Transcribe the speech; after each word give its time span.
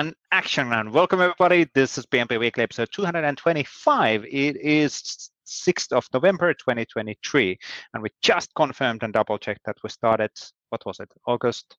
and 0.00 0.14
action. 0.32 0.72
And 0.72 0.94
welcome 0.94 1.20
everybody. 1.20 1.68
This 1.74 1.98
is 1.98 2.06
PnP 2.06 2.40
Weekly 2.40 2.62
episode 2.62 2.88
225. 2.90 4.24
It 4.24 4.56
is 4.56 5.30
6th 5.46 5.92
of 5.92 6.06
November 6.14 6.54
2023. 6.54 7.58
And 7.92 8.02
we 8.02 8.08
just 8.22 8.48
confirmed 8.54 9.02
and 9.02 9.12
double 9.12 9.36
checked 9.36 9.60
that 9.66 9.76
we 9.84 9.90
started, 9.90 10.30
what 10.70 10.80
was 10.86 11.00
it, 11.00 11.10
August? 11.26 11.76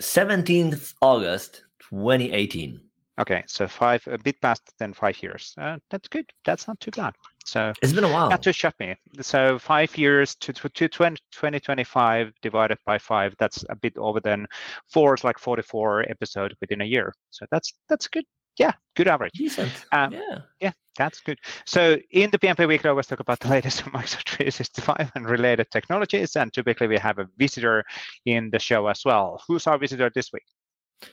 17th 0.00 0.94
August 1.02 1.64
2018. 1.90 2.80
Okay, 3.18 3.44
so 3.46 3.66
five, 3.66 4.06
a 4.06 4.18
bit 4.18 4.40
past 4.42 4.62
than 4.78 4.92
five 4.92 5.22
years. 5.22 5.54
Uh, 5.58 5.78
that's 5.90 6.06
good. 6.08 6.26
That's 6.44 6.68
not 6.68 6.78
too 6.80 6.90
bad. 6.90 7.14
So 7.46 7.72
it's 7.80 7.92
been 7.92 8.04
a 8.04 8.12
while. 8.12 8.28
Not 8.28 8.42
too 8.42 8.52
shock 8.52 8.74
me. 8.78 8.94
So 9.22 9.58
five 9.58 9.96
years 9.96 10.34
to, 10.36 10.52
to, 10.52 10.68
to 10.68 10.88
20, 10.88 11.16
2025 11.32 12.32
divided 12.42 12.78
by 12.84 12.98
five, 12.98 13.34
that's 13.38 13.64
a 13.70 13.76
bit 13.76 13.96
over 13.96 14.20
than 14.20 14.46
four 14.92 15.14
is 15.14 15.24
like 15.24 15.38
44 15.38 16.10
episode 16.10 16.54
within 16.60 16.82
a 16.82 16.84
year. 16.84 17.14
So 17.30 17.46
that's 17.50 17.72
that's 17.88 18.06
good. 18.08 18.24
Yeah, 18.58 18.72
good 18.96 19.08
average. 19.08 19.32
Decent. 19.32 19.72
Um, 19.92 20.12
yeah. 20.12 20.38
Yeah, 20.60 20.72
that's 20.96 21.20
good. 21.20 21.38
So 21.66 21.98
in 22.10 22.30
the 22.30 22.38
PnP 22.38 22.66
Weekly, 22.66 22.88
I 22.88 22.90
always 22.90 23.06
talk 23.06 23.20
about 23.20 23.40
the 23.40 23.48
latest 23.56 23.86
on 23.86 23.92
Microsoft 23.92 24.28
365 24.28 25.12
and 25.14 25.28
related 25.28 25.70
technologies. 25.70 26.36
And 26.36 26.52
typically 26.52 26.86
we 26.86 26.98
have 26.98 27.18
a 27.18 27.28
visitor 27.38 27.84
in 28.24 28.50
the 28.50 28.58
show 28.58 28.86
as 28.88 29.02
well. 29.04 29.42
Who's 29.46 29.66
our 29.66 29.78
visitor 29.78 30.10
this 30.14 30.32
week? 30.32 30.44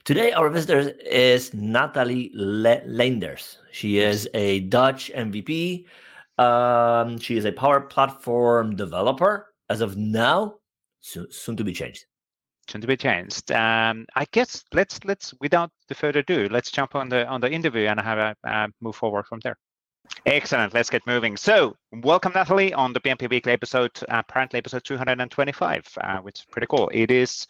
Today, 0.04 0.32
our 0.32 0.50
visitor 0.50 0.92
is 1.06 1.54
Nathalie 1.54 2.32
Le- 2.34 2.82
Leenders. 2.82 3.58
She 3.72 4.00
is 4.00 4.30
a 4.34 4.62
Dutch 4.62 5.12
MVP. 5.14 5.86
Um, 6.38 7.20
she 7.20 7.38
is 7.38 7.46
a 7.46 7.52
Power 7.52 7.82
Platform 7.82 8.76
developer 8.76 9.54
as 9.70 9.82
of 9.82 9.98
now, 9.98 10.56
soon, 11.00 11.28
soon 11.32 11.58
to 11.58 11.64
be 11.64 11.74
changed. 11.74 12.06
Soon 12.70 12.82
to 12.82 12.88
be 12.88 12.98
changed. 12.98 13.52
Um, 13.52 14.06
I 14.16 14.26
guess 14.32 14.64
let's 14.74 15.00
let's 15.04 15.34
without 15.42 15.70
the 15.90 15.96
further 15.96 16.20
ado, 16.20 16.48
let's 16.50 16.72
jump 16.72 16.96
on 16.96 17.10
the 17.10 17.28
on 17.28 17.42
the 17.42 17.52
interview 17.52 17.88
and 17.88 18.00
have 18.00 18.18
a 18.18 18.36
uh, 18.48 18.68
move 18.80 18.96
forward 18.96 19.26
from 19.26 19.42
there. 19.44 19.58
Excellent. 20.26 20.74
Let's 20.74 20.90
get 20.90 21.06
moving. 21.06 21.36
So, 21.36 21.76
welcome, 21.92 22.32
Nathalie, 22.34 22.74
on 22.74 22.94
the 22.94 23.00
PnP 23.00 23.30
Weekly 23.30 23.52
episode, 23.52 23.92
uh, 24.10 24.22
apparently 24.28 24.58
episode 24.58 24.84
225, 24.84 25.86
uh, 26.02 26.18
which 26.20 26.40
is 26.40 26.46
pretty 26.46 26.68
cool. 26.68 26.90
It 26.94 27.12
is 27.12 27.46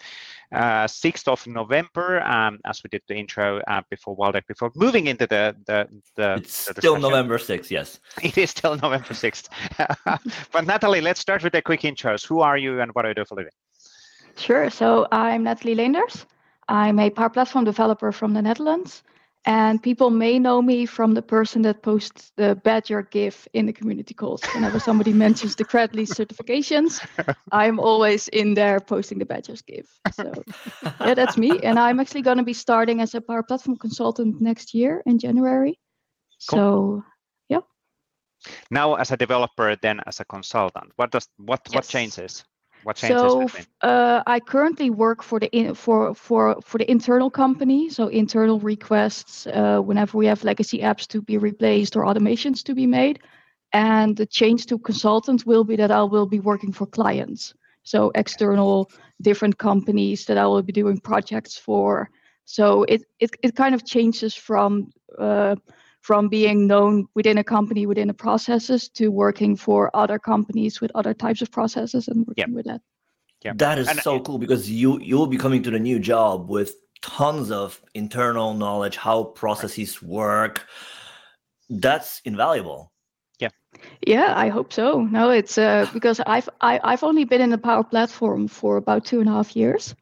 uh, 0.52 0.86
6th 0.86 1.28
of 1.28 1.46
November, 1.46 2.22
um, 2.24 2.60
as 2.66 2.82
we 2.84 2.90
did 2.90 3.02
the 3.08 3.16
intro 3.16 3.60
uh, 3.68 3.82
before 3.90 4.18
Waldek, 4.18 4.48
before 4.48 4.72
moving 4.76 5.08
into 5.08 5.28
the 5.28 5.56
the 5.68 5.88
the. 6.16 6.34
It's 6.36 6.66
the 6.66 6.82
still 6.82 6.98
November 6.98 7.38
6th, 7.38 7.70
yes. 7.70 8.00
It 8.24 8.38
is 8.38 8.52
still 8.52 8.76
November 8.76 9.14
6th. 9.14 9.50
but 10.52 10.66
Nathalie, 10.66 11.02
let's 11.02 11.20
start 11.20 11.44
with 11.44 11.54
the 11.54 11.62
quick 11.62 11.82
intros. 11.82 12.26
Who 12.26 12.42
are 12.42 12.58
you 12.58 12.82
and 12.82 12.92
what 12.94 13.04
do 13.04 13.10
you 13.10 13.16
do 13.16 13.26
for 13.26 13.36
a 13.36 13.38
living? 13.38 13.54
Sure. 14.36 14.70
So 14.70 15.08
I'm 15.12 15.44
Nathalie 15.44 15.76
Leenders. 15.76 16.26
I'm 16.68 16.98
a 17.00 17.10
Power 17.10 17.30
Platform 17.30 17.66
developer 17.66 18.12
from 18.12 18.34
the 18.34 18.42
Netherlands. 18.42 19.04
And 19.46 19.84
people 19.84 20.10
may 20.10 20.40
know 20.40 20.62
me 20.62 20.86
from 20.86 21.14
the 21.14 21.22
person 21.22 21.64
that 21.64 21.82
posts 21.82 22.32
the 22.38 22.56
Badger 22.56 23.02
GIF 23.02 23.46
in 23.54 23.66
the 23.66 23.74
community 23.74 24.14
calls. 24.14 24.42
Whenever 24.54 24.80
somebody 24.80 25.12
mentions 25.26 25.56
the 25.56 25.66
Credly 25.66 26.08
certifications, 26.08 27.06
I'm 27.52 27.78
always 27.78 28.30
in 28.30 28.54
there 28.54 28.80
posting 28.80 29.20
the 29.20 29.26
Badgers 29.26 29.62
GIF. 29.62 29.88
So 30.14 30.32
yeah, 31.02 31.14
that's 31.14 31.38
me. 31.38 31.60
And 31.62 31.78
I'm 31.78 32.00
actually 32.00 32.22
going 32.22 32.38
to 32.38 32.44
be 32.44 32.54
starting 32.54 33.02
as 33.02 33.16
a 33.16 33.22
Power 33.22 33.44
Platform 33.44 33.76
consultant 33.76 34.40
next 34.40 34.74
year 34.74 35.04
in 35.06 35.20
January. 35.20 35.78
Cool. 36.50 36.58
So 36.58 37.04
yeah. 37.50 37.60
Now, 38.72 38.96
as 38.96 39.12
a 39.12 39.18
developer, 39.18 39.76
then 39.82 40.00
as 40.08 40.22
a 40.22 40.26
consultant, 40.26 40.94
what 40.96 41.12
does 41.12 41.28
what 41.38 41.62
yes. 41.68 41.76
what 41.76 41.88
changes? 41.88 42.46
What 42.84 42.98
changes 42.98 43.22
so 43.22 43.48
uh, 43.82 44.24
I 44.28 44.40
currently 44.40 44.90
work 44.90 45.24
for 45.24 45.40
the 45.40 45.50
in, 45.52 45.74
for 45.74 46.14
for 46.14 46.62
for 46.62 46.78
the 46.78 46.90
internal 46.90 47.30
company. 47.30 47.90
So 47.90 48.08
internal 48.08 48.60
requests 48.60 49.48
uh, 49.48 49.80
whenever 49.80 50.18
we 50.18 50.26
have 50.26 50.44
legacy 50.44 50.80
apps 50.80 51.08
to 51.08 51.22
be 51.22 51.38
replaced 51.38 51.96
or 51.96 52.04
automations 52.04 52.64
to 52.64 52.76
be 52.76 52.86
made. 52.86 53.20
And 53.72 54.16
the 54.16 54.26
change 54.26 54.68
to 54.68 54.78
consultant 54.78 55.46
will 55.46 55.64
be 55.64 55.76
that 55.78 55.92
I 55.92 56.04
will 56.04 56.28
be 56.28 56.40
working 56.40 56.74
for 56.74 56.86
clients. 56.86 57.54
So 57.84 58.12
external 58.16 58.92
different 59.22 59.58
companies 59.58 60.26
that 60.26 60.38
I 60.38 60.46
will 60.46 60.62
be 60.62 60.74
doing 60.74 61.00
projects 61.00 61.58
for. 61.58 62.10
So 62.46 62.84
it 62.84 63.04
it, 63.20 63.32
it 63.42 63.56
kind 63.56 63.74
of 63.76 63.86
changes 63.86 64.36
from 64.36 64.92
uh, 65.18 65.56
from 66.04 66.28
being 66.28 66.68
known 66.68 67.08
within 67.16 67.38
a 67.38 67.44
company 67.46 67.86
within 67.86 68.10
the 68.10 68.14
processes 68.14 68.90
to 68.90 69.08
working 69.08 69.56
for 69.56 69.90
other 69.96 70.20
companies 70.20 70.82
with 70.82 70.92
other 70.96 71.14
types 71.14 71.42
of 71.42 71.50
processes 71.50 72.10
and 72.10 72.28
working 72.28 72.50
yep. 72.50 72.50
with 72.50 72.66
that. 72.66 72.82
Yeah. 73.42 73.54
That 73.56 73.80
is 73.80 73.88
and, 73.88 74.00
so 74.00 74.20
cool 74.20 74.38
because 74.38 74.70
you 74.70 75.00
you'll 75.00 75.28
be 75.28 75.38
coming 75.38 75.64
to 75.64 75.72
the 75.72 75.80
new 75.80 76.00
job 76.00 76.50
with 76.50 76.76
tons 77.02 77.52
of 77.52 77.82
internal 77.94 78.54
knowledge, 78.54 78.98
how 78.98 79.24
processes 79.24 80.02
work. 80.02 80.68
That's 81.70 82.22
invaluable. 82.26 82.92
Yeah. 83.40 83.50
Yeah, 84.06 84.34
I 84.36 84.50
hope 84.50 84.74
so. 84.74 85.04
No, 85.04 85.30
it's 85.30 85.58
uh, 85.58 85.88
because 85.94 86.20
I've 86.28 86.50
I, 86.60 86.74
have 86.74 86.82
i 86.84 86.92
have 86.92 87.04
only 87.04 87.24
been 87.24 87.40
in 87.40 87.50
the 87.50 87.58
Power 87.58 87.84
Platform 87.86 88.50
for 88.50 88.76
about 88.76 89.06
two 89.06 89.22
and 89.22 89.30
a 89.30 89.32
half 89.32 89.56
years. 89.56 89.96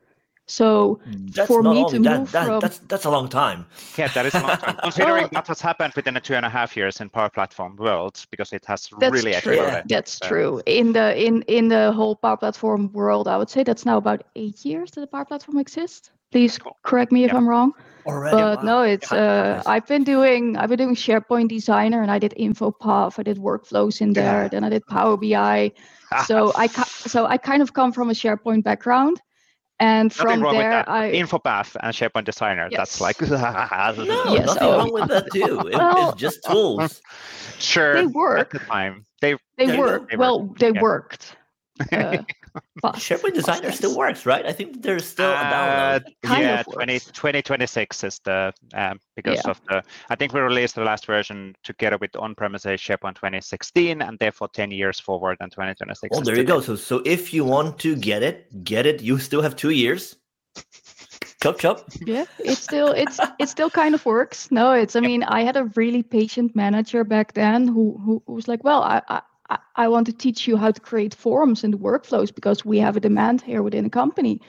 So 0.52 1.00
that's 1.06 1.48
for 1.48 1.64
me 1.64 1.86
to 1.90 2.00
that, 2.00 2.20
move 2.20 2.32
that, 2.34 2.46
from 2.46 2.60
that's 2.60 2.80
that's 2.80 3.06
a 3.06 3.10
long 3.10 3.30
time. 3.30 3.66
Yeah, 3.98 4.10
that 4.10 4.26
is 4.26 4.36
a 4.36 4.42
long 4.42 4.58
time. 4.58 4.78
Considering 4.84 5.28
what 5.32 5.48
has 5.48 5.62
happened 5.62 5.94
within 5.96 6.14
the 6.14 6.20
two 6.20 6.36
and 6.36 6.46
a 6.46 6.50
half 6.50 6.76
years 6.76 7.00
in 7.00 7.10
Power 7.10 7.30
Platform 7.30 7.78
world, 7.78 8.26
because 8.32 8.52
it 8.52 8.66
has 8.66 8.90
that's 9.00 9.14
really 9.14 9.34
true. 9.36 9.54
exploded. 9.54 9.86
That's 9.88 10.14
so. 10.18 10.28
true. 10.28 10.62
In 10.66 10.92
the 10.92 11.08
in 11.28 11.42
in 11.44 11.70
the 11.70 11.94
whole 11.94 12.18
Power 12.18 12.36
Platform 12.36 12.92
world, 12.92 13.30
I 13.30 13.38
would 13.38 13.50
say 13.50 13.64
that's 13.64 13.86
now 13.86 13.96
about 13.96 14.26
eight 14.36 14.66
years 14.66 14.92
that 14.92 15.02
the 15.02 15.08
Power 15.08 15.24
Platform 15.24 15.58
exists. 15.58 16.12
Please 16.32 16.58
cool. 16.58 16.78
correct 16.84 17.14
me 17.14 17.24
if 17.24 17.32
yeah. 17.32 17.38
I'm 17.38 17.48
wrong. 17.48 17.72
Already, 18.06 18.36
but 18.36 18.58
wow. 18.58 18.64
no, 18.64 18.82
it's 18.82 19.12
uh, 19.12 19.64
I've 19.66 19.88
been 19.88 20.04
doing 20.04 20.58
I've 20.58 20.70
been 20.70 20.80
doing 20.80 20.96
SharePoint 20.96 21.48
Designer 21.48 22.02
and 22.02 22.12
I 22.12 22.20
did 22.20 22.34
InfoPath, 22.38 23.20
I 23.20 23.24
did 23.24 23.38
workflows 23.38 24.02
in 24.02 24.12
there, 24.12 24.44
yeah. 24.44 24.48
then 24.50 24.64
I 24.66 24.70
did 24.70 24.86
Power 24.88 25.16
BI. 25.16 25.72
so 26.26 26.52
I 26.56 26.68
so 26.68 27.26
I 27.26 27.38
kind 27.38 27.62
of 27.62 27.72
come 27.74 27.94
from 27.94 28.10
a 28.10 28.14
SharePoint 28.14 28.64
background 28.64 29.22
and 29.82 30.14
from 30.14 30.42
nothing 30.42 30.60
there, 30.60 30.88
I 30.88 31.12
InfoPath 31.12 31.76
and 31.82 31.94
SharePoint 31.94 32.26
Designer. 32.26 32.68
Yes. 32.70 32.78
That's 32.78 33.02
like 33.02 33.20
no, 33.98 34.34
yes, 34.34 34.46
nothing 34.46 34.64
oh. 34.64 34.78
wrong 34.78 34.94
with 34.94 35.10
that 35.10 35.26
too. 35.34 35.60
It, 35.68 35.74
well, 35.74 36.10
it's 36.12 36.22
just 36.22 36.44
tools. 36.46 37.02
Sure, 37.58 37.96
they 37.96 38.06
work. 38.06 38.40
At 38.40 38.50
the 38.52 38.60
time, 38.60 39.06
they 39.22 39.36
they, 39.58 39.66
they 39.66 39.78
work. 39.78 40.10
They 40.10 40.18
well, 40.18 40.44
work. 40.44 40.60
they 40.60 40.72
yeah. 40.72 40.82
worked. 40.82 41.36
Uh, 41.92 42.18
SharePoint 42.84 43.34
Designer 43.34 43.62
process. 43.62 43.78
still 43.78 43.98
works, 43.98 44.26
right? 44.26 44.46
I 44.46 44.52
think 44.52 44.82
there's 44.82 45.06
still 45.06 45.32
a 45.32 45.36
download. 45.36 46.06
Uh, 46.28 46.36
yeah, 46.38 46.64
20, 46.64 47.00
2026 47.00 48.04
is 48.04 48.20
the 48.24 48.54
um, 48.74 49.00
because 49.16 49.42
yeah. 49.44 49.52
of 49.52 49.62
the. 49.68 49.84
I 50.10 50.16
think 50.16 50.34
we 50.34 50.40
released 50.40 50.76
the 50.76 50.84
last 50.84 51.06
version 51.06 51.56
together 51.64 51.98
with 51.98 52.16
on-premises 52.16 52.80
SharePoint 52.80 53.16
2016, 53.16 54.02
and 54.02 54.20
therefore 54.20 54.50
10 54.54 54.72
years 54.72 55.00
forward 55.00 55.38
than 55.40 55.50
2026. 55.50 56.18
Oh, 56.18 56.22
there 56.22 56.38
you 56.38 56.44
go. 56.44 56.62
So, 56.62 56.76
so 56.76 57.02
if 57.06 57.34
you 57.34 57.46
want 57.46 57.80
to 57.80 57.96
get 57.96 58.24
it, 58.24 58.64
get 58.64 58.86
it. 58.86 59.02
You 59.02 59.18
still 59.20 59.42
have 59.42 59.56
two 59.56 59.72
years. 59.72 60.16
chop 61.42 61.60
chop. 61.60 61.90
Yeah, 62.06 62.26
it's 62.40 62.62
still 62.62 62.92
it's 62.92 63.20
it 63.40 63.50
still 63.50 63.70
kind 63.70 63.96
of 63.96 64.06
works. 64.06 64.52
No, 64.52 64.74
it's. 64.74 64.96
I 64.96 65.00
mean, 65.00 65.24
I 65.24 65.44
had 65.44 65.58
a 65.58 65.66
really 65.76 66.04
patient 66.04 66.56
manager 66.56 67.04
back 67.04 67.34
then 67.34 67.68
who 67.68 67.98
who, 68.04 68.24
who 68.28 68.34
was 68.34 68.48
like, 68.48 68.64
well, 68.64 68.84
I, 68.84 69.02
I 69.08 69.22
I 69.76 69.88
want 69.88 70.06
to 70.08 70.14
teach 70.14 70.48
you 70.48 70.58
how 70.58 70.72
to 70.72 70.82
create 70.82 71.14
forms 71.14 71.64
and 71.64 71.76
workflows 71.80 72.34
because 72.34 72.66
we 72.66 72.78
have 72.80 72.98
a 72.98 73.00
demand 73.00 73.42
here 73.42 73.62
within 73.64 73.84
the 73.84 73.90
company. 73.90 74.42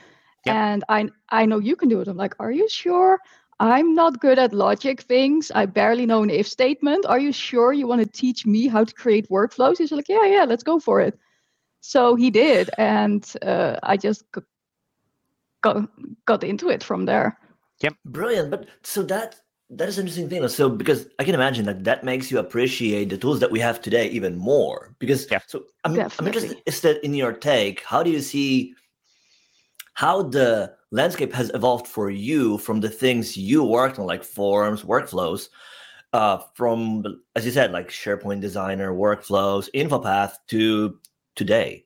And 0.45 0.83
I 0.89 1.09
I 1.29 1.45
know 1.45 1.59
you 1.59 1.75
can 1.75 1.89
do 1.89 2.01
it. 2.01 2.07
I'm 2.07 2.17
like, 2.17 2.35
are 2.39 2.51
you 2.51 2.67
sure? 2.69 3.19
I'm 3.59 3.93
not 3.93 4.19
good 4.19 4.39
at 4.39 4.53
logic 4.53 5.01
things. 5.01 5.51
I 5.55 5.65
barely 5.65 6.05
know 6.05 6.23
an 6.23 6.29
if 6.29 6.47
statement. 6.47 7.05
Are 7.05 7.19
you 7.19 7.31
sure 7.31 7.71
you 7.71 7.87
want 7.87 8.01
to 8.01 8.07
teach 8.07 8.45
me 8.45 8.67
how 8.67 8.83
to 8.83 8.93
create 8.93 9.29
workflows? 9.29 9.77
He's 9.77 9.91
like, 9.91 10.09
yeah, 10.09 10.25
yeah, 10.25 10.43
let's 10.43 10.63
go 10.63 10.79
for 10.79 10.99
it. 10.99 11.17
So 11.79 12.15
he 12.15 12.29
did, 12.31 12.69
and 12.77 13.23
uh, 13.41 13.77
I 13.83 13.97
just 13.97 14.25
got 15.61 15.77
got 16.25 16.43
into 16.43 16.69
it 16.69 16.83
from 16.83 17.05
there. 17.05 17.37
Yep, 17.81 17.95
brilliant. 18.05 18.51
But 18.51 18.67
so 18.83 19.03
that 19.03 19.39
that 19.69 19.89
is 19.89 19.97
an 19.97 20.03
interesting 20.03 20.29
thing. 20.29 20.47
So 20.47 20.69
because 20.69 21.07
I 21.19 21.23
can 21.23 21.35
imagine 21.35 21.65
that 21.65 21.83
that 21.83 22.03
makes 22.03 22.29
you 22.29 22.39
appreciate 22.39 23.09
the 23.09 23.17
tools 23.17 23.39
that 23.39 23.51
we 23.51 23.59
have 23.59 23.81
today 23.81 24.09
even 24.09 24.37
more. 24.37 24.95
Because 24.99 25.27
yeah. 25.31 25.39
so 25.47 25.65
I'm, 25.83 25.99
I'm 25.99 26.27
interested 26.27 26.61
is 26.65 26.81
that 26.81 27.03
in 27.03 27.13
your 27.13 27.33
take, 27.33 27.83
how 27.83 28.03
do 28.03 28.11
you 28.11 28.21
see 28.21 28.73
how 29.93 30.23
the 30.23 30.73
landscape 30.91 31.33
has 31.33 31.51
evolved 31.53 31.87
for 31.87 32.09
you 32.09 32.57
from 32.57 32.81
the 32.81 32.89
things 32.89 33.37
you 33.37 33.63
worked 33.63 33.99
on, 33.99 34.05
like 34.05 34.23
forms, 34.23 34.83
workflows, 34.83 35.49
uh, 36.13 36.39
from 36.55 37.03
as 37.35 37.45
you 37.45 37.51
said, 37.51 37.71
like 37.71 37.89
SharePoint 37.89 38.41
Designer, 38.41 38.93
workflows, 38.93 39.69
InfoPath 39.73 40.33
to 40.49 40.99
today? 41.35 41.85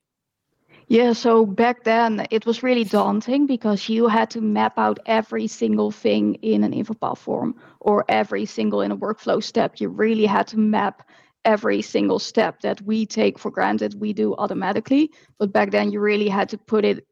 Yeah, 0.89 1.11
so 1.13 1.45
back 1.45 1.83
then 1.83 2.27
it 2.31 2.45
was 2.45 2.63
really 2.63 2.83
daunting 2.85 3.45
because 3.45 3.89
you 3.89 4.07
had 4.07 4.29
to 4.31 4.41
map 4.41 4.77
out 4.77 4.99
every 5.05 5.47
single 5.47 5.91
thing 5.91 6.35
in 6.35 6.63
an 6.63 6.71
InfoPath 6.73 7.17
form 7.17 7.55
or 7.81 8.05
every 8.07 8.45
single 8.45 8.81
in 8.81 8.91
a 8.91 8.97
workflow 8.97 9.43
step. 9.43 9.79
You 9.81 9.89
really 9.89 10.25
had 10.25 10.47
to 10.47 10.57
map 10.57 11.03
every 11.43 11.81
single 11.81 12.19
step 12.19 12.61
that 12.61 12.81
we 12.81 13.05
take 13.05 13.37
for 13.39 13.51
granted 13.51 13.99
we 13.99 14.13
do 14.13 14.33
automatically. 14.35 15.11
But 15.39 15.51
back 15.51 15.71
then 15.71 15.91
you 15.91 15.99
really 15.99 16.29
had 16.29 16.49
to 16.49 16.57
put 16.57 16.85
it 16.85 17.05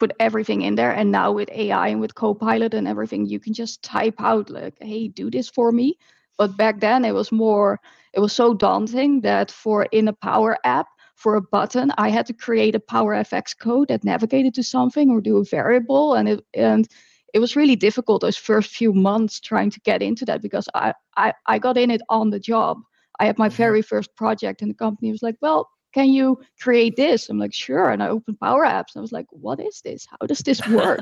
put 0.00 0.12
everything 0.18 0.62
in 0.62 0.74
there. 0.74 0.92
And 0.92 1.10
now 1.12 1.30
with 1.32 1.48
AI 1.52 1.88
and 1.88 2.00
with 2.00 2.14
Copilot 2.14 2.74
and 2.74 2.88
everything, 2.88 3.26
you 3.26 3.38
can 3.38 3.52
just 3.52 3.82
type 3.82 4.14
out 4.18 4.50
like, 4.50 4.74
"Hey, 4.80 5.08
do 5.08 5.30
this 5.30 5.48
for 5.48 5.70
me." 5.72 5.98
But 6.38 6.56
back 6.56 6.80
then, 6.80 7.04
it 7.04 7.12
was 7.12 7.30
more. 7.30 7.78
It 8.14 8.20
was 8.20 8.32
so 8.32 8.54
daunting 8.54 9.20
that 9.22 9.50
for 9.50 9.84
in 9.92 10.08
a 10.08 10.12
Power 10.12 10.58
app, 10.64 10.88
for 11.20 11.34
a 11.36 11.42
button, 11.42 11.92
I 11.98 12.08
had 12.08 12.24
to 12.26 12.32
create 12.32 12.74
a 12.74 12.80
Power 12.80 13.14
FX 13.14 13.56
code 13.56 13.88
that 13.88 14.04
navigated 14.04 14.54
to 14.54 14.62
something 14.62 15.10
or 15.10 15.20
do 15.20 15.36
a 15.36 15.44
variable, 15.44 16.14
and 16.14 16.28
it 16.28 16.44
and 16.54 16.88
it 17.34 17.38
was 17.38 17.56
really 17.56 17.76
difficult 17.76 18.22
those 18.22 18.38
first 18.38 18.70
few 18.70 18.92
months 18.92 19.38
trying 19.38 19.70
to 19.70 19.80
get 19.80 20.02
into 20.02 20.24
that 20.24 20.40
because 20.40 20.66
I 20.74 20.94
I, 21.16 21.34
I 21.46 21.58
got 21.58 21.76
in 21.76 21.90
it 21.90 22.00
on 22.08 22.30
the 22.30 22.40
job. 22.40 22.78
I 23.20 23.26
had 23.26 23.38
my 23.38 23.48
mm-hmm. 23.48 23.56
very 23.56 23.82
first 23.82 24.16
project, 24.16 24.62
and 24.62 24.70
the 24.70 24.74
company 24.74 25.12
was 25.12 25.22
like, 25.22 25.36
"Well, 25.42 25.68
can 25.92 26.08
you 26.08 26.40
create 26.60 26.96
this? 26.96 27.28
I'm 27.28 27.38
like, 27.38 27.52
sure. 27.52 27.90
And 27.90 28.02
I 28.02 28.08
opened 28.08 28.40
Power 28.40 28.64
Apps. 28.64 28.94
And 28.94 29.00
I 29.00 29.02
was 29.02 29.12
like, 29.12 29.26
what 29.30 29.60
is 29.60 29.80
this? 29.82 30.06
How 30.08 30.26
does 30.26 30.38
this 30.38 30.66
work? 30.68 31.00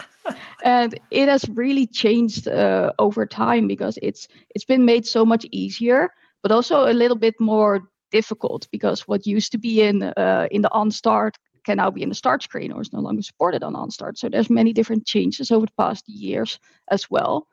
and 0.64 0.98
it 1.10 1.28
has 1.28 1.44
really 1.50 1.86
changed 1.86 2.48
uh, 2.48 2.92
over 2.98 3.26
time 3.26 3.68
because 3.68 3.98
it's 4.02 4.26
it's 4.54 4.64
been 4.64 4.84
made 4.84 5.06
so 5.06 5.24
much 5.24 5.46
easier, 5.52 6.08
but 6.42 6.52
also 6.52 6.90
a 6.90 6.94
little 6.94 7.18
bit 7.18 7.34
more 7.38 7.90
difficult 8.18 8.68
because 8.70 9.08
what 9.08 9.26
used 9.26 9.50
to 9.52 9.58
be 9.58 9.74
in 9.88 9.96
uh, 10.02 10.46
in 10.50 10.62
the 10.62 10.70
OnStart 10.82 11.34
can 11.64 11.76
now 11.78 11.90
be 11.90 12.02
in 12.02 12.10
the 12.10 12.14
start 12.22 12.42
screen 12.42 12.72
or 12.72 12.80
is 12.80 12.92
no 12.92 13.00
longer 13.00 13.22
supported 13.22 13.62
on 13.62 13.74
OnStart. 13.74 14.16
So 14.16 14.28
there's 14.28 14.50
many 14.60 14.72
different 14.72 15.06
changes 15.06 15.50
over 15.50 15.66
the 15.66 15.82
past 15.84 16.04
years 16.08 16.58
as 16.90 17.10
well. 17.10 17.46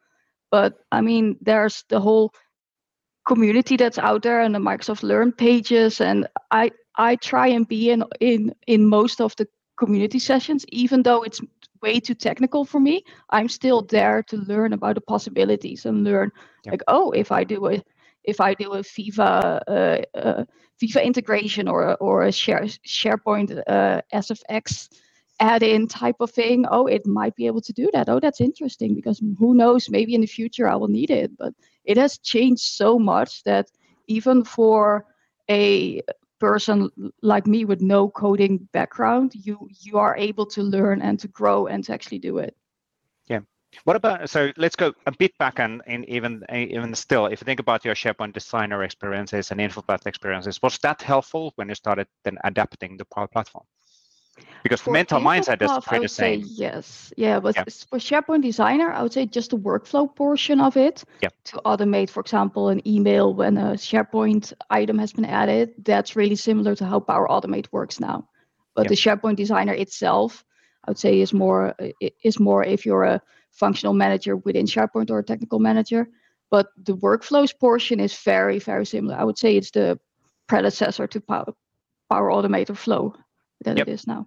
But 0.51 0.73
I 0.91 1.01
mean, 1.01 1.37
there's 1.41 1.83
the 1.89 1.99
whole 1.99 2.33
community 3.25 3.77
that's 3.77 3.97
out 3.97 4.21
there 4.23 4.41
and 4.41 4.53
the 4.53 4.59
Microsoft 4.59 5.03
Learn 5.03 5.31
pages. 5.31 6.01
And 6.01 6.27
I 6.51 6.71
I 6.95 7.15
try 7.15 7.47
and 7.47 7.67
be 7.67 7.89
in 7.93 8.03
in 8.19 8.53
in 8.67 8.85
most 8.85 9.21
of 9.21 9.35
the 9.37 9.47
community 9.77 10.19
sessions, 10.19 10.65
even 10.69 11.03
though 11.03 11.23
it's 11.23 11.41
way 11.81 11.99
too 11.99 12.15
technical 12.15 12.65
for 12.65 12.79
me. 12.79 13.03
I'm 13.29 13.49
still 13.49 13.81
there 13.81 14.23
to 14.23 14.37
learn 14.37 14.73
about 14.73 14.95
the 14.95 15.01
possibilities 15.01 15.85
and 15.85 16.03
learn 16.03 16.31
yep. 16.65 16.73
like 16.73 16.83
oh 16.87 17.11
if 17.11 17.31
I 17.31 17.43
do 17.43 17.67
a 17.67 17.83
if 18.23 18.39
I 18.39 18.53
do 18.53 18.73
a 18.73 18.83
Viva 18.83 19.61
uh, 19.67 20.17
uh, 20.17 20.45
Viva 20.79 21.03
integration 21.03 21.67
or 21.67 21.95
or 21.97 22.23
a 22.23 22.31
share, 22.31 22.63
SharePoint 22.85 23.61
uh, 23.67 24.01
SPFx 24.13 24.89
add-in 25.39 25.87
type 25.87 26.17
of 26.19 26.29
thing 26.29 26.65
oh 26.69 26.85
it 26.85 27.03
might 27.07 27.35
be 27.35 27.47
able 27.47 27.61
to 27.61 27.73
do 27.73 27.89
that. 27.93 28.09
Oh 28.09 28.19
that's 28.19 28.41
interesting 28.41 28.93
because 28.93 29.19
who 29.39 29.55
knows 29.55 29.89
maybe 29.89 30.13
in 30.13 30.21
the 30.21 30.27
future 30.27 30.67
i 30.67 30.75
will 30.75 30.87
need 30.87 31.09
it. 31.09 31.35
But 31.37 31.53
it 31.83 31.97
has 31.97 32.19
changed 32.19 32.63
so 32.63 32.99
much 32.99 33.43
that 33.43 33.71
even 34.07 34.43
for 34.43 35.05
a 35.49 36.01
person 36.39 36.89
like 37.21 37.47
me 37.47 37.65
with 37.65 37.81
no 37.81 38.09
coding 38.09 38.67
background 38.71 39.31
you 39.35 39.67
you 39.79 39.97
are 39.97 40.15
able 40.17 40.45
to 40.45 40.61
learn 40.63 41.01
and 41.01 41.19
to 41.19 41.27
grow 41.27 41.67
and 41.67 41.83
to 41.85 41.93
actually 41.93 42.19
do 42.19 42.37
it. 42.37 42.55
Yeah 43.27 43.41
what 43.83 43.95
about 43.95 44.29
so 44.29 44.51
let's 44.57 44.75
go 44.75 44.93
a 45.05 45.11
bit 45.11 45.37
back 45.37 45.59
and, 45.59 45.81
and 45.87 46.07
even 46.09 46.43
even 46.53 46.93
still 46.95 47.25
if 47.25 47.41
you 47.41 47.45
think 47.45 47.59
about 47.59 47.85
your 47.85 47.95
sharepoint 47.95 48.33
designer 48.33 48.83
experiences 48.83 49.51
and 49.51 49.59
infopath 49.59 50.05
experiences 50.05 50.61
was 50.61 50.77
that 50.79 51.01
helpful 51.01 51.53
when 51.55 51.69
you 51.69 51.75
started 51.75 52.07
then 52.23 52.37
adapting 52.43 52.97
the 52.97 53.05
power 53.05 53.27
platform 53.27 53.65
because 54.63 54.81
for 54.81 54.91
mental 54.91 55.19
mindset 55.19 55.61
is 55.61 55.71
pretty 55.85 56.05
the 56.05 56.09
same. 56.09 56.43
yes, 56.45 57.11
yeah, 57.17 57.39
but 57.39 57.55
yeah. 57.55 57.63
for 57.63 57.97
SharePoint 57.97 58.43
Designer, 58.43 58.91
I 58.91 59.01
would 59.01 59.11
say 59.11 59.25
just 59.25 59.51
the 59.51 59.57
workflow 59.57 60.13
portion 60.15 60.61
of 60.61 60.77
it 60.77 61.03
yeah. 61.21 61.29
to 61.45 61.61
automate, 61.65 62.09
for 62.09 62.21
example, 62.21 62.69
an 62.69 62.87
email 62.87 63.33
when 63.33 63.57
a 63.57 63.73
SharePoint 63.73 64.53
item 64.69 64.97
has 64.99 65.13
been 65.13 65.25
added. 65.25 65.73
That's 65.79 66.15
really 66.15 66.35
similar 66.35 66.75
to 66.75 66.85
how 66.85 66.99
Power 66.99 67.27
Automate 67.27 67.67
works 67.71 67.99
now. 67.99 68.27
But 68.75 68.85
yeah. 68.85 68.89
the 68.89 68.95
SharePoint 68.95 69.35
Designer 69.35 69.73
itself, 69.73 70.45
I 70.85 70.91
would 70.91 70.99
say, 70.99 71.21
is 71.21 71.33
more 71.33 71.75
is 72.23 72.39
more 72.39 72.63
if 72.63 72.85
you're 72.85 73.03
a 73.03 73.21
functional 73.51 73.93
manager 73.93 74.37
within 74.37 74.65
SharePoint 74.65 75.09
or 75.11 75.19
a 75.19 75.23
technical 75.23 75.59
manager. 75.59 76.09
But 76.49 76.67
the 76.77 76.97
workflows 76.97 77.57
portion 77.57 77.99
is 77.99 78.13
very, 78.17 78.59
very 78.59 78.85
similar. 78.85 79.15
I 79.15 79.23
would 79.23 79.37
say 79.37 79.55
it's 79.55 79.71
the 79.71 79.99
predecessor 80.47 81.07
to 81.07 81.21
Power, 81.21 81.53
Power 82.09 82.29
Automate 82.29 82.69
or 82.69 82.75
Flow 82.75 83.15
that 83.63 83.77
yep. 83.77 83.87
it 83.87 83.91
is 83.91 84.07
now 84.07 84.25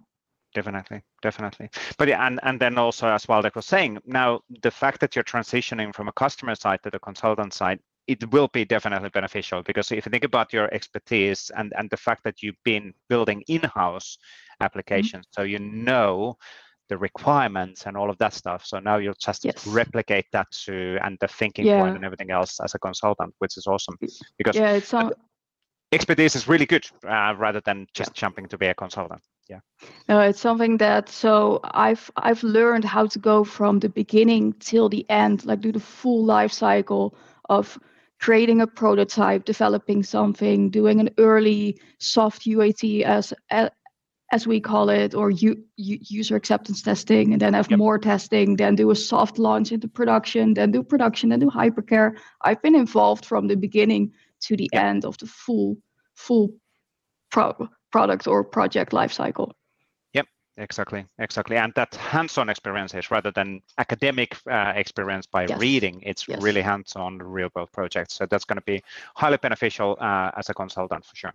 definitely 0.55 1.01
definitely 1.21 1.69
but 1.97 2.07
yeah 2.07 2.25
and 2.25 2.39
and 2.43 2.59
then 2.59 2.77
also 2.77 3.07
as 3.07 3.25
Waldek 3.25 3.55
was 3.55 3.65
saying 3.65 3.99
now 4.05 4.39
the 4.63 4.71
fact 4.71 5.01
that 5.01 5.15
you're 5.15 5.23
transitioning 5.23 5.93
from 5.93 6.07
a 6.07 6.13
customer 6.13 6.55
side 6.55 6.79
to 6.83 6.89
the 6.89 6.99
consultant 6.99 7.53
side 7.53 7.79
it 8.07 8.31
will 8.31 8.47
be 8.47 8.63
definitely 8.63 9.09
beneficial 9.09 9.61
because 9.63 9.91
if 9.91 10.05
you 10.05 10.09
think 10.09 10.23
about 10.23 10.53
your 10.53 10.73
expertise 10.73 11.51
and 11.57 11.73
and 11.77 11.89
the 11.89 11.97
fact 11.97 12.23
that 12.23 12.41
you've 12.41 12.63
been 12.63 12.93
building 13.09 13.43
in-house 13.47 14.17
applications 14.61 15.25
mm-hmm. 15.25 15.41
so 15.41 15.43
you 15.43 15.59
know 15.59 16.37
the 16.89 16.97
requirements 16.97 17.85
and 17.85 17.97
all 17.97 18.09
of 18.09 18.17
that 18.17 18.33
stuff 18.33 18.65
so 18.65 18.79
now 18.79 18.97
you'll 18.97 19.13
just 19.19 19.45
yes. 19.45 19.65
replicate 19.67 20.25
that 20.31 20.49
to 20.51 20.97
and 21.03 21.17
the 21.19 21.27
thinking 21.27 21.65
yeah. 21.65 21.81
point 21.81 21.95
and 21.95 22.05
everything 22.05 22.31
else 22.31 22.59
as 22.59 22.75
a 22.75 22.79
consultant 22.79 23.33
which 23.39 23.57
is 23.57 23.67
awesome 23.67 23.97
because 24.37 24.55
yeah 24.55 24.71
it's 24.71 24.93
all 24.93 25.11
expertise 25.91 26.35
is 26.35 26.47
really 26.47 26.65
good 26.65 26.85
uh, 27.07 27.33
rather 27.37 27.61
than 27.61 27.87
just 27.93 28.11
yeah. 28.11 28.21
jumping 28.21 28.47
to 28.47 28.57
be 28.57 28.67
a 28.67 28.73
consultant 28.73 29.21
yeah 29.49 29.59
no 30.09 30.19
it's 30.19 30.39
something 30.39 30.77
that 30.77 31.09
so 31.09 31.59
i've 31.63 32.11
i've 32.17 32.43
learned 32.43 32.83
how 32.83 33.05
to 33.05 33.19
go 33.19 33.43
from 33.43 33.79
the 33.79 33.89
beginning 33.89 34.53
till 34.59 34.89
the 34.89 35.05
end 35.09 35.45
like 35.45 35.61
do 35.61 35.71
the 35.71 35.79
full 35.79 36.23
life 36.23 36.51
cycle 36.51 37.15
of 37.49 37.77
creating 38.19 38.61
a 38.61 38.67
prototype 38.67 39.45
developing 39.45 40.01
something 40.01 40.69
doing 40.69 40.99
an 40.99 41.09
early 41.17 41.79
soft 41.99 42.45
uat 42.45 43.03
as 43.03 43.33
as 44.35 44.47
we 44.51 44.59
call 44.59 44.89
it 44.89 45.11
or 45.15 45.27
u, 45.29 45.51
u, 45.77 45.97
user 46.01 46.35
acceptance 46.35 46.81
testing 46.81 47.33
and 47.33 47.41
then 47.41 47.53
have 47.53 47.69
yep. 47.69 47.77
more 47.77 47.97
testing 47.97 48.55
then 48.55 48.75
do 48.75 48.91
a 48.91 48.95
soft 48.95 49.35
launch 49.37 49.71
into 49.71 49.87
production 49.87 50.53
then 50.53 50.71
do 50.71 50.83
production 50.83 51.29
then 51.29 51.39
do 51.39 51.49
hypercare 51.49 52.09
i've 52.41 52.61
been 52.61 52.75
involved 52.75 53.25
from 53.25 53.47
the 53.47 53.55
beginning 53.55 54.11
to 54.39 54.55
the 54.55 54.69
end 54.73 55.05
of 55.05 55.17
the 55.17 55.27
full 55.27 55.77
full 56.15 56.49
pro- 57.31 57.69
product 57.91 58.27
or 58.27 58.43
project 58.43 58.91
lifecycle. 58.91 59.51
Yep, 60.13 60.27
exactly, 60.57 61.05
exactly. 61.19 61.57
And 61.57 61.73
that 61.75 61.95
hands-on 61.95 62.49
experiences 62.49 63.11
rather 63.11 63.31
than 63.31 63.61
academic 63.77 64.37
uh, 64.49 64.73
experience 64.75 65.27
by 65.27 65.45
yes. 65.47 65.59
reading, 65.59 66.01
it's 66.01 66.27
yes. 66.27 66.41
really 66.41 66.61
hands-on 66.61 67.19
real-world 67.19 67.71
projects. 67.71 68.15
So 68.15 68.25
that's 68.25 68.45
going 68.45 68.57
to 68.57 68.65
be 68.65 68.81
highly 69.15 69.37
beneficial 69.37 69.97
uh, 69.99 70.31
as 70.37 70.49
a 70.49 70.53
consultant 70.53 71.05
for 71.05 71.15
sure. 71.15 71.33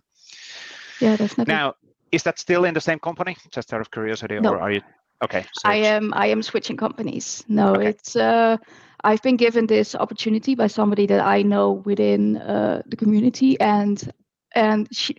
Yeah, 0.99 1.15
definitely. 1.15 1.53
Now, 1.53 1.75
is 2.11 2.23
that 2.23 2.39
still 2.39 2.65
in 2.65 2.73
the 2.73 2.81
same 2.81 2.99
company? 2.99 3.37
Just 3.49 3.73
out 3.73 3.81
of 3.81 3.89
curiosity, 3.91 4.39
no. 4.39 4.51
or 4.51 4.61
are 4.61 4.71
you? 4.71 4.81
Okay. 5.23 5.45
So 5.53 5.69
I 5.69 5.75
am. 5.75 6.13
I 6.13 6.27
am 6.27 6.41
switching 6.41 6.77
companies. 6.77 7.43
No, 7.47 7.75
okay. 7.75 7.87
it's. 7.87 8.15
Uh, 8.15 8.57
I've 9.03 9.21
been 9.21 9.37
given 9.37 9.67
this 9.67 9.95
opportunity 9.95 10.55
by 10.55 10.67
somebody 10.67 11.07
that 11.07 11.21
I 11.21 11.41
know 11.41 11.71
within 11.85 12.37
uh, 12.37 12.81
the 12.85 12.95
community, 12.95 13.59
and 13.59 14.11
and 14.55 14.87
she, 14.91 15.17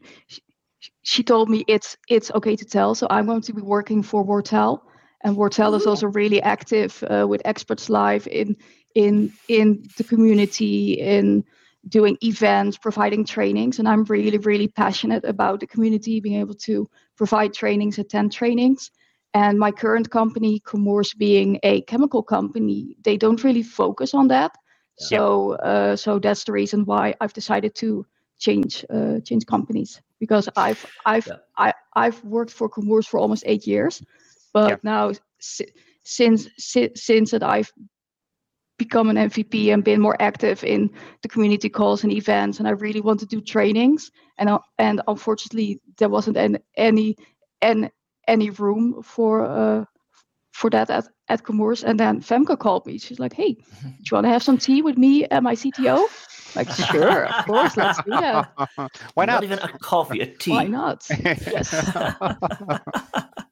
she 1.03 1.23
told 1.23 1.49
me 1.49 1.65
it's 1.67 1.97
it's 2.09 2.31
okay 2.33 2.57
to 2.57 2.65
tell. 2.65 2.95
So 2.95 3.07
I'm 3.11 3.27
going 3.27 3.43
to 3.43 3.53
be 3.53 3.63
working 3.63 4.03
for 4.03 4.25
Wortell, 4.25 4.83
and 5.23 5.37
Wortell 5.37 5.75
is 5.75 5.87
also 5.87 6.09
really 6.09 6.43
active 6.43 7.03
uh, 7.09 7.27
with 7.29 7.43
Experts 7.45 7.89
Live 7.89 8.27
in 8.29 8.57
in 8.95 9.33
in 9.49 9.85
the 9.97 10.05
community 10.05 10.95
in 10.95 11.45
doing 11.89 12.17
events, 12.23 12.79
providing 12.79 13.25
trainings, 13.25 13.79
and 13.79 13.89
I'm 13.89 14.05
really 14.05 14.39
really 14.39 14.69
passionate 14.69 15.25
about 15.25 15.61
the 15.61 15.67
community, 15.67 16.21
being 16.21 16.41
able 16.41 16.55
to 16.55 16.89
provide 17.17 17.53
trainings, 17.53 17.99
attend 17.99 18.33
trainings. 18.33 18.91
And 19.35 19.59
my 19.59 19.73
current 19.73 20.11
company, 20.11 20.61
Commerce, 20.61 21.15
being 21.15 21.59
a 21.63 21.81
chemical 21.83 22.23
company, 22.23 22.97
they 23.03 23.17
don't 23.17 23.43
really 23.43 23.63
focus 23.63 24.13
on 24.13 24.29
that. 24.29 24.53
Yeah. 25.01 25.07
So 25.07 25.53
uh, 25.53 25.97
so 25.97 26.19
that's 26.19 26.45
the 26.45 26.53
reason 26.53 26.85
why 26.85 27.15
I've 27.21 27.33
decided 27.33 27.75
to 27.77 28.07
change 28.39 28.85
uh, 28.91 29.21
change 29.21 29.47
companies 29.47 30.01
because 30.19 30.49
I've 30.57 30.85
I've 31.07 31.27
yeah. 31.27 31.37
I, 31.57 31.73
I've 31.95 32.23
worked 32.25 32.53
for 32.53 32.69
Commerce 32.69 33.07
for 33.07 33.19
almost 33.19 33.45
eight 33.47 33.67
years, 33.67 34.03
but 34.53 34.71
yeah. 34.71 34.77
now 34.83 35.13
si- 35.39 35.73
since 36.05 36.49
si- 36.59 36.95
since 36.95 37.31
that 37.31 37.43
I've 37.43 37.73
become 38.79 39.11
an 39.11 39.17
MVP 39.17 39.73
and 39.73 39.85
been 39.85 40.01
more 40.01 40.17
active 40.21 40.65
in 40.65 40.91
the 41.23 41.29
community 41.29 41.69
calls 41.69 42.03
and 42.03 42.13
events, 42.13 42.59
and 42.59 42.69
I 42.69 42.73
really 42.73 43.01
want 43.01 43.21
to 43.21 43.27
do 43.27 43.41
trainings, 43.41 44.11
and 44.39 44.49
uh, 44.49 44.59
and 44.79 45.01
unfortunately 45.09 45.81
there 45.99 46.09
wasn't 46.09 46.37
any 46.37 46.59
any 46.77 47.17
any, 47.61 47.91
any 48.29 48.51
room 48.51 49.03
for 49.03 49.45
uh, 49.45 49.85
for 50.53 50.71
that 50.71 50.91
at, 50.91 51.09
at 51.29 51.45
Commerce. 51.45 51.83
And 51.83 51.99
then 51.99 52.21
Femke 52.21 52.59
called 52.59 52.87
me. 52.87 52.99
She's 52.99 53.19
like, 53.19 53.33
"Hey, 53.33 53.53
do 53.53 53.61
you 53.83 54.13
want 54.13 54.25
to 54.25 54.31
have 54.31 54.43
some 54.43 54.59
tea 54.59 54.83
with 54.83 54.97
me 54.97 55.25
and 55.27 55.45
my 55.45 55.55
CTO?" 55.55 56.07
Like, 56.55 56.71
sure, 56.71 57.27
of 57.27 57.47
course, 57.47 57.77
let's 57.77 58.03
do 58.03 58.11
that. 58.11 58.53
Why 59.15 59.25
not? 59.25 59.43
Not 59.43 59.45
even 59.45 59.59
a 59.59 59.69
coffee, 59.79 60.21
a 60.21 60.27
tea. 60.27 60.51
Why 60.51 60.65
not? 60.65 61.07
yes. 61.25 61.73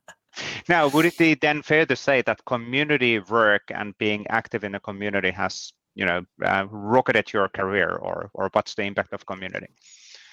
now, 0.69 0.89
would 0.89 1.05
it 1.05 1.19
be 1.19 1.35
then 1.35 1.63
fair 1.63 1.87
to 1.87 1.97
say 1.97 2.23
that 2.23 2.45
community 2.45 3.19
work 3.19 3.63
and 3.75 3.97
being 3.99 4.27
active 4.29 4.65
in 4.65 4.75
a 4.75 4.81
community 4.81 5.31
has, 5.31 5.73
you 5.95 6.07
know, 6.07 6.25
uh, 6.45 6.67
rocketed 6.71 7.33
your 7.33 7.49
career, 7.49 7.91
or 7.91 8.31
or 8.35 8.51
what's 8.53 8.75
the 8.75 8.83
impact 8.83 9.13
of 9.13 9.27
community? 9.27 9.69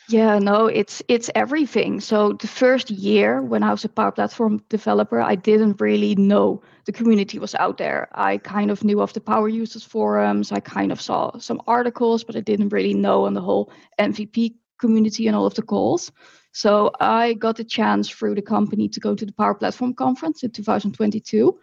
Yeah, 0.09 0.39
no, 0.39 0.67
it's 0.67 1.03
it's 1.09 1.29
everything. 1.35 1.99
So 1.99 2.31
the 2.33 2.47
first 2.47 2.89
year 2.89 3.41
when 3.41 3.61
I 3.61 3.71
was 3.71 3.83
a 3.83 3.89
Power 3.89 4.11
Platform 4.11 4.63
developer, 4.69 5.19
I 5.19 5.35
didn't 5.35 5.81
really 5.81 6.15
know 6.15 6.61
the 6.85 6.93
community 6.93 7.39
was 7.39 7.53
out 7.55 7.77
there. 7.77 8.07
I 8.13 8.37
kind 8.37 8.71
of 8.71 8.85
knew 8.85 9.01
of 9.01 9.11
the 9.11 9.19
Power 9.19 9.49
Users 9.49 9.83
forums. 9.83 10.53
I 10.53 10.61
kind 10.61 10.93
of 10.93 11.01
saw 11.01 11.37
some 11.39 11.61
articles, 11.67 12.23
but 12.23 12.37
I 12.37 12.39
didn't 12.39 12.69
really 12.69 12.93
know 12.93 13.25
on 13.25 13.33
the 13.33 13.41
whole 13.41 13.69
MVP 13.99 14.55
community 14.79 15.27
and 15.27 15.35
all 15.35 15.45
of 15.45 15.55
the 15.55 15.61
calls. 15.61 16.09
So 16.57 16.89
I 16.99 17.33
got 17.33 17.59
a 17.59 17.63
chance 17.63 18.09
through 18.09 18.33
the 18.33 18.41
company 18.41 18.89
to 18.89 18.99
go 18.99 19.13
to 19.13 19.25
the 19.27 19.31
Power 19.31 19.53
Platform 19.53 19.93
conference 19.93 20.41
in 20.41 20.49
2022. 20.49 21.55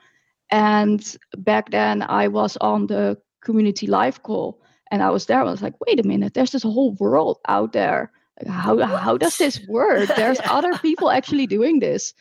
And 0.52 1.16
back 1.38 1.72
then 1.72 2.02
I 2.02 2.28
was 2.28 2.56
on 2.60 2.86
the 2.86 3.18
community 3.42 3.88
live 3.88 4.22
call 4.22 4.62
and 4.92 5.02
I 5.02 5.10
was 5.10 5.26
there. 5.26 5.40
I 5.40 5.50
was 5.50 5.62
like, 5.62 5.74
wait 5.84 5.98
a 5.98 6.06
minute, 6.06 6.34
there's 6.34 6.52
this 6.52 6.62
whole 6.62 6.92
world 7.00 7.38
out 7.48 7.72
there. 7.72 8.12
How 8.46 8.78
how 8.86 9.16
does 9.16 9.36
this 9.36 9.66
work? 9.66 10.10
There's 10.16 10.40
other 10.44 10.78
people 10.78 11.10
actually 11.10 11.46
doing 11.46 11.80
this. 11.80 12.14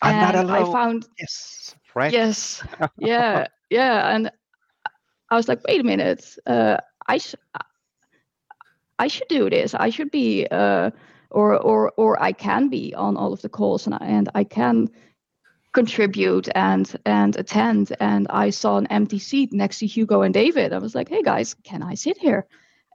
I'm 0.00 0.14
and 0.14 0.20
not 0.20 0.44
alone. 0.44 0.68
I 0.68 0.72
found 0.72 1.06
yes, 1.18 1.74
right? 1.94 2.12
Yes, 2.12 2.62
yeah, 2.98 3.46
yeah. 3.70 4.14
And 4.14 4.30
I 5.30 5.36
was 5.36 5.48
like, 5.48 5.60
wait 5.66 5.80
a 5.80 5.84
minute, 5.84 6.36
uh, 6.46 6.76
I 7.08 7.18
sh- 7.18 7.34
I 8.98 9.08
should 9.08 9.28
do 9.28 9.50
this. 9.50 9.74
I 9.74 9.90
should 9.90 10.10
be, 10.10 10.46
uh, 10.50 10.90
or 11.32 11.58
or 11.58 11.92
or 11.96 12.22
I 12.22 12.32
can 12.32 12.68
be 12.68 12.94
on 12.94 13.16
all 13.16 13.32
of 13.32 13.42
the 13.42 13.48
calls, 13.48 13.86
and 13.86 13.94
I, 13.94 14.06
and 14.06 14.28
I 14.34 14.44
can 14.44 14.88
contribute 15.72 16.48
and 16.54 16.94
and 17.06 17.36
attend. 17.36 17.94
And 18.00 18.26
i 18.30 18.50
saw 18.50 18.76
an 18.76 18.86
empty 18.88 19.18
seat 19.18 19.52
next 19.52 19.78
to 19.78 19.86
hugo 19.86 20.22
and 20.22 20.34
david. 20.34 20.72
I 20.72 20.78
was 20.78 20.94
like 20.94 21.08
hey 21.08 21.22
guys 21.22 21.54
can 21.64 21.82
i 21.82 21.94
sit 21.94 22.18
here? 22.18 22.46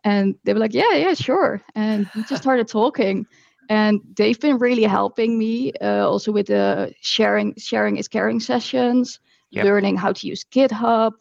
And 0.04 0.36
they 0.44 0.54
were 0.54 0.60
like 0.60 0.74
yeah 0.74 0.94
yeah 0.94 1.14
sure. 1.14 1.62
And 1.76 2.10
we 2.16 2.24
just 2.24 2.42
started 2.42 2.68
talking. 2.80 3.26
And 3.70 4.00
they've 4.16 4.40
been 4.40 4.60
really 4.60 4.84
helping 4.84 5.38
me 5.38 5.74
uh, 5.82 6.08
also 6.08 6.32
with 6.32 6.48
the 6.48 6.94
sharing 7.02 7.54
sharing 7.58 7.98
is 7.98 8.08
caring 8.08 8.40
sessions 8.40 9.20
yep. 9.52 9.66
learning 9.66 9.98
how 9.98 10.14
to 10.14 10.28
use 10.28 10.46
github. 10.46 11.14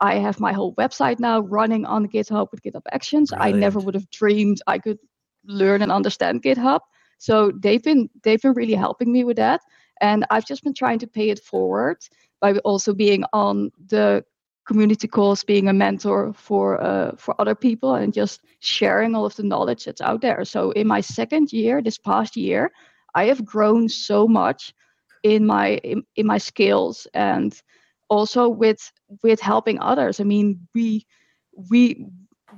I 0.00 0.16
have 0.16 0.38
my 0.40 0.52
whole 0.52 0.74
website 0.74 1.18
now 1.18 1.40
running 1.40 1.86
on 1.86 2.08
github 2.08 2.48
with 2.50 2.60
github 2.62 2.82
actions. 2.92 3.30
Brilliant. 3.30 3.56
i 3.56 3.58
never 3.58 3.78
would 3.78 3.94
have 3.94 4.10
dreamed 4.10 4.60
i 4.66 4.78
could 4.78 4.98
learn 5.46 5.82
and 5.82 5.92
understand 5.92 6.42
github 6.42 6.80
so 7.18 7.52
they've 7.60 7.82
been 7.82 8.08
they've 8.22 8.42
been 8.42 8.54
really 8.54 8.74
helping 8.74 9.12
me 9.12 9.24
with 9.24 9.36
that 9.36 9.60
and 10.00 10.24
I've 10.30 10.46
just 10.46 10.64
been 10.64 10.74
trying 10.74 10.98
to 11.00 11.06
pay 11.06 11.30
it 11.30 11.40
forward 11.40 11.98
by 12.40 12.56
also 12.58 12.94
being 12.94 13.24
on 13.32 13.70
the 13.88 14.24
community 14.66 15.06
calls, 15.06 15.44
being 15.44 15.68
a 15.68 15.72
mentor 15.72 16.32
for 16.32 16.82
uh, 16.82 17.12
for 17.16 17.38
other 17.40 17.54
people, 17.54 17.94
and 17.94 18.12
just 18.12 18.40
sharing 18.60 19.14
all 19.14 19.26
of 19.26 19.36
the 19.36 19.42
knowledge 19.42 19.84
that's 19.84 20.00
out 20.00 20.20
there. 20.20 20.44
So 20.44 20.70
in 20.72 20.86
my 20.86 21.00
second 21.00 21.52
year, 21.52 21.82
this 21.82 21.98
past 21.98 22.36
year, 22.36 22.72
I 23.14 23.26
have 23.26 23.44
grown 23.44 23.88
so 23.88 24.26
much 24.26 24.74
in 25.22 25.46
my 25.46 25.76
in, 25.84 26.02
in 26.16 26.26
my 26.26 26.38
skills 26.38 27.06
and 27.14 27.60
also 28.08 28.48
with 28.48 28.92
with 29.22 29.40
helping 29.40 29.78
others. 29.80 30.20
I 30.20 30.24
mean, 30.24 30.66
we 30.74 31.06
we 31.70 32.06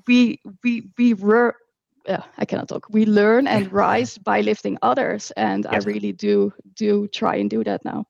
we 0.06 0.40
we 0.62 0.90
we 0.96 1.14
were 1.14 1.56
yeah, 2.06 2.22
I 2.38 2.44
cannot 2.44 2.68
talk. 2.68 2.86
We 2.90 3.06
learn 3.06 3.46
and 3.46 3.72
rise 3.84 4.18
by 4.18 4.40
lifting 4.40 4.78
others, 4.82 5.32
and 5.36 5.66
yes. 5.70 5.84
I 5.84 5.86
really 5.86 6.12
do 6.12 6.52
do 6.74 7.08
try 7.08 7.36
and 7.36 7.50
do 7.50 7.64
that 7.64 7.84
now. 7.84 8.06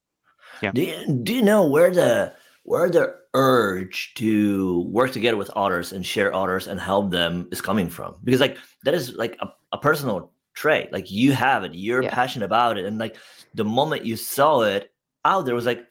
Yeah. 0.62 0.72
Do 0.72 0.82
you, 0.82 1.20
do 1.22 1.34
you 1.34 1.42
know 1.42 1.66
where 1.66 1.90
the 1.90 2.32
where 2.64 2.90
the 2.90 3.14
urge 3.34 4.14
to 4.14 4.80
work 4.88 5.12
together 5.12 5.36
with 5.36 5.50
others 5.50 5.92
and 5.92 6.04
share 6.04 6.34
others 6.34 6.66
and 6.66 6.80
help 6.80 7.10
them 7.10 7.48
is 7.52 7.60
coming 7.60 7.88
from? 7.88 8.16
Because 8.24 8.40
like 8.40 8.58
that 8.84 8.94
is 8.94 9.14
like 9.14 9.36
a, 9.40 9.48
a 9.72 9.78
personal 9.78 10.32
trait. 10.54 10.92
Like 10.92 11.10
you 11.10 11.32
have 11.32 11.64
it, 11.64 11.74
you're 11.74 12.02
yeah. 12.02 12.14
passionate 12.14 12.46
about 12.46 12.78
it, 12.78 12.84
and 12.84 12.98
like 12.98 13.16
the 13.54 13.64
moment 13.64 14.04
you 14.04 14.16
saw 14.16 14.60
it 14.62 14.92
out 15.24 15.46
there 15.46 15.54
was 15.54 15.66
like, 15.66 15.84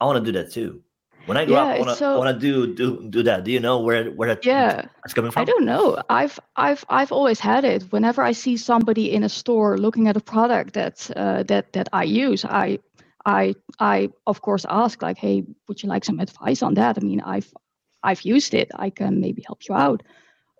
I 0.00 0.06
want 0.06 0.24
to 0.24 0.32
do 0.32 0.38
that 0.38 0.52
too. 0.52 0.82
When 1.30 1.36
I 1.36 1.44
grow 1.44 1.54
yeah, 1.54 1.62
up, 1.62 1.76
I 1.76 1.78
wanna, 1.78 1.94
so, 1.94 2.18
wanna 2.18 2.36
do 2.36 2.74
do 2.74 3.06
do 3.08 3.22
that. 3.22 3.44
Do 3.44 3.52
you 3.52 3.60
know 3.60 3.78
where 3.78 4.10
where 4.10 4.34
that 4.34 4.44
yeah 4.44 4.86
that's 5.04 5.14
coming 5.14 5.30
from? 5.30 5.42
I 5.42 5.44
don't 5.44 5.64
know. 5.64 6.02
I've 6.10 6.40
I've 6.56 6.84
I've 6.88 7.12
always 7.12 7.38
had 7.38 7.64
it. 7.64 7.84
Whenever 7.92 8.20
I 8.20 8.32
see 8.32 8.56
somebody 8.56 9.12
in 9.12 9.22
a 9.22 9.28
store 9.28 9.78
looking 9.78 10.08
at 10.08 10.16
a 10.16 10.20
product 10.20 10.74
that 10.74 11.08
uh, 11.14 11.44
that 11.44 11.72
that 11.74 11.88
I 11.92 12.02
use, 12.02 12.44
I 12.44 12.80
I 13.26 13.54
I 13.78 14.10
of 14.26 14.42
course 14.42 14.66
ask 14.68 15.02
like, 15.02 15.18
hey, 15.18 15.44
would 15.68 15.80
you 15.80 15.88
like 15.88 16.04
some 16.04 16.18
advice 16.18 16.64
on 16.64 16.74
that? 16.74 16.98
I 16.98 17.00
mean, 17.00 17.20
I've 17.20 17.54
I've 18.02 18.22
used 18.22 18.52
it. 18.52 18.72
I 18.74 18.90
can 18.90 19.20
maybe 19.20 19.44
help 19.46 19.68
you 19.68 19.76
out. 19.76 20.02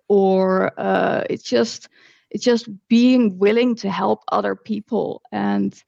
Or 0.07 0.71
uh, 0.79 1.25
it's 1.29 1.43
just 1.43 1.89
it's 2.29 2.45
just 2.45 2.69
being 2.87 3.37
willing 3.39 3.75
to 3.75 3.89
help 3.89 4.23
other 4.31 4.55
people 4.55 5.21
and 5.33 5.83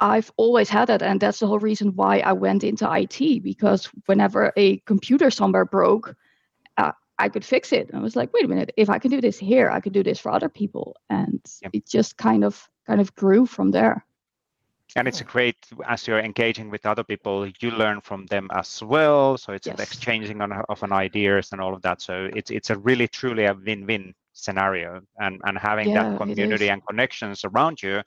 I've 0.00 0.32
always 0.36 0.70
had 0.70 0.88
it, 0.88 1.02
and 1.02 1.20
that's 1.20 1.40
the 1.40 1.46
whole 1.46 1.58
reason 1.58 1.94
why 1.94 2.20
I 2.20 2.32
went 2.32 2.64
into 2.64 2.90
IT 2.90 3.42
because 3.42 3.86
whenever 4.06 4.52
a 4.56 4.78
computer 4.78 5.30
somewhere 5.30 5.66
broke, 5.66 6.16
uh, 6.78 6.92
I 7.18 7.28
could 7.28 7.44
fix 7.44 7.72
it. 7.72 7.90
And 7.90 7.98
I 7.98 8.02
was 8.02 8.16
like, 8.16 8.32
wait 8.32 8.44
a 8.44 8.48
minute, 8.48 8.72
if 8.78 8.88
I 8.88 8.98
can 8.98 9.10
do 9.10 9.20
this 9.20 9.38
here, 9.38 9.70
I 9.70 9.80
could 9.80 9.92
do 9.92 10.02
this 10.02 10.18
for 10.18 10.32
other 10.32 10.48
people, 10.48 10.96
and 11.10 11.40
yep. 11.62 11.72
it 11.74 11.86
just 11.86 12.16
kind 12.16 12.44
of 12.44 12.68
kind 12.86 13.00
of 13.00 13.14
grew 13.14 13.44
from 13.46 13.70
there. 13.70 14.04
And 14.96 15.06
it's 15.06 15.20
a 15.20 15.24
great 15.24 15.56
as 15.86 16.08
you're 16.08 16.18
engaging 16.18 16.70
with 16.70 16.86
other 16.86 17.04
people, 17.04 17.46
you 17.60 17.70
learn 17.70 18.00
from 18.00 18.26
them 18.26 18.48
as 18.52 18.82
well. 18.82 19.36
So 19.36 19.52
it's 19.52 19.66
yes. 19.66 19.76
an 19.76 19.82
exchanging 19.82 20.40
on, 20.40 20.52
of 20.52 20.82
an 20.82 20.92
ideas 20.92 21.52
and 21.52 21.60
all 21.60 21.74
of 21.74 21.82
that. 21.82 22.00
So 22.00 22.28
it's 22.34 22.50
it's 22.50 22.70
a 22.70 22.78
really 22.78 23.06
truly 23.06 23.44
a 23.44 23.54
win-win 23.54 24.14
scenario 24.44 25.00
and 25.18 25.40
and 25.44 25.58
having 25.58 25.90
yeah, 25.90 26.02
that 26.02 26.18
community 26.18 26.68
and 26.68 26.82
connections 26.86 27.44
around 27.44 27.82
you 27.82 28.02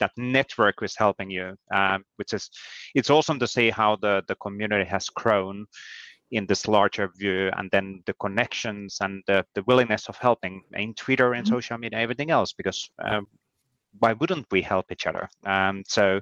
that 0.00 0.10
network 0.16 0.82
is 0.82 0.96
helping 0.96 1.30
you 1.30 1.54
um, 1.74 2.04
which 2.16 2.32
is 2.32 2.50
it's 2.94 3.10
awesome 3.10 3.38
to 3.38 3.46
see 3.46 3.70
how 3.70 3.96
the 3.96 4.22
the 4.28 4.34
community 4.36 4.84
has 4.84 5.08
grown 5.08 5.66
in 6.30 6.46
this 6.46 6.66
larger 6.66 7.10
view 7.16 7.50
and 7.56 7.70
then 7.70 8.02
the 8.06 8.14
connections 8.14 8.98
and 9.00 9.22
the, 9.26 9.44
the 9.54 9.62
willingness 9.66 10.08
of 10.08 10.16
helping 10.16 10.62
in 10.74 10.94
twitter 10.94 11.34
and 11.34 11.44
mm-hmm. 11.46 11.54
social 11.54 11.78
media 11.78 11.98
everything 11.98 12.30
else 12.30 12.52
because 12.52 12.88
um, 13.04 13.26
why 13.98 14.12
wouldn't 14.12 14.46
we 14.50 14.62
help 14.62 14.90
each 14.90 15.06
other? 15.06 15.28
Um, 15.44 15.82
so, 15.86 16.20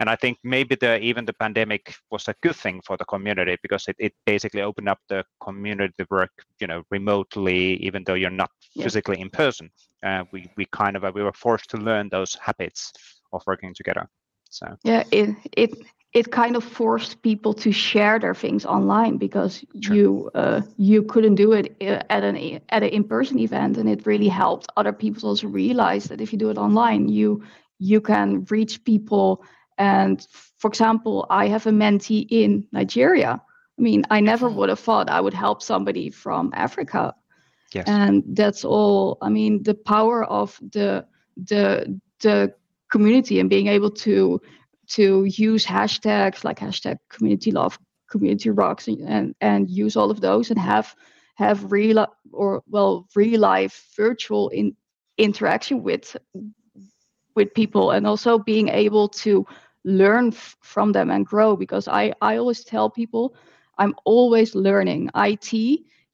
and 0.00 0.08
I 0.10 0.16
think 0.16 0.38
maybe 0.42 0.74
the 0.74 0.98
even 1.00 1.24
the 1.24 1.32
pandemic 1.32 1.94
was 2.10 2.28
a 2.28 2.34
good 2.42 2.56
thing 2.56 2.80
for 2.84 2.96
the 2.96 3.04
community 3.04 3.56
because 3.62 3.84
it, 3.88 3.96
it 3.98 4.14
basically 4.26 4.62
opened 4.62 4.88
up 4.88 4.98
the 5.08 5.24
community 5.40 5.94
to 5.98 6.06
work, 6.10 6.30
you 6.60 6.66
know, 6.66 6.82
remotely, 6.90 7.74
even 7.76 8.02
though 8.04 8.14
you're 8.14 8.30
not 8.30 8.50
yeah. 8.74 8.84
physically 8.84 9.20
in 9.20 9.30
person. 9.30 9.70
Uh, 10.02 10.24
we 10.32 10.50
we 10.56 10.66
kind 10.66 10.96
of 10.96 11.04
uh, 11.04 11.12
we 11.14 11.22
were 11.22 11.32
forced 11.32 11.70
to 11.70 11.76
learn 11.76 12.08
those 12.08 12.34
habits 12.34 12.92
of 13.32 13.42
working 13.46 13.74
together. 13.74 14.08
So 14.50 14.66
yeah, 14.84 15.04
it 15.10 15.36
it 15.56 15.70
it 16.12 16.30
kind 16.30 16.56
of 16.56 16.64
forced 16.64 17.22
people 17.22 17.54
to 17.54 17.72
share 17.72 18.18
their 18.18 18.34
things 18.34 18.66
online 18.66 19.16
because 19.16 19.64
True. 19.82 19.96
you 19.96 20.30
uh, 20.34 20.60
you 20.76 21.02
couldn't 21.02 21.36
do 21.36 21.52
it 21.52 21.74
uh, 21.80 22.02
at 22.10 22.22
an 22.22 22.60
at 22.68 22.82
an 22.82 22.90
in-person 22.90 23.38
event 23.38 23.78
and 23.78 23.88
it 23.88 24.06
really 24.06 24.28
helped 24.28 24.66
other 24.76 24.92
people 24.92 25.28
also 25.28 25.48
realize 25.48 26.04
that 26.06 26.20
if 26.20 26.32
you 26.32 26.38
do 26.38 26.50
it 26.50 26.58
online 26.58 27.08
you 27.08 27.42
you 27.78 28.00
can 28.00 28.44
reach 28.50 28.84
people 28.84 29.42
and 29.78 30.26
for 30.58 30.68
example 30.68 31.26
i 31.30 31.48
have 31.48 31.66
a 31.66 31.70
mentee 31.70 32.26
in 32.30 32.66
nigeria 32.72 33.40
i 33.78 33.82
mean 33.82 34.04
i 34.10 34.20
never 34.20 34.48
would 34.48 34.68
have 34.68 34.80
thought 34.80 35.08
i 35.08 35.20
would 35.20 35.34
help 35.34 35.62
somebody 35.62 36.10
from 36.10 36.52
africa 36.54 37.14
yes. 37.72 37.84
and 37.88 38.22
that's 38.28 38.64
all 38.64 39.16
i 39.22 39.28
mean 39.28 39.62
the 39.62 39.74
power 39.74 40.24
of 40.24 40.58
the 40.72 41.04
the 41.48 41.98
the 42.20 42.52
community 42.90 43.40
and 43.40 43.48
being 43.48 43.68
able 43.68 43.90
to 43.90 44.40
to 44.92 45.24
use 45.24 45.64
hashtags 45.64 46.44
like 46.44 46.58
hashtag 46.58 46.98
community 47.08 47.50
love, 47.50 47.78
community 48.10 48.50
rocks, 48.50 48.88
and, 48.88 49.00
and, 49.08 49.34
and 49.40 49.70
use 49.70 49.96
all 49.96 50.10
of 50.10 50.20
those 50.20 50.50
and 50.50 50.58
have 50.58 50.94
have 51.34 51.72
real 51.72 52.06
or 52.32 52.62
well 52.68 53.08
real 53.14 53.40
life 53.40 53.88
virtual 53.96 54.48
in 54.50 54.76
interaction 55.18 55.82
with 55.82 56.16
with 57.34 57.54
people 57.54 57.90
and 57.92 58.06
also 58.06 58.38
being 58.38 58.68
able 58.68 59.08
to 59.08 59.46
learn 59.84 60.28
f- 60.28 60.56
from 60.60 60.92
them 60.92 61.10
and 61.10 61.26
grow 61.26 61.56
because 61.56 61.88
I, 61.88 62.12
I 62.20 62.36
always 62.36 62.64
tell 62.64 62.90
people 62.90 63.34
i'm 63.78 63.94
always 64.04 64.54
learning. 64.54 65.10
It 65.14 65.52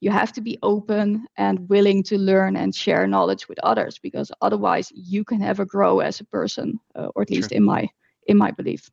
you 0.01 0.11
have 0.11 0.33
to 0.33 0.41
be 0.41 0.59
open 0.63 1.27
and 1.37 1.69
willing 1.69 2.05
to 2.05 2.17
learn 2.17 2.57
and 2.57 2.75
share 2.75 3.07
knowledge 3.09 3.49
with 3.49 3.59
others 3.65 3.99
because 3.99 4.31
otherwise 4.41 4.93
you 4.95 5.25
can 5.25 5.41
never 5.41 5.65
grow 5.65 5.99
as 6.01 6.21
a 6.21 6.25
person 6.25 6.79
uh, 6.95 7.09
or 7.17 7.23
at 7.23 7.31
least 7.31 7.53
in 7.53 7.65
my 7.65 7.89
in 8.29 8.37
my 8.37 8.51
belief. 8.53 8.91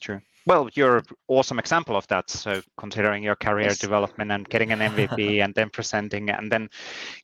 True. 0.00 0.20
Well, 0.46 0.68
you're 0.74 0.98
an 0.98 1.04
awesome 1.26 1.58
example 1.58 1.96
of 1.96 2.06
that. 2.06 2.30
So 2.30 2.62
considering 2.76 3.24
your 3.24 3.34
career 3.34 3.66
yes. 3.66 3.78
development 3.78 4.30
and 4.30 4.48
getting 4.48 4.70
an 4.70 4.78
MVP 4.78 5.40
and 5.44 5.52
then 5.54 5.70
presenting, 5.70 6.30
and 6.30 6.52
then 6.52 6.70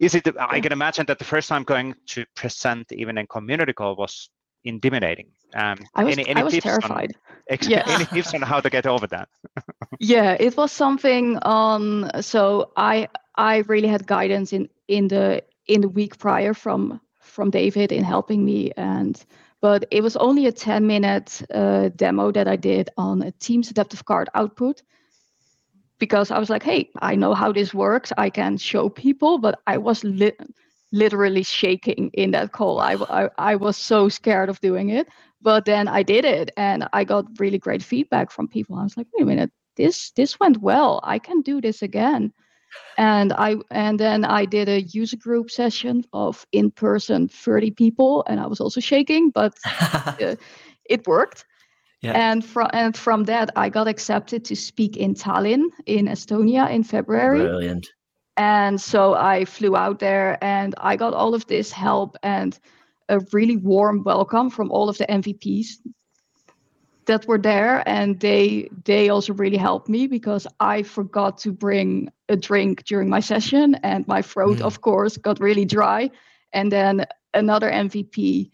is 0.00 0.16
it? 0.16 0.26
I 0.40 0.60
can 0.60 0.72
imagine 0.72 1.06
that 1.06 1.18
the 1.20 1.24
first 1.24 1.48
time 1.48 1.62
going 1.62 1.94
to 2.08 2.24
present 2.34 2.90
even 2.90 3.18
in 3.18 3.28
community 3.28 3.72
call 3.74 3.94
was 3.94 4.28
intimidating. 4.64 5.28
Um, 5.54 5.78
I 5.94 6.04
was, 6.04 6.18
any, 6.18 6.28
any 6.28 6.40
I 6.40 6.44
was 6.44 6.58
terrified. 6.58 7.14
On, 7.50 7.58
yeah. 7.62 7.84
Any 7.86 8.06
tips 8.06 8.34
on 8.34 8.42
how 8.42 8.60
to 8.60 8.70
get 8.70 8.86
over 8.86 9.06
that? 9.08 9.28
yeah, 10.00 10.36
it 10.40 10.56
was 10.56 10.72
something 10.72 11.38
Um, 11.42 12.10
So 12.20 12.72
I 12.76 13.08
I 13.36 13.58
really 13.68 13.88
had 13.88 14.06
guidance 14.06 14.52
in 14.52 14.68
in 14.88 15.08
the 15.08 15.42
in 15.66 15.80
the 15.80 15.88
week 15.88 16.18
prior 16.18 16.54
from 16.54 17.00
from 17.20 17.50
David 17.50 17.92
in 17.92 18.04
helping 18.04 18.44
me 18.44 18.72
and 18.76 19.24
but 19.62 19.86
it 19.92 20.02
was 20.02 20.16
only 20.16 20.46
a 20.46 20.52
10 20.52 20.86
minute 20.86 21.40
uh, 21.54 21.88
demo 21.96 22.32
that 22.32 22.48
I 22.48 22.56
did 22.56 22.90
on 22.98 23.22
a 23.22 23.30
Teams 23.30 23.70
adaptive 23.70 24.04
card 24.04 24.28
output 24.34 24.82
because 25.98 26.32
I 26.32 26.38
was 26.40 26.50
like, 26.50 26.64
hey, 26.64 26.90
I 27.00 27.14
know 27.14 27.32
how 27.32 27.52
this 27.52 27.72
works. 27.72 28.12
I 28.18 28.28
can 28.28 28.58
show 28.58 28.88
people, 28.88 29.38
but 29.38 29.60
I 29.68 29.78
was 29.78 30.02
li- 30.02 30.36
literally 30.90 31.44
shaking 31.44 32.10
in 32.14 32.32
that 32.32 32.50
call. 32.50 32.80
I, 32.80 32.94
I, 32.94 33.28
I 33.38 33.54
was 33.54 33.76
so 33.76 34.08
scared 34.08 34.48
of 34.48 34.60
doing 34.60 34.90
it. 34.90 35.06
But 35.40 35.64
then 35.64 35.86
I 35.86 36.02
did 36.02 36.24
it 36.24 36.50
and 36.56 36.88
I 36.92 37.04
got 37.04 37.26
really 37.38 37.58
great 37.58 37.82
feedback 37.84 38.32
from 38.32 38.48
people. 38.48 38.76
I 38.76 38.82
was 38.82 38.96
like, 38.96 39.06
wait 39.14 39.22
a 39.22 39.26
minute, 39.26 39.52
this 39.76 40.10
this 40.12 40.38
went 40.40 40.58
well. 40.58 41.00
I 41.04 41.18
can 41.18 41.40
do 41.40 41.60
this 41.60 41.82
again. 41.82 42.32
And 42.98 43.32
I 43.32 43.56
and 43.70 43.98
then 43.98 44.24
I 44.24 44.44
did 44.44 44.68
a 44.68 44.82
user 44.82 45.16
group 45.16 45.50
session 45.50 46.04
of 46.12 46.46
in 46.52 46.70
person 46.70 47.28
30 47.28 47.70
people 47.70 48.24
and 48.28 48.38
I 48.40 48.46
was 48.46 48.60
also 48.60 48.80
shaking, 48.80 49.30
but 49.30 49.56
uh, 49.80 50.36
it 50.84 51.06
worked. 51.06 51.44
Yeah. 52.02 52.12
And 52.12 52.44
from 52.44 52.68
and 52.72 52.96
from 52.96 53.24
that, 53.24 53.50
I 53.54 53.68
got 53.68 53.86
accepted 53.86 54.44
to 54.46 54.56
speak 54.56 54.96
in 54.96 55.14
Tallinn 55.14 55.68
in 55.86 56.06
Estonia 56.06 56.68
in 56.70 56.82
February. 56.82 57.40
Brilliant. 57.40 57.88
And 58.36 58.80
so 58.80 59.14
I 59.14 59.44
flew 59.44 59.76
out 59.76 59.98
there, 59.98 60.42
and 60.42 60.74
I 60.78 60.96
got 60.96 61.12
all 61.12 61.34
of 61.34 61.46
this 61.46 61.70
help 61.70 62.16
and 62.22 62.58
a 63.08 63.20
really 63.32 63.56
warm 63.56 64.02
welcome 64.04 64.50
from 64.50 64.70
all 64.70 64.88
of 64.88 64.98
the 64.98 65.06
MVPs 65.06 65.76
that 67.06 67.26
were 67.26 67.38
there, 67.38 67.82
and 67.86 68.18
they 68.20 68.68
they 68.84 69.08
also 69.08 69.32
really 69.34 69.56
helped 69.56 69.88
me 69.88 70.06
because 70.06 70.46
I 70.60 70.82
forgot 70.82 71.38
to 71.38 71.52
bring 71.52 72.10
a 72.28 72.36
drink 72.36 72.84
during 72.84 73.08
my 73.08 73.20
session, 73.20 73.74
and 73.82 74.06
my 74.06 74.22
throat, 74.22 74.58
mm. 74.58 74.62
of 74.62 74.80
course, 74.80 75.16
got 75.16 75.40
really 75.40 75.64
dry. 75.64 76.10
And 76.52 76.70
then 76.70 77.06
another 77.34 77.70
MVP 77.70 78.50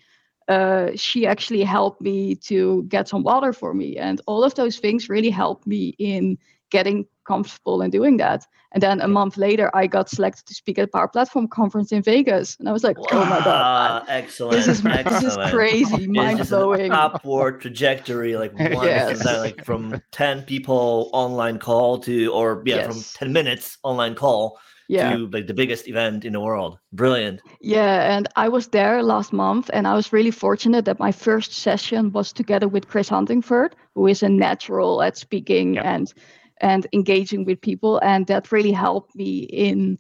uh, 0.49 0.93
she 0.95 1.27
actually 1.27 1.63
helped 1.63 2.01
me 2.01 2.35
to 2.35 2.83
get 2.89 3.07
some 3.07 3.23
water 3.23 3.53
for 3.53 3.75
me. 3.75 3.99
And 3.99 4.21
all 4.27 4.43
of 4.43 4.55
those 4.55 4.79
things 4.79 5.09
really 5.09 5.31
helped 5.31 5.67
me 5.67 5.95
in 5.99 6.39
getting 6.71 7.07
comfortable 7.27 7.83
in 7.83 7.91
doing 7.91 8.17
that. 8.19 8.47
And 8.73 8.83
then 8.83 9.01
a 9.01 9.09
month 9.09 9.37
later, 9.37 9.71
I 9.75 9.87
got 9.87 10.11
selected 10.11 10.47
to 10.47 10.55
speak 10.55 10.79
at 10.79 10.93
Power 10.93 11.09
Platform 11.09 11.49
Conference 11.49 11.91
in 11.93 12.03
Vegas. 12.03 12.57
And 12.59 12.69
I 12.69 12.73
was 12.73 12.85
like, 12.85 12.99
wow, 12.99 13.07
oh 13.13 13.25
my 13.25 13.41
God. 13.41 14.05
Excellent. 14.09 14.57
This 14.57 14.69
is, 14.69 14.85
excellent. 14.85 15.23
This 15.23 15.37
is 15.37 15.51
crazy, 15.51 16.07
mind 16.07 16.47
blowing. 16.49 16.93
Upward 16.93 17.61
trajectory, 17.61 18.37
like 18.37 18.53
one 18.59 18.87
yes. 18.87 19.25
like 19.25 19.65
from 19.65 20.01
10 20.13 20.43
people 20.43 21.11
online 21.13 21.59
call 21.59 21.99
to, 22.01 22.33
or 22.33 22.63
yeah, 22.67 22.77
yes. 22.77 22.87
from 22.87 23.27
10 23.29 23.33
minutes 23.33 23.79
online 23.85 24.15
call 24.15 24.59
yeah. 24.89 25.15
to 25.15 25.29
like 25.29 25.47
the 25.47 25.55
biggest 25.55 25.87
event 25.87 26.25
in 26.25 26.33
the 26.33 26.41
world. 26.41 26.79
Brilliant. 26.93 27.41
Yeah, 27.61 28.17
and 28.17 28.27
I 28.37 28.49
was 28.49 28.69
there 28.69 29.03
last 29.03 29.33
month, 29.33 29.71
and 29.73 29.87
I 29.87 29.95
was 29.95 30.13
really 30.13 30.31
fortunate 30.31 30.85
that 30.87 30.99
my 30.99 31.13
first 31.13 31.53
session 31.53 32.11
was 32.13 32.33
together 32.33 32.69
with 32.69 32.89
Chris 32.89 33.09
Huntingford, 33.09 33.75
who 33.95 34.07
is 34.07 34.23
a 34.23 34.29
natural 34.29 35.03
at 35.03 35.17
speaking 35.17 35.75
yep. 35.75 35.85
and 35.85 36.13
and 36.61 36.87
engaging 36.93 37.45
with 37.45 37.61
people, 37.61 37.99
and 37.99 38.27
that 38.27 38.53
really 38.53 38.73
helped 38.73 39.15
me 39.15 39.41
in 39.41 39.99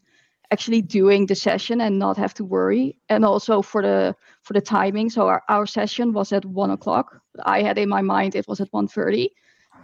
actually 0.50 0.80
doing 0.80 1.26
the 1.26 1.34
session 1.34 1.80
and 1.80 1.98
not 1.98 2.16
have 2.16 2.34
to 2.34 2.44
worry. 2.44 2.98
And 3.08 3.24
also 3.24 3.62
for 3.62 3.82
the 3.82 4.14
for 4.42 4.54
the 4.54 4.60
timing 4.60 5.10
so 5.10 5.28
our, 5.28 5.42
our 5.48 5.66
session 5.66 6.12
was 6.12 6.32
at 6.32 6.44
one 6.44 6.70
o'clock. 6.70 7.20
I 7.44 7.62
had 7.62 7.78
in 7.78 7.88
my 7.88 8.00
mind 8.00 8.34
it 8.34 8.48
was 8.48 8.60
at 8.60 8.72
1.30 8.72 9.28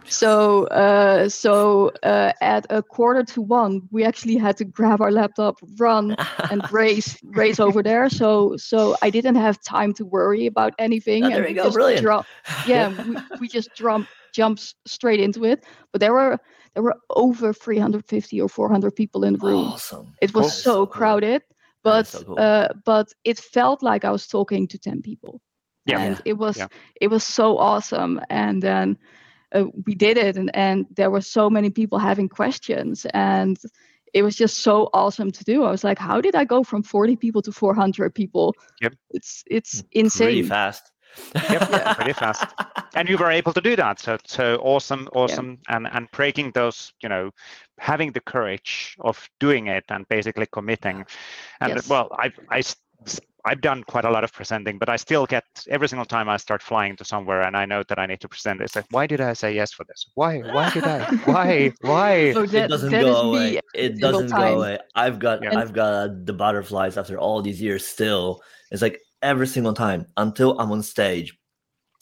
so 0.07 0.65
uh, 0.67 1.29
so 1.29 1.91
uh, 2.03 2.31
at 2.41 2.65
a 2.69 2.83
quarter 2.83 3.23
to 3.23 3.41
one 3.41 3.81
we 3.91 4.03
actually 4.03 4.35
had 4.35 4.57
to 4.57 4.65
grab 4.65 5.01
our 5.01 5.11
laptop 5.11 5.57
run 5.77 6.15
and 6.51 6.69
race 6.71 7.17
race 7.23 7.59
over 7.59 7.81
there. 7.81 8.09
So 8.09 8.55
so 8.57 8.95
i 9.01 9.09
didn't 9.09 9.35
have 9.35 9.61
time 9.61 9.93
to 9.93 10.05
worry 10.05 10.45
about 10.45 10.73
anything 10.79 11.25
oh, 11.25 11.29
there 11.29 11.43
and 11.43 11.55
you 11.55 11.63
go. 11.63 11.71
brilliant. 11.71 12.01
dro- 12.03 12.25
yeah 12.67 12.89
we, 13.07 13.17
we 13.41 13.47
just 13.47 13.73
jumped 13.75 14.09
jumped 14.35 14.75
straight 14.85 15.19
into 15.19 15.45
it. 15.45 15.63
But 15.91 16.01
there 16.01 16.13
were 16.13 16.37
there 16.75 16.83
were 16.83 16.97
over 17.09 17.53
350 17.53 18.41
or 18.41 18.49
400 18.49 18.91
people 18.91 19.23
in 19.23 19.33
the 19.33 19.39
room. 19.39 19.67
Awesome. 19.67 20.13
It 20.21 20.33
was 20.35 20.53
so, 20.53 20.73
so, 20.73 20.85
crowded 20.85 21.41
but 21.85 22.07
so 22.07 22.23
cool. 22.23 22.35
uh, 22.37 22.67
but 22.83 23.13
it 23.23 23.39
felt 23.39 23.81
like 23.81 24.03
i 24.03 24.11
was 24.11 24.27
talking 24.27 24.67
to 24.67 24.77
10 24.77 25.01
people. 25.01 25.39
Yeah. 25.85 25.99
and 25.99 26.21
it 26.25 26.33
was 26.33 26.57
yeah. 26.57 26.67
it 26.99 27.09
was 27.09 27.23
so 27.23 27.57
awesome. 27.59 28.19
And 28.29 28.61
then 28.61 28.97
uh, 29.53 29.65
we 29.85 29.93
did 29.93 30.17
it 30.17 30.35
and, 30.35 30.49
and 30.55 30.87
there 30.95 31.11
were 31.11 31.21
so 31.21 31.49
many 31.49 31.69
people 31.69 31.99
having 31.99 32.27
questions 32.27 33.05
and 33.13 33.57
it 34.13 34.23
was 34.23 34.35
just 34.35 34.57
so 34.57 34.89
awesome 34.93 35.31
to 35.31 35.43
do. 35.43 35.63
I 35.63 35.71
was 35.71 35.83
like 35.83 35.99
how 35.99 36.19
did 36.21 36.35
i 36.35 36.43
go 36.43 36.63
from 36.63 36.81
40 36.83 37.15
people 37.15 37.41
to 37.43 37.51
400 37.51 38.13
people? 38.13 38.55
Yep. 38.81 38.95
It's 39.11 39.43
it's 39.45 39.83
insane. 39.91 40.25
pretty 40.25 40.43
fast 40.43 40.91
yep 41.33 41.67
yeah. 41.71 41.93
pretty 41.93 42.13
fast 42.13 42.45
and 42.95 43.09
you 43.09 43.17
were 43.17 43.31
able 43.31 43.53
to 43.53 43.61
do 43.61 43.75
that 43.75 43.99
so 43.99 44.17
so 44.25 44.55
awesome 44.57 45.07
awesome 45.13 45.57
yeah. 45.69 45.75
and 45.75 45.87
and 45.91 46.09
breaking 46.11 46.51
those 46.51 46.93
you 47.01 47.09
know 47.09 47.31
having 47.77 48.11
the 48.11 48.21
courage 48.21 48.95
of 49.01 49.27
doing 49.39 49.67
it 49.67 49.83
and 49.89 50.07
basically 50.07 50.47
committing 50.51 51.05
and 51.61 51.73
yes. 51.75 51.89
well 51.89 52.09
i 52.19 52.31
i 52.49 52.61
I've 53.45 53.61
done 53.61 53.83
quite 53.83 54.05
a 54.05 54.09
lot 54.09 54.23
of 54.23 54.33
presenting, 54.33 54.79
but 54.79 54.89
I 54.89 54.95
still 54.95 55.27
get 55.27 55.43
every 55.69 55.87
single 55.87 56.05
time 56.05 56.27
I 56.27 56.37
start 56.37 56.63
flying 56.63 56.95
to 56.95 57.05
somewhere 57.05 57.41
and 57.43 57.55
I 57.55 57.65
know 57.65 57.83
that 57.87 57.99
I 57.99 58.07
need 58.07 58.19
to 58.21 58.27
present. 58.27 58.59
It's 58.59 58.75
like, 58.75 58.85
why 58.89 59.05
did 59.05 59.21
I 59.21 59.33
say 59.33 59.53
yes 59.53 59.71
for 59.71 59.85
this? 59.85 60.07
Why? 60.15 60.39
Why 60.39 60.71
did 60.71 60.83
I? 60.83 61.05
Why? 61.25 61.71
Why? 61.81 62.33
So 62.33 62.45
that, 62.47 62.65
it 62.65 62.67
doesn't 62.69 62.91
go 62.91 63.15
away. 63.15 63.59
It 63.75 63.99
doesn't 63.99 64.29
time. 64.29 64.53
go 64.53 64.57
away. 64.57 64.79
I've 64.95 65.19
got 65.19 65.43
yeah. 65.43 65.59
I've 65.59 65.73
got 65.73 66.25
the 66.25 66.33
butterflies 66.33 66.97
after 66.97 67.19
all 67.19 67.43
these 67.43 67.61
years. 67.61 67.85
Still, 67.85 68.41
it's 68.71 68.81
like 68.81 68.99
every 69.25 69.47
single 69.47 69.73
time 69.73 70.05
until 70.17 70.59
I'm 70.59 70.71
on 70.71 70.83
stage. 70.83 71.37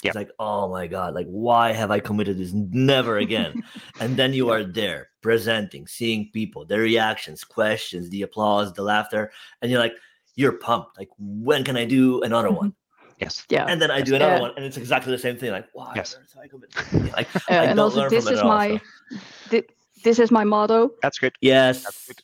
Yep. 0.03 0.09
It's 0.09 0.15
like, 0.15 0.31
oh 0.37 0.67
my 0.67 0.85
god, 0.85 1.13
like 1.15 1.27
why 1.27 1.71
have 1.71 1.89
I 1.89 1.99
committed 1.99 2.37
this? 2.37 2.51
Never 2.53 3.17
again. 3.17 3.63
and 4.01 4.17
then 4.17 4.33
you 4.33 4.49
are 4.49 4.63
there 4.63 5.09
presenting, 5.21 5.87
seeing 5.87 6.29
people, 6.33 6.65
their 6.65 6.81
reactions, 6.81 7.45
questions, 7.45 8.09
the 8.09 8.23
applause, 8.23 8.73
the 8.73 8.83
laughter, 8.83 9.31
and 9.61 9.71
you're 9.71 9.79
like 9.79 9.93
you're 10.35 10.53
pumped. 10.53 10.97
Like, 10.97 11.09
when 11.17 11.63
can 11.63 11.77
I 11.77 11.85
do 11.85 12.21
another 12.21 12.49
mm-hmm. 12.49 12.57
one? 12.57 12.75
Yes. 13.19 13.45
Yeah. 13.49 13.65
And 13.67 13.81
then 13.81 13.91
I 13.91 14.01
do 14.01 14.15
another 14.15 14.35
yeah. 14.35 14.41
one, 14.41 14.51
and 14.55 14.65
it's 14.65 14.77
exactly 14.77 15.11
the 15.11 15.19
same 15.19 15.37
thing. 15.37 15.51
Like, 15.51 15.67
wow. 15.73 15.93
Yes. 15.95 16.17
Like, 16.35 16.53
uh, 17.49 17.53
and 17.53 17.79
also, 17.79 18.09
this 18.09 18.27
is 18.27 18.41
my 18.41 18.71
all, 18.71 18.79
so. 19.11 19.17
th- 19.49 19.69
this 20.03 20.19
is 20.19 20.31
my 20.31 20.43
motto. 20.43 20.91
That's 21.01 21.19
good. 21.19 21.33
Yes. 21.41 21.83
That's 21.83 22.07
good. 22.07 22.21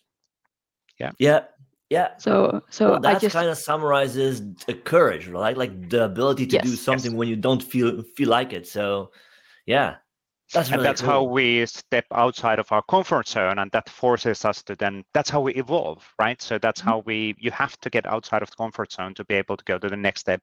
Yeah. 1.00 1.12
Yeah. 1.20 1.42
Yeah. 1.90 2.10
So, 2.18 2.62
so 2.70 2.92
well, 2.92 3.00
that 3.00 3.22
just... 3.22 3.36
kind 3.36 3.50
of 3.50 3.58
summarizes 3.58 4.42
the 4.68 4.76
courage, 4.76 5.28
right? 5.28 5.58
Like 5.58 5.90
the 5.90 6.06
ability 6.06 6.46
to 6.48 6.56
yes. 6.58 6.64
do 6.64 6.76
something 6.76 7.12
yes. 7.12 7.18
when 7.18 7.28
you 7.28 7.36
don't 7.36 7.64
feel 7.64 8.04
feel 8.16 8.30
like 8.30 8.54
it. 8.54 8.68
So, 8.68 9.12
yeah, 9.66 9.96
that's 10.54 10.70
really 10.70 10.80
and 10.80 10.86
that's 10.86 11.02
cool. 11.02 11.10
how 11.10 11.24
we 11.24 11.66
step 11.68 12.06
outside 12.12 12.58
of 12.58 12.72
our 12.72 12.84
comfort 12.84 13.28
zone, 13.28 13.60
and 13.60 13.72
that 13.72 13.88
forces 13.88 14.46
us 14.46 14.64
to 14.64 14.76
then. 14.76 15.04
That's 15.14 15.30
how 15.30 15.42
we 15.42 15.54
evolve, 15.56 16.04
right? 16.20 16.42
So 16.42 16.58
that's 16.58 16.82
mm-hmm. 16.82 16.90
how 16.90 17.04
we. 17.06 17.36
You 17.38 17.52
have 17.52 17.80
to 17.82 17.90
get 17.90 18.08
outside 18.08 18.42
of 18.42 18.50
the 18.50 18.56
comfort 18.56 18.92
zone 18.92 19.14
to 19.16 19.26
be 19.26 19.36
able 19.36 19.58
to 19.58 19.64
go 19.66 19.78
to 19.78 19.88
the 19.88 19.98
next 19.98 20.22
step, 20.22 20.42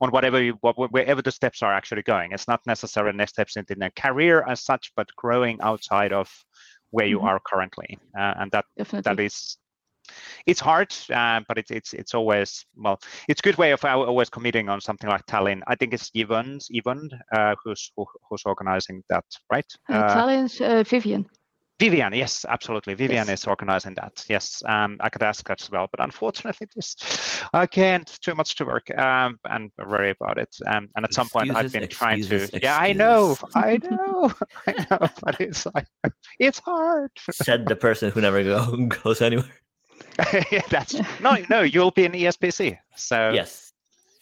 on 0.00 0.10
whatever 0.10 0.42
you, 0.42 0.54
wherever 0.62 1.22
the 1.22 1.32
steps 1.32 1.62
are 1.62 1.72
actually 1.72 2.02
going. 2.02 2.32
It's 2.32 2.48
not 2.48 2.60
necessarily 2.66 3.16
next 3.16 3.32
steps 3.32 3.56
in 3.56 3.82
a 3.82 3.90
career 3.90 4.44
as 4.48 4.60
such, 4.60 4.92
but 4.96 5.08
growing 5.16 5.60
outside 5.60 6.12
of 6.12 6.28
where 6.90 7.06
you 7.06 7.18
mm-hmm. 7.18 7.26
are 7.26 7.40
currently, 7.44 7.98
uh, 8.18 8.34
and 8.38 8.50
that 8.52 8.64
Definitely. 8.76 9.14
that 9.14 9.20
is 9.22 9.58
it's 10.46 10.60
hard, 10.60 10.94
uh, 11.12 11.40
but 11.48 11.58
it's 11.58 11.70
it's 11.70 11.92
it's 11.94 12.14
always 12.14 12.64
well, 12.76 12.98
it's 13.28 13.40
a 13.40 13.42
good 13.42 13.56
way 13.58 13.72
of 13.72 13.84
always 13.84 14.30
committing 14.30 14.68
on 14.68 14.80
something 14.80 15.10
like 15.10 15.26
Tallinn. 15.26 15.62
I 15.66 15.74
think 15.74 15.94
it's 15.94 16.10
Evans, 16.14 16.68
Evan, 16.74 17.10
uh, 17.32 17.54
who's 17.62 17.90
who, 17.96 18.06
who's 18.28 18.42
organizing 18.44 19.02
that, 19.10 19.24
right? 19.52 19.66
Uh, 19.90 19.94
uh 19.94 20.14
Tallinn's 20.14 20.60
uh, 20.60 20.82
Vivian. 20.86 21.26
Vivian, 21.78 22.14
yes, 22.14 22.46
absolutely. 22.48 22.94
Vivian 22.94 23.26
yes. 23.26 23.40
is 23.40 23.46
organizing 23.46 23.94
that. 23.96 24.24
Yes, 24.30 24.62
um, 24.66 24.96
I 25.00 25.10
could 25.10 25.22
ask 25.22 25.46
that 25.46 25.60
as 25.60 25.70
well, 25.70 25.88
but 25.90 26.02
unfortunately, 26.02 26.68
this 26.74 26.96
I 27.52 27.66
can't. 27.66 28.06
Too 28.22 28.34
much 28.34 28.54
to 28.56 28.64
work, 28.64 28.96
um, 28.98 29.38
and 29.44 29.70
worry 29.78 30.10
about 30.10 30.38
it. 30.38 30.56
Um, 30.66 30.88
and 30.96 31.04
at 31.04 31.12
some 31.12 31.28
point, 31.28 31.54
I've 31.54 31.72
been 31.72 31.86
trying 31.88 32.22
to. 32.22 32.34
Excuses. 32.34 32.62
Yeah, 32.62 32.78
I 32.78 32.94
know, 32.94 33.36
I 33.54 33.78
know, 33.90 34.32
I 34.66 34.72
know, 34.90 35.08
but 35.22 35.38
it's 35.38 35.66
like 35.74 35.86
it's 36.38 36.60
hard. 36.60 37.10
Said 37.30 37.66
the 37.66 37.76
person 37.76 38.10
who 38.10 38.22
never 38.22 38.42
go, 38.42 38.86
goes 39.02 39.20
anywhere. 39.20 39.44
That's 40.70 40.94
no, 41.20 41.36
no. 41.50 41.60
You'll 41.62 41.90
be 41.90 42.04
in 42.04 42.12
ESPC. 42.12 42.78
So 42.96 43.30
yes, 43.34 43.72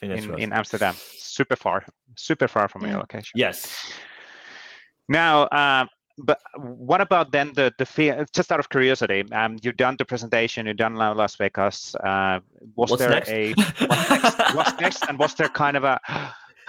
in, 0.02 0.12
in 0.38 0.52
Amsterdam, 0.52 0.94
super 1.16 1.56
far, 1.56 1.84
super 2.16 2.48
far 2.48 2.68
from 2.68 2.87
your 2.87 2.98
location. 2.98 3.32
Yes. 3.34 3.92
Now, 5.08 5.42
uh, 5.44 5.87
but 6.18 6.40
what 6.56 7.00
about 7.00 7.32
then 7.32 7.52
the 7.54 7.72
the 7.78 7.87
fee? 7.87 8.12
Just 8.32 8.52
out 8.52 8.60
of 8.60 8.68
curiosity, 8.68 9.24
um, 9.32 9.58
you've 9.62 9.76
done 9.76 9.96
the 9.98 10.04
presentation, 10.04 10.66
you've 10.66 10.76
done 10.76 10.94
Las 10.94 11.37
Vegas. 11.37 11.94
Uh, 11.96 12.40
was 12.76 12.90
what's 12.90 13.02
there 13.02 13.10
next? 13.10 13.30
a 13.30 13.52
what's 13.87 14.10
next? 14.10 14.38
what's 14.54 14.80
next? 14.80 15.04
And 15.08 15.18
was 15.18 15.34
there 15.34 15.48
kind 15.48 15.76
of 15.76 15.84
a 15.84 16.00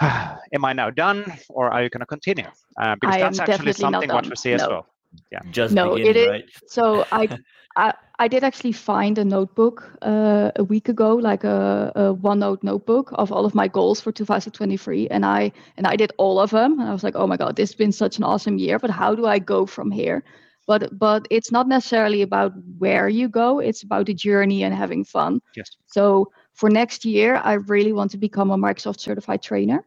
am 0.52 0.64
I 0.64 0.72
now 0.72 0.90
done, 0.90 1.24
or 1.48 1.72
are 1.72 1.82
you 1.82 1.90
going 1.90 2.00
to 2.00 2.06
continue? 2.06 2.46
Uh, 2.80 2.96
because 3.00 3.16
I 3.16 3.20
that's 3.20 3.40
actually 3.40 3.72
something 3.72 4.10
what 4.10 4.28
we 4.28 4.36
see 4.36 4.50
no. 4.50 4.56
as 4.56 4.68
well. 4.68 4.86
Yeah. 5.30 5.40
Just 5.50 5.74
no, 5.74 5.96
it 5.96 6.16
is. 6.16 6.28
Right? 6.28 6.44
So 6.68 7.06
I, 7.12 7.38
I, 7.76 7.94
I 8.18 8.28
did 8.28 8.42
actually 8.44 8.72
find 8.72 9.18
a 9.18 9.24
notebook 9.24 9.90
uh, 10.02 10.50
a 10.56 10.64
week 10.64 10.88
ago, 10.88 11.14
like 11.14 11.44
a, 11.44 11.92
a 11.94 12.14
OneNote 12.14 12.62
notebook 12.62 13.10
of 13.14 13.30
all 13.30 13.44
of 13.44 13.54
my 13.54 13.68
goals 13.68 14.00
for 14.00 14.12
2023, 14.12 15.08
and 15.08 15.24
I 15.24 15.52
and 15.76 15.86
I 15.86 15.96
did 15.96 16.12
all 16.16 16.40
of 16.40 16.50
them. 16.50 16.80
And 16.80 16.88
I 16.88 16.92
was 16.92 17.04
like, 17.04 17.16
oh 17.16 17.26
my 17.26 17.36
god, 17.36 17.56
this 17.56 17.70
has 17.70 17.76
been 17.76 17.92
such 17.92 18.18
an 18.18 18.24
awesome 18.24 18.58
year. 18.58 18.78
But 18.78 18.90
how 18.90 19.14
do 19.14 19.26
I 19.26 19.38
go 19.38 19.66
from 19.66 19.90
here? 19.90 20.24
But 20.66 20.98
but 20.98 21.26
it's 21.30 21.52
not 21.52 21.68
necessarily 21.68 22.22
about 22.22 22.52
where 22.78 23.08
you 23.08 23.28
go. 23.28 23.58
It's 23.60 23.82
about 23.82 24.06
the 24.06 24.14
journey 24.14 24.64
and 24.64 24.74
having 24.74 25.04
fun. 25.04 25.40
Yes. 25.54 25.70
So 25.86 26.30
for 26.54 26.70
next 26.70 27.04
year, 27.04 27.36
I 27.44 27.54
really 27.54 27.92
want 27.92 28.10
to 28.12 28.18
become 28.18 28.50
a 28.50 28.56
Microsoft 28.56 29.00
certified 29.00 29.42
trainer 29.42 29.86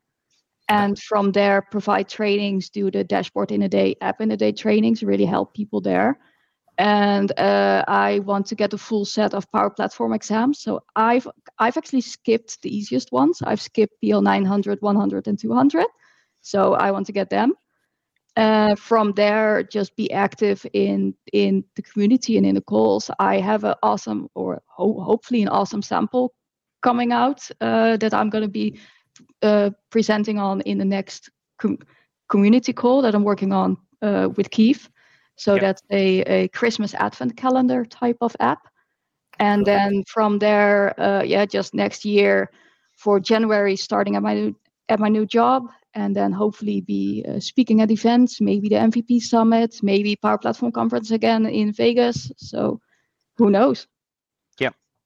and 0.70 1.00
from 1.00 1.32
there 1.32 1.62
provide 1.62 2.08
trainings 2.08 2.70
do 2.70 2.92
the 2.92 3.04
dashboard 3.04 3.52
in 3.52 3.64
a 3.64 3.70
day 3.70 3.96
app 4.02 4.22
in 4.22 4.32
a 4.32 4.38
day 4.38 4.52
trainings 4.52 5.04
really 5.04 5.26
help 5.26 5.54
people 5.54 5.82
there. 5.82 6.18
And 6.78 7.38
uh, 7.38 7.84
i 7.88 8.20
want 8.20 8.46
to 8.48 8.56
get 8.56 8.74
a 8.74 8.78
full 8.78 9.04
set 9.04 9.34
of 9.34 9.52
power 9.52 9.70
platform 9.70 10.14
exams. 10.14 10.62
So 10.62 10.82
i've 10.96 11.28
i've 11.58 11.78
actually 11.78 12.02
skipped 12.02 12.62
the 12.62 12.76
easiest 12.76 13.12
ones. 13.12 13.42
I've 13.44 13.62
skipped 13.62 13.96
pl 14.02 14.22
900 14.22 14.82
100 14.82 15.28
and 15.28 15.40
200 15.40 15.86
so 16.42 16.74
i 16.76 16.92
want 16.92 17.06
to 17.08 17.12
get 17.12 17.30
them. 17.30 17.54
Uh, 18.38 18.76
from 18.76 19.12
there 19.14 19.64
just 19.64 19.96
be 19.98 20.10
active 20.12 20.66
in 20.74 21.14
in 21.34 21.64
the 21.76 21.82
community 21.82 22.38
and 22.38 22.46
in 22.46 22.56
the 22.56 22.62
calls. 22.62 23.12
I 23.20 23.40
have 23.40 23.64
an 23.66 23.76
awesome 23.84 24.30
or 24.36 24.62
ho- 24.68 25.02
hopefully 25.02 25.42
an 25.42 25.50
awesome 25.50 25.82
sample 25.82 26.34
coming 26.82 27.12
out 27.12 27.50
uh, 27.60 27.98
that 27.98 28.14
i'm 28.14 28.30
going 28.30 28.44
to 28.44 28.50
be 28.50 28.80
presenting 29.90 30.40
on 30.40 30.62
in 30.62 30.78
the 30.78 30.86
next 30.86 31.30
com- 31.60 31.80
community 32.30 32.74
call 32.74 33.02
that 33.02 33.16
I'm 33.16 33.24
working 33.24 33.52
on 33.52 33.78
uh, 34.02 34.30
with 34.36 34.50
Keith. 34.52 34.90
So 35.36 35.54
yep. 35.54 35.62
that's 35.62 35.84
a, 35.92 36.22
a 36.22 36.48
Christmas 36.50 36.94
advent 36.94 37.38
calendar 37.38 37.86
type 37.86 38.18
of 38.22 38.36
app. 38.40 38.68
And 39.40 39.66
then 39.66 40.04
from 40.06 40.40
there, 40.40 41.00
uh, 41.00 41.24
yeah, 41.24 41.46
just 41.46 41.74
next 41.74 42.04
year 42.04 42.52
for 42.98 43.22
January, 43.22 43.78
starting 43.78 44.18
at 44.18 44.22
my 44.22 44.34
new, 44.34 44.56
at 44.90 45.00
my 45.00 45.08
new 45.08 45.26
job, 45.26 45.64
and 45.94 46.14
then 46.14 46.34
hopefully 46.34 46.82
be 46.82 47.26
uh, 47.28 47.40
speaking 47.40 47.82
at 47.82 47.90
events, 47.90 48.42
maybe 48.42 48.68
the 48.68 48.76
MVP 48.76 49.22
Summit, 49.22 49.80
maybe 49.82 50.18
Power 50.18 50.38
Platform 50.38 50.74
Conference 50.74 51.12
again 51.12 51.46
in 51.46 51.72
Vegas. 51.72 52.32
So 52.36 52.82
who 53.38 53.50
knows? 53.50 53.88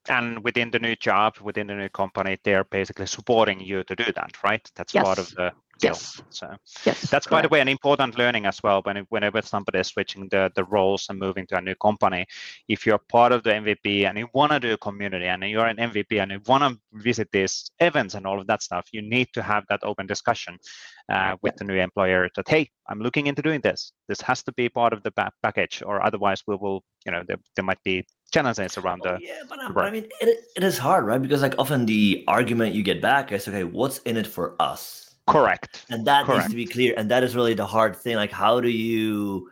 And 0.09 0.43
within 0.43 0.71
the 0.71 0.79
new 0.79 0.95
job, 0.95 1.37
within 1.39 1.67
the 1.67 1.75
new 1.75 1.89
company, 1.89 2.37
they're 2.43 2.65
basically 2.65 3.05
supporting 3.05 3.59
you 3.59 3.83
to 3.85 3.95
do 3.95 4.11
that, 4.15 4.43
right? 4.43 4.69
That's 4.75 4.93
yes. 4.93 5.03
part 5.03 5.17
of 5.17 5.29
the 5.35 5.53
deal. 5.79 5.91
Yes. 5.91 6.21
So 6.29 6.47
yes, 6.85 7.09
that's, 7.09 7.27
correct. 7.27 7.29
by 7.29 7.41
the 7.41 7.49
way, 7.49 7.61
an 7.61 7.67
important 7.67 8.17
learning 8.17 8.45
as 8.45 8.61
well. 8.63 8.81
When 8.83 8.97
whenever 9.09 9.41
somebody 9.41 9.79
is 9.79 9.87
switching 9.87 10.27
the, 10.29 10.51
the 10.55 10.63
roles 10.63 11.07
and 11.09 11.19
moving 11.19 11.47
to 11.47 11.57
a 11.57 11.61
new 11.61 11.75
company, 11.75 12.25
if 12.67 12.85
you're 12.85 12.99
part 13.09 13.31
of 13.31 13.43
the 13.43 13.51
MVP 13.51 14.07
and 14.07 14.17
you 14.17 14.27
want 14.33 14.51
to 14.51 14.59
do 14.59 14.73
a 14.73 14.77
community 14.77 15.25
and 15.25 15.43
you're 15.43 15.65
an 15.65 15.77
MVP 15.77 16.21
and 16.21 16.31
you 16.31 16.41
want 16.47 16.63
to 16.63 16.79
visit 16.93 17.29
these 17.31 17.69
events 17.79 18.15
and 18.15 18.25
all 18.25 18.39
of 18.39 18.47
that 18.47 18.63
stuff, 18.63 18.87
you 18.91 19.01
need 19.01 19.27
to 19.33 19.41
have 19.41 19.63
that 19.69 19.79
open 19.83 20.07
discussion 20.07 20.57
uh, 21.09 21.35
with 21.41 21.55
the 21.57 21.63
new 21.63 21.75
employer 21.75 22.29
that 22.35 22.47
hey, 22.47 22.69
I'm 22.87 22.99
looking 22.99 23.27
into 23.27 23.41
doing 23.41 23.61
this. 23.61 23.93
This 24.07 24.21
has 24.21 24.43
to 24.43 24.53
be 24.53 24.69
part 24.69 24.93
of 24.93 25.03
the 25.03 25.11
package, 25.41 25.81
or 25.85 26.05
otherwise 26.05 26.43
we 26.47 26.55
will, 26.55 26.83
you 27.05 27.11
know, 27.11 27.23
there, 27.27 27.37
there 27.55 27.65
might 27.65 27.81
be 27.83 28.05
challenges 28.33 28.77
around 28.77 29.01
oh, 29.05 29.13
the. 29.13 29.25
Yeah, 29.25 29.41
but, 29.47 29.59
um, 29.59 29.73
but 29.73 29.85
I 29.85 29.91
mean, 29.91 30.05
it, 30.19 30.45
it 30.55 30.63
is 30.63 30.77
hard, 30.77 31.05
right? 31.05 31.21
Because 31.21 31.41
like 31.41 31.55
often 31.57 31.85
the 31.85 32.23
argument 32.27 32.75
you 32.75 32.83
get 32.83 33.01
back 33.01 33.31
is 33.31 33.47
okay, 33.47 33.63
what's 33.63 33.99
in 33.99 34.17
it 34.17 34.27
for 34.27 34.55
us? 34.59 35.15
Correct. 35.27 35.85
And 35.89 36.05
that 36.05 36.25
Correct. 36.25 36.39
needs 36.39 36.49
to 36.49 36.55
be 36.55 36.65
clear. 36.65 36.93
And 36.97 37.09
that 37.09 37.23
is 37.23 37.35
really 37.35 37.53
the 37.53 37.65
hard 37.65 37.95
thing. 37.95 38.17
Like, 38.17 38.31
how 38.31 38.59
do 38.59 38.67
you 38.67 39.49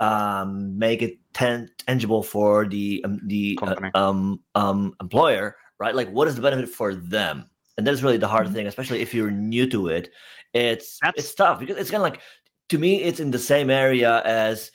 um, 0.00 0.76
make 0.76 1.02
it 1.02 1.18
ten- 1.34 1.70
tangible 1.86 2.22
for 2.22 2.66
the 2.66 3.00
um, 3.04 3.20
the 3.26 3.58
uh, 3.62 3.90
um, 3.94 4.40
um, 4.56 4.94
employer, 5.00 5.56
right? 5.78 5.94
Like, 5.94 6.10
what 6.10 6.26
is 6.26 6.34
the 6.34 6.42
benefit 6.42 6.68
for 6.68 6.94
them? 6.94 7.48
And 7.76 7.86
that's 7.86 8.02
really 8.02 8.16
the 8.16 8.28
hard 8.28 8.46
mm-hmm. 8.46 8.54
thing, 8.56 8.66
especially 8.66 9.02
if 9.02 9.14
you're 9.14 9.30
new 9.30 9.68
to 9.70 9.88
it. 9.88 10.10
It's 10.52 10.98
That's... 11.02 11.18
it's 11.18 11.34
tough 11.34 11.60
because 11.60 11.76
it's 11.76 11.90
kind 11.90 12.00
of 12.00 12.10
like 12.10 12.20
to 12.70 12.78
me, 12.78 13.02
it's 13.02 13.20
in 13.20 13.30
the 13.30 13.38
same 13.38 13.70
area 13.70 14.22
as 14.24 14.70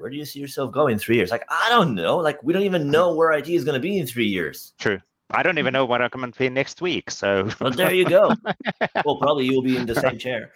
where 0.00 0.10
do 0.10 0.16
you 0.16 0.24
see 0.24 0.40
yourself 0.40 0.72
going 0.72 0.94
in 0.94 0.98
three 0.98 1.16
years? 1.16 1.30
Like, 1.30 1.44
I 1.48 1.68
don't 1.68 1.94
know. 1.94 2.16
Like, 2.16 2.42
we 2.42 2.52
don't 2.52 2.62
even 2.62 2.90
know 2.90 3.14
where 3.14 3.32
IT 3.32 3.48
is 3.48 3.64
going 3.64 3.74
to 3.74 3.80
be 3.80 3.98
in 3.98 4.06
three 4.06 4.26
years. 4.26 4.72
True. 4.78 4.98
I 5.32 5.42
don't 5.42 5.58
even 5.58 5.72
know 5.72 5.84
what 5.84 6.02
I'm 6.02 6.08
going 6.08 6.32
to 6.32 6.38
be 6.38 6.48
next 6.48 6.80
week. 6.80 7.10
So 7.10 7.48
well, 7.60 7.70
there 7.70 7.94
you 7.94 8.04
go. 8.04 8.34
well, 9.04 9.16
probably 9.16 9.44
you'll 9.44 9.62
be 9.62 9.76
in 9.76 9.86
the 9.86 9.94
same 9.94 10.18
chair. 10.18 10.52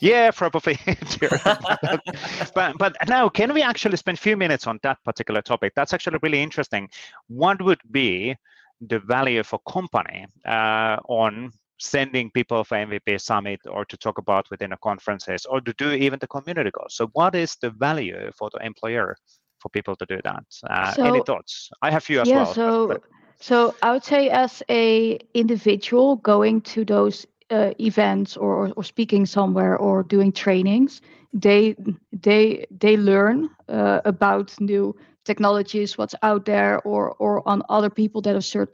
Yeah, 0.00 0.30
probably. 0.30 0.78
but 2.54 2.78
but 2.78 2.96
now, 3.06 3.28
can 3.28 3.52
we 3.52 3.62
actually 3.62 3.98
spend 3.98 4.16
a 4.16 4.20
few 4.20 4.36
minutes 4.36 4.66
on 4.66 4.78
that 4.82 4.96
particular 5.04 5.42
topic? 5.42 5.74
That's 5.76 5.92
actually 5.92 6.18
really 6.22 6.42
interesting. 6.42 6.88
What 7.28 7.60
would 7.60 7.80
be 7.90 8.34
the 8.80 8.98
value 9.00 9.42
for 9.42 9.58
company 9.68 10.26
uh, 10.46 10.96
on 11.06 11.52
sending 11.78 12.30
people 12.30 12.64
for 12.64 12.76
MVP 12.76 13.20
summit 13.20 13.60
or 13.66 13.84
to 13.84 13.96
talk 13.96 14.18
about 14.18 14.50
within 14.50 14.72
a 14.72 14.76
conferences 14.78 15.44
or 15.46 15.60
to 15.60 15.72
do 15.74 15.90
even 15.90 16.18
the 16.18 16.26
community 16.26 16.70
goals? 16.70 16.94
So, 16.94 17.08
what 17.12 17.34
is 17.34 17.56
the 17.60 17.70
value 17.70 18.30
for 18.36 18.50
the 18.52 18.64
employer? 18.64 19.16
For 19.60 19.70
people 19.70 19.96
to 19.96 20.04
do 20.04 20.20
that, 20.24 20.44
uh, 20.68 20.92
so, 20.92 21.06
any 21.06 21.22
thoughts? 21.24 21.70
I 21.80 21.90
have 21.90 22.04
few 22.04 22.20
as 22.20 22.28
yeah, 22.28 22.42
well. 22.42 22.52
So 22.52 22.88
but, 22.88 23.02
so 23.40 23.74
I 23.82 23.92
would 23.92 24.04
say, 24.04 24.28
as 24.28 24.62
a 24.68 25.18
individual 25.32 26.16
going 26.16 26.60
to 26.62 26.84
those 26.84 27.26
uh, 27.50 27.72
events 27.80 28.36
or, 28.36 28.72
or 28.76 28.84
speaking 28.84 29.26
somewhere 29.26 29.76
or 29.76 30.02
doing 30.02 30.32
trainings, 30.32 31.00
they 31.32 31.76
they 32.12 32.66
they 32.70 32.96
learn 32.96 33.50
uh, 33.68 34.00
about 34.04 34.58
new 34.60 34.96
technologies, 35.24 35.98
what's 35.98 36.14
out 36.22 36.44
there, 36.44 36.80
or 36.82 37.14
or 37.18 37.46
on 37.48 37.62
other 37.68 37.90
people 37.90 38.22
that 38.22 38.34
are 38.36 38.40
have 38.40 38.68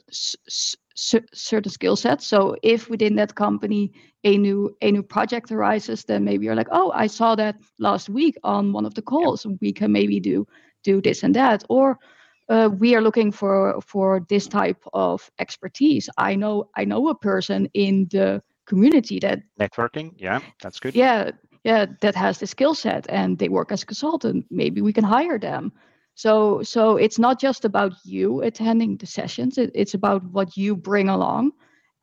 certain 0.94 1.28
certain 1.32 1.70
skill 1.70 1.96
sets. 1.96 2.26
So 2.26 2.56
if 2.62 2.88
within 2.90 3.16
that 3.16 3.34
company 3.34 3.92
a 4.24 4.36
new 4.36 4.76
a 4.82 4.90
new 4.90 5.02
project 5.02 5.50
arises, 5.50 6.04
then 6.04 6.24
maybe 6.24 6.44
you're 6.44 6.56
like, 6.56 6.68
oh, 6.72 6.92
I 6.94 7.06
saw 7.06 7.34
that 7.36 7.56
last 7.78 8.08
week 8.08 8.36
on 8.42 8.72
one 8.72 8.86
of 8.86 8.94
the 8.94 9.02
calls. 9.02 9.46
We 9.60 9.72
can 9.72 9.92
maybe 9.92 10.20
do 10.20 10.46
do 10.82 11.00
this 11.00 11.22
and 11.22 11.34
that, 11.34 11.64
or 11.68 11.98
uh, 12.48 12.68
we 12.78 12.94
are 12.94 13.02
looking 13.02 13.32
for 13.32 13.80
for 13.80 14.26
this 14.28 14.48
type 14.48 14.82
of 14.92 15.30
expertise. 15.38 16.08
I 16.18 16.34
know 16.34 16.70
I 16.76 16.84
know 16.84 17.08
a 17.08 17.14
person 17.14 17.68
in 17.74 18.08
the 18.10 18.42
community 18.66 19.18
that 19.20 19.42
networking. 19.58 20.12
Yeah, 20.16 20.40
that's 20.62 20.80
good. 20.80 20.94
Yeah, 20.94 21.30
yeah, 21.64 21.86
that 22.00 22.14
has 22.14 22.38
the 22.38 22.46
skill 22.46 22.74
set 22.74 23.06
and 23.08 23.38
they 23.38 23.48
work 23.48 23.72
as 23.72 23.82
a 23.82 23.86
consultant. 23.86 24.46
Maybe 24.50 24.80
we 24.80 24.92
can 24.92 25.04
hire 25.04 25.38
them. 25.38 25.72
So 26.20 26.62
so 26.62 26.98
it's 26.98 27.18
not 27.18 27.40
just 27.40 27.64
about 27.64 27.94
you 28.04 28.42
attending 28.42 28.98
the 28.98 29.06
sessions. 29.06 29.56
It, 29.56 29.70
it's 29.74 29.94
about 29.94 30.22
what 30.24 30.54
you 30.54 30.76
bring 30.76 31.08
along, 31.08 31.52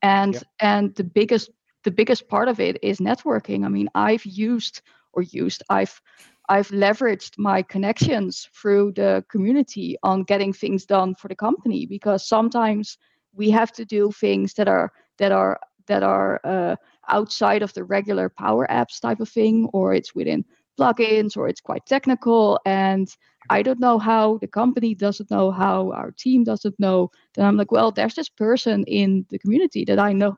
and 0.02 0.34
yep. 0.34 0.44
and 0.60 0.96
the 0.96 1.04
biggest 1.04 1.52
the 1.84 1.92
biggest 1.92 2.28
part 2.28 2.48
of 2.48 2.60
it 2.60 2.80
is 2.82 2.98
networking. 2.98 3.64
I 3.64 3.68
mean, 3.68 3.90
I've 3.94 4.26
used 4.26 4.82
or 5.14 5.22
used 5.22 5.62
I've 5.70 6.02
I've 6.50 6.70
leveraged 6.70 7.38
my 7.38 7.62
connections 7.62 8.50
through 8.60 8.94
the 8.94 9.24
community 9.30 9.98
on 10.02 10.24
getting 10.24 10.52
things 10.52 10.88
done 10.88 11.14
for 11.14 11.28
the 11.28 11.36
company 11.36 11.86
because 11.86 12.28
sometimes 12.28 12.98
we 13.34 13.52
have 13.52 13.72
to 13.74 13.86
do 13.86 14.12
things 14.20 14.56
that 14.56 14.68
are 14.68 14.92
that 15.20 15.32
are 15.32 15.60
that 15.86 16.02
are 16.02 16.42
uh, 16.44 16.76
outside 17.08 17.62
of 17.62 17.72
the 17.76 17.84
regular 17.84 18.30
Power 18.30 18.66
Apps 18.68 19.00
type 19.00 19.20
of 19.20 19.30
thing, 19.30 19.70
or 19.74 19.94
it's 19.94 20.16
within 20.16 20.44
plugins, 20.78 21.38
or 21.38 21.48
it's 21.48 21.62
quite 21.62 21.86
technical, 21.86 22.60
and 22.66 23.08
I 23.50 23.62
don't 23.62 23.80
know 23.80 23.98
how 23.98 24.38
the 24.40 24.48
company 24.48 24.94
doesn't 24.94 25.32
know 25.32 25.52
how 25.52 25.92
our 25.92 26.12
team 26.12 26.44
doesn't 26.44 26.80
know. 26.80 27.12
Then 27.34 27.46
I'm 27.46 27.58
like, 27.58 27.72
well, 27.72 27.92
there's 27.92 28.16
this 28.16 28.30
person 28.30 28.84
in 28.86 29.26
the 29.30 29.40
community 29.40 29.86
that 29.86 30.00
I 30.00 30.14
know 30.14 30.38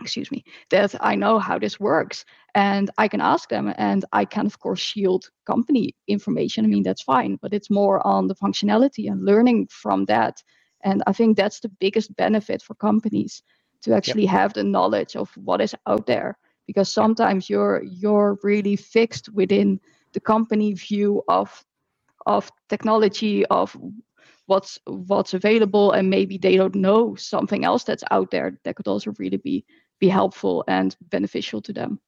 excuse 0.00 0.30
me, 0.30 0.44
that 0.70 0.94
I 1.00 1.14
know 1.14 1.38
how 1.38 1.58
this 1.58 1.80
works 1.80 2.24
and 2.54 2.90
I 2.98 3.08
can 3.08 3.20
ask 3.20 3.48
them 3.48 3.72
and 3.78 4.04
I 4.12 4.24
can 4.24 4.46
of 4.46 4.58
course 4.58 4.80
shield 4.80 5.30
company 5.46 5.94
information. 6.06 6.64
I 6.64 6.68
mean 6.68 6.82
that's 6.82 7.02
fine, 7.02 7.38
but 7.40 7.54
it's 7.54 7.70
more 7.70 8.06
on 8.06 8.26
the 8.26 8.34
functionality 8.34 9.10
and 9.10 9.24
learning 9.24 9.68
from 9.70 10.04
that. 10.06 10.42
And 10.84 11.02
I 11.06 11.12
think 11.12 11.36
that's 11.36 11.60
the 11.60 11.70
biggest 11.80 12.14
benefit 12.16 12.62
for 12.62 12.74
companies 12.74 13.42
to 13.82 13.94
actually 13.94 14.24
yep. 14.24 14.32
have 14.32 14.52
the 14.52 14.64
knowledge 14.64 15.16
of 15.16 15.30
what 15.36 15.60
is 15.60 15.74
out 15.86 16.06
there 16.06 16.36
because 16.66 16.92
sometimes 16.92 17.48
you're 17.48 17.82
you're 17.84 18.38
really 18.42 18.76
fixed 18.76 19.28
within 19.30 19.80
the 20.12 20.20
company 20.20 20.72
view 20.72 21.22
of 21.28 21.64
of 22.26 22.50
technology 22.68 23.46
of 23.46 23.76
what's 24.46 24.78
what's 24.86 25.34
available 25.34 25.92
and 25.92 26.08
maybe 26.08 26.38
they 26.38 26.56
don't 26.56 26.74
know 26.74 27.14
something 27.14 27.64
else 27.64 27.84
that's 27.84 28.04
out 28.10 28.30
there 28.30 28.58
that 28.64 28.76
could 28.76 28.88
also 28.88 29.12
really 29.18 29.36
be 29.36 29.64
be 29.98 30.08
helpful 30.08 30.64
and 30.68 30.96
beneficial 31.10 31.60
to 31.62 31.72
them. 31.72 32.00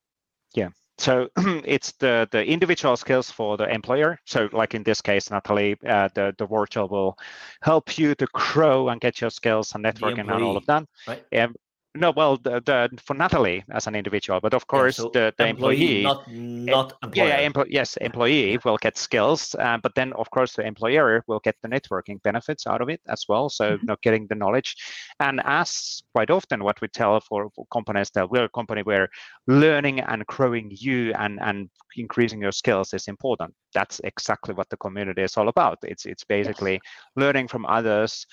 Yeah. 0.55 0.68
So 0.99 1.29
it's 1.64 1.92
the 1.92 2.29
the 2.31 2.44
individual 2.44 2.97
skills 2.97 3.31
for 3.31 3.57
the 3.57 3.73
employer. 3.73 4.18
So 4.27 4.49
like 4.53 4.75
in 4.75 4.83
this 4.83 5.01
case, 5.01 5.31
Nathalie, 5.31 5.77
uh, 5.87 6.09
the 6.14 6.35
the 6.38 6.47
virtual 6.47 6.88
will 6.88 7.18
help 7.62 7.99
you 7.99 8.14
to 8.16 8.27
grow 8.33 8.88
and 8.88 9.01
get 9.01 9.21
your 9.21 9.31
skills 9.31 9.75
and 9.75 9.85
networking 9.85 10.33
and 10.33 10.42
all 10.42 10.57
of 10.57 10.66
that. 10.66 10.85
Right. 11.07 11.23
Um, 11.40 11.55
no, 11.98 12.11
well, 12.12 12.37
the, 12.37 12.61
the, 12.64 12.88
for 13.04 13.14
Nathalie 13.14 13.64
as 13.70 13.87
an 13.87 13.94
individual, 13.94 14.40
but 14.40 14.54
of 14.54 14.66
course 14.66 14.98
yeah, 14.98 15.02
so 15.02 15.11
the, 15.12 15.34
the 15.37 15.46
employee, 15.46 16.02
employee, 16.02 16.02
not 16.02 16.32
not 16.32 16.92
employer. 17.02 17.26
Yeah, 17.26 17.48
empl- 17.48 17.66
yes, 17.68 17.96
employee 17.98 18.58
will 18.64 18.78
get 18.78 18.96
skills, 18.96 19.54
uh, 19.58 19.78
but 19.82 19.94
then 19.94 20.12
of 20.14 20.30
course 20.30 20.54
the 20.54 20.66
employer 20.66 21.24
will 21.26 21.40
get 21.40 21.56
the 21.62 21.68
networking 21.68 22.22
benefits 22.22 22.66
out 22.66 22.80
of 22.80 22.88
it 22.88 23.00
as 23.08 23.24
well. 23.28 23.48
So 23.48 23.64
mm-hmm. 23.64 23.82
you 23.82 23.87
know, 23.87 23.96
getting 24.02 24.26
the 24.28 24.34
knowledge, 24.34 24.76
and 25.20 25.40
as 25.44 26.02
quite 26.14 26.30
often 26.30 26.62
what 26.62 26.80
we 26.80 26.88
tell 26.88 27.20
for, 27.20 27.50
for 27.54 27.66
companies 27.72 28.11
that 28.14 28.30
we're 28.30 28.44
a 28.44 28.48
company 28.48 28.82
where 28.82 29.08
learning 29.46 30.00
and 30.00 30.26
growing 30.26 30.70
you 30.72 31.12
and 31.14 31.38
and 31.42 31.68
increasing 31.96 32.40
your 32.40 32.52
skills 32.52 32.94
is 32.94 33.08
important. 33.08 33.54
That's 33.74 34.00
exactly 34.04 34.54
what 34.54 34.68
the 34.70 34.76
community 34.76 35.22
is 35.22 35.37
all 35.37 35.48
about. 35.48 35.78
It's 35.82 36.06
it's 36.06 36.24
basically 36.24 36.74
yes. 36.74 36.82
learning 37.16 37.48
from 37.48 37.66
others 37.66 38.26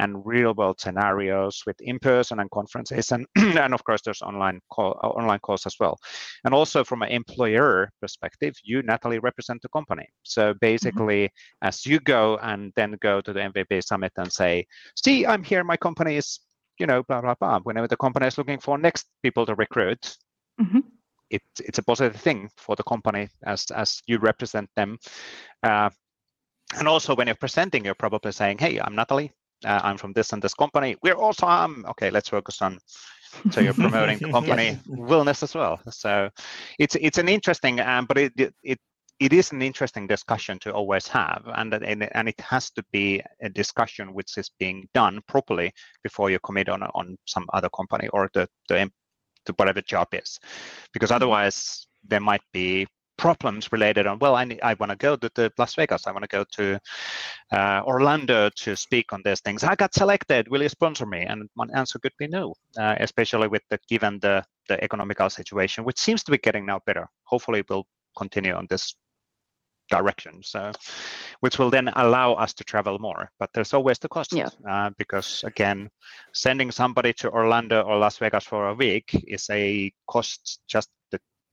and 0.00 0.24
real 0.24 0.54
world 0.54 0.80
scenarios 0.80 1.62
with 1.66 1.78
in-person 1.80 2.40
and 2.40 2.50
conferences 2.50 3.12
and 3.12 3.26
and 3.36 3.74
of 3.74 3.84
course 3.84 4.00
there's 4.02 4.22
online 4.22 4.58
call 4.72 4.98
uh, 5.04 5.08
online 5.08 5.38
calls 5.40 5.66
as 5.66 5.76
well 5.78 5.98
and 6.44 6.54
also 6.54 6.82
from 6.82 7.02
an 7.02 7.10
employer 7.10 7.90
perspective 8.00 8.54
you 8.64 8.82
nathalie 8.82 9.18
represent 9.18 9.60
the 9.62 9.68
company 9.68 10.06
so 10.22 10.42
mm-hmm. 10.50 10.58
basically 10.60 11.24
mm-hmm. 11.24 11.68
as 11.68 11.84
you 11.84 12.00
go 12.00 12.38
and 12.42 12.72
then 12.76 12.96
go 13.00 13.20
to 13.20 13.32
the 13.32 13.40
mvp 13.40 13.84
summit 13.84 14.12
and 14.16 14.32
say 14.32 14.66
see 14.96 15.26
i'm 15.26 15.44
here 15.44 15.62
my 15.62 15.76
company 15.76 16.16
is 16.16 16.40
you 16.78 16.86
know 16.86 17.02
blah 17.02 17.20
blah 17.20 17.34
blah 17.38 17.60
whenever 17.60 17.88
the 17.88 17.96
company 17.96 18.26
is 18.26 18.38
looking 18.38 18.58
for 18.58 18.78
next 18.78 19.06
people 19.22 19.44
to 19.44 19.54
recruit 19.54 20.16
mm-hmm. 20.60 20.80
it, 21.28 21.42
it's 21.58 21.78
a 21.78 21.82
positive 21.82 22.16
thing 22.16 22.48
for 22.56 22.74
the 22.74 22.84
company 22.84 23.28
as 23.44 23.66
as 23.74 24.00
you 24.06 24.18
represent 24.18 24.68
them 24.76 24.96
uh, 25.62 25.90
and 26.78 26.88
also 26.88 27.14
when 27.14 27.26
you're 27.26 27.44
presenting 27.46 27.84
you're 27.84 28.02
probably 28.06 28.32
saying 28.32 28.56
hey 28.56 28.80
i'm 28.80 28.94
nathalie 28.94 29.30
uh, 29.64 29.80
I'm 29.82 29.96
from 29.96 30.12
this 30.12 30.32
and 30.32 30.42
this 30.42 30.54
company. 30.54 30.96
We're 31.02 31.16
awesome. 31.16 31.84
Okay, 31.90 32.10
let's 32.10 32.28
focus 32.28 32.62
on. 32.62 32.78
So 33.50 33.60
you're 33.60 33.74
promoting 33.86 34.18
the 34.18 34.30
company 34.30 34.78
wellness 34.88 35.42
as 35.42 35.54
well. 35.54 35.80
So 35.90 36.30
it's 36.78 36.96
it's 36.96 37.18
an 37.18 37.28
interesting, 37.28 37.80
um, 37.80 38.06
but 38.06 38.18
it 38.18 38.32
it 38.62 38.78
it 39.20 39.32
is 39.34 39.52
an 39.52 39.60
interesting 39.60 40.06
discussion 40.06 40.58
to 40.60 40.72
always 40.72 41.06
have, 41.08 41.42
and 41.54 41.74
and, 41.74 42.08
and 42.14 42.28
it 42.28 42.40
has 42.40 42.70
to 42.70 42.82
be 42.90 43.22
a 43.42 43.48
discussion 43.48 44.14
which 44.14 44.38
is 44.38 44.50
being 44.58 44.88
done 44.94 45.20
properly 45.28 45.72
before 46.02 46.30
you 46.30 46.38
commit 46.40 46.68
on 46.68 46.82
on 46.82 47.16
some 47.26 47.46
other 47.52 47.68
company 47.70 48.08
or 48.08 48.30
the 48.34 48.48
the 48.68 48.90
to 49.46 49.54
whatever 49.56 49.80
job 49.82 50.08
is, 50.12 50.38
because 50.92 51.08
mm-hmm. 51.08 51.16
otherwise 51.16 51.86
there 52.06 52.20
might 52.20 52.42
be 52.52 52.86
problems 53.20 53.70
related 53.70 54.06
on 54.06 54.18
well 54.18 54.34
i 54.34 54.44
need, 54.44 54.60
i 54.62 54.72
want 54.80 54.90
to 54.90 54.96
go 54.96 55.14
to, 55.14 55.28
to, 55.30 55.50
las 55.58 55.74
vegas 55.74 56.06
i 56.06 56.12
want 56.12 56.22
to 56.22 56.36
go 56.38 56.42
to 56.50 56.80
uh, 57.52 57.82
orlando 57.84 58.48
to 58.50 58.76
speak 58.76 59.12
on 59.12 59.20
these 59.24 59.40
things. 59.40 59.64
I 59.64 59.74
got 59.74 59.94
selected 59.94 60.48
will 60.48 60.62
you 60.62 60.68
sponsor 60.68 61.06
me? 61.06 61.22
And 61.22 61.48
my 61.56 61.66
answer 61.74 61.98
could 61.98 62.16
be 62.18 62.28
no 62.28 62.54
uh, 62.78 62.96
especially 63.00 63.48
with 63.48 63.62
the 63.70 63.78
given 63.88 64.18
the 64.20 64.44
the 64.68 64.82
economical 64.82 65.28
situation 65.30 65.84
which 65.84 65.98
seems 65.98 66.22
to 66.24 66.30
be 66.30 66.38
getting 66.38 66.66
now 66.66 66.80
better. 66.86 67.06
Hopefully 67.24 67.62
we'll 67.68 67.86
continue 68.16 68.54
on 68.54 68.66
this 68.70 68.94
direction 69.88 70.40
so 70.42 70.70
which 71.40 71.58
will 71.58 71.70
then 71.70 71.88
allow 71.96 72.34
us 72.34 72.54
to 72.54 72.64
travel 72.64 72.98
more. 73.00 73.30
But 73.40 73.50
there's 73.52 73.74
always 73.74 73.98
the 73.98 74.08
cost 74.08 74.32
yeah. 74.32 74.50
uh, 74.68 74.90
because 74.96 75.44
again 75.44 75.90
sending 76.32 76.70
somebody 76.70 77.12
to 77.14 77.30
orlando 77.30 77.82
or 77.82 77.98
las 77.98 78.18
vegas 78.18 78.44
for 78.44 78.68
a 78.68 78.74
week 78.74 79.10
is 79.26 79.50
a 79.50 79.92
cost 80.06 80.60
just 80.68 80.88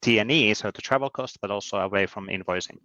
T&E, 0.01 0.53
so 0.53 0.71
the 0.71 0.81
travel 0.81 1.09
cost, 1.09 1.39
but 1.41 1.51
also 1.51 1.77
away 1.77 2.05
from 2.05 2.27
invoicing. 2.27 2.77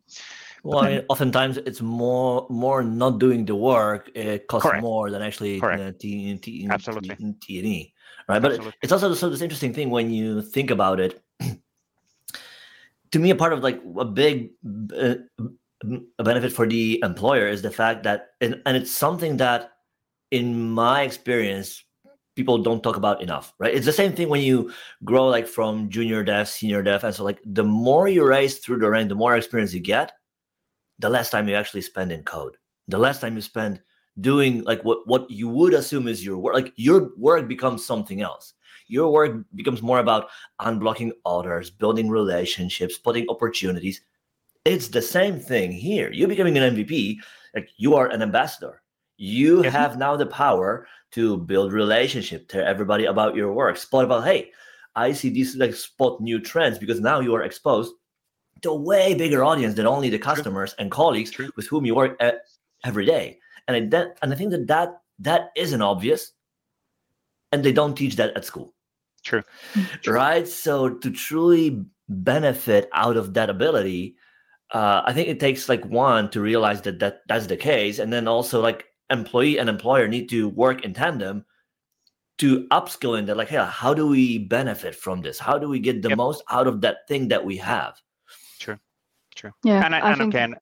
Well, 0.65 0.83
then, 0.83 1.05
oftentimes 1.09 1.57
it's 1.59 1.81
more 1.81 2.47
more 2.49 2.83
not 2.83 3.19
doing 3.19 3.45
the 3.45 3.57
work. 3.57 4.11
It 4.15 4.47
costs 4.47 4.69
correct. 4.69 4.83
more 4.83 5.11
than 5.11 5.21
actually 5.21 5.61
uh, 5.61 5.93
T, 5.99 6.37
T, 6.39 6.69
Absolutely. 6.71 7.17
T&E, 7.41 7.93
right? 8.29 8.41
But 8.41 8.53
Absolutely. 8.53 8.79
it's 8.83 8.93
also 8.93 9.13
so 9.15 9.29
this 9.29 9.41
interesting 9.41 9.75
thing 9.75 9.91
when 9.91 10.11
you 10.11 10.41
think 10.41 10.71
about 10.71 11.01
it. 11.01 11.21
to 13.11 13.19
me, 13.19 13.31
a 13.31 13.35
part 13.35 13.53
of 13.53 13.63
like 13.63 13.83
a 13.99 14.05
big 14.05 14.51
uh, 14.97 15.17
a 16.19 16.25
benefit 16.25 16.53
for 16.53 16.67
the 16.67 17.01
employer 17.03 17.49
is 17.49 17.63
the 17.63 17.71
fact 17.71 18.05
that, 18.05 18.31
and, 18.41 18.61
and 18.67 18.77
it's 18.77 18.91
something 18.91 19.37
that, 19.39 19.73
in 20.31 20.71
my 20.71 21.03
experience, 21.03 21.85
people 22.35 22.59
don't 22.59 22.83
talk 22.83 22.97
about 22.97 23.23
enough, 23.23 23.55
right? 23.59 23.75
It's 23.75 23.87
the 23.87 23.93
same 23.93 24.13
thing 24.13 24.29
when 24.29 24.41
you 24.41 24.73
grow 25.05 25.29
like 25.29 25.47
from 25.47 25.91
junior 25.91 26.23
dev, 26.25 26.49
senior 26.49 26.83
dev, 26.83 27.05
and 27.05 27.15
so 27.15 27.25
like 27.25 27.41
the 27.45 27.65
more 27.65 28.09
you 28.09 28.27
raise 28.27 28.59
through 28.59 28.79
the 28.79 28.89
rank, 28.89 29.09
the 29.09 29.15
more 29.15 29.37
experience 29.37 29.75
you 29.75 29.81
get, 29.81 30.13
the 30.99 31.11
less 31.11 31.31
time 31.31 31.49
you 31.49 31.55
actually 31.55 31.83
spend 31.83 32.13
in 32.13 32.23
code, 32.23 32.57
the 32.89 32.99
less 32.99 33.21
time 33.21 33.35
you 33.35 33.43
spend 33.43 33.81
doing 34.21 34.63
like 34.65 34.83
what 34.85 35.07
what 35.07 35.31
you 35.31 35.49
would 35.49 35.75
assume 35.75 36.09
is 36.09 36.25
your 36.25 36.39
work. 36.39 36.55
Like 36.55 36.73
your 36.77 37.11
work 37.17 37.49
becomes 37.49 37.85
something 37.85 38.21
else. 38.21 38.55
Your 38.89 39.11
work 39.11 39.45
becomes 39.55 39.81
more 39.81 40.01
about 40.01 40.29
unblocking 40.61 41.13
others, 41.25 41.71
building 41.71 42.09
relationships, 42.11 42.99
putting 42.99 43.29
opportunities. 43.29 44.01
It's 44.65 44.89
the 44.89 45.03
same 45.03 45.41
thing 45.41 45.73
here. 45.73 46.11
You're 46.13 46.29
becoming 46.29 46.57
an 46.59 46.77
MVP, 46.77 47.17
like 47.55 47.69
you 47.77 47.95
are 47.95 48.09
an 48.09 48.23
ambassador. 48.23 48.83
You 49.17 49.63
have 49.63 49.99
now 49.99 50.17
the 50.17 50.27
power 50.27 50.87
to 51.13 51.37
build 51.37 51.73
relationship, 51.73 52.49
tell 52.49 52.65
everybody 52.65 53.05
about 53.05 53.35
your 53.35 53.53
work, 53.53 53.77
spot 53.77 54.05
about, 54.05 54.25
hey, 54.25 54.51
I 54.95 55.13
see 55.13 55.31
these 55.31 55.57
like 55.57 55.75
spot 55.75 56.21
new 56.21 56.41
trends 56.41 56.79
because 56.79 57.01
now 57.01 57.21
you 57.21 57.35
are 57.35 57.43
exposed 57.43 57.95
to 58.63 58.71
a 58.71 58.77
way 58.77 59.15
bigger 59.15 59.45
audience 59.45 59.75
than 59.75 59.87
only 59.87 60.11
the 60.11 60.19
customers 60.19 60.75
True. 60.75 60.83
and 60.83 60.91
colleagues 60.91 61.31
True. 61.31 61.51
with 61.57 61.67
whom 61.67 61.85
you 61.85 61.95
work 61.95 62.17
at, 62.21 62.43
every 62.85 63.07
day. 63.07 63.39
And 63.69 63.77
I, 63.77 63.81
that, 63.89 64.19
and 64.23 64.33
I 64.33 64.37
think 64.37 64.51
that, 64.51 64.67
that 64.67 65.01
that 65.21 65.51
isn't 65.57 65.83
obvious, 65.83 66.33
and 67.53 67.65
they 67.65 67.73
don't 67.73 67.95
teach 67.95 68.17
that 68.17 68.37
at 68.37 68.45
school. 68.45 68.75
True. 69.23 69.43
True. 70.03 70.15
Right. 70.15 70.49
So 70.49 70.89
to 70.89 71.11
truly 71.11 71.85
benefit 72.09 72.89
out 72.93 73.17
of 73.17 73.35
that 73.35 73.51
ability, 73.51 74.17
uh, 74.73 75.03
I 75.05 75.13
think 75.13 75.29
it 75.29 75.39
takes 75.39 75.69
like 75.69 75.85
one 75.85 76.31
to 76.31 76.41
realize 76.41 76.83
that 76.83 76.99
that 76.99 77.21
that's 77.29 77.47
the 77.47 77.57
case, 77.57 77.99
and 77.99 78.13
then 78.13 78.27
also 78.27 78.61
like 78.61 78.87
employee 79.13 79.59
and 79.59 79.69
employer 79.69 80.09
need 80.09 80.29
to 80.31 80.49
work 80.49 80.85
in 80.85 80.95
tandem 80.95 81.45
to 82.39 82.67
upskill 82.69 83.19
in 83.19 83.27
that 83.27 83.37
like 83.37 83.49
hey 83.49 83.65
how 83.69 83.95
do 83.95 84.07
we 84.07 84.39
benefit 84.39 84.95
from 84.95 85.21
this? 85.21 85.39
How 85.39 85.59
do 85.59 85.69
we 85.69 85.79
get 85.79 86.03
the 86.03 86.11
yep. 86.11 86.19
most 86.19 86.43
out 86.51 86.67
of 86.67 86.81
that 86.81 87.07
thing 87.09 87.29
that 87.29 87.45
we 87.45 87.57
have? 87.59 87.95
True 88.59 88.79
true. 89.35 89.53
Yeah 89.65 89.85
and, 89.85 89.95
I, 89.95 90.11
and 90.11 90.19
think, 90.19 90.35
again 90.35 90.55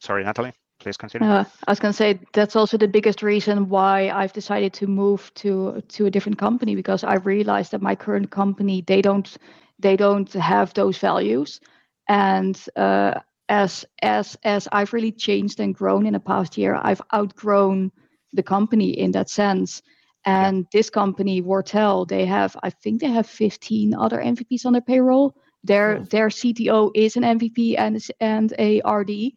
sorry 0.00 0.24
nathalie 0.24 0.52
please 0.80 0.96
continue. 0.96 1.28
Uh, 1.28 1.44
i 1.66 1.70
was 1.70 1.80
going 1.80 1.92
to 1.92 1.96
say 1.96 2.20
that's 2.32 2.54
also 2.54 2.78
the 2.78 2.86
biggest 2.86 3.22
reason 3.22 3.68
why 3.68 4.10
i've 4.10 4.32
decided 4.32 4.72
to 4.74 4.86
move 4.86 5.32
to 5.34 5.82
to 5.88 6.06
a 6.06 6.10
different 6.10 6.38
company 6.38 6.76
because 6.76 7.02
i 7.02 7.14
realized 7.16 7.72
that 7.72 7.82
my 7.82 7.96
current 7.96 8.30
company 8.30 8.84
they 8.86 9.02
don't 9.02 9.38
they 9.78 9.96
don't 9.96 10.32
have 10.32 10.74
those 10.74 10.98
values. 10.98 11.60
And 12.08 12.60
uh, 12.76 13.14
as 13.48 13.84
as 14.02 14.36
as 14.44 14.68
I've 14.72 14.92
really 14.92 15.12
changed 15.12 15.60
and 15.60 15.74
grown 15.74 16.06
in 16.06 16.12
the 16.12 16.20
past 16.20 16.58
year, 16.58 16.78
I've 16.80 17.02
outgrown 17.14 17.92
the 18.32 18.42
company 18.42 18.90
in 18.90 19.12
that 19.12 19.30
sense. 19.30 19.82
And 20.24 20.66
this 20.72 20.90
company, 20.90 21.40
Wortell, 21.40 22.06
they 22.06 22.26
have 22.26 22.56
I 22.62 22.70
think 22.70 23.00
they 23.00 23.08
have 23.08 23.26
15 23.26 23.94
other 23.94 24.18
MVPs 24.18 24.66
on 24.66 24.72
their 24.72 24.82
payroll. 24.82 25.34
Their 25.64 26.00
their 26.04 26.28
CTO 26.28 26.90
is 26.94 27.16
an 27.16 27.22
MVP 27.22 27.76
and 27.78 28.00
and 28.20 28.52
a 28.58 28.80
RD, 28.86 29.32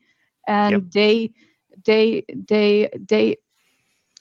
and 0.48 0.72
yep. 0.72 0.82
they 0.92 1.32
they 1.86 2.24
they 2.48 2.90
they 3.08 3.38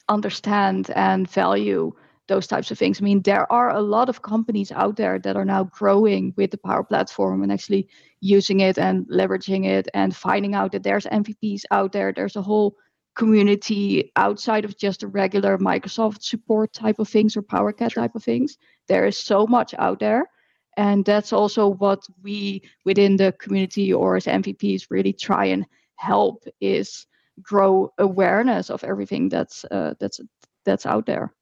understand 0.07 0.91
and 0.95 1.29
value 1.29 1.93
those 2.31 2.47
types 2.47 2.71
of 2.71 2.79
things. 2.79 3.01
I 3.01 3.03
mean, 3.03 3.21
there 3.23 3.51
are 3.51 3.71
a 3.75 3.81
lot 3.81 4.07
of 4.07 4.21
companies 4.21 4.71
out 4.71 4.95
there 4.95 5.19
that 5.19 5.35
are 5.35 5.43
now 5.43 5.65
growing 5.65 6.33
with 6.37 6.51
the 6.51 6.57
Power 6.57 6.83
Platform 6.83 7.43
and 7.43 7.51
actually 7.51 7.89
using 8.21 8.61
it 8.61 8.77
and 8.77 9.05
leveraging 9.07 9.65
it 9.65 9.89
and 9.93 10.15
finding 10.15 10.55
out 10.55 10.71
that 10.71 10.83
there's 10.83 11.05
MVPs 11.05 11.63
out 11.71 11.91
there. 11.91 12.13
There's 12.13 12.37
a 12.37 12.41
whole 12.41 12.77
community 13.15 14.13
outside 14.15 14.63
of 14.63 14.77
just 14.77 15.01
the 15.01 15.07
regular 15.07 15.57
Microsoft 15.57 16.23
support 16.23 16.71
type 16.71 16.99
of 16.99 17.09
things 17.09 17.35
or 17.35 17.43
PowerCat 17.43 17.95
type 17.95 18.15
of 18.15 18.23
things. 18.23 18.57
There 18.87 19.05
is 19.05 19.17
so 19.17 19.45
much 19.45 19.75
out 19.77 19.99
there. 19.99 20.29
And 20.77 21.03
that's 21.03 21.33
also 21.33 21.67
what 21.67 22.01
we 22.23 22.63
within 22.85 23.17
the 23.17 23.33
community 23.33 23.91
or 23.91 24.15
as 24.15 24.25
MVPs 24.25 24.87
really 24.89 25.11
try 25.11 25.45
and 25.47 25.65
help 25.97 26.45
is 26.61 27.05
grow 27.41 27.91
awareness 27.97 28.69
of 28.69 28.85
everything 28.85 29.27
that's 29.27 29.65
uh, 29.65 29.95
that's 29.99 30.21
that's 30.63 30.85
out 30.85 31.05
there. 31.05 31.33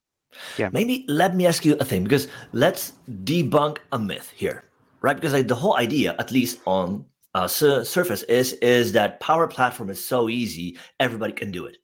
Yeah. 0.57 0.69
Maybe 0.71 1.05
let 1.07 1.35
me 1.35 1.45
ask 1.45 1.65
you 1.65 1.75
a 1.79 1.85
thing 1.85 2.03
because 2.03 2.27
let's 2.53 2.93
debunk 3.23 3.77
a 3.91 3.99
myth 3.99 4.31
here, 4.35 4.65
right? 5.01 5.15
Because 5.15 5.33
like 5.33 5.47
the 5.47 5.55
whole 5.55 5.77
idea, 5.77 6.15
at 6.19 6.31
least 6.31 6.59
on 6.65 7.05
uh, 7.33 7.47
sur- 7.47 7.83
surface, 7.83 8.23
is 8.23 8.53
is 8.53 8.91
that 8.93 9.19
Power 9.19 9.47
Platform 9.47 9.89
is 9.89 10.03
so 10.03 10.29
easy, 10.29 10.77
everybody 10.99 11.33
can 11.33 11.51
do 11.51 11.65
it. 11.65 11.77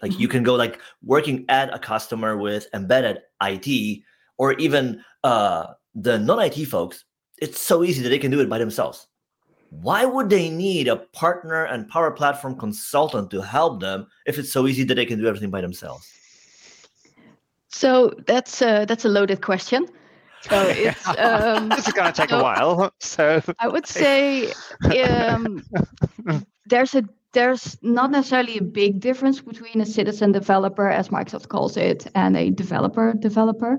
Like 0.00 0.18
you 0.18 0.26
mm-hmm. 0.26 0.32
can 0.32 0.42
go 0.42 0.54
like 0.56 0.80
working 1.02 1.44
at 1.48 1.72
a 1.72 1.78
customer 1.78 2.36
with 2.36 2.66
embedded 2.74 3.18
IT 3.42 4.02
or 4.36 4.54
even 4.54 5.02
uh, 5.22 5.74
the 5.94 6.18
non-IT 6.18 6.66
folks. 6.66 7.04
It's 7.38 7.60
so 7.60 7.84
easy 7.84 8.02
that 8.02 8.08
they 8.08 8.18
can 8.18 8.30
do 8.30 8.40
it 8.40 8.48
by 8.48 8.58
themselves. 8.58 9.06
Why 9.70 10.04
would 10.04 10.28
they 10.28 10.50
need 10.50 10.88
a 10.88 10.96
partner 10.96 11.64
and 11.64 11.88
Power 11.88 12.10
Platform 12.10 12.58
consultant 12.58 13.30
to 13.30 13.40
help 13.40 13.80
them 13.80 14.06
if 14.26 14.38
it's 14.38 14.52
so 14.52 14.66
easy 14.66 14.84
that 14.84 14.94
they 14.94 15.06
can 15.06 15.18
do 15.18 15.26
everything 15.26 15.50
by 15.50 15.60
themselves? 15.62 16.12
So 17.72 18.12
that's 18.26 18.62
a, 18.62 18.84
that's 18.84 19.04
a 19.04 19.08
loaded 19.08 19.40
question. 19.40 19.86
So 20.42 20.68
it's 20.68 21.06
um, 21.18 21.68
this 21.70 21.86
is 21.86 21.92
gonna 21.92 22.12
take 22.12 22.30
so 22.30 22.40
a 22.40 22.42
while. 22.42 22.92
So 23.00 23.40
I 23.58 23.68
would 23.68 23.86
say 23.86 24.52
um, 25.08 25.64
there's 26.66 26.94
a 26.94 27.04
there's 27.32 27.78
not 27.82 28.10
necessarily 28.10 28.58
a 28.58 28.62
big 28.62 29.00
difference 29.00 29.40
between 29.40 29.80
a 29.80 29.86
citizen 29.86 30.32
developer, 30.32 30.88
as 30.88 31.08
Microsoft 31.08 31.48
calls 31.48 31.76
it, 31.76 32.06
and 32.14 32.36
a 32.36 32.50
developer 32.50 33.14
developer. 33.14 33.78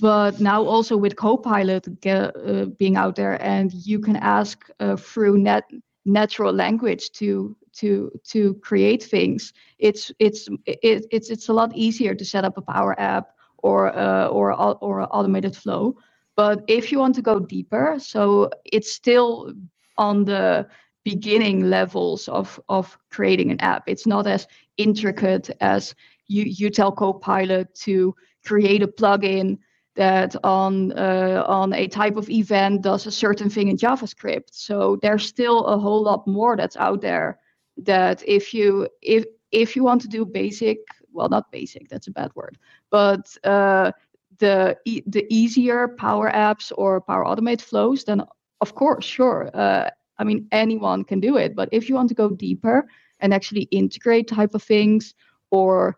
But 0.00 0.40
now 0.40 0.64
also 0.64 0.96
with 0.96 1.16
Copilot 1.16 2.00
get, 2.00 2.34
uh, 2.36 2.66
being 2.78 2.96
out 2.96 3.16
there, 3.16 3.42
and 3.42 3.72
you 3.72 3.98
can 3.98 4.16
ask 4.16 4.68
uh, 4.80 4.96
through 4.96 5.38
net 5.38 5.64
natural 6.04 6.52
language 6.52 7.12
to 7.12 7.56
to 7.74 8.10
to 8.28 8.54
create 8.54 9.02
things. 9.02 9.52
It's 9.78 10.12
it's 10.18 10.48
it, 10.66 11.06
it's 11.10 11.30
it's 11.30 11.48
a 11.48 11.52
lot 11.52 11.76
easier 11.76 12.14
to 12.14 12.24
set 12.24 12.44
up 12.44 12.58
a 12.58 12.62
Power 12.62 12.98
App 13.00 13.30
or 13.58 13.96
uh, 13.96 14.26
or 14.28 14.52
or 14.52 15.02
automated 15.16 15.56
flow. 15.56 15.96
But 16.36 16.64
if 16.68 16.92
you 16.92 16.98
want 16.98 17.14
to 17.16 17.22
go 17.22 17.40
deeper, 17.40 17.96
so 17.98 18.50
it's 18.64 18.92
still 18.92 19.52
on 19.98 20.24
the 20.24 20.66
beginning 21.04 21.68
levels 21.70 22.28
of 22.28 22.60
of 22.68 22.98
creating 23.10 23.50
an 23.50 23.60
app. 23.60 23.84
It's 23.86 24.06
not 24.06 24.26
as 24.26 24.46
intricate 24.76 25.50
as 25.60 25.94
you 26.28 26.44
you 26.44 26.70
tell 26.70 26.92
Copilot 26.92 27.74
to 27.76 28.14
create 28.44 28.82
a 28.82 28.88
plugin 28.88 29.58
that 29.96 30.34
on 30.44 30.92
uh, 30.92 31.44
on 31.46 31.72
a 31.74 31.86
type 31.88 32.16
of 32.16 32.30
event 32.30 32.82
does 32.82 33.06
a 33.06 33.10
certain 33.10 33.50
thing 33.50 33.68
in 33.68 33.76
JavaScript. 33.76 34.48
So 34.52 34.98
there's 35.02 35.26
still 35.26 35.66
a 35.66 35.78
whole 35.78 36.02
lot 36.02 36.26
more 36.26 36.56
that's 36.56 36.76
out 36.76 37.00
there 37.02 37.38
that 37.84 38.22
if 38.26 38.54
you 38.54 38.88
if 39.02 39.24
if 39.50 39.76
you 39.76 39.84
want 39.84 40.00
to 40.02 40.08
do 40.08 40.24
basic, 40.24 40.78
well 41.12 41.28
not 41.28 41.52
basic, 41.52 41.88
that's 41.88 42.08
a 42.08 42.12
bad 42.12 42.30
word, 42.34 42.58
but 42.90 43.36
uh, 43.44 43.92
the 44.38 44.76
the 45.06 45.26
easier 45.30 45.88
Power 45.88 46.30
Apps 46.30 46.72
or 46.76 47.00
Power 47.00 47.24
Automate 47.24 47.60
flows, 47.60 48.04
then 48.04 48.22
of 48.60 48.74
course, 48.74 49.04
sure. 49.04 49.50
Uh, 49.54 49.90
I 50.18 50.24
mean, 50.24 50.46
anyone 50.52 51.04
can 51.04 51.20
do 51.20 51.36
it. 51.36 51.54
But 51.56 51.68
if 51.72 51.88
you 51.88 51.94
want 51.94 52.08
to 52.10 52.14
go 52.14 52.30
deeper 52.30 52.86
and 53.20 53.34
actually 53.34 53.62
integrate 53.70 54.28
type 54.28 54.54
of 54.54 54.62
things 54.62 55.14
or 55.50 55.96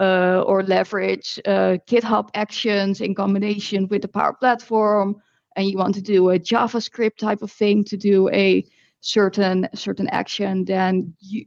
uh, 0.00 0.42
or 0.46 0.62
leverage 0.62 1.38
uh, 1.46 1.78
GitHub 1.86 2.28
Actions 2.34 3.00
in 3.00 3.14
combination 3.14 3.86
with 3.88 4.02
the 4.02 4.08
Power 4.08 4.32
Platform, 4.32 5.22
and 5.56 5.68
you 5.68 5.78
want 5.78 5.94
to 5.94 6.02
do 6.02 6.30
a 6.30 6.38
JavaScript 6.38 7.16
type 7.16 7.42
of 7.42 7.52
thing 7.52 7.84
to 7.84 7.96
do 7.96 8.28
a 8.30 8.64
certain 9.04 9.68
certain 9.74 10.08
action, 10.08 10.64
then 10.64 11.14
you 11.20 11.44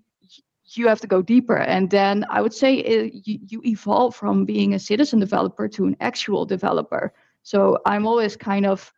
you 0.76 0.88
have 0.88 1.02
to 1.02 1.08
go 1.08 1.22
deeper. 1.22 1.58
And 1.58 1.90
then 1.90 2.26
I 2.30 2.42
would 2.42 2.54
say 2.54 2.76
it, 2.76 3.14
uh, 3.14 3.18
you, 3.24 3.40
you 3.48 3.62
evolve 3.66 4.16
from 4.16 4.46
being 4.46 4.74
a 4.74 4.80
citizen 4.80 5.20
developer 5.20 5.68
to 5.70 5.86
an 5.86 5.96
actual 6.02 6.46
developer. 6.46 7.14
So 7.44 7.80
I'm 7.86 8.06
always 8.06 8.36
kind 8.36 8.66
of 8.66 8.94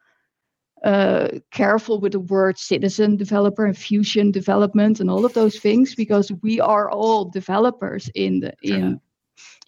uh, 0.84 1.28
careful 1.52 2.00
with 2.00 2.14
the 2.14 2.20
word 2.20 2.58
citizen 2.58 3.18
developer 3.18 3.66
and 3.66 3.78
fusion 3.78 4.32
development 4.32 5.00
and 5.00 5.10
all 5.10 5.26
of 5.26 5.34
those 5.34 5.60
things 5.60 5.96
because 5.96 6.32
we 6.42 6.60
are 6.60 6.90
all 6.90 7.26
developers 7.26 8.10
in 8.16 8.40
the 8.40 8.54
in 8.64 9.00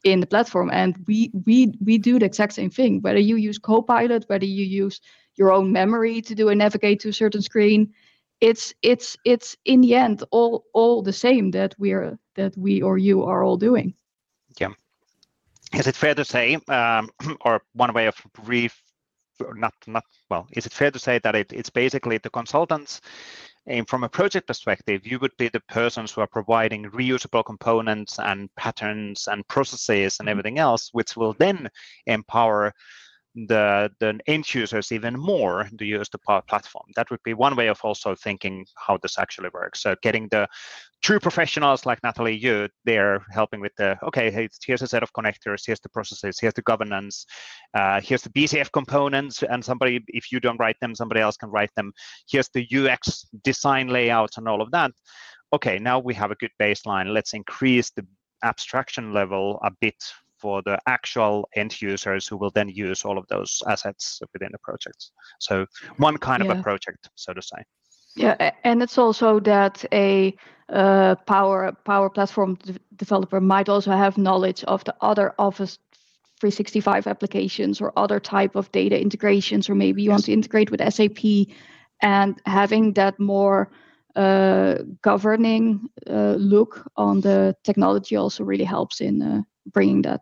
in 0.04 0.19
the 0.19 0.25
platform 0.25 0.69
and 0.71 0.95
we 1.08 1.30
we 1.45 1.73
we 1.86 1.97
do 1.97 2.17
the 2.17 2.25
exact 2.25 2.54
same 2.54 2.69
thing 2.69 3.01
whether 3.01 3.19
you 3.19 3.36
use 3.36 3.60
copilot 3.60 4.23
whether 4.27 4.45
you 4.45 4.65
use 4.65 5.01
your 5.36 5.51
own 5.51 5.71
memory 5.71 6.21
to 6.21 6.34
do 6.34 6.49
a 6.49 6.56
navigate 6.56 6.99
to 6.99 7.10
a 7.10 7.13
certain 7.13 7.41
screen 7.41 7.93
it's 8.41 8.73
it's 8.82 9.15
it's 9.23 9.56
in 9.65 9.82
the 9.82 9.95
end 9.95 10.23
all 10.32 10.65
all 10.73 11.01
the 11.01 11.13
same 11.13 11.51
that 11.51 11.75
we're 11.77 12.17
that 12.36 12.58
we 12.58 12.82
or 12.82 12.97
you 12.97 13.23
are 13.23 13.43
all 13.43 13.58
doing 13.58 13.93
yeah 14.60 14.73
is 15.73 15.88
it 15.88 15.95
fair 15.95 16.15
to 16.15 16.25
say 16.25 16.56
um, 16.67 17.10
or 17.41 17.62
one 17.73 17.93
way 17.93 18.08
of 18.08 18.15
re 18.43 18.69
not 19.56 19.73
not 19.88 20.04
well 20.30 20.47
is 20.51 20.65
it 20.65 20.73
fair 20.73 20.91
to 20.91 20.99
say 20.99 21.19
that 21.19 21.36
it, 21.36 21.54
it's 21.54 21.69
basically 21.69 22.17
the 22.17 22.30
consultants 22.30 23.01
and 23.67 23.88
from 23.88 24.04
a 24.04 24.10
project 24.10 24.47
perspective, 24.47 25.06
you 25.06 25.19
would 25.19 25.38
be 25.38 25.47
the 25.47 25.60
persons 25.69 26.12
who 26.12 26.21
are 26.21 26.27
providing 26.27 26.89
reusable 26.89 27.45
components 27.45 28.17
and 28.17 28.49
patterns 28.56 29.27
and 29.27 29.47
processes 29.47 30.17
and 30.19 30.25
mm-hmm. 30.25 30.30
everything 30.32 30.58
else, 30.58 30.89
which 30.93 31.15
will 31.15 31.34
then 31.34 31.69
empower 32.08 32.73
the 33.35 33.89
the 33.99 34.19
end 34.27 34.53
users 34.53 34.91
even 34.91 35.17
more 35.17 35.67
to 35.77 35.85
use 35.85 36.09
the 36.09 36.19
power 36.27 36.41
platform. 36.47 36.85
That 36.95 37.09
would 37.09 37.23
be 37.23 37.33
one 37.33 37.55
way 37.55 37.67
of 37.67 37.79
also 37.83 38.15
thinking 38.15 38.65
how 38.75 38.97
this 38.97 39.17
actually 39.17 39.49
works. 39.53 39.81
So 39.81 39.95
getting 40.01 40.27
the 40.29 40.47
true 41.01 41.19
professionals 41.19 41.85
like 41.85 42.03
Nathalie, 42.03 42.37
you 42.37 42.67
they're 42.85 43.25
helping 43.31 43.61
with 43.61 43.71
the 43.77 43.97
okay, 44.03 44.49
here's 44.65 44.81
a 44.81 44.87
set 44.87 45.03
of 45.03 45.13
connectors, 45.13 45.63
here's 45.65 45.79
the 45.79 45.89
processes, 45.89 46.39
here's 46.39 46.53
the 46.53 46.61
governance, 46.61 47.25
uh, 47.73 48.01
here's 48.01 48.21
the 48.21 48.29
PCF 48.29 48.71
components, 48.71 49.43
and 49.43 49.63
somebody 49.63 50.03
if 50.07 50.31
you 50.31 50.39
don't 50.39 50.59
write 50.59 50.77
them, 50.81 50.93
somebody 50.93 51.21
else 51.21 51.37
can 51.37 51.49
write 51.49 51.71
them. 51.75 51.93
Here's 52.29 52.49
the 52.53 52.67
UX 52.75 53.25
design 53.43 53.87
layouts 53.87 54.37
and 54.37 54.47
all 54.47 54.61
of 54.61 54.71
that. 54.71 54.91
Okay, 55.53 55.79
now 55.79 55.99
we 55.99 56.13
have 56.13 56.31
a 56.31 56.35
good 56.35 56.51
baseline. 56.61 57.13
Let's 57.13 57.33
increase 57.33 57.91
the 57.91 58.05
abstraction 58.43 59.13
level 59.13 59.59
a 59.63 59.71
bit 59.79 59.95
for 60.41 60.62
the 60.63 60.80
actual 60.88 61.47
end 61.56 61.82
users 61.82 62.27
who 62.27 62.38
will 62.38 62.51
then 62.51 62.69
use 62.69 63.06
all 63.06 63.17
of 63.17 63.27
those 63.27 63.62
assets 63.67 64.21
within 64.34 64.49
the 64.51 64.58
projects. 64.60 65.12
So 65.39 65.65
one 65.97 66.17
kind 66.17 66.43
yeah. 66.43 66.51
of 66.51 66.60
a 66.60 66.63
project, 66.63 67.10
so 67.15 67.34
to 67.34 67.41
say. 67.41 67.63
Yeah, 68.15 68.51
and 68.63 68.82
it's 68.84 68.97
also 68.97 69.39
that 69.41 69.86
a 69.93 70.36
uh, 70.69 71.15
power 71.25 71.71
power 71.86 72.10
platform 72.10 72.56
de- 72.56 72.80
developer 72.95 73.39
might 73.39 73.69
also 73.69 73.91
have 73.91 74.17
knowledge 74.17 74.63
of 74.65 74.84
the 74.84 74.95
other 75.01 75.34
Office 75.38 75.77
365 76.39 77.08
applications 77.08 77.82
or 77.82 77.93
other 77.95 78.19
type 78.19 78.56
of 78.56 78.71
data 78.71 78.99
integrations, 78.99 79.69
or 79.69 79.75
maybe 79.75 80.01
you 80.01 80.10
yes. 80.10 80.13
want 80.13 80.25
to 80.25 80.34
integrate 80.34 80.71
with 80.71 80.93
SAP, 80.93 81.47
and 82.01 82.41
having 82.45 82.93
that 82.93 83.19
more 83.19 83.71
uh, 84.15 84.75
governing 85.01 85.88
uh, 86.10 86.36
look 86.38 86.84
on 86.97 87.21
the 87.21 87.56
technology 87.63 88.15
also 88.15 88.43
really 88.43 88.65
helps 88.65 89.01
in 89.01 89.21
uh, 89.21 89.41
bringing 89.71 90.01
that 90.01 90.21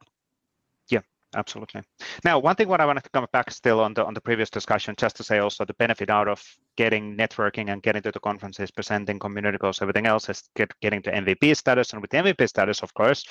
absolutely. 1.36 1.82
Now, 2.24 2.40
one 2.40 2.56
thing 2.56 2.68
what 2.68 2.82
I 2.82 2.86
wanted 2.86 3.04
to 3.04 3.10
come 3.10 3.26
back 3.32 3.52
still 3.52 3.80
on 3.80 3.94
the 3.94 4.06
on 4.06 4.14
the 4.14 4.22
previous 4.22 4.50
discussion, 4.50 4.96
just 4.98 5.16
to 5.18 5.24
say 5.24 5.40
also 5.40 5.66
the 5.66 5.74
benefit 5.76 6.10
out 6.10 6.28
of 6.28 6.44
getting 6.76 7.16
networking 7.16 7.72
and 7.72 7.82
getting 7.82 8.02
to 8.04 8.12
the 8.12 8.20
conferences, 8.20 8.72
presenting 8.72 9.20
community 9.20 9.58
goals, 9.58 9.82
everything 9.82 10.06
else 10.06 10.30
is 10.30 10.44
get, 10.56 10.72
getting 10.82 11.02
to 11.04 11.12
MVP 11.12 11.56
status. 11.56 11.94
And 11.94 12.02
with 12.02 12.12
the 12.12 12.18
MVP 12.18 12.48
status, 12.48 12.82
of 12.82 12.94
course, 12.94 13.24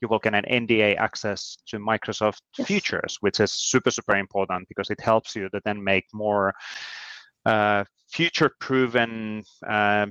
you 0.00 0.08
will 0.08 0.18
get 0.18 0.34
an 0.34 0.44
NDA 0.44 0.96
access 0.96 1.56
to 1.66 1.78
Microsoft 1.78 2.40
yes. 2.58 2.68
features, 2.68 3.16
which 3.20 3.40
is 3.40 3.52
super, 3.52 3.90
super 3.90 4.16
important 4.16 4.68
because 4.68 4.90
it 4.90 5.00
helps 5.00 5.36
you 5.36 5.48
to 5.50 5.60
then 5.64 5.82
make 5.82 6.04
more 6.12 6.54
uh, 7.44 7.84
future-proven 8.10 9.42
uh, 9.66 10.06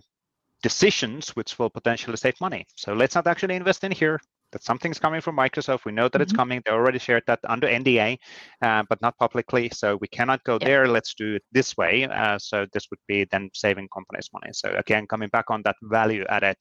decisions, 0.62 1.30
which 1.36 1.58
will 1.58 1.70
potentially 1.70 2.18
save 2.18 2.40
money. 2.42 2.66
So 2.76 2.94
let's 2.94 3.16
not 3.16 3.28
actually 3.28 3.56
invest 3.56 3.84
in 3.84 3.92
here 3.92 4.20
that 4.52 4.64
something's 4.64 5.00
coming 5.00 5.22
from 5.22 5.36
Microsoft. 5.36 5.86
We 5.86 5.92
know 5.92 6.04
that 6.04 6.14
mm-hmm. 6.14 6.22
it's 6.22 6.34
coming. 6.34 6.62
They 6.66 6.72
already 6.72 7.00
shared 7.00 7.24
that 7.28 7.40
under 7.48 7.68
NDA, 7.68 8.18
uh, 8.62 8.84
but 8.90 9.02
not 9.02 9.18
publicly. 9.18 9.70
So 9.74 9.98
we 10.02 10.08
cannot 10.08 10.44
go 10.44 10.54
yep. 10.54 10.62
there. 10.62 10.88
Let's 10.88 11.14
do 11.14 11.36
it 11.36 11.44
this 11.52 11.78
way. 11.78 12.06
Uh, 12.06 12.38
so 12.40 12.66
this 12.74 12.88
would 12.90 13.00
be 13.08 13.26
then 13.32 13.50
saving 13.54 13.88
companies 13.94 14.30
money. 14.34 14.52
So 14.54 14.74
again, 14.78 15.08
coming 15.08 15.30
back 15.30 15.46
on 15.50 15.62
that 15.64 15.76
value 15.82 16.26
added 16.30 16.58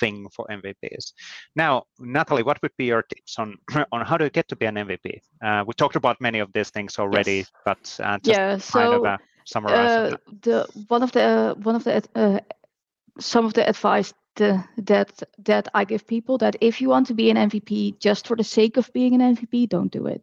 thing 0.00 0.26
for 0.34 0.46
MVPs. 0.50 1.12
Now, 1.56 1.84
Nathalie, 1.98 2.42
what 2.42 2.60
would 2.62 2.72
be 2.76 2.86
your 2.86 3.02
tips 3.02 3.38
on 3.38 3.56
on 3.92 4.04
how 4.04 4.16
to 4.16 4.30
get 4.30 4.48
to 4.48 4.56
be 4.56 4.66
an 4.66 4.74
MVP? 4.74 5.20
Uh, 5.44 5.64
we 5.66 5.74
talked 5.74 5.96
about 5.96 6.20
many 6.20 6.40
of 6.40 6.52
these 6.52 6.70
things 6.70 6.98
already, 6.98 7.36
yes. 7.36 7.50
but 7.64 8.00
uh, 8.02 8.18
yeah, 8.24 8.58
so, 8.58 8.78
kind 8.78 8.94
of 8.94 9.04
uh, 9.04 9.18
summarize. 9.46 10.14
the 10.42 10.66
one 10.88 11.02
of 11.02 11.12
the 11.12 11.54
one 11.62 11.76
of 11.76 11.84
the 11.84 12.02
uh, 12.14 12.40
some 13.20 13.44
of 13.44 13.54
the 13.54 13.68
advice 13.68 14.12
the, 14.36 14.64
that 14.78 15.22
that 15.44 15.68
I 15.74 15.84
give 15.84 16.06
people 16.06 16.38
that 16.38 16.56
if 16.60 16.80
you 16.80 16.88
want 16.88 17.06
to 17.08 17.14
be 17.14 17.30
an 17.30 17.36
MVP 17.36 17.98
just 17.98 18.26
for 18.26 18.36
the 18.36 18.44
sake 18.44 18.76
of 18.76 18.92
being 18.92 19.20
an 19.20 19.36
MVP, 19.36 19.68
don't 19.68 19.92
do 19.92 20.06
it. 20.06 20.22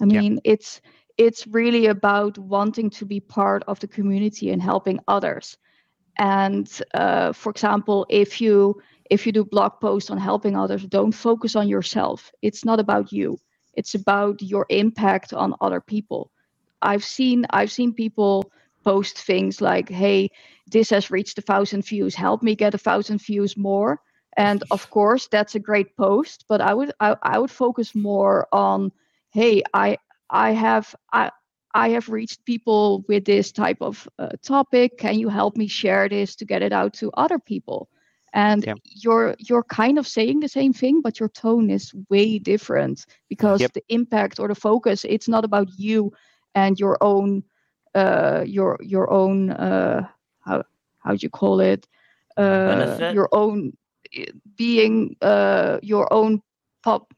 I 0.00 0.04
mean, 0.04 0.34
yeah. 0.34 0.52
it's 0.52 0.80
it's 1.18 1.46
really 1.46 1.86
about 1.86 2.38
wanting 2.38 2.90
to 2.90 3.04
be 3.04 3.20
part 3.20 3.62
of 3.66 3.80
the 3.80 3.88
community 3.88 4.50
and 4.50 4.62
helping 4.62 5.00
others. 5.06 5.58
And 6.18 6.70
uh, 6.94 7.32
for 7.32 7.50
example, 7.50 8.06
if 8.08 8.40
you 8.40 8.80
if 9.10 9.26
you 9.26 9.32
do 9.32 9.44
blog 9.44 9.80
posts 9.80 10.10
on 10.10 10.18
helping 10.18 10.56
others, 10.56 10.84
don't 10.86 11.12
focus 11.12 11.56
on 11.56 11.68
yourself. 11.68 12.30
It's 12.42 12.64
not 12.64 12.80
about 12.80 13.12
you. 13.12 13.38
It's 13.74 13.94
about 13.94 14.40
your 14.42 14.66
impact 14.68 15.32
on 15.32 15.54
other 15.60 15.80
people. 15.80 16.30
I've 16.82 17.04
seen 17.04 17.46
I've 17.50 17.72
seen 17.72 17.92
people 17.92 18.50
post 18.84 19.18
things 19.18 19.60
like, 19.60 19.88
hey, 19.88 20.30
this 20.70 20.90
has 20.90 21.10
reached 21.10 21.38
a 21.38 21.42
thousand 21.42 21.84
views, 21.84 22.14
help 22.14 22.42
me 22.42 22.54
get 22.54 22.74
a 22.74 22.78
thousand 22.78 23.18
views 23.20 23.56
more. 23.56 24.00
And 24.36 24.62
of 24.70 24.88
course, 24.90 25.28
that's 25.28 25.54
a 25.54 25.60
great 25.60 25.96
post, 25.96 26.44
but 26.48 26.60
I 26.60 26.72
would 26.72 26.92
I, 27.00 27.16
I 27.22 27.38
would 27.38 27.50
focus 27.50 27.94
more 27.94 28.46
on, 28.52 28.92
hey, 29.32 29.62
I 29.74 29.98
I 30.30 30.52
have 30.52 30.94
I 31.12 31.30
I 31.74 31.90
have 31.90 32.08
reached 32.08 32.44
people 32.44 33.04
with 33.08 33.24
this 33.24 33.52
type 33.52 33.78
of 33.80 34.08
uh, 34.18 34.30
topic. 34.42 34.98
Can 34.98 35.18
you 35.18 35.28
help 35.28 35.56
me 35.56 35.66
share 35.66 36.08
this 36.08 36.36
to 36.36 36.44
get 36.44 36.62
it 36.62 36.72
out 36.72 36.94
to 36.94 37.10
other 37.14 37.38
people? 37.38 37.88
and 38.32 38.64
yep. 38.64 38.78
you're 38.84 39.34
you're 39.38 39.64
kind 39.64 39.98
of 39.98 40.06
saying 40.06 40.40
the 40.40 40.48
same 40.48 40.72
thing 40.72 41.00
but 41.00 41.18
your 41.18 41.28
tone 41.30 41.70
is 41.70 41.92
way 42.08 42.38
different 42.38 43.06
because 43.28 43.60
yep. 43.60 43.72
the 43.72 43.82
impact 43.88 44.38
or 44.38 44.48
the 44.48 44.54
focus 44.54 45.04
it's 45.04 45.28
not 45.28 45.44
about 45.44 45.68
you 45.76 46.12
and 46.54 46.78
your 46.78 46.96
own 47.00 47.42
uh 47.94 48.44
your 48.46 48.78
your 48.80 49.10
own 49.10 49.50
uh 49.50 50.06
how 50.40 50.62
how 50.98 51.10
do 51.12 51.18
you 51.20 51.30
call 51.30 51.60
it? 51.60 51.86
Uh 52.36 53.10
your 53.12 53.28
own 53.32 53.72
eh, 54.14 54.26
being 54.56 55.16
uh 55.22 55.78
your 55.82 56.12
own 56.12 56.42
pop, 56.82 57.12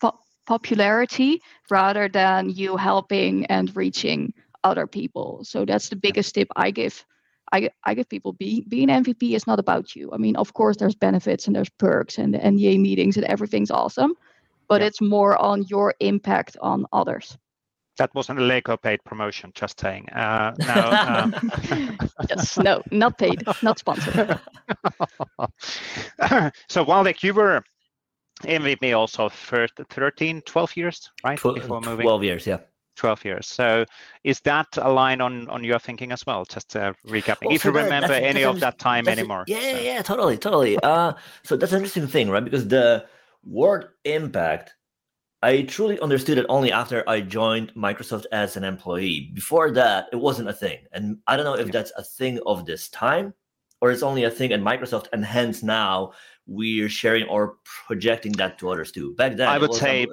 pop 0.00 0.20
popularity 0.46 1.40
rather 1.70 2.08
than 2.08 2.50
you 2.50 2.76
helping 2.76 3.46
and 3.46 3.74
reaching 3.76 4.32
other 4.64 4.86
people. 4.86 5.40
So 5.44 5.64
that's 5.64 5.88
the 5.88 5.96
biggest 5.96 6.34
tip 6.34 6.48
i 6.56 6.70
give 6.70 7.04
I, 7.52 7.70
I 7.84 7.94
give 7.94 8.08
people. 8.08 8.32
Being 8.32 8.64
being 8.68 8.88
MVP 8.88 9.34
is 9.34 9.46
not 9.46 9.60
about 9.60 9.94
you. 9.94 10.10
I 10.12 10.16
mean, 10.16 10.36
of 10.36 10.52
course, 10.54 10.76
there's 10.76 10.94
benefits 10.96 11.46
and 11.46 11.54
there's 11.54 11.68
perks 11.68 12.18
and 12.18 12.34
the 12.34 12.38
NDA 12.38 12.80
meetings 12.80 13.16
and 13.16 13.24
everything's 13.26 13.70
awesome, 13.70 14.14
but 14.68 14.82
it's 14.82 15.00
more 15.00 15.40
on 15.40 15.64
your 15.68 15.94
impact 16.00 16.56
on 16.60 16.86
others. 16.92 17.38
That 17.98 18.14
wasn't 18.14 18.38
a 18.38 18.42
Lego 18.42 18.76
paid 18.76 19.02
promotion, 19.04 19.52
just 19.54 19.80
saying. 19.80 20.08
Uh, 20.10 20.54
no, 20.58 21.32
um... 21.34 21.98
yes, 22.30 22.58
no, 22.58 22.82
not 22.90 23.18
paid, 23.18 23.42
not 23.62 23.78
sponsored. 23.78 24.38
so 26.68 26.84
while 26.84 27.04
like 27.04 27.22
you 27.22 27.32
were 27.32 27.62
MVP 28.42 28.96
also 28.96 29.28
for 29.28 29.66
13, 29.90 30.42
12 30.42 30.76
years, 30.76 31.10
right? 31.24 31.38
12, 31.38 31.54
Before 31.56 31.80
moving. 31.80 32.04
12 32.04 32.24
years, 32.24 32.46
yeah. 32.46 32.58
12 32.96 33.24
years. 33.24 33.46
So 33.46 33.84
is 34.24 34.40
that 34.40 34.66
a 34.78 34.90
line 34.90 35.20
on 35.20 35.48
on 35.48 35.62
your 35.62 35.78
thinking 35.78 36.12
as 36.12 36.24
well? 36.26 36.44
Just 36.46 36.76
uh, 36.76 36.94
recapping, 37.06 37.46
well, 37.46 37.54
if 37.54 37.64
you 37.64 37.70
remember 37.70 38.14
any 38.14 38.42
of 38.42 38.60
that 38.60 38.78
time 38.78 39.06
anymore. 39.06 39.44
Yeah, 39.46 39.60
so. 39.60 39.80
yeah, 39.80 40.02
totally, 40.02 40.38
totally. 40.38 40.78
Uh, 40.82 41.12
so 41.42 41.56
that's 41.56 41.72
an 41.72 41.78
interesting 41.78 42.06
thing, 42.06 42.30
right? 42.30 42.44
Because 42.44 42.66
the 42.68 43.04
word 43.44 43.88
impact, 44.04 44.74
I 45.46 45.62
truly 45.62 46.00
understood 46.00 46.38
it 46.38 46.46
only 46.48 46.72
after 46.72 47.08
I 47.08 47.20
joined 47.20 47.72
Microsoft 47.74 48.26
as 48.32 48.56
an 48.56 48.64
employee. 48.64 49.30
Before 49.32 49.70
that, 49.70 50.08
it 50.12 50.16
wasn't 50.16 50.48
a 50.48 50.52
thing, 50.52 50.78
and 50.90 51.18
I 51.28 51.36
don't 51.36 51.44
know 51.44 51.54
if 51.54 51.66
yeah. 51.66 51.72
that's 51.72 51.92
a 51.96 52.02
thing 52.02 52.40
of 52.46 52.66
this 52.66 52.88
time 52.88 53.32
or 53.80 53.90
it's 53.90 54.02
only 54.02 54.24
a 54.24 54.30
thing 54.30 54.52
at 54.52 54.60
Microsoft, 54.60 55.06
and 55.12 55.24
hence 55.24 55.62
now 55.62 56.12
we're 56.46 56.88
sharing 56.88 57.28
or 57.28 57.58
projecting 57.86 58.32
that 58.32 58.58
to 58.58 58.70
others 58.70 58.90
too. 58.90 59.14
Back 59.14 59.36
then, 59.36 59.48
I 59.48 59.58
would 59.58 59.74
say. 59.74 60.06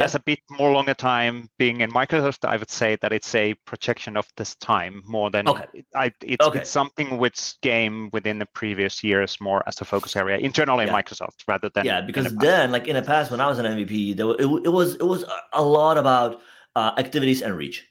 As 0.00 0.14
a 0.14 0.20
bit 0.20 0.40
more 0.50 0.72
longer 0.72 0.94
time 0.94 1.48
being 1.58 1.80
in 1.80 1.90
Microsoft, 1.90 2.48
I 2.48 2.56
would 2.56 2.70
say 2.70 2.96
that 3.02 3.12
it's 3.12 3.34
a 3.34 3.54
projection 3.66 4.16
of 4.16 4.26
this 4.36 4.54
time 4.56 5.02
more 5.06 5.30
than 5.30 5.48
okay. 5.48 5.66
I, 5.94 6.12
it's, 6.22 6.46
okay. 6.46 6.60
it's 6.60 6.70
something 6.70 7.18
which 7.18 7.54
came 7.62 8.10
within 8.12 8.38
the 8.38 8.46
previous 8.46 9.04
years 9.04 9.38
more 9.40 9.62
as 9.66 9.80
a 9.80 9.84
focus 9.84 10.16
area 10.16 10.38
internally 10.38 10.86
yeah. 10.86 10.96
in 10.96 11.02
Microsoft 11.02 11.44
rather 11.46 11.70
than 11.74 11.84
yeah. 11.84 12.00
Because 12.00 12.34
then, 12.36 12.72
like 12.72 12.88
in 12.88 12.96
the 12.96 13.02
past, 13.02 13.30
when 13.30 13.40
I 13.40 13.46
was 13.46 13.58
an 13.58 13.66
MVP, 13.66 14.16
there, 14.16 14.30
it, 14.30 14.66
it 14.66 14.72
was 14.72 14.94
it 14.94 15.06
was 15.06 15.24
a 15.52 15.62
lot 15.62 15.98
about 15.98 16.40
uh, 16.76 16.92
activities 16.98 17.42
and 17.42 17.56
reach. 17.56 17.86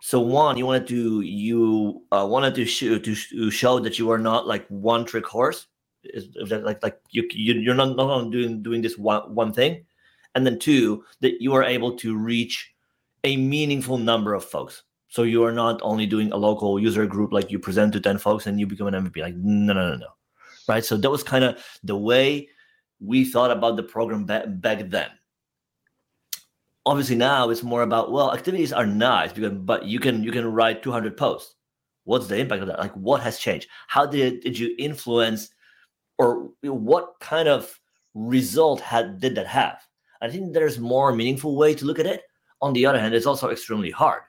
So 0.00 0.20
one, 0.20 0.58
you 0.58 0.66
wanted 0.66 0.86
to 0.88 1.20
you 1.20 2.02
uh, 2.10 2.26
wanted 2.28 2.54
to 2.56 2.64
show 2.64 2.98
to 2.98 3.50
show 3.50 3.78
that 3.80 3.98
you 3.98 4.10
are 4.10 4.18
not 4.18 4.46
like 4.46 4.66
one 4.68 5.04
trick 5.04 5.26
horse. 5.26 5.66
Is, 6.04 6.32
that 6.48 6.64
like 6.64 6.82
like 6.82 6.98
you 7.10 7.28
you're 7.30 7.76
not 7.76 7.94
not 7.96 8.30
doing 8.32 8.60
doing 8.60 8.82
this 8.82 8.98
one 8.98 9.32
one 9.34 9.52
thing 9.52 9.84
and 10.34 10.46
then 10.46 10.58
two 10.58 11.04
that 11.20 11.40
you 11.40 11.52
are 11.54 11.64
able 11.64 11.96
to 11.98 12.16
reach 12.16 12.72
a 13.24 13.36
meaningful 13.36 13.98
number 13.98 14.34
of 14.34 14.44
folks. 14.44 14.82
So 15.08 15.24
you 15.24 15.44
are 15.44 15.52
not 15.52 15.80
only 15.82 16.06
doing 16.06 16.32
a 16.32 16.36
local 16.36 16.80
user 16.80 17.06
group 17.06 17.32
like 17.32 17.50
you 17.50 17.58
present 17.58 17.92
to 17.92 18.00
10 18.00 18.18
folks 18.18 18.46
and 18.46 18.58
you 18.58 18.66
become 18.66 18.86
an 18.86 18.94
mvp 18.94 19.20
like 19.20 19.34
no 19.36 19.72
no 19.74 19.90
no 19.90 19.96
no. 19.96 20.06
Right? 20.68 20.84
So 20.84 20.96
that 20.96 21.10
was 21.10 21.22
kind 21.22 21.44
of 21.44 21.62
the 21.84 21.96
way 21.96 22.48
we 23.00 23.24
thought 23.24 23.50
about 23.50 23.76
the 23.76 23.82
program 23.82 24.24
back, 24.24 24.44
back 24.46 24.88
then. 24.88 25.10
Obviously 26.86 27.16
now 27.16 27.50
it's 27.50 27.62
more 27.62 27.82
about 27.82 28.10
well 28.10 28.32
activities 28.32 28.72
are 28.72 28.86
nice 28.86 29.32
because 29.32 29.52
but 29.52 29.84
you 29.84 30.00
can 30.00 30.24
you 30.24 30.32
can 30.32 30.50
write 30.50 30.82
200 30.82 31.16
posts. 31.16 31.56
What's 32.04 32.26
the 32.26 32.38
impact 32.38 32.62
of 32.62 32.68
that? 32.68 32.80
Like 32.80 32.94
what 32.94 33.20
has 33.20 33.38
changed? 33.38 33.68
How 33.86 34.06
did 34.06 34.40
did 34.40 34.58
you 34.58 34.74
influence 34.78 35.50
or 36.18 36.50
what 36.62 37.20
kind 37.20 37.48
of 37.48 37.78
result 38.14 38.80
had 38.80 39.20
did 39.20 39.34
that 39.34 39.46
have 39.46 39.78
I 40.22 40.30
think 40.30 40.52
there's 40.52 40.78
more 40.78 41.12
meaningful 41.12 41.56
way 41.56 41.74
to 41.74 41.84
look 41.84 41.98
at 41.98 42.06
it. 42.06 42.22
On 42.62 42.72
the 42.72 42.86
other 42.86 43.00
hand, 43.00 43.12
it's 43.12 43.26
also 43.26 43.50
extremely 43.50 43.90
hard 43.90 44.22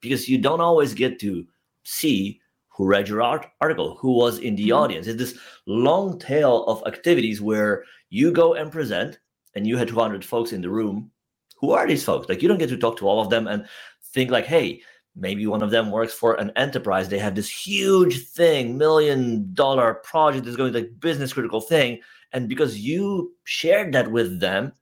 because 0.00 0.28
you 0.28 0.38
don't 0.38 0.62
always 0.62 0.94
get 0.94 1.20
to 1.20 1.46
see 1.84 2.40
who 2.70 2.86
read 2.86 3.08
your 3.08 3.20
art- 3.20 3.50
article, 3.60 3.96
who 3.96 4.12
was 4.12 4.38
in 4.38 4.56
the 4.56 4.70
mm-hmm. 4.70 4.78
audience. 4.78 5.06
It's 5.06 5.18
this 5.18 5.38
long 5.66 6.18
tail 6.18 6.64
of 6.64 6.82
activities 6.86 7.42
where 7.42 7.84
you 8.08 8.32
go 8.32 8.54
and 8.54 8.72
present, 8.72 9.18
and 9.54 9.66
you 9.66 9.76
had 9.76 9.88
200 9.88 10.24
folks 10.24 10.52
in 10.52 10.62
the 10.62 10.70
room. 10.70 11.10
Who 11.58 11.72
are 11.72 11.86
these 11.86 12.04
folks? 12.04 12.28
Like 12.28 12.40
you 12.40 12.48
don't 12.48 12.58
get 12.58 12.70
to 12.70 12.78
talk 12.78 12.96
to 12.98 13.08
all 13.08 13.20
of 13.20 13.30
them 13.30 13.48
and 13.48 13.66
think 14.12 14.30
like, 14.30 14.46
hey, 14.46 14.80
maybe 15.14 15.46
one 15.46 15.62
of 15.62 15.70
them 15.70 15.90
works 15.90 16.14
for 16.14 16.34
an 16.34 16.52
enterprise. 16.56 17.08
They 17.08 17.18
have 17.18 17.34
this 17.34 17.50
huge 17.50 18.28
thing, 18.28 18.78
million 18.78 19.52
dollar 19.52 19.94
project 19.94 20.44
that's 20.44 20.56
going 20.56 20.72
to 20.72 20.78
like 20.78 21.00
business 21.00 21.34
critical 21.34 21.60
thing, 21.60 22.00
and 22.32 22.48
because 22.48 22.78
you 22.78 23.34
shared 23.44 23.92
that 23.92 24.10
with 24.10 24.40
them, 24.40 24.72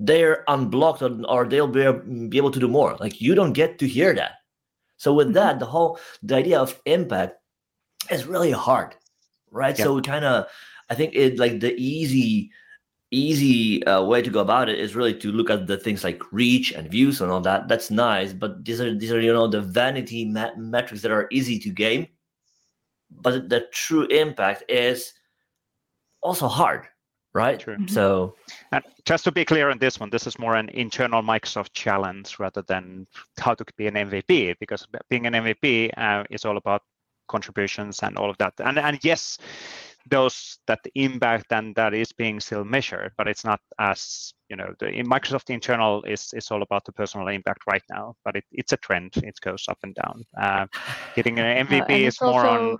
they're 0.00 0.44
unblocked 0.48 1.02
or, 1.02 1.20
or 1.28 1.46
they'll 1.46 1.68
be, 1.68 1.92
be 2.28 2.38
able 2.38 2.50
to 2.50 2.58
do 2.58 2.66
more. 2.66 2.96
Like 2.98 3.20
you 3.20 3.34
don't 3.34 3.52
get 3.52 3.78
to 3.78 3.86
hear 3.86 4.14
that. 4.14 4.32
So 4.96 5.12
with 5.12 5.28
mm-hmm. 5.28 5.34
that, 5.34 5.60
the 5.60 5.66
whole 5.66 6.00
the 6.22 6.36
idea 6.36 6.58
of 6.58 6.80
impact 6.86 7.36
is 8.10 8.26
really 8.26 8.50
hard, 8.50 8.96
right? 9.50 9.78
Yeah. 9.78 9.84
So 9.84 9.94
we 9.94 10.02
kind 10.02 10.24
of, 10.24 10.46
I 10.88 10.94
think 10.94 11.14
it 11.14 11.38
like 11.38 11.60
the 11.60 11.74
easy 11.76 12.50
easy 13.12 13.84
uh, 13.84 14.02
way 14.02 14.22
to 14.22 14.30
go 14.30 14.38
about 14.38 14.68
it 14.68 14.78
is 14.78 14.94
really 14.94 15.12
to 15.12 15.32
look 15.32 15.50
at 15.50 15.66
the 15.66 15.76
things 15.76 16.04
like 16.04 16.22
reach 16.32 16.72
and 16.72 16.90
views 16.90 17.20
and 17.20 17.30
all 17.30 17.40
that. 17.40 17.68
That's 17.68 17.90
nice, 17.90 18.32
but 18.32 18.64
these 18.64 18.80
are 18.80 18.94
these 18.94 19.12
are 19.12 19.20
you 19.20 19.32
know 19.32 19.48
the 19.48 19.60
vanity 19.60 20.24
metrics 20.24 21.02
that 21.02 21.12
are 21.12 21.28
easy 21.30 21.58
to 21.58 21.68
game, 21.68 22.06
but 23.10 23.50
the 23.50 23.66
true 23.72 24.06
impact 24.06 24.64
is 24.68 25.12
also 26.22 26.48
hard 26.48 26.86
right? 27.34 27.58
True. 27.58 27.76
Mm-hmm. 27.76 27.86
So, 27.86 28.34
and 28.72 28.84
just 29.04 29.24
to 29.24 29.32
be 29.32 29.44
clear 29.44 29.70
on 29.70 29.78
this 29.78 30.00
one, 30.00 30.10
this 30.10 30.26
is 30.26 30.38
more 30.38 30.56
an 30.56 30.68
internal 30.70 31.22
Microsoft 31.22 31.72
challenge 31.72 32.38
rather 32.38 32.62
than 32.62 33.06
how 33.38 33.54
to 33.54 33.64
be 33.76 33.86
an 33.86 33.94
MVP, 33.94 34.56
because 34.60 34.86
being 35.08 35.26
an 35.26 35.34
MVP 35.34 35.90
uh, 35.96 36.24
is 36.30 36.44
all 36.44 36.56
about 36.56 36.82
contributions 37.28 38.00
and 38.02 38.16
all 38.16 38.30
of 38.30 38.36
that. 38.38 38.54
And 38.58 38.78
and 38.78 38.98
yes, 39.02 39.38
those 40.08 40.58
that 40.66 40.80
impact 40.94 41.52
and 41.52 41.74
that 41.76 41.94
is 41.94 42.12
being 42.12 42.40
still 42.40 42.64
measured, 42.64 43.12
but 43.16 43.28
it's 43.28 43.44
not 43.44 43.60
as 43.78 44.32
you 44.48 44.56
know 44.56 44.74
the 44.78 44.88
in 44.88 45.06
Microsoft 45.06 45.50
internal 45.50 46.02
is 46.04 46.32
is 46.34 46.50
all 46.50 46.62
about 46.62 46.84
the 46.84 46.92
personal 46.92 47.28
impact 47.28 47.62
right 47.66 47.82
now, 47.90 48.14
but 48.24 48.36
it, 48.36 48.44
it's 48.52 48.72
a 48.72 48.76
trend. 48.78 49.12
It 49.16 49.38
goes 49.40 49.64
up 49.68 49.78
and 49.82 49.94
down. 49.94 50.24
Uh, 50.36 50.66
getting 51.14 51.38
an 51.38 51.66
MVP 51.66 51.90
uh, 51.90 52.06
is 52.08 52.20
more 52.20 52.46
on 52.46 52.78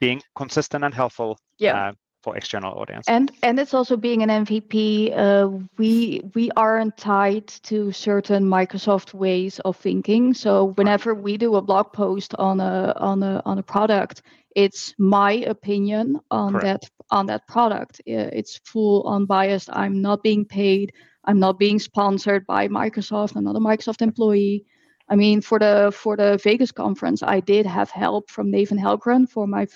being 0.00 0.20
consistent 0.34 0.84
and 0.84 0.94
helpful. 0.94 1.38
Yeah. 1.58 1.88
Uh, 1.88 1.92
for 2.24 2.36
external 2.36 2.72
audience. 2.80 3.04
And 3.06 3.30
and 3.42 3.60
it's 3.60 3.74
also 3.74 3.96
being 3.96 4.22
an 4.22 4.30
MVP. 4.44 5.16
Uh, 5.16 5.64
we 5.76 6.22
we 6.34 6.50
aren't 6.56 6.96
tied 6.96 7.46
to 7.70 7.92
certain 7.92 8.44
Microsoft 8.44 9.12
ways 9.12 9.60
of 9.60 9.76
thinking. 9.76 10.34
So 10.34 10.72
whenever 10.78 11.14
we 11.14 11.36
do 11.36 11.56
a 11.56 11.62
blog 11.62 11.92
post 11.92 12.34
on 12.36 12.60
a 12.60 12.94
on 12.96 13.22
a 13.22 13.42
on 13.44 13.58
a 13.58 13.62
product, 13.62 14.22
it's 14.56 14.94
my 14.98 15.32
opinion 15.54 16.18
on 16.30 16.52
Correct. 16.52 16.64
that 16.64 16.90
on 17.10 17.26
that 17.26 17.46
product. 17.46 18.00
It's 18.06 18.60
full 18.64 19.06
unbiased. 19.06 19.68
I'm 19.72 20.00
not 20.00 20.22
being 20.22 20.44
paid. 20.46 20.92
I'm 21.26 21.38
not 21.38 21.58
being 21.58 21.78
sponsored 21.78 22.46
by 22.46 22.68
Microsoft. 22.68 23.36
I'm 23.36 23.44
not 23.44 23.56
a 23.56 23.60
Microsoft 23.60 24.02
employee. 24.02 24.64
I 25.10 25.16
mean, 25.16 25.42
for 25.42 25.58
the 25.58 25.92
for 25.94 26.16
the 26.16 26.38
Vegas 26.42 26.72
conference, 26.72 27.22
I 27.22 27.40
did 27.40 27.66
have 27.66 27.90
help 27.90 28.30
from 28.30 28.50
Nathan 28.50 28.78
Helgren 28.78 29.28
for 29.28 29.46
my 29.46 29.66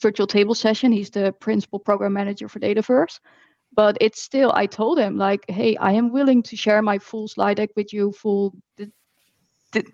virtual 0.00 0.26
table 0.26 0.54
session. 0.54 0.92
He's 0.92 1.10
the 1.10 1.32
principal 1.40 1.78
program 1.78 2.12
manager 2.12 2.48
for 2.48 2.60
Dataverse. 2.60 3.18
But 3.74 3.98
it's 4.00 4.22
still, 4.22 4.52
I 4.54 4.66
told 4.66 4.98
him, 4.98 5.18
like, 5.18 5.44
hey, 5.48 5.76
I 5.76 5.92
am 5.92 6.10
willing 6.10 6.42
to 6.44 6.56
share 6.56 6.80
my 6.80 6.98
full 6.98 7.28
slide 7.28 7.58
deck 7.58 7.70
with 7.76 7.92
you, 7.92 8.12
full 8.12 8.54
di- 8.76 8.90
di- 9.72 9.84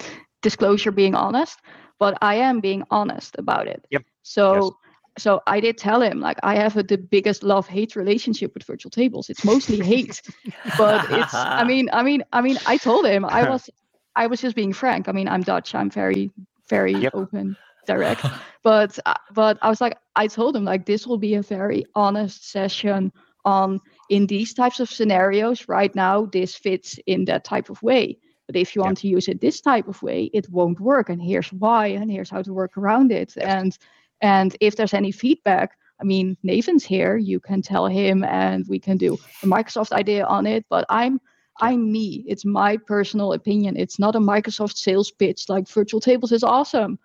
disclosure, 0.40 0.92
being 0.92 1.14
honest. 1.14 1.58
But 1.98 2.16
I 2.20 2.36
am 2.36 2.60
being 2.60 2.84
honest 2.90 3.34
about 3.38 3.66
it. 3.66 3.84
Yep. 3.90 4.04
So, 4.22 4.54
yes. 4.54 4.72
so 5.18 5.40
I 5.48 5.58
did 5.58 5.78
tell 5.78 6.00
him, 6.00 6.20
like, 6.20 6.38
I 6.44 6.54
have 6.54 6.76
a, 6.76 6.84
the 6.84 6.98
biggest 6.98 7.42
love-hate 7.42 7.96
relationship 7.96 8.54
with 8.54 8.64
virtual 8.64 8.90
tables. 8.90 9.30
It's 9.30 9.44
mostly 9.44 9.80
hate, 9.80 10.22
but 10.78 11.10
it's. 11.10 11.34
I 11.34 11.64
mean, 11.64 11.88
I 11.92 12.02
mean, 12.02 12.22
I 12.32 12.40
mean, 12.40 12.58
I 12.66 12.76
told 12.76 13.06
him 13.06 13.24
I 13.24 13.48
was, 13.50 13.68
I 14.14 14.28
was 14.28 14.40
just 14.40 14.54
being 14.54 14.72
frank. 14.72 15.08
I 15.08 15.12
mean, 15.12 15.26
I'm 15.26 15.42
Dutch. 15.42 15.74
I'm 15.74 15.90
very, 15.90 16.30
very 16.68 16.92
yep. 16.92 17.14
open 17.14 17.56
direct. 17.86 18.24
but 18.62 18.98
uh, 19.06 19.14
but 19.32 19.58
I 19.62 19.68
was 19.68 19.80
like, 19.80 19.98
I 20.16 20.26
told 20.26 20.56
him 20.56 20.64
like 20.64 20.86
this 20.86 21.06
will 21.06 21.18
be 21.18 21.34
a 21.34 21.42
very 21.42 21.84
honest 21.94 22.50
session 22.50 23.12
on 23.44 23.80
in 24.08 24.26
these 24.26 24.54
types 24.54 24.80
of 24.80 24.90
scenarios. 24.90 25.68
Right 25.68 25.94
now, 25.94 26.26
this 26.26 26.54
fits 26.54 26.98
in 27.06 27.24
that 27.26 27.44
type 27.44 27.70
of 27.70 27.82
way. 27.82 28.18
But 28.46 28.56
if 28.56 28.74
you 28.74 28.82
want 28.82 28.98
to 28.98 29.08
use 29.08 29.28
it 29.28 29.40
this 29.40 29.60
type 29.60 29.88
of 29.88 30.02
way, 30.02 30.30
it 30.34 30.48
won't 30.50 30.80
work. 30.80 31.08
And 31.08 31.22
here's 31.22 31.52
why, 31.52 31.86
and 31.86 32.10
here's 32.10 32.30
how 32.30 32.42
to 32.42 32.52
work 32.52 32.76
around 32.76 33.12
it. 33.12 33.36
And 33.36 33.76
and 34.20 34.56
if 34.60 34.76
there's 34.76 34.94
any 34.94 35.12
feedback, 35.12 35.76
I 36.00 36.04
mean, 36.04 36.36
Nathan's 36.42 36.84
here. 36.84 37.16
You 37.16 37.40
can 37.40 37.62
tell 37.62 37.86
him, 37.86 38.24
and 38.24 38.66
we 38.68 38.78
can 38.78 38.96
do 38.96 39.14
a 39.42 39.46
Microsoft 39.46 39.92
idea 39.92 40.24
on 40.26 40.46
it. 40.46 40.64
But 40.68 40.84
I'm 40.88 41.20
I'm 41.60 41.92
me. 41.92 42.24
It's 42.26 42.44
my 42.44 42.76
personal 42.76 43.32
opinion. 43.32 43.76
It's 43.76 43.98
not 43.98 44.16
a 44.16 44.20
Microsoft 44.20 44.76
sales 44.76 45.10
pitch 45.10 45.48
like 45.48 45.68
virtual 45.68 46.00
tables 46.00 46.32
is 46.32 46.42
awesome. 46.42 46.98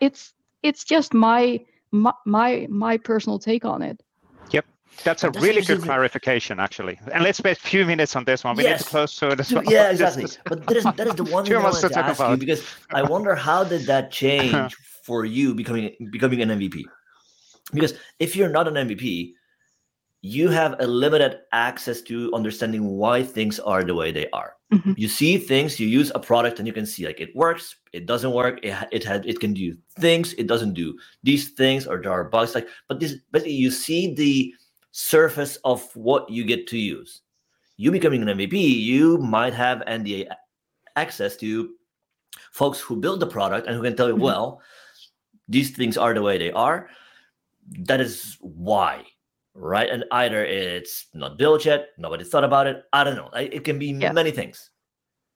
It's 0.00 0.32
it's 0.62 0.84
just 0.84 1.14
my 1.14 1.60
my 1.92 2.12
my, 2.26 2.66
my 2.70 2.96
personal 2.96 3.38
take 3.38 3.64
on 3.64 3.82
it. 3.82 4.02
Yep. 4.50 4.66
That's 5.04 5.24
a 5.24 5.30
really 5.30 5.62
good 5.62 5.82
clarification, 5.82 6.60
actually. 6.60 6.98
And 7.12 7.22
let's 7.22 7.38
spend 7.38 7.56
a 7.56 7.60
few 7.60 7.86
minutes 7.86 8.16
on 8.16 8.24
this 8.24 8.44
one. 8.44 8.56
We 8.56 8.64
yes. 8.64 8.80
need 8.80 8.84
to 8.84 8.90
close 8.90 9.16
to 9.16 9.28
it 9.28 9.40
as 9.40 9.52
well. 9.52 9.64
Yeah, 9.64 9.90
exactly. 9.90 10.26
but 10.44 10.66
that 10.66 10.76
is, 10.76 10.84
that 10.84 11.06
is 11.06 11.14
the 11.14 11.24
one 11.24 11.44
thing 11.46 11.56
I 11.56 11.62
wanted 11.62 11.80
to, 11.80 11.88
to 11.90 11.98
ask 11.98 12.20
about. 12.20 12.32
you 12.32 12.36
because 12.36 12.62
I 12.92 13.02
wonder 13.02 13.34
how 13.34 13.64
did 13.64 13.82
that 13.86 14.04
uh-huh. 14.04 14.10
change 14.10 14.74
for 15.04 15.24
you 15.24 15.54
becoming 15.54 15.94
becoming 16.10 16.42
an 16.42 16.50
MVP? 16.50 16.84
Because 17.72 17.94
if 18.18 18.34
you're 18.34 18.48
not 18.48 18.66
an 18.68 18.74
MVP, 18.74 19.34
you 20.22 20.48
have 20.50 20.76
a 20.80 20.86
limited 20.86 21.40
access 21.52 22.02
to 22.02 22.32
understanding 22.34 22.86
why 22.86 23.22
things 23.22 23.58
are 23.58 23.82
the 23.82 23.94
way 23.94 24.12
they 24.12 24.28
are. 24.30 24.56
Mm-hmm. 24.72 24.92
You 24.96 25.08
see 25.08 25.38
things, 25.38 25.80
you 25.80 25.88
use 25.88 26.12
a 26.14 26.20
product, 26.20 26.58
and 26.58 26.66
you 26.66 26.74
can 26.74 26.86
see 26.86 27.06
like 27.06 27.20
it 27.20 27.34
works, 27.34 27.76
it 27.92 28.06
doesn't 28.06 28.32
work, 28.32 28.60
it 28.62 28.76
it 28.92 29.02
had 29.02 29.26
it 29.26 29.40
can 29.40 29.54
do 29.54 29.76
things, 29.98 30.34
it 30.34 30.46
doesn't 30.46 30.74
do 30.74 30.98
these 31.22 31.50
things, 31.50 31.86
or 31.86 32.00
there 32.00 32.12
are 32.12 32.24
bugs. 32.24 32.54
Like, 32.54 32.68
but 32.86 33.00
this 33.00 33.16
basically 33.32 33.54
you 33.54 33.70
see 33.70 34.14
the 34.14 34.54
surface 34.92 35.56
of 35.64 35.84
what 35.96 36.28
you 36.30 36.44
get 36.44 36.66
to 36.68 36.78
use. 36.78 37.22
You 37.78 37.90
becoming 37.90 38.22
an 38.22 38.28
MVP, 38.28 38.52
you 38.52 39.18
might 39.18 39.54
have 39.54 39.82
NDA 39.88 40.28
access 40.96 41.36
to 41.38 41.70
folks 42.52 42.78
who 42.78 42.96
build 42.96 43.20
the 43.20 43.26
product 43.26 43.66
and 43.66 43.74
who 43.74 43.82
can 43.82 43.96
tell 43.96 44.08
you, 44.08 44.14
mm-hmm. 44.14 44.24
well, 44.24 44.60
these 45.48 45.70
things 45.70 45.96
are 45.96 46.12
the 46.12 46.22
way 46.22 46.36
they 46.36 46.52
are. 46.52 46.90
That 47.86 48.00
is 48.00 48.36
why 48.40 49.06
right? 49.60 49.88
And 49.88 50.04
either 50.10 50.44
it's 50.44 51.06
not 51.14 51.38
built 51.38 51.64
yet, 51.64 51.88
nobody 51.98 52.24
thought 52.24 52.44
about 52.44 52.66
it. 52.66 52.84
I 52.92 53.04
don't 53.04 53.16
know. 53.16 53.30
It 53.34 53.64
can 53.64 53.78
be 53.78 53.86
yeah. 53.86 54.12
many 54.12 54.30
things. 54.30 54.70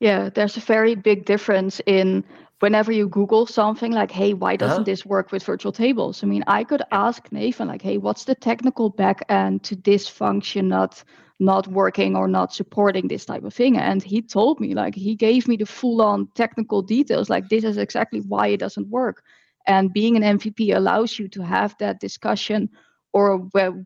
Yeah, 0.00 0.28
there's 0.28 0.56
a 0.56 0.60
very 0.60 0.94
big 0.94 1.24
difference 1.24 1.80
in 1.86 2.24
whenever 2.60 2.92
you 2.92 3.08
Google 3.08 3.46
something 3.46 3.92
like, 3.92 4.10
hey, 4.10 4.32
why 4.34 4.56
doesn't 4.56 4.76
uh-huh. 4.76 4.84
this 4.84 5.06
work 5.06 5.32
with 5.32 5.44
virtual 5.44 5.72
tables? 5.72 6.22
I 6.22 6.26
mean, 6.26 6.44
I 6.46 6.64
could 6.64 6.82
ask 6.90 7.30
Nathan, 7.30 7.68
like, 7.68 7.82
hey, 7.82 7.98
what's 7.98 8.24
the 8.24 8.34
technical 8.34 8.90
back 8.90 9.24
end 9.28 9.62
to 9.64 9.76
this 9.76 10.08
function 10.08 10.68
not 10.68 11.04
not 11.40 11.66
working 11.66 12.14
or 12.16 12.28
not 12.28 12.54
supporting 12.54 13.08
this 13.08 13.24
type 13.24 13.44
of 13.44 13.52
thing? 13.52 13.76
And 13.76 14.02
he 14.02 14.22
told 14.22 14.60
me, 14.60 14.74
like, 14.74 14.94
he 14.94 15.14
gave 15.14 15.48
me 15.48 15.56
the 15.56 15.66
full-on 15.66 16.28
technical 16.34 16.80
details, 16.80 17.28
like 17.28 17.48
this 17.48 17.64
is 17.64 17.76
exactly 17.76 18.20
why 18.20 18.48
it 18.48 18.60
doesn't 18.60 18.88
work. 18.88 19.22
And 19.66 19.92
being 19.92 20.16
an 20.16 20.38
MVP 20.38 20.74
allows 20.74 21.18
you 21.18 21.28
to 21.28 21.42
have 21.42 21.76
that 21.78 22.00
discussion 22.00 22.68
or 23.14 23.38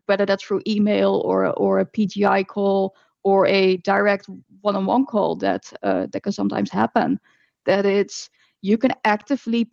whether 0.07 0.25
that's 0.25 0.43
through 0.43 0.61
email 0.67 1.21
or 1.23 1.45
or 1.51 1.79
a 1.79 1.85
PGI 1.85 2.45
call 2.45 2.95
or 3.23 3.45
a 3.45 3.77
direct 3.77 4.27
one-on-one 4.61 5.05
call 5.05 5.35
that 5.37 5.71
uh, 5.83 6.07
that 6.11 6.23
can 6.23 6.33
sometimes 6.33 6.69
happen. 6.69 7.19
That 7.65 7.85
it's 7.85 8.29
you 8.61 8.77
can 8.77 8.93
actively 9.05 9.69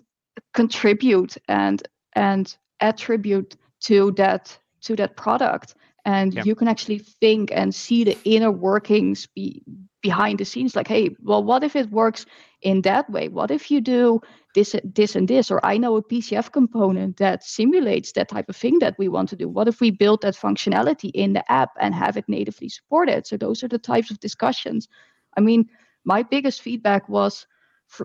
contribute 0.54 1.36
and 1.48 1.82
and 2.14 2.56
attribute 2.80 3.56
to 3.80 4.12
that 4.12 4.56
to 4.82 4.94
that 4.96 5.16
product 5.16 5.74
and 6.04 6.34
yeah. 6.34 6.42
you 6.44 6.54
can 6.54 6.68
actually 6.68 6.98
think 6.98 7.50
and 7.52 7.74
see 7.74 8.04
the 8.04 8.16
inner 8.24 8.52
workings 8.52 9.26
be, 9.34 9.62
behind 10.02 10.38
the 10.38 10.44
scenes 10.44 10.76
like 10.76 10.86
hey 10.86 11.10
well 11.22 11.42
what 11.42 11.64
if 11.64 11.74
it 11.74 11.90
works 11.90 12.26
in 12.62 12.82
that 12.82 13.08
way 13.10 13.28
what 13.28 13.50
if 13.50 13.70
you 13.70 13.80
do 13.80 14.20
this 14.56 14.74
this 14.82 15.14
and 15.14 15.28
this 15.28 15.50
or 15.50 15.60
i 15.64 15.76
know 15.76 15.96
a 15.96 16.02
pcf 16.02 16.50
component 16.50 17.16
that 17.18 17.44
simulates 17.44 18.12
that 18.12 18.28
type 18.28 18.48
of 18.48 18.56
thing 18.56 18.78
that 18.78 18.96
we 18.98 19.06
want 19.06 19.28
to 19.28 19.36
do 19.36 19.48
what 19.48 19.68
if 19.68 19.80
we 19.80 19.90
build 19.90 20.22
that 20.22 20.34
functionality 20.34 21.10
in 21.14 21.34
the 21.34 21.52
app 21.52 21.70
and 21.78 21.94
have 21.94 22.16
it 22.16 22.24
natively 22.26 22.68
supported 22.68 23.26
so 23.26 23.36
those 23.36 23.62
are 23.62 23.68
the 23.68 23.78
types 23.78 24.10
of 24.10 24.18
discussions 24.18 24.88
i 25.36 25.40
mean 25.40 25.68
my 26.04 26.22
biggest 26.22 26.62
feedback 26.62 27.08
was 27.08 27.46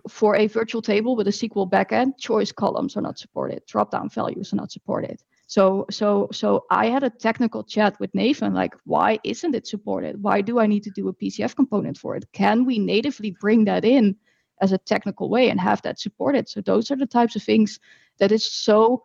for, 0.07 0.35
a 0.35 0.45
virtual 0.45 0.81
table 0.81 1.15
with 1.15 1.27
a 1.27 1.31
sql 1.31 1.69
backend 1.69 2.17
choice 2.19 2.51
columns 2.51 2.97
are 2.97 3.01
not 3.01 3.17
supported 3.17 3.65
drop 3.65 3.89
down 3.89 4.09
values 4.09 4.51
are 4.51 4.57
not 4.57 4.71
supported 4.71 5.23
so 5.47 5.85
so 5.89 6.29
so 6.31 6.63
I 6.69 6.85
had 6.85 7.03
a 7.03 7.09
technical 7.09 7.61
chat 7.61 7.99
with 7.99 8.15
Nathan, 8.15 8.53
like, 8.53 8.73
why 8.85 9.19
isn't 9.25 9.53
it 9.53 9.67
supported? 9.67 10.23
Why 10.23 10.39
do 10.39 10.59
I 10.59 10.65
need 10.65 10.83
to 10.83 10.91
do 10.91 11.09
a 11.09 11.13
PCF 11.13 11.57
component 11.57 11.97
for 11.97 12.15
it? 12.15 12.23
Can 12.31 12.63
we 12.63 12.79
natively 12.79 13.31
bring 13.31 13.65
that 13.65 13.83
in 13.83 14.15
as 14.61 14.71
a 14.71 14.77
technical 14.77 15.29
way 15.29 15.49
and 15.49 15.59
have 15.59 15.81
that 15.81 15.99
supported. 15.99 16.47
So 16.47 16.61
those 16.61 16.91
are 16.91 16.95
the 16.95 17.05
types 17.05 17.35
of 17.35 17.43
things 17.43 17.79
that 18.19 18.31
is 18.31 18.51
so 18.51 19.03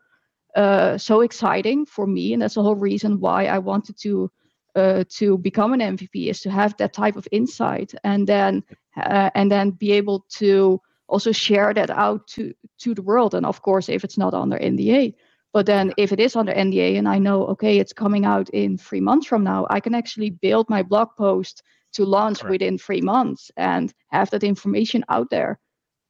uh, 0.54 0.96
so 0.96 1.20
exciting 1.20 1.84
for 1.84 2.07
me, 2.07 2.32
and 2.32 2.40
that's 2.40 2.54
the 2.54 2.62
whole 2.62 2.76
reason 2.76 3.20
why 3.20 3.44
I 3.46 3.59
wanted 3.59 3.98
to 3.98 4.30
uh, 4.74 5.04
to 5.09 5.38
become 5.38 5.72
an 5.72 5.80
MVP 5.80 6.28
is 6.28 6.40
to 6.42 6.50
have 6.50 6.76
that 6.76 6.92
type 6.92 7.16
of 7.16 7.28
insight 7.32 7.94
and 8.04 8.26
then 8.26 8.62
uh, 8.96 9.30
and 9.34 9.50
then 9.50 9.70
be 9.70 9.92
able 9.92 10.24
to 10.38 10.80
also 11.09 11.32
share 11.32 11.74
that 11.74 11.90
out 11.90 12.26
to 12.28 12.54
to 12.78 12.94
the 12.94 13.02
world. 13.02 13.34
And 13.34 13.44
of 13.46 13.62
course, 13.62 13.88
if 13.88 14.04
it's 14.04 14.18
not 14.18 14.34
under 14.34 14.59
NDA. 14.59 15.14
But 15.52 15.64
then 15.64 15.94
if 15.96 16.12
it 16.12 16.20
is 16.20 16.36
under 16.36 16.52
NDA 16.52 16.98
and 16.98 17.09
I 17.09 17.18
know, 17.18 17.46
okay, 17.46 17.78
it's 17.78 17.94
coming 17.94 18.26
out 18.26 18.50
in 18.50 18.76
three 18.76 19.00
months 19.00 19.26
from 19.26 19.42
now, 19.42 19.66
I 19.70 19.80
can 19.80 19.94
actually 19.94 20.28
build 20.28 20.68
my 20.68 20.82
blog 20.82 21.09
post 21.16 21.62
to 21.97 22.05
launch 22.05 22.40
Correct. 22.40 22.53
within 22.53 22.78
three 22.78 23.01
months 23.01 23.51
and 23.57 23.92
have 24.09 24.30
that 24.30 24.44
information 24.44 25.05
out 25.09 25.30
there. 25.30 25.59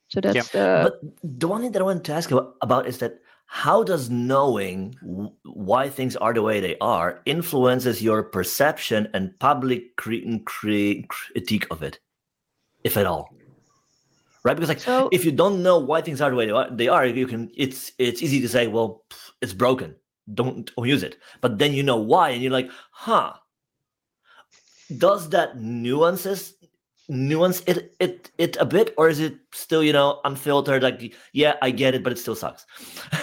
So 0.08 0.20
that's 0.20 0.36
yeah. 0.36 0.42
the. 0.52 0.90
But 0.90 1.40
the 1.40 1.48
one 1.48 1.62
thing 1.62 1.72
that 1.72 1.82
I 1.82 1.84
wanted 1.84 2.04
to 2.04 2.12
ask 2.12 2.30
about 2.30 2.86
is 2.86 2.98
that 2.98 3.20
how 3.46 3.82
does 3.82 4.10
knowing 4.10 4.94
why 5.44 5.88
things 5.88 6.16
are 6.16 6.34
the 6.34 6.42
way 6.42 6.60
they 6.60 6.76
are 6.80 7.22
influences 7.26 8.02
your 8.02 8.22
perception 8.22 9.08
and 9.14 9.38
public 9.38 9.96
cre- 9.96 10.42
cre- 10.44 11.06
critique 11.08 11.66
of 11.70 11.82
it, 11.82 11.98
if 12.84 12.96
at 12.96 13.06
all? 13.06 13.30
Right, 14.44 14.54
because 14.54 14.68
like 14.68 14.80
so, 14.80 15.08
if 15.10 15.24
you 15.24 15.32
don't 15.32 15.62
know 15.62 15.78
why 15.78 16.02
things 16.02 16.20
are 16.20 16.30
the 16.30 16.36
way 16.36 16.46
they 16.46 16.52
are, 16.52 16.70
they 16.70 16.88
are, 16.88 17.06
you 17.06 17.26
can. 17.26 17.50
It's 17.56 17.90
it's 17.98 18.22
easy 18.22 18.40
to 18.40 18.48
say, 18.48 18.68
well, 18.68 19.02
it's 19.42 19.52
broken. 19.54 19.96
Don't, 20.34 20.70
don't 20.74 20.88
use 20.88 21.02
it. 21.02 21.18
But 21.40 21.58
then 21.58 21.72
you 21.72 21.82
know 21.82 21.96
why, 21.96 22.30
and 22.30 22.42
you're 22.42 22.52
like, 22.52 22.70
huh, 22.92 23.32
does 24.98 25.30
that 25.30 25.58
nuances 25.60 26.54
nuance 27.08 27.62
it 27.66 27.94
it 28.00 28.30
it 28.36 28.56
a 28.58 28.64
bit 28.64 28.92
or 28.98 29.08
is 29.08 29.20
it 29.20 29.36
still 29.52 29.82
you 29.82 29.92
know 29.92 30.20
unfiltered 30.24 30.82
like 30.82 31.14
yeah 31.32 31.54
i 31.62 31.70
get 31.70 31.94
it 31.94 32.02
but 32.02 32.12
it 32.12 32.18
still 32.18 32.34
sucks? 32.34 32.66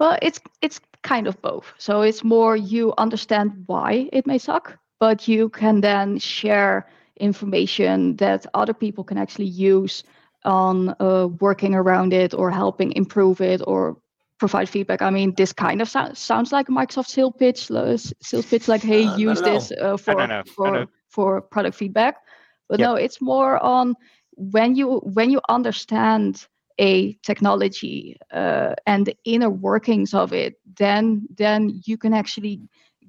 Well 0.00 0.18
it's 0.22 0.40
it's 0.60 0.80
kind 1.02 1.26
of 1.26 1.40
both. 1.40 1.72
So 1.78 2.02
it's 2.02 2.24
more 2.24 2.56
you 2.56 2.94
understand 2.98 3.52
why 3.66 4.08
it 4.12 4.26
may 4.26 4.38
suck 4.38 4.76
but 4.98 5.28
you 5.28 5.48
can 5.50 5.80
then 5.80 6.18
share 6.18 6.88
information 7.20 8.16
that 8.16 8.46
other 8.54 8.74
people 8.74 9.04
can 9.04 9.18
actually 9.18 9.46
use 9.46 10.02
on 10.44 10.94
uh, 11.00 11.28
working 11.40 11.74
around 11.74 12.12
it 12.12 12.34
or 12.34 12.50
helping 12.50 12.92
improve 12.92 13.40
it 13.40 13.60
or 13.66 13.96
provide 14.44 14.68
feedback. 14.68 15.00
I 15.00 15.10
mean, 15.10 15.32
this 15.34 15.52
kind 15.52 15.80
of 15.80 15.88
so- 15.88 16.12
sounds 16.12 16.52
like 16.52 16.68
a 16.68 16.72
Microsoft 16.72 17.08
sales 17.08 17.34
pitch, 17.38 17.70
uh, 17.70 17.96
sales 17.96 18.46
pitch, 18.46 18.68
like, 18.68 18.82
hey, 18.82 19.04
uh, 19.04 19.16
use 19.16 19.40
this 19.40 19.72
uh, 19.72 19.96
for 19.96 20.14
for 20.56 20.86
for 21.08 21.40
product 21.40 21.76
feedback. 21.76 22.16
But 22.68 22.78
no, 22.80 22.94
it's 22.94 23.20
more 23.20 23.54
on 23.62 23.94
when 24.36 24.76
you 24.76 25.00
when 25.16 25.30
you 25.30 25.40
understand 25.48 26.46
a 26.78 27.14
technology 27.22 28.16
uh, 28.32 28.74
and 28.86 29.06
the 29.06 29.16
inner 29.24 29.50
workings 29.50 30.12
of 30.12 30.32
it, 30.32 30.54
then 30.76 31.26
then 31.38 31.80
you 31.86 31.96
can 31.96 32.12
actually 32.12 32.60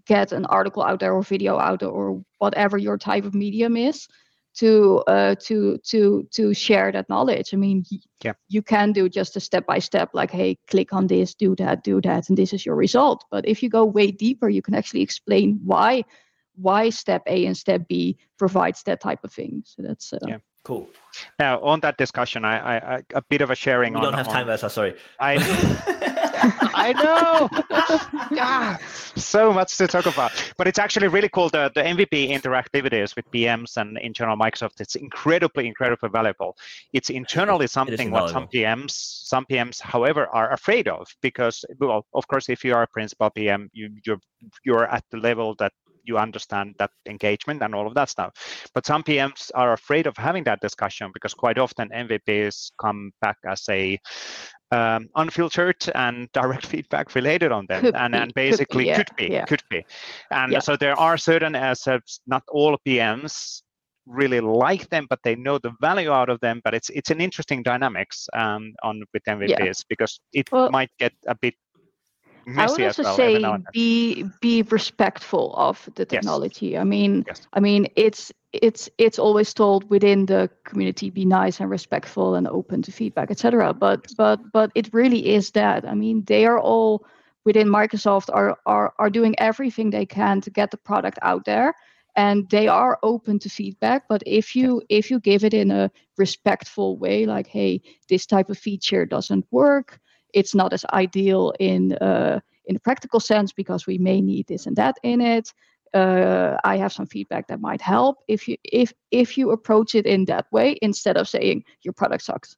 get 0.06 0.32
an 0.32 0.46
article 0.46 0.84
out 0.84 1.00
there 1.00 1.14
or 1.14 1.24
video 1.24 1.58
out 1.60 1.80
there 1.80 1.90
or 1.90 2.24
whatever 2.38 2.78
your 2.78 2.98
type 2.98 3.26
of 3.26 3.34
medium 3.34 3.76
is 3.76 4.08
to 4.56 5.04
uh, 5.08 5.36
to 5.42 5.78
to 5.80 6.28
to 6.32 6.54
share 6.54 6.92
that 6.92 7.10
knowledge. 7.10 7.54
I 7.54 7.58
mean, 7.58 7.84
yeah. 8.24 8.34
you 8.48 8.62
can 8.62 8.92
do 8.94 9.10
just 9.10 9.36
a 9.36 9.40
step 9.40 9.66
by 9.66 9.80
step, 9.80 10.10
like, 10.14 10.32
hey, 10.32 10.58
click 10.68 10.94
on 10.94 11.08
this, 11.08 11.36
do 11.36 11.56
that, 11.58 11.84
do 11.84 12.02
that, 12.02 12.30
and 12.30 12.38
this 12.38 12.54
is 12.54 12.66
your 12.66 12.76
result. 12.76 13.26
But 13.32 13.48
if 13.48 13.62
you 13.62 13.70
go 13.70 13.86
way 13.86 14.12
deeper, 14.12 14.50
you 14.50 14.62
can 14.62 14.76
actually 14.76 15.02
explain 15.02 15.60
why 15.64 16.04
why 16.56 16.90
step 16.90 17.24
A 17.28 17.46
and 17.46 17.58
step 17.58 17.88
B 17.88 18.18
provides 18.38 18.84
that 18.84 19.02
type 19.02 19.24
of 19.24 19.32
thing. 19.32 19.64
So 19.66 19.82
that's 19.82 20.14
uh, 20.14 20.20
yeah. 20.28 20.38
Cool. 20.64 20.90
Now, 21.38 21.62
on 21.62 21.80
that 21.82 21.96
discussion, 21.98 22.44
I, 22.44 22.58
I, 22.58 22.96
I 22.96 23.02
a 23.14 23.22
bit 23.22 23.42
of 23.42 23.52
a 23.52 23.56
sharing. 23.56 23.94
We 23.94 23.98
on, 23.98 24.04
don't 24.04 24.14
have 24.14 24.28
time, 24.28 24.48
Vesa. 24.48 24.72
Sorry. 24.72 24.96
I, 25.20 25.36
I 26.74 26.94
know. 26.94 27.50
ah, 28.40 28.78
so 29.16 29.52
much 29.52 29.78
to 29.78 29.88
talk 29.88 30.06
about, 30.06 30.32
but 30.58 30.68
it's 30.68 30.80
actually 30.80 31.08
really 31.08 31.30
cool. 31.30 31.50
The 31.50 31.72
the 31.74 31.82
MVP 31.82 32.30
interactivities 32.30 33.16
with 33.16 33.30
PMs 33.32 33.78
and 33.78 33.98
internal 33.98 34.38
Microsoft. 34.38 34.80
It's 34.80 34.96
incredibly, 34.96 35.68
incredibly 35.68 36.10
valuable. 36.10 36.56
It's 36.94 37.10
internally 37.10 37.68
something 37.68 38.12
what 38.12 38.30
some 38.30 38.48
PMs, 38.48 38.92
some 38.92 39.46
PMs, 39.46 39.82
however, 39.82 40.28
are 40.28 40.52
afraid 40.54 40.88
of 40.88 41.08
because, 41.22 41.64
well, 41.80 42.06
of 42.14 42.28
course, 42.28 42.50
if 42.50 42.64
you 42.64 42.74
are 42.74 42.84
a 42.84 42.88
principal 42.88 43.30
PM, 43.30 43.70
you 43.74 43.90
you're 44.06 44.20
you're 44.64 44.88
at 44.88 45.04
the 45.12 45.18
level 45.18 45.56
that 45.60 45.72
you 46.06 46.18
understand 46.18 46.76
that 46.80 46.92
engagement 47.08 47.62
and 47.62 47.76
all 47.76 47.88
of 47.88 47.94
that 47.96 48.10
stuff. 48.10 48.34
But 48.74 48.86
some 48.86 49.04
PMs 49.04 49.52
are 49.56 49.74
afraid 49.74 50.08
of 50.08 50.16
having 50.18 50.44
that 50.46 50.62
discussion 50.62 51.12
because 51.14 51.34
quite 51.34 51.58
often 51.58 51.90
MVPs 51.90 52.72
come 52.80 53.12
back 53.22 53.38
as 53.46 53.64
a 53.70 54.00
um, 54.72 55.08
unfiltered 55.16 55.90
and 55.94 56.32
direct 56.34 56.66
feedback 56.66 57.14
related 57.16 57.52
on 57.52 57.66
them 57.68 57.82
could 57.82 57.96
and, 57.96 58.14
be, 58.14 58.18
and 58.18 58.34
basically 58.34 58.86
could 58.86 59.08
could 59.08 59.16
be, 59.16 59.28
be 59.28 59.34
yeah, 59.34 59.46
could 59.46 59.64
be, 59.70 59.86
and 60.32 60.52
yeah. 60.54 60.60
so 60.60 60.76
there 60.76 60.98
are 61.00 61.18
certain 61.18 61.56
assets 61.56 62.20
not 62.26 62.44
all 62.50 62.78
pms 62.88 63.62
really 64.08 64.40
like 64.40 64.90
them 64.90 65.06
but 65.10 65.20
they 65.24 65.36
know 65.36 65.58
the 65.60 65.72
value 65.82 66.12
out 66.12 66.30
of 66.30 66.40
them 66.40 66.62
but 66.64 66.74
it's 66.74 66.90
it's 66.90 67.12
an 67.12 67.22
interesting 67.22 67.64
dynamics 67.64 68.28
um, 68.34 68.74
on 68.84 69.04
with 69.14 69.24
mvps 69.28 69.84
because 69.90 70.20
it 70.34 70.52
well, 70.52 70.70
might 70.72 70.90
get 71.00 71.14
a 71.28 71.36
bit 71.36 71.54
I 72.58 72.70
would 72.70 72.82
also 72.82 73.04
well, 73.04 73.16
say 73.16 73.58
be 73.74 74.24
be 74.42 74.62
respectful 74.64 75.54
of 75.56 75.90
the 75.96 76.06
technology. 76.06 76.68
Yes. 76.68 76.82
I 76.82 76.84
mean, 76.84 77.24
yes. 77.28 77.48
I 77.54 77.60
mean 77.60 77.88
it's 77.96 78.32
it's 78.54 78.90
it's 78.98 79.20
always 79.20 79.54
told 79.54 79.90
within 79.90 80.26
the 80.26 80.50
community 80.64 81.10
be 81.10 81.26
nice 81.26 81.60
and 81.60 81.70
respectful 81.70 82.36
and 82.36 82.48
open 82.48 82.82
to 82.84 82.92
feedback, 82.92 83.32
etc. 83.32 83.74
But 83.74 84.02
yes. 84.04 84.14
but 84.16 84.40
but 84.52 84.72
it 84.76 84.94
really 84.94 85.34
is 85.34 85.52
that. 85.52 85.86
I 85.86 85.94
mean, 85.94 86.24
they 86.26 86.46
are 86.46 86.60
all 86.60 87.06
within 87.46 87.68
Microsoft 87.68 88.30
are 88.34 88.58
are 88.66 88.94
are 89.00 89.10
doing 89.10 89.36
everything 89.40 89.90
they 89.90 90.06
can 90.06 90.42
to 90.42 90.50
get 90.50 90.72
the 90.72 90.78
product 90.78 91.20
out 91.22 91.46
there 91.46 91.74
and 92.16 92.50
they 92.50 92.68
are 92.68 92.98
open 93.04 93.40
to 93.40 93.50
feedback 93.50 94.08
but 94.08 94.24
if 94.26 94.56
you 94.56 94.82
if 94.90 95.12
you 95.12 95.20
give 95.20 95.44
it 95.44 95.54
in 95.54 95.70
a 95.70 95.92
respectful 96.18 96.98
way 96.98 97.26
like 97.26 97.48
hey 97.48 97.82
this 98.10 98.26
type 98.26 98.50
of 98.50 98.58
feature 98.58 99.06
doesn't 99.06 99.46
work 99.52 100.00
it's 100.36 100.54
not 100.54 100.74
as 100.74 100.86
ideal 100.94 101.54
in 101.60 101.94
uh, 101.94 102.40
in 102.68 102.76
a 102.76 102.80
practical 102.80 103.20
sense 103.20 103.54
because 103.54 103.88
we 103.88 103.98
may 103.98 104.22
need 104.22 104.46
this 104.48 104.68
and 104.68 104.76
that 104.76 104.98
in 105.02 105.22
it. 105.22 105.54
Uh, 105.94 106.58
I 106.64 106.78
have 106.78 106.92
some 106.92 107.06
feedback 107.06 107.48
that 107.48 107.62
might 107.62 107.82
help 107.82 108.18
if 108.28 108.48
you 108.48 108.58
if 108.64 108.94
if 109.12 109.38
you 109.38 109.52
approach 109.52 109.96
it 109.96 110.06
in 110.06 110.26
that 110.26 110.46
way 110.52 110.78
instead 110.82 111.18
of 111.18 111.28
saying 111.28 111.64
your 111.82 111.94
product 111.94 112.24
sucks. 112.24 112.58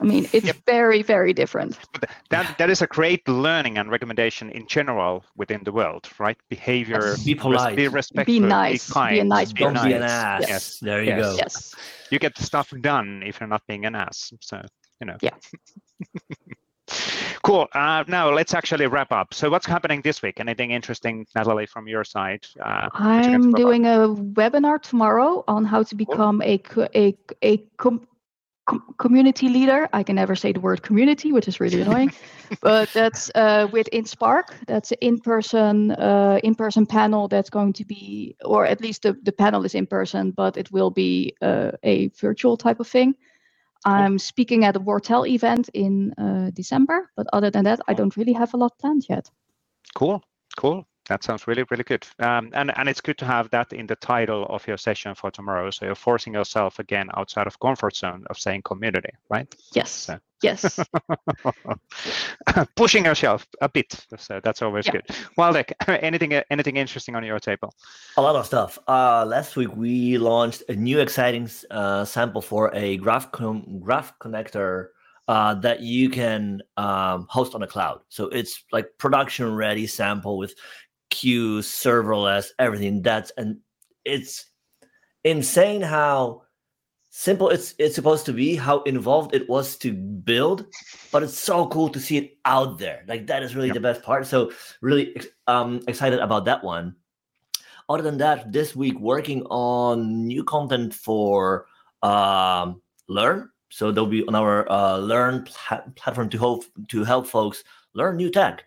I 0.00 0.04
mean, 0.04 0.28
it's 0.32 0.46
yep. 0.46 0.56
very 0.66 1.02
very 1.02 1.32
different. 1.32 1.78
But 1.92 2.10
that 2.30 2.58
that 2.58 2.70
is 2.70 2.82
a 2.82 2.86
great 2.86 3.28
learning 3.28 3.78
and 3.78 3.90
recommendation 3.90 4.50
in 4.50 4.66
general 4.66 5.24
within 5.36 5.62
the 5.64 5.72
world, 5.72 6.08
right? 6.18 6.38
Behavior, 6.48 7.00
yes. 7.00 7.24
be 7.24 7.34
polite, 7.34 7.76
be 7.76 7.88
respectful, 7.88 8.34
be 8.34 8.40
nice, 8.40 8.88
be, 8.88 8.92
kind, 8.92 9.14
be 9.14 9.20
a 9.20 9.24
nice, 9.24 9.52
be 9.52 9.60
don't 9.60 9.74
person. 9.74 9.88
be 9.88 9.94
an 9.94 10.02
ass. 10.02 10.44
Yes, 10.48 10.78
there 10.80 11.02
you 11.02 11.10
yes. 11.10 11.20
go. 11.20 11.36
Yes, 11.36 11.74
you 12.10 12.18
get 12.18 12.34
the 12.34 12.42
stuff 12.42 12.72
done 12.80 13.22
if 13.24 13.38
you're 13.38 13.48
not 13.48 13.62
being 13.68 13.84
an 13.84 13.94
ass. 13.94 14.32
So 14.40 14.62
you 15.00 15.06
know. 15.06 15.16
Yeah. 15.20 15.34
cool. 17.42 17.68
Uh, 17.72 18.04
now 18.08 18.30
let's 18.30 18.54
actually 18.54 18.86
wrap 18.86 19.12
up. 19.12 19.34
So 19.34 19.50
what's 19.50 19.66
happening 19.66 20.02
this 20.02 20.22
week? 20.22 20.40
Anything 20.40 20.70
interesting, 20.70 21.26
Nathalie, 21.34 21.66
from 21.66 21.88
your 21.88 22.04
side? 22.04 22.46
Uh, 22.60 22.88
I'm 22.92 23.52
doing 23.52 23.86
up? 23.86 24.10
a 24.10 24.14
webinar 24.14 24.80
tomorrow 24.80 25.44
on 25.48 25.64
how 25.64 25.82
to 25.82 25.94
become 25.94 26.40
cool. 26.40 26.88
a 26.94 26.98
a 26.98 27.16
a 27.42 27.56
com- 27.76 28.06
com- 28.66 28.94
community 28.98 29.48
leader. 29.48 29.88
I 29.92 30.02
can 30.02 30.16
never 30.16 30.36
say 30.36 30.52
the 30.52 30.60
word 30.60 30.82
community, 30.82 31.32
which 31.32 31.48
is 31.48 31.60
really 31.60 31.80
annoying. 31.80 32.12
but 32.60 32.90
that's 32.92 33.30
uh, 33.34 33.68
with 33.72 33.88
InSpark. 33.92 34.48
That's 34.66 34.92
an 34.92 34.98
in-person 35.00 35.92
uh, 35.92 36.40
in-person 36.42 36.86
panel 36.86 37.28
that's 37.28 37.50
going 37.50 37.72
to 37.74 37.84
be, 37.84 38.36
or 38.44 38.66
at 38.66 38.80
least 38.80 39.02
the, 39.02 39.16
the 39.22 39.32
panel 39.32 39.64
is 39.64 39.74
in 39.74 39.86
person, 39.86 40.30
but 40.30 40.56
it 40.56 40.70
will 40.70 40.90
be 40.90 41.34
uh, 41.40 41.72
a 41.82 42.08
virtual 42.08 42.56
type 42.56 42.80
of 42.80 42.88
thing. 42.88 43.14
I'm 43.84 44.18
speaking 44.18 44.64
at 44.64 44.76
a 44.76 44.80
Wortell 44.80 45.26
event 45.26 45.68
in 45.74 46.12
uh, 46.14 46.50
December, 46.52 47.10
but 47.16 47.26
other 47.32 47.50
than 47.50 47.64
that, 47.64 47.80
I 47.86 47.94
don't 47.94 48.16
really 48.16 48.32
have 48.32 48.54
a 48.54 48.56
lot 48.56 48.78
planned 48.78 49.06
yet. 49.08 49.30
Cool, 49.94 50.22
cool. 50.56 50.86
That 51.08 51.22
sounds 51.22 51.46
really, 51.46 51.64
really 51.70 51.84
good. 51.84 52.06
Um, 52.18 52.50
and 52.54 52.72
and 52.78 52.88
it's 52.88 53.00
good 53.00 53.18
to 53.18 53.24
have 53.26 53.50
that 53.50 53.72
in 53.72 53.86
the 53.86 53.96
title 53.96 54.46
of 54.46 54.66
your 54.66 54.78
session 54.78 55.14
for 55.14 55.30
tomorrow. 55.30 55.70
So 55.70 55.86
you're 55.86 55.94
forcing 55.94 56.34
yourself 56.34 56.78
again 56.78 57.10
outside 57.16 57.46
of 57.46 57.58
comfort 57.60 57.96
zone 57.96 58.24
of 58.30 58.38
saying 58.38 58.62
community, 58.62 59.10
right? 59.28 59.54
Yes. 59.72 59.90
So. 59.90 60.18
Yes. 60.42 60.78
Pushing 62.76 63.06
yourself 63.06 63.46
a 63.62 63.68
bit. 63.68 64.06
So 64.18 64.40
that's 64.44 64.60
always 64.60 64.86
yeah. 64.86 64.92
good. 64.92 65.06
Waldek, 65.38 65.72
anything 65.88 66.32
anything 66.50 66.76
interesting 66.76 67.16
on 67.16 67.24
your 67.24 67.38
table? 67.38 67.74
A 68.16 68.22
lot 68.22 68.36
of 68.36 68.44
stuff. 68.44 68.78
Uh, 68.86 69.24
last 69.26 69.56
week 69.56 69.74
we 69.74 70.18
launched 70.18 70.62
a 70.68 70.74
new 70.74 71.00
exciting 71.00 71.48
uh, 71.70 72.04
sample 72.04 72.42
for 72.42 72.74
a 72.74 72.98
graph 72.98 73.32
con- 73.32 73.80
graph 73.80 74.18
connector 74.18 74.88
uh, 75.28 75.54
that 75.54 75.80
you 75.80 76.10
can 76.10 76.60
um, 76.76 77.26
host 77.30 77.54
on 77.54 77.60
the 77.62 77.66
cloud. 77.66 78.00
So 78.08 78.26
it's 78.26 78.64
like 78.72 78.86
production 78.98 79.54
ready 79.54 79.86
sample 79.86 80.36
with 80.36 80.54
queues, 81.14 81.68
serverless, 81.68 82.48
everything. 82.58 83.02
That's 83.02 83.30
and 83.38 83.58
it's 84.04 84.50
insane 85.22 85.80
how 85.80 86.42
simple 87.10 87.48
it's 87.48 87.74
it's 87.78 87.94
supposed 87.94 88.26
to 88.26 88.32
be, 88.32 88.56
how 88.56 88.82
involved 88.82 89.34
it 89.34 89.48
was 89.48 89.76
to 89.78 89.92
build, 89.92 90.66
but 91.12 91.22
it's 91.22 91.38
so 91.38 91.68
cool 91.68 91.88
to 91.88 92.00
see 92.00 92.16
it 92.16 92.36
out 92.44 92.78
there. 92.78 93.04
Like 93.06 93.28
that 93.28 93.44
is 93.44 93.54
really 93.54 93.68
yep. 93.68 93.74
the 93.74 93.80
best 93.88 94.02
part. 94.02 94.26
So 94.26 94.52
really 94.80 95.16
um 95.46 95.80
excited 95.86 96.18
about 96.18 96.44
that 96.46 96.64
one. 96.64 96.96
Other 97.88 98.02
than 98.02 98.18
that, 98.18 98.50
this 98.50 98.74
week 98.74 98.98
working 98.98 99.42
on 99.46 100.26
new 100.26 100.42
content 100.42 100.94
for 100.94 101.66
um, 102.02 102.82
Learn. 103.08 103.50
So 103.70 103.92
they'll 103.92 104.06
be 104.06 104.26
on 104.26 104.34
our 104.34 104.70
uh, 104.70 104.98
Learn 104.98 105.44
pl- 105.44 105.92
platform 105.94 106.30
to 106.30 106.38
help 106.38 106.64
to 106.88 107.04
help 107.04 107.26
folks 107.26 107.64
learn 107.94 108.16
new 108.16 108.30
tech. 108.30 108.64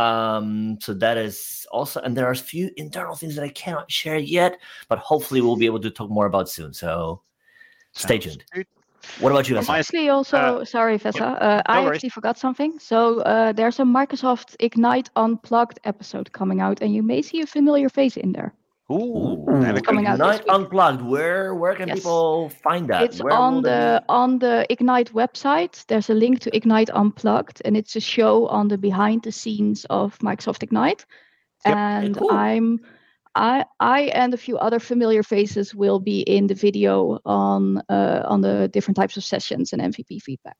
Um, 0.00 0.78
so 0.80 0.94
that 0.94 1.16
is 1.16 1.66
also, 1.70 2.00
and 2.00 2.16
there 2.16 2.26
are 2.26 2.32
a 2.32 2.36
few 2.36 2.70
internal 2.76 3.14
things 3.14 3.34
that 3.36 3.44
I 3.44 3.48
cannot 3.50 3.90
share 3.90 4.18
yet, 4.18 4.58
but 4.88 4.98
hopefully 4.98 5.40
we'll 5.40 5.56
be 5.56 5.66
able 5.66 5.80
to 5.80 5.90
talk 5.90 6.10
more 6.10 6.26
about 6.26 6.48
soon. 6.48 6.72
So 6.72 7.22
stay 7.92 8.18
tuned. 8.18 8.44
Good. 8.52 8.66
What 9.18 9.32
about 9.32 9.48
you? 9.48 9.56
Vesa? 9.56 9.78
Actually, 9.78 10.08
also 10.10 10.36
uh, 10.36 10.64
sorry, 10.64 10.98
Vesa. 10.98 11.40
Uh, 11.40 11.62
I 11.66 11.80
worries. 11.80 11.96
actually 11.96 12.10
forgot 12.10 12.38
something. 12.38 12.78
So 12.78 13.20
uh, 13.20 13.52
there's 13.52 13.80
a 13.80 13.84
Microsoft 13.84 14.56
Ignite 14.60 15.08
Unplugged 15.16 15.80
episode 15.84 16.30
coming 16.32 16.60
out, 16.60 16.82
and 16.82 16.94
you 16.94 17.02
may 17.02 17.22
see 17.22 17.40
a 17.40 17.46
familiar 17.46 17.88
face 17.88 18.16
in 18.16 18.32
there. 18.32 18.52
Ooh, 18.90 19.44
coming 19.82 20.06
out 20.06 20.14
Ignite 20.14 20.48
Unplugged. 20.48 21.02
Where 21.02 21.54
where 21.54 21.74
can 21.76 21.88
yes. 21.88 21.98
people 21.98 22.48
find 22.62 22.88
that? 22.88 23.04
It's 23.04 23.22
where 23.22 23.32
on 23.32 23.62
the 23.62 24.02
on 24.08 24.38
the 24.40 24.66
Ignite 24.68 25.12
website. 25.12 25.86
There's 25.86 26.10
a 26.10 26.14
link 26.14 26.40
to 26.40 26.56
Ignite 26.56 26.90
Unplugged, 26.90 27.62
and 27.64 27.76
it's 27.76 27.94
a 27.94 28.00
show 28.00 28.48
on 28.48 28.68
the 28.68 28.78
behind 28.78 29.22
the 29.22 29.32
scenes 29.32 29.86
of 29.90 30.18
Microsoft 30.18 30.62
Ignite. 30.62 31.06
Yep. 31.64 31.76
And 31.76 32.16
cool. 32.16 32.32
I'm 32.32 32.80
I 33.34 33.64
I 33.78 34.02
and 34.14 34.34
a 34.34 34.36
few 34.36 34.58
other 34.58 34.80
familiar 34.80 35.22
faces 35.22 35.74
will 35.74 36.00
be 36.00 36.20
in 36.22 36.48
the 36.48 36.54
video 36.54 37.20
on 37.24 37.82
uh, 37.88 38.22
on 38.24 38.40
the 38.40 38.68
different 38.68 38.96
types 38.96 39.16
of 39.16 39.24
sessions 39.24 39.72
and 39.72 39.80
MVP 39.82 40.20
feedback. 40.22 40.56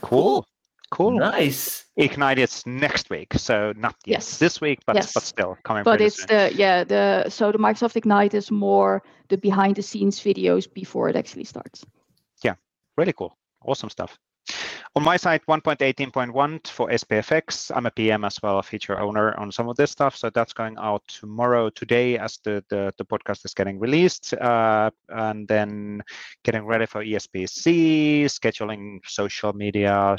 Cool. 0.00 0.46
Cool. 0.92 1.18
Nice. 1.18 1.86
Ignite 1.96 2.38
is 2.38 2.66
next 2.66 3.08
week, 3.08 3.32
so 3.34 3.72
not 3.78 3.96
yes. 4.04 4.38
this 4.38 4.60
week, 4.60 4.80
but 4.86 4.96
yes. 4.96 5.14
but 5.14 5.22
still 5.22 5.56
coming. 5.64 5.84
But 5.84 6.02
it's 6.02 6.18
soon. 6.18 6.26
the 6.28 6.52
yeah 6.54 6.84
the 6.84 7.30
so 7.30 7.50
the 7.50 7.56
Microsoft 7.56 7.96
Ignite 7.96 8.34
is 8.34 8.50
more 8.50 9.02
the 9.28 9.38
behind 9.38 9.76
the 9.76 9.82
scenes 9.82 10.20
videos 10.20 10.70
before 10.70 11.08
it 11.08 11.16
actually 11.16 11.44
starts. 11.44 11.86
Yeah, 12.44 12.56
really 12.98 13.14
cool, 13.14 13.38
awesome 13.64 13.88
stuff. 13.88 14.18
On 14.94 15.02
my 15.02 15.16
side, 15.16 15.40
1.18.1 15.48 16.66
for 16.66 16.90
SPFx. 16.90 17.74
I'm 17.74 17.86
a 17.86 17.90
PM 17.90 18.26
as 18.26 18.38
well, 18.42 18.58
a 18.58 18.62
feature 18.62 19.00
owner 19.00 19.34
on 19.40 19.50
some 19.50 19.70
of 19.70 19.76
this 19.76 19.90
stuff. 19.90 20.14
So 20.14 20.28
that's 20.28 20.52
going 20.52 20.76
out 20.76 21.02
tomorrow, 21.08 21.70
today, 21.70 22.18
as 22.18 22.38
the, 22.44 22.62
the, 22.68 22.92
the 22.98 23.04
podcast 23.06 23.46
is 23.46 23.54
getting 23.54 23.78
released. 23.78 24.34
Uh, 24.34 24.90
and 25.08 25.48
then 25.48 26.02
getting 26.44 26.66
ready 26.66 26.84
for 26.84 27.02
ESPC, 27.02 28.24
scheduling 28.24 28.98
social 29.06 29.54
media, 29.54 30.14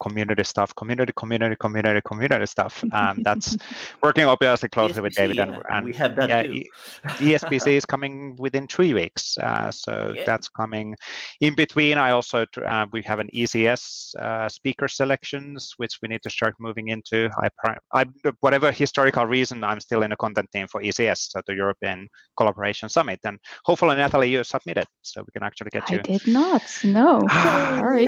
community 0.00 0.44
stuff, 0.44 0.74
community, 0.74 1.12
community, 1.16 1.56
community, 1.58 2.00
community 2.04 2.46
stuff. 2.46 2.84
Um, 2.92 3.20
that's 3.24 3.56
working 4.02 4.24
obviously 4.24 4.68
closely 4.68 5.00
ESPC, 5.00 5.02
with 5.02 5.14
David. 5.14 5.38
And, 5.38 5.62
and 5.70 5.84
we 5.86 5.92
have 5.94 6.16
that 6.16 6.28
yeah, 6.28 6.42
too. 6.42 6.62
ESPC 7.04 7.68
is 7.76 7.86
coming 7.86 8.36
within 8.38 8.66
three 8.66 8.94
weeks. 8.94 9.38
Uh, 9.38 9.70
so 9.70 10.12
Yeah. 10.14 10.24
that's 10.24 10.48
coming 10.48 10.96
in 11.40 11.54
between. 11.54 11.98
I 11.98 12.10
also, 12.10 12.46
uh, 12.64 12.86
we 12.92 13.02
have 13.02 13.18
an 13.18 13.28
ECS 13.34 14.14
uh, 14.16 14.48
speaker 14.48 14.88
selections, 14.88 15.74
which 15.76 15.98
we 16.02 16.08
need 16.08 16.22
to 16.22 16.30
start 16.30 16.54
moving 16.58 16.88
into. 16.88 17.28
I, 17.38 17.48
I, 17.92 18.04
whatever 18.40 18.70
historical 18.72 19.26
reason, 19.26 19.64
I'm 19.64 19.80
still 19.80 20.02
in 20.02 20.12
a 20.12 20.16
content 20.16 20.50
team 20.52 20.66
for 20.68 20.82
ECS, 20.82 21.30
so 21.30 21.40
the 21.46 21.54
European 21.54 22.08
Collaboration 22.36 22.88
Summit. 22.88 23.20
And 23.24 23.38
hopefully, 23.64 23.96
Nathalie, 23.96 24.30
you 24.30 24.44
submitted, 24.44 24.86
so 25.02 25.22
we 25.22 25.30
can 25.32 25.42
actually 25.42 25.70
get 25.70 25.88
you. 25.90 25.98
I 25.98 26.02
did 26.02 26.26
not. 26.26 26.62
No. 26.84 27.26
Sorry. 27.32 28.06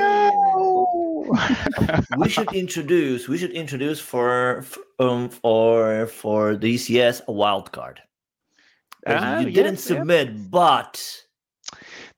We 2.18 2.28
should 2.28 2.52
introduce 2.52 3.28
we 3.28 3.38
should 3.38 3.52
introduce 3.52 4.00
for 4.00 4.64
um 4.98 5.28
for 5.28 6.06
for 6.06 6.56
the 6.56 6.74
ECS 6.74 7.22
a 7.26 7.32
wild 7.32 7.72
card. 7.72 8.00
Ah, 9.06 9.38
you 9.38 9.48
yeah, 9.48 9.54
didn't 9.54 9.74
yeah. 9.74 9.96
submit, 9.96 10.50
but 10.50 11.22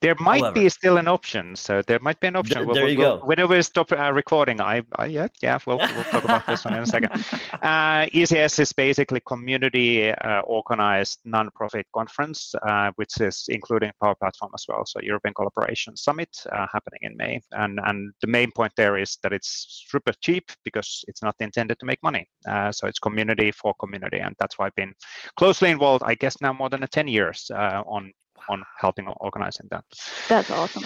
There 0.01 0.15
might 0.19 0.41
However. 0.41 0.55
be 0.55 0.69
still 0.71 0.97
an 0.97 1.09
option. 1.09 1.55
So 1.57 1.83
there 1.83 1.99
might 2.01 2.19
be 2.21 2.29
an 2.29 2.37
option. 2.37 2.59
There 2.59 2.67
we'll, 2.67 2.89
you 2.89 2.99
we'll, 2.99 3.19
go. 3.19 3.27
Whenever 3.27 3.55
we 3.55 3.63
stop 3.63 3.93
uh, 3.93 4.13
recording, 4.13 4.61
I, 4.61 4.83
I, 4.97 5.07
yeah, 5.07 5.29
yeah, 5.43 5.59
we'll, 5.67 5.77
we'll 5.77 6.05
talk 6.05 6.25
about 6.25 6.47
this 6.47 6.65
one 6.65 6.75
in 6.75 6.83
a 6.83 6.87
second. 6.87 7.11
Uh, 7.61 8.07
ECS 8.07 8.59
is 8.59 8.73
basically 8.73 9.21
community 9.27 10.11
uh, 10.11 10.41
organized 10.41 11.19
non-profit 11.27 11.87
conference, 11.95 12.55
uh, 12.67 12.91
which 12.97 13.21
is 13.21 13.45
including 13.49 13.91
Power 14.03 14.15
Platform 14.15 14.51
as 14.55 14.65
well. 14.67 14.83
So 14.87 14.99
European 15.03 15.35
Collaboration 15.35 15.95
Summit 15.95 16.31
uh, 16.51 16.67
happening 16.73 17.01
in 17.03 17.17
May, 17.19 17.41
and 17.53 17.79
and 17.85 18.13
the 18.23 18.29
main 18.29 18.51
point 18.53 18.73
there 18.77 18.97
is 18.97 19.19
that 19.23 19.35
it's 19.35 19.85
super 19.91 20.13
cheap 20.23 20.51
because 20.65 21.05
it's 21.07 21.23
not 21.23 21.35
intended 21.41 21.79
to 21.81 21.87
make 21.87 22.03
money. 22.03 22.27
Uh, 22.49 22.73
so 22.73 22.87
it's 22.87 22.99
community 22.99 23.53
for 23.53 23.75
community, 23.75 24.21
and 24.21 24.35
that's 24.39 24.59
why 24.59 24.67
I've 24.67 24.77
been 24.77 24.95
closely 25.37 25.71
involved. 25.71 26.03
I 26.07 26.15
guess 26.15 26.41
now 26.41 26.55
more 26.55 26.71
than 26.71 26.81
10 26.81 27.09
years 27.09 27.51
on 27.55 28.13
on 28.49 28.62
helping 28.78 29.07
organizing 29.20 29.68
that. 29.70 29.84
That's 30.28 30.51
awesome. 30.51 30.84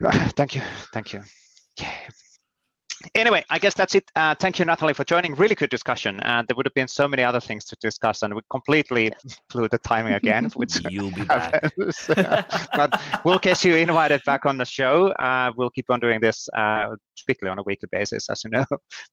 Thank 0.36 0.54
you. 0.54 0.62
Thank 0.92 1.12
you. 1.12 1.22
Yeah 1.78 1.90
anyway, 3.14 3.44
I 3.50 3.58
guess 3.58 3.74
that's 3.74 3.94
it. 3.94 4.10
Uh, 4.14 4.34
thank 4.34 4.58
you, 4.58 4.64
Nathalie, 4.64 4.94
for 4.94 5.04
joining. 5.04 5.34
Really 5.34 5.54
good 5.54 5.70
discussion. 5.70 6.20
And 6.20 6.44
uh, 6.44 6.46
there 6.48 6.56
would 6.56 6.66
have 6.66 6.74
been 6.74 6.88
so 6.88 7.08
many 7.08 7.22
other 7.22 7.40
things 7.40 7.64
to 7.66 7.76
discuss, 7.80 8.22
and 8.22 8.34
we 8.34 8.40
completely 8.50 9.12
blew 9.52 9.68
the 9.68 9.78
timing 9.78 10.14
again. 10.14 10.50
Which 10.54 10.78
You'll 10.90 11.10
be 11.10 11.24
back. 11.24 11.72
but 12.74 13.00
we'll 13.24 13.38
get 13.38 13.64
you 13.64 13.76
invited 13.76 14.22
back 14.24 14.46
on 14.46 14.56
the 14.58 14.64
show. 14.64 15.08
Uh, 15.12 15.52
we'll 15.56 15.70
keep 15.70 15.90
on 15.90 16.00
doing 16.00 16.20
this 16.20 16.48
uh, 16.56 16.94
strictly 17.16 17.48
on 17.48 17.58
a 17.58 17.62
weekly 17.62 17.88
basis, 17.92 18.28
as 18.30 18.42
you 18.44 18.50
know. 18.50 18.64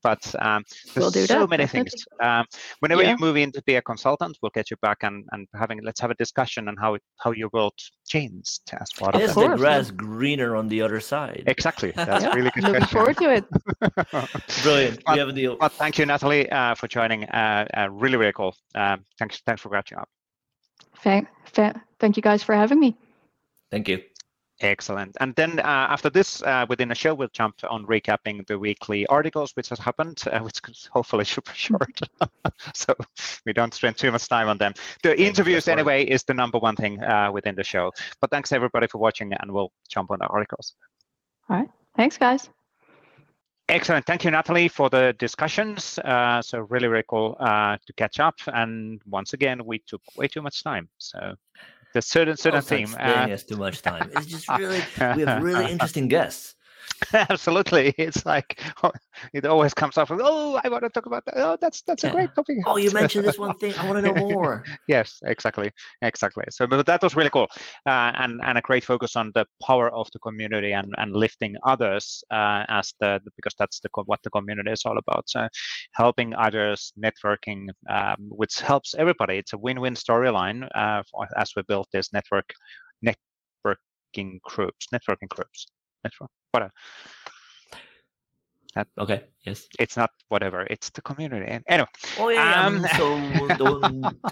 But 0.01 0.33
um, 0.39 0.63
there's 0.93 1.03
we'll 1.03 1.11
do 1.11 1.25
so 1.25 1.39
that. 1.39 1.49
many 1.49 1.67
things. 1.67 1.93
Um, 2.21 2.45
whenever 2.79 3.03
yeah. 3.03 3.11
you 3.11 3.17
move 3.17 3.37
in 3.37 3.51
to 3.53 3.63
be 3.63 3.75
a 3.75 3.81
consultant, 3.81 4.37
we'll 4.41 4.51
get 4.53 4.71
you 4.71 4.77
back 4.81 4.99
and, 5.03 5.25
and 5.31 5.47
having 5.55 5.81
let's 5.83 5.99
have 6.01 6.11
a 6.11 6.15
discussion 6.15 6.67
on 6.67 6.75
how 6.77 6.95
it, 6.95 7.01
how 7.19 7.31
your 7.31 7.49
world 7.53 7.73
changed 8.07 8.61
as 8.79 8.91
part 8.93 9.15
Is 9.15 9.35
the 9.35 9.55
grass 9.55 9.91
greener 9.91 10.55
on 10.55 10.67
the 10.67 10.81
other 10.81 10.99
side? 10.99 11.43
Exactly. 11.47 11.91
That's 11.95 12.23
yeah. 12.23 12.33
really 12.33 12.51
good. 12.51 12.63
Looking 12.63 12.81
question. 12.81 12.97
forward 12.97 13.17
to 13.17 13.33
it. 13.33 13.45
Brilliant. 14.63 15.03
But, 15.05 15.13
we 15.13 15.19
have 15.19 15.29
a 15.29 15.33
deal. 15.33 15.57
But 15.59 15.71
thank 15.73 15.97
you, 15.97 16.05
Nathalie, 16.05 16.49
uh, 16.49 16.75
for 16.75 16.87
joining. 16.87 17.25
Uh, 17.25 17.65
uh, 17.75 17.89
really, 17.89 18.17
really 18.17 18.33
cool. 18.33 18.55
Um, 18.75 19.05
thanks, 19.19 19.41
thanks 19.45 19.61
for 19.61 19.69
catching 19.69 19.97
up. 19.97 20.09
Thank, 20.99 21.27
thank 21.99 22.15
you 22.17 22.23
guys 22.23 22.43
for 22.43 22.55
having 22.55 22.79
me. 22.79 22.95
Thank 23.71 23.87
you. 23.87 24.03
Excellent. 24.63 25.17
And 25.19 25.35
then 25.35 25.59
uh, 25.59 25.87
after 25.89 26.09
this, 26.09 26.41
uh, 26.41 26.65
within 26.69 26.87
the 26.87 26.95
show, 26.95 27.13
we'll 27.13 27.27
jump 27.33 27.55
on 27.69 27.85
recapping 27.85 28.47
the 28.47 28.57
weekly 28.57 29.05
articles 29.07 29.51
which 29.55 29.67
has 29.67 29.77
happened, 29.77 30.23
uh, 30.31 30.39
which 30.41 30.61
is 30.69 30.89
hopefully 30.91 31.25
super 31.25 31.53
short, 31.53 31.99
so 32.73 32.95
we 33.45 33.51
don't 33.51 33.73
spend 33.73 33.97
too 33.97 34.09
much 34.09 34.29
time 34.29 34.47
on 34.47 34.57
them. 34.57 34.73
The 35.03 35.19
interviews, 35.19 35.67
anyway, 35.67 36.05
is 36.05 36.23
the 36.23 36.33
number 36.33 36.59
one 36.59 36.77
thing 36.77 37.03
uh, 37.03 37.29
within 37.33 37.55
the 37.55 37.63
show. 37.63 37.91
But 38.21 38.31
thanks 38.31 38.53
everybody 38.53 38.87
for 38.87 38.99
watching, 38.99 39.33
and 39.33 39.51
we'll 39.51 39.73
jump 39.89 40.11
on 40.11 40.19
the 40.19 40.27
articles. 40.27 40.75
All 41.49 41.57
right. 41.57 41.69
Thanks, 41.97 42.17
guys. 42.17 42.49
Excellent. 43.67 44.05
Thank 44.05 44.23
you, 44.23 44.31
Nathalie, 44.31 44.69
for 44.69 44.89
the 44.89 45.13
discussions. 45.19 45.99
Uh, 45.99 46.41
so 46.41 46.59
really, 46.69 46.87
really 46.87 47.03
cool 47.09 47.35
uh, 47.39 47.77
to 47.85 47.93
catch 47.93 48.21
up. 48.21 48.35
And 48.47 49.01
once 49.05 49.33
again, 49.33 49.65
we 49.65 49.79
took 49.79 50.01
way 50.15 50.27
too 50.29 50.41
much 50.41 50.63
time. 50.63 50.87
So 50.99 51.35
the 51.93 52.01
certain 52.01 52.37
certain 52.37 52.61
theme. 52.61 52.95
Uh, 52.99 53.27
us 53.31 53.43
too 53.43 53.57
much 53.57 53.81
time. 53.81 54.11
It's 54.15 54.25
just 54.25 54.49
really 54.57 54.81
we 55.15 55.21
have 55.23 55.41
really 55.43 55.71
interesting 55.71 56.07
guests. 56.07 56.55
Absolutely, 57.13 57.93
it's 57.97 58.25
like 58.25 58.61
it 59.33 59.45
always 59.45 59.73
comes 59.73 59.97
up. 59.97 60.09
Oh, 60.11 60.59
I 60.63 60.69
want 60.69 60.83
to 60.83 60.89
talk 60.89 61.05
about 61.05 61.25
that. 61.25 61.35
Oh, 61.37 61.57
that's 61.59 61.81
that's 61.81 62.03
a 62.03 62.11
great 62.11 62.33
topic. 62.35 62.57
Oh, 62.65 62.77
you 62.77 62.91
mentioned 62.91 63.25
this 63.25 63.37
one 63.45 63.57
thing. 63.57 63.73
I 63.77 63.89
want 63.89 64.03
to 64.03 64.11
know 64.13 64.29
more. 64.29 64.63
yes, 64.87 65.19
exactly, 65.25 65.71
exactly. 66.01 66.45
So, 66.49 66.67
but 66.67 66.85
that 66.85 67.01
was 67.01 67.15
really 67.15 67.29
cool, 67.29 67.47
uh, 67.85 68.11
and 68.15 68.41
and 68.43 68.57
a 68.57 68.61
great 68.61 68.83
focus 68.83 69.15
on 69.15 69.31
the 69.35 69.45
power 69.65 69.89
of 69.93 70.09
the 70.13 70.19
community 70.19 70.73
and 70.73 70.93
and 70.97 71.13
lifting 71.13 71.55
others 71.63 72.23
uh, 72.31 72.65
as 72.69 72.93
the 72.99 73.19
because 73.35 73.55
that's 73.57 73.79
the 73.79 73.89
what 74.05 74.21
the 74.23 74.29
community 74.29 74.71
is 74.71 74.83
all 74.85 74.97
about. 74.97 75.29
So, 75.29 75.47
helping 75.93 76.33
others, 76.35 76.93
networking, 76.97 77.69
um, 77.89 78.17
which 78.19 78.59
helps 78.59 78.95
everybody. 78.95 79.37
It's 79.37 79.53
a 79.53 79.57
win-win 79.57 79.95
storyline 79.95 80.67
uh, 80.75 81.03
as 81.37 81.51
we 81.55 81.63
build 81.63 81.87
this 81.91 82.13
network 82.13 82.53
networking 83.05 84.39
groups, 84.43 84.87
networking 84.93 85.29
groups, 85.29 85.67
network 86.03 86.29
whatever. 86.53 86.71
That, 88.75 88.87
okay. 88.97 89.23
Yes. 89.45 89.67
It's 89.77 89.95
not 89.95 90.09
whatever. 90.29 90.65
It's 90.69 90.89
the 90.89 91.01
community. 91.03 91.45
And 91.45 91.63
anyway. 91.67 91.89
Oh 92.17 92.29
yeah. 92.29 92.65
Um, 92.65 92.85
so 92.97 93.19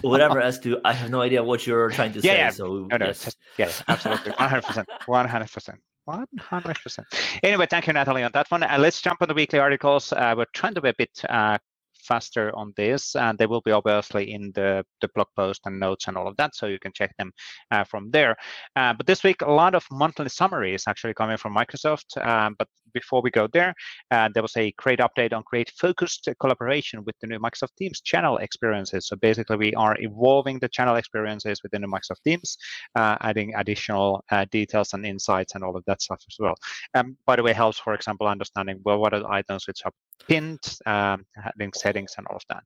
whatever 0.00 0.40
as 0.40 0.58
to 0.60 0.80
I 0.84 0.92
have 0.92 1.10
no 1.10 1.20
idea 1.20 1.42
what 1.42 1.64
you're 1.64 1.90
trying 1.90 2.12
to 2.14 2.20
yeah, 2.20 2.32
say. 2.32 2.38
Yeah. 2.38 2.50
So 2.50 2.86
no, 2.90 2.96
no, 2.96 3.06
yes. 3.06 3.36
yes, 3.58 3.84
absolutely. 3.86 4.32
One 4.32 4.48
hundred 4.48 4.64
percent. 4.64 4.88
One 5.06 5.28
hundred 5.28 5.50
percent. 5.52 5.78
100%. 6.08 7.04
Anyway, 7.44 7.64
thank 7.70 7.86
you, 7.86 7.92
Nathalie, 7.92 8.24
on 8.24 8.32
that 8.34 8.50
one. 8.50 8.64
Uh, 8.64 8.76
let's 8.76 9.00
jump 9.00 9.22
on 9.22 9.28
the 9.28 9.34
weekly 9.34 9.60
articles. 9.60 10.12
Uh, 10.12 10.34
we're 10.36 10.46
trying 10.52 10.74
to 10.74 10.80
be 10.80 10.88
a 10.88 10.94
bit 10.98 11.10
uh, 11.28 11.56
faster 12.02 12.54
on 12.56 12.72
this 12.76 13.16
and 13.16 13.38
they 13.38 13.46
will 13.46 13.60
be 13.62 13.70
obviously 13.70 14.32
in 14.32 14.52
the, 14.54 14.84
the 15.00 15.08
blog 15.14 15.28
post 15.36 15.60
and 15.64 15.78
notes 15.78 16.08
and 16.08 16.16
all 16.16 16.28
of 16.28 16.36
that 16.36 16.54
so 16.54 16.66
you 16.66 16.78
can 16.78 16.92
check 16.92 17.14
them 17.18 17.32
uh, 17.70 17.84
from 17.84 18.10
there. 18.10 18.36
Uh, 18.76 18.92
but 18.92 19.06
this 19.06 19.22
week 19.22 19.42
a 19.42 19.50
lot 19.50 19.74
of 19.74 19.84
monthly 19.90 20.28
summaries 20.28 20.84
actually 20.86 21.14
coming 21.14 21.36
from 21.36 21.54
microsoft 21.54 22.16
um, 22.26 22.54
but 22.58 22.68
before 22.92 23.22
we 23.22 23.30
go 23.30 23.48
there 23.52 23.74
uh, 24.10 24.28
there 24.34 24.42
was 24.42 24.56
a 24.56 24.72
great 24.72 24.98
update 24.98 25.32
on 25.32 25.42
create 25.42 25.70
focused 25.78 26.28
collaboration 26.40 27.04
with 27.04 27.14
the 27.20 27.26
new 27.26 27.38
microsoft 27.38 27.74
teams 27.78 28.00
channel 28.00 28.38
experiences. 28.38 29.06
So 29.06 29.16
basically 29.16 29.56
we 29.56 29.74
are 29.74 29.96
evolving 30.00 30.58
the 30.58 30.68
channel 30.68 30.96
experiences 30.96 31.62
within 31.62 31.82
the 31.82 31.88
microsoft 31.88 32.22
teams 32.24 32.56
uh, 32.96 33.16
adding 33.20 33.54
additional 33.56 34.24
uh, 34.30 34.44
details 34.50 34.92
and 34.92 35.06
insights 35.06 35.54
and 35.54 35.64
all 35.64 35.76
of 35.76 35.84
that 35.86 36.02
stuff 36.02 36.22
as 36.28 36.36
well. 36.38 36.54
Um, 36.94 37.16
by 37.26 37.36
the 37.36 37.42
way 37.42 37.52
helps 37.52 37.78
for 37.78 37.94
example 37.94 38.26
understanding 38.26 38.80
well 38.84 38.98
what 38.98 39.14
are 39.14 39.20
the 39.20 39.28
items 39.28 39.66
which 39.66 39.80
are 39.84 39.92
pinned 40.28 40.78
um, 40.86 41.26
having 41.34 41.72
settings 41.72 42.14
and 42.18 42.26
all 42.28 42.36
of 42.36 42.42
that. 42.48 42.64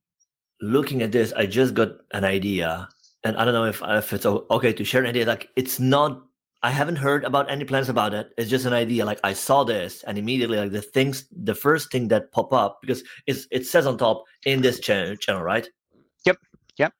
Looking 0.61 1.01
at 1.01 1.11
this, 1.11 1.33
I 1.33 1.45
just 1.45 1.73
got 1.73 1.89
an 2.11 2.23
idea, 2.23 2.87
and 3.23 3.37
I 3.37 3.45
don't 3.45 3.53
know 3.53 3.65
if 3.65 3.81
if 3.85 4.13
it's 4.13 4.25
okay 4.25 4.73
to 4.73 4.83
share 4.83 5.01
an 5.01 5.07
idea. 5.07 5.25
Like 5.25 5.49
it's 5.55 5.79
not. 5.79 6.23
I 6.63 6.71
haven't 6.71 6.95
heard 6.95 7.23
about 7.23 7.51
any 7.51 7.65
plans 7.65 7.87
about 7.87 8.15
it. 8.15 8.31
It's 8.37 8.49
just 8.49 8.65
an 8.65 8.73
idea. 8.73 9.05
Like 9.05 9.19
I 9.23 9.33
saw 9.33 9.63
this, 9.63 10.03
and 10.03 10.17
immediately, 10.17 10.57
like 10.57 10.71
the 10.71 10.81
things, 10.81 11.27
the 11.31 11.53
first 11.53 11.91
thing 11.91 12.07
that 12.07 12.31
pop 12.31 12.51
up 12.51 12.79
because 12.81 13.03
it's 13.27 13.47
it 13.51 13.67
says 13.67 13.85
on 13.85 13.97
top 13.97 14.23
in 14.45 14.61
this 14.61 14.79
channel, 14.79 15.15
channel 15.15 15.43
right? 15.43 15.69
Yep. 16.25 16.37
Yep. 16.77 16.93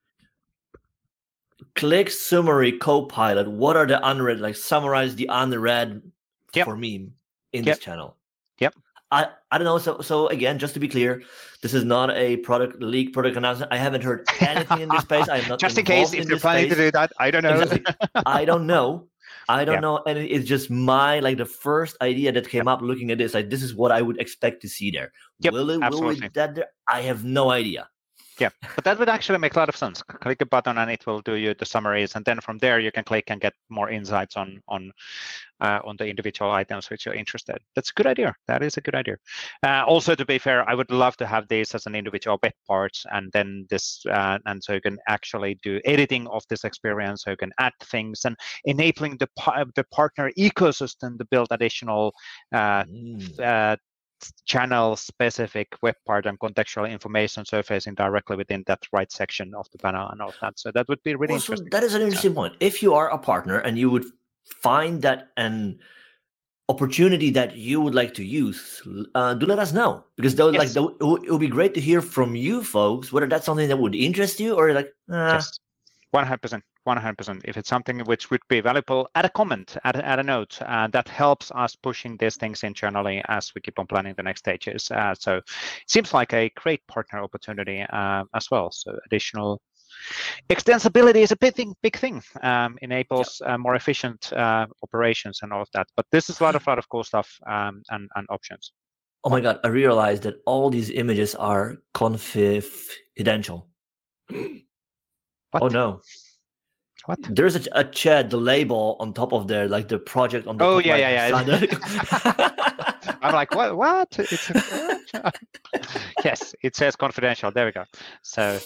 Click 1.74 2.10
summary 2.10 2.78
copilot. 2.78 3.50
What 3.50 3.76
are 3.76 3.86
the 3.86 3.98
unread? 4.08 4.38
Like 4.38 4.54
summarize 4.54 5.16
the 5.16 5.28
unread 5.30 6.00
yep. 6.54 6.64
for 6.64 6.76
me 6.76 7.10
in 7.52 7.64
yep. 7.64 7.76
this 7.76 7.84
channel. 7.84 8.16
I, 9.10 9.28
I 9.50 9.58
don't 9.58 9.64
know. 9.64 9.78
So 9.78 10.00
so 10.00 10.28
again, 10.28 10.58
just 10.58 10.74
to 10.74 10.80
be 10.80 10.88
clear, 10.88 11.22
this 11.62 11.72
is 11.72 11.84
not 11.84 12.10
a 12.10 12.36
product 12.38 12.82
leak 12.82 13.12
product 13.12 13.36
announcement. 13.36 13.72
I 13.72 13.78
haven't 13.78 14.02
heard 14.02 14.28
anything 14.40 14.80
in 14.82 14.88
this 14.88 15.02
space. 15.02 15.28
I 15.28 15.38
am 15.38 15.48
not 15.48 15.60
just 15.66 15.78
in 15.78 15.84
case 15.84 16.12
if 16.12 16.28
you're 16.28 16.38
planning 16.38 16.66
space. 16.66 16.76
to 16.76 16.84
do 16.84 16.90
that. 16.92 17.12
I 17.18 17.30
don't 17.30 17.42
know. 17.42 17.60
Exactly. 17.60 17.94
I 18.26 18.44
don't 18.44 18.66
know. 18.66 19.08
I 19.48 19.64
don't 19.64 19.76
yeah. 19.76 19.80
know, 19.80 20.02
and 20.06 20.18
it's 20.18 20.46
just 20.46 20.68
my 20.68 21.20
like 21.20 21.38
the 21.38 21.46
first 21.46 21.96
idea 22.02 22.32
that 22.32 22.48
came 22.48 22.66
yep. 22.66 22.66
up 22.66 22.82
looking 22.82 23.10
at 23.10 23.16
this. 23.16 23.32
Like 23.32 23.48
this 23.48 23.62
is 23.62 23.74
what 23.74 23.90
I 23.90 24.02
would 24.02 24.20
expect 24.20 24.60
to 24.62 24.68
see 24.68 24.90
there. 24.90 25.10
Yep, 25.40 25.52
will 25.54 25.70
it? 25.70 25.82
Absolutely. 25.82 26.16
Will 26.16 26.24
it 26.24 26.34
that 26.34 26.54
there? 26.54 26.66
I 26.86 27.00
have 27.00 27.24
no 27.24 27.50
idea. 27.50 27.88
Yeah, 28.38 28.50
but 28.76 28.84
that 28.84 28.98
would 28.98 29.08
actually 29.08 29.38
make 29.38 29.56
a 29.56 29.58
lot 29.58 29.68
of 29.68 29.76
sense. 29.76 30.02
Click 30.02 30.42
a 30.42 30.46
button 30.46 30.78
and 30.78 30.90
it 30.90 31.06
will 31.06 31.22
do 31.22 31.34
you 31.34 31.54
the 31.54 31.64
summaries, 31.64 32.14
and 32.14 32.24
then 32.24 32.40
from 32.40 32.58
there 32.58 32.78
you 32.78 32.92
can 32.92 33.04
click 33.04 33.24
and 33.28 33.40
get 33.40 33.54
more 33.70 33.88
insights 33.88 34.36
on 34.36 34.60
on 34.68 34.92
uh, 35.60 35.80
on 35.84 35.96
the 35.98 36.06
individual 36.06 36.50
items 36.50 36.90
which 36.90 37.06
you're 37.06 37.14
interested. 37.14 37.58
That's 37.74 37.90
a 37.90 37.94
good 37.94 38.06
idea. 38.06 38.34
That 38.46 38.62
is 38.62 38.76
a 38.76 38.80
good 38.80 38.94
idea. 38.94 39.16
Uh, 39.64 39.84
also, 39.86 40.14
to 40.14 40.24
be 40.24 40.38
fair, 40.38 40.68
I 40.68 40.74
would 40.74 40.90
love 40.90 41.16
to 41.18 41.26
have 41.26 41.48
this 41.48 41.74
as 41.74 41.86
an 41.86 41.94
individual 41.94 42.38
web 42.42 42.52
parts, 42.66 43.04
and 43.12 43.30
then 43.32 43.66
this, 43.70 44.02
uh, 44.10 44.38
and 44.46 44.62
so 44.62 44.72
you 44.74 44.80
can 44.80 44.98
actually 45.08 45.58
do 45.62 45.80
editing 45.84 46.26
of 46.28 46.42
this 46.48 46.64
experience. 46.64 47.22
So 47.24 47.30
you 47.30 47.36
can 47.36 47.52
add 47.58 47.72
things 47.84 48.24
and 48.24 48.36
enabling 48.64 49.18
the 49.18 49.28
the 49.74 49.84
partner 49.92 50.30
ecosystem 50.38 51.18
to 51.18 51.24
build 51.24 51.48
additional 51.50 52.14
uh, 52.52 52.84
mm 52.84 53.18
uh, 53.42 53.76
channel 54.44 54.96
specific 54.96 55.68
web 55.82 55.94
part 56.06 56.26
and 56.26 56.38
contextual 56.40 56.90
information 56.90 57.44
surfacing 57.44 57.94
directly 57.94 58.36
within 58.36 58.64
that 58.66 58.80
right 58.92 59.10
section 59.12 59.54
of 59.54 59.66
the 59.70 59.78
banner 59.78 60.08
and 60.10 60.20
all 60.20 60.32
that. 60.40 60.58
So 60.58 60.70
that 60.72 60.88
would 60.88 61.02
be 61.04 61.14
really 61.14 61.34
also, 61.34 61.52
interesting. 61.52 61.70
That 61.70 61.84
is 61.84 61.94
an 61.94 62.02
interesting 62.02 62.34
point. 62.34 62.54
If 62.60 62.82
you 62.82 62.94
are 62.94 63.08
a 63.10 63.18
partner 63.18 63.58
and 63.58 63.78
you 63.78 63.90
would 63.90 64.06
find 64.44 65.02
that 65.02 65.30
an 65.36 65.78
opportunity 66.68 67.30
that 67.30 67.56
you 67.56 67.80
would 67.80 67.94
like 67.94 68.12
to 68.14 68.24
use, 68.24 68.82
uh, 69.14 69.34
do 69.34 69.46
let 69.46 69.58
us 69.58 69.72
know 69.72 70.04
because 70.16 70.34
yes. 70.34 70.76
like 70.76 70.90
it 71.00 71.30
would 71.30 71.40
be 71.40 71.48
great 71.48 71.72
to 71.74 71.80
hear 71.80 72.02
from 72.02 72.36
you 72.36 72.62
folks 72.62 73.10
whether 73.10 73.26
that's 73.26 73.46
something 73.46 73.68
that 73.68 73.78
would 73.78 73.94
interest 73.94 74.38
you 74.38 74.54
or 74.54 74.72
like 74.74 74.88
uh, 75.10 75.40
yes. 75.40 75.58
100% 76.14 76.62
100%. 76.88 77.42
If 77.44 77.56
it's 77.56 77.68
something 77.68 78.00
which 78.00 78.30
would 78.30 78.40
be 78.48 78.60
valuable, 78.60 79.08
add 79.14 79.26
a 79.26 79.28
comment, 79.28 79.76
add, 79.84 79.96
add 79.96 80.18
a 80.18 80.22
note. 80.22 80.60
Uh, 80.62 80.88
that 80.88 81.06
helps 81.08 81.50
us 81.52 81.76
pushing 81.76 82.16
these 82.16 82.36
things 82.36 82.62
internally 82.62 83.22
as 83.28 83.52
we 83.54 83.60
keep 83.60 83.78
on 83.78 83.86
planning 83.86 84.14
the 84.16 84.22
next 84.22 84.40
stages. 84.40 84.90
Uh, 84.90 85.14
so 85.14 85.36
it 85.36 85.44
seems 85.86 86.14
like 86.14 86.32
a 86.32 86.50
great 86.56 86.86
partner 86.86 87.22
opportunity 87.22 87.84
uh, 87.90 88.24
as 88.34 88.50
well. 88.50 88.70
So 88.70 88.98
additional 89.06 89.60
Extensibility 90.50 91.22
is 91.22 91.32
a 91.32 91.36
big 91.36 91.54
thing, 91.54 91.74
big 91.82 91.96
thing. 91.96 92.22
Um, 92.42 92.76
enables 92.82 93.42
uh, 93.44 93.58
more 93.58 93.74
efficient 93.74 94.32
uh, 94.32 94.66
operations 94.82 95.40
and 95.42 95.52
all 95.52 95.62
of 95.62 95.68
that. 95.74 95.86
But 95.96 96.06
this 96.12 96.30
is 96.30 96.40
a 96.40 96.44
lot 96.44 96.54
of 96.54 96.66
lot 96.66 96.78
of 96.78 96.88
cool 96.88 97.04
stuff 97.04 97.38
um, 97.46 97.82
and, 97.90 98.08
and 98.14 98.26
options. 98.30 98.72
Oh 99.24 99.30
my 99.30 99.40
god! 99.40 99.58
I 99.64 99.68
realized 99.68 100.22
that 100.22 100.36
all 100.46 100.70
these 100.70 100.90
images 100.90 101.34
are 101.34 101.76
confidential. 101.92 103.68
What? 105.50 105.62
Oh 105.62 105.68
no! 105.68 106.00
What? 107.06 107.18
There's 107.22 107.56
a, 107.56 107.62
a 107.72 107.84
chat, 107.84 108.30
the 108.30 108.36
label 108.36 108.96
on 109.00 109.12
top 109.12 109.32
of 109.32 109.48
there, 109.48 109.66
like 109.66 109.88
the 109.88 109.98
project 109.98 110.46
on 110.46 110.56
the. 110.56 110.64
Oh 110.64 110.78
yeah, 110.78 110.96
yeah, 110.96 111.42
yeah. 111.42 112.74
I'm 113.22 113.34
like, 113.34 113.54
what? 113.54 113.76
What? 113.76 114.18
It's 114.18 114.50
yes, 116.24 116.54
it 116.62 116.76
says 116.76 116.96
confidential. 116.96 117.50
There 117.50 117.66
we 117.66 117.72
go. 117.72 117.84
So, 118.22 118.58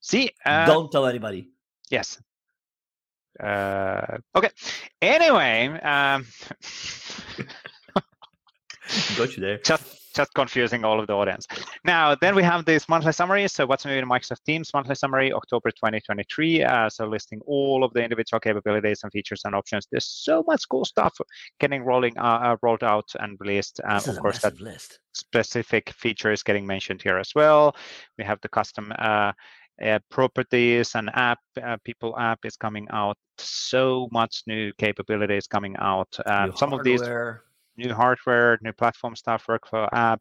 see. 0.00 0.30
Uh, 0.44 0.66
Don't 0.66 0.90
tell 0.90 1.06
anybody. 1.06 1.50
Yes. 1.90 2.20
Uh, 3.38 4.18
okay. 4.34 4.50
Anyway, 5.02 5.68
um, 5.80 6.26
got 9.16 9.36
you 9.36 9.42
there. 9.42 9.58
Just 9.58 10.05
just 10.16 10.32
confusing 10.34 10.84
all 10.84 10.98
of 10.98 11.06
the 11.06 11.12
audience. 11.12 11.46
Now, 11.84 12.14
then 12.14 12.34
we 12.34 12.42
have 12.42 12.64
this 12.64 12.88
monthly 12.88 13.12
summary. 13.12 13.46
So 13.48 13.66
what's 13.66 13.84
new 13.84 13.92
in 13.92 14.08
Microsoft 14.08 14.44
Teams 14.44 14.72
monthly 14.72 14.94
summary, 14.94 15.32
October 15.32 15.70
2023. 15.70 16.64
Uh, 16.64 16.88
so 16.88 17.06
listing 17.06 17.40
all 17.46 17.84
of 17.84 17.92
the 17.92 18.02
individual 18.02 18.40
capabilities 18.40 19.00
and 19.02 19.12
features 19.12 19.42
and 19.44 19.54
options. 19.54 19.86
There's 19.90 20.06
so 20.06 20.42
much 20.46 20.62
cool 20.70 20.84
stuff 20.84 21.14
getting 21.60 21.82
rolling 21.84 22.16
uh, 22.18 22.22
uh 22.22 22.56
rolled 22.62 22.82
out 22.82 23.08
and 23.20 23.36
released. 23.40 23.80
Um, 23.84 24.02
of 24.08 24.18
course, 24.18 24.38
that 24.40 24.60
list. 24.60 24.98
specific 25.12 25.90
features 25.90 26.42
getting 26.42 26.66
mentioned 26.66 27.02
here 27.02 27.18
as 27.18 27.32
well. 27.34 27.76
We 28.18 28.24
have 28.24 28.40
the 28.40 28.48
custom 28.48 28.92
uh, 28.98 29.32
uh, 29.84 29.98
properties 30.10 30.94
and 30.94 31.10
app 31.14 31.38
uh, 31.62 31.76
people 31.84 32.18
app 32.18 32.38
is 32.44 32.56
coming 32.56 32.86
out 32.90 33.18
so 33.38 34.08
much 34.10 34.42
new 34.46 34.72
capabilities 34.78 35.46
coming 35.46 35.76
out 35.78 36.08
um, 36.24 36.56
some 36.56 36.72
of 36.72 36.82
these 36.82 37.02
new 37.76 37.94
hardware, 37.94 38.58
new 38.62 38.72
platform 38.72 39.16
stuff, 39.16 39.46
workflow 39.48 39.88
app, 39.92 40.20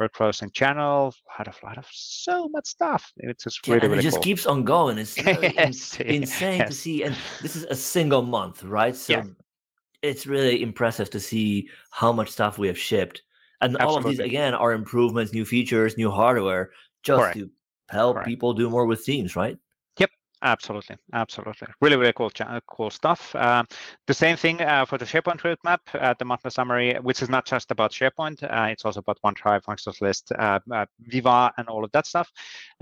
workflows 0.00 0.42
and 0.42 0.52
channel, 0.52 1.14
a 1.28 1.38
lot 1.38 1.48
of, 1.48 1.62
lot 1.62 1.78
of 1.78 1.86
so 1.90 2.48
much 2.48 2.66
stuff. 2.66 3.12
It's 3.18 3.44
just 3.44 3.66
really, 3.66 3.80
yeah, 3.80 3.86
really 3.86 3.98
it 3.98 4.02
just 4.02 4.16
cool. 4.16 4.22
keeps 4.22 4.46
on 4.46 4.64
going. 4.64 4.98
It's 4.98 5.16
yes, 5.26 5.98
in, 6.00 6.16
insane 6.16 6.58
yes. 6.58 6.68
to 6.68 6.74
see, 6.74 7.02
and 7.02 7.16
this 7.40 7.56
is 7.56 7.64
a 7.64 7.74
single 7.74 8.22
month, 8.22 8.62
right? 8.64 8.94
So 8.94 9.14
Yeah. 9.14 9.24
it's 10.02 10.26
really 10.26 10.62
impressive 10.62 11.10
to 11.10 11.20
see 11.20 11.68
how 11.90 12.12
much 12.12 12.30
stuff 12.30 12.58
we 12.58 12.66
have 12.68 12.78
shipped, 12.78 13.22
and 13.60 13.76
all 13.78 13.96
of 13.96 14.04
these 14.04 14.18
again 14.18 14.54
are 14.54 14.72
improvements, 14.72 15.32
new 15.32 15.44
features, 15.44 15.96
new 15.96 16.10
hardware, 16.10 16.70
just 17.02 17.22
Correct. 17.22 17.38
to 17.38 17.50
help 17.88 18.16
Correct. 18.16 18.28
people 18.28 18.52
do 18.52 18.68
more 18.68 18.86
with 18.86 19.04
Teams, 19.04 19.36
right? 19.36 19.56
Absolutely, 20.42 20.96
absolutely, 21.14 21.66
really, 21.80 21.96
really 21.96 22.12
cool, 22.12 22.30
cool 22.66 22.90
stuff. 22.90 23.34
Um, 23.34 23.66
the 24.06 24.12
same 24.12 24.36
thing 24.36 24.60
uh, 24.60 24.84
for 24.84 24.98
the 24.98 25.06
SharePoint 25.06 25.40
roadmap, 25.40 25.78
uh, 25.94 26.14
the 26.18 26.26
monthly 26.26 26.50
summary, 26.50 26.94
which 27.00 27.22
is 27.22 27.30
not 27.30 27.46
just 27.46 27.70
about 27.70 27.90
SharePoint. 27.90 28.42
Uh, 28.42 28.68
it's 28.70 28.84
also 28.84 29.00
about 29.00 29.18
OneDrive, 29.24 29.62
Microsoft 29.62 30.02
List, 30.02 30.32
uh, 30.38 30.60
uh, 30.70 30.84
Viva, 31.00 31.52
and 31.56 31.68
all 31.68 31.84
of 31.84 31.90
that 31.92 32.06
stuff. 32.06 32.30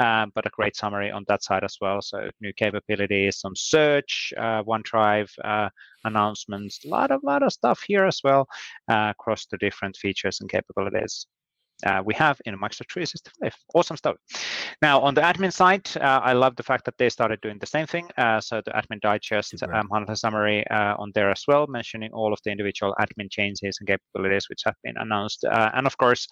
Um, 0.00 0.32
but 0.34 0.46
a 0.46 0.50
great 0.50 0.74
summary 0.74 1.12
on 1.12 1.24
that 1.28 1.44
side 1.44 1.62
as 1.62 1.76
well. 1.80 2.02
So 2.02 2.28
new 2.40 2.52
capabilities 2.52 3.38
some 3.38 3.54
search, 3.54 4.32
uh, 4.36 4.64
OneDrive 4.64 5.30
uh, 5.44 5.68
announcements, 6.02 6.84
a 6.84 6.88
lot 6.88 7.12
of 7.12 7.22
lot 7.22 7.44
of 7.44 7.52
stuff 7.52 7.82
here 7.86 8.04
as 8.04 8.20
well 8.24 8.48
uh, 8.90 9.12
across 9.16 9.46
the 9.46 9.58
different 9.58 9.96
features 9.96 10.40
and 10.40 10.50
capabilities 10.50 11.26
uh, 11.84 12.02
we 12.04 12.14
have 12.14 12.40
in 12.46 12.54
Microsoft 12.54 12.92
365. 12.92 13.52
Awesome 13.74 13.96
stuff. 13.96 14.16
Now, 14.80 15.00
on 15.00 15.14
the 15.14 15.20
admin 15.20 15.52
side, 15.52 15.88
uh, 15.96 16.20
I 16.22 16.32
love 16.32 16.56
the 16.56 16.62
fact 16.62 16.84
that 16.84 16.96
they 16.98 17.08
started 17.08 17.40
doing 17.40 17.58
the 17.58 17.66
same 17.66 17.86
thing. 17.86 18.08
Uh, 18.16 18.40
so 18.40 18.62
the 18.64 18.70
admin 18.72 19.00
digest 19.00 19.54
um, 19.62 19.88
monthly 19.90 20.14
summary 20.14 20.66
uh, 20.68 20.94
on 20.98 21.12
there 21.14 21.30
as 21.30 21.44
well, 21.46 21.66
mentioning 21.66 22.10
all 22.12 22.32
of 22.32 22.38
the 22.44 22.50
individual 22.50 22.94
admin 23.00 23.30
changes 23.30 23.78
and 23.80 23.88
capabilities 23.88 24.48
which 24.48 24.62
have 24.64 24.76
been 24.82 24.96
announced. 24.98 25.44
Uh, 25.44 25.70
and 25.74 25.86
of 25.86 25.96
course, 25.98 26.26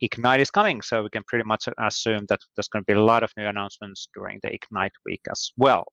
Ignite 0.00 0.40
is 0.40 0.50
coming, 0.50 0.82
so 0.82 1.02
we 1.02 1.10
can 1.10 1.22
pretty 1.26 1.44
much 1.44 1.68
assume 1.78 2.26
that 2.28 2.40
there's 2.56 2.68
going 2.68 2.82
to 2.84 2.92
be 2.92 2.98
a 2.98 3.02
lot 3.02 3.22
of 3.22 3.30
new 3.36 3.46
announcements 3.46 4.08
during 4.14 4.38
the 4.42 4.52
Ignite 4.52 4.92
week 5.06 5.22
as 5.30 5.52
well. 5.56 5.84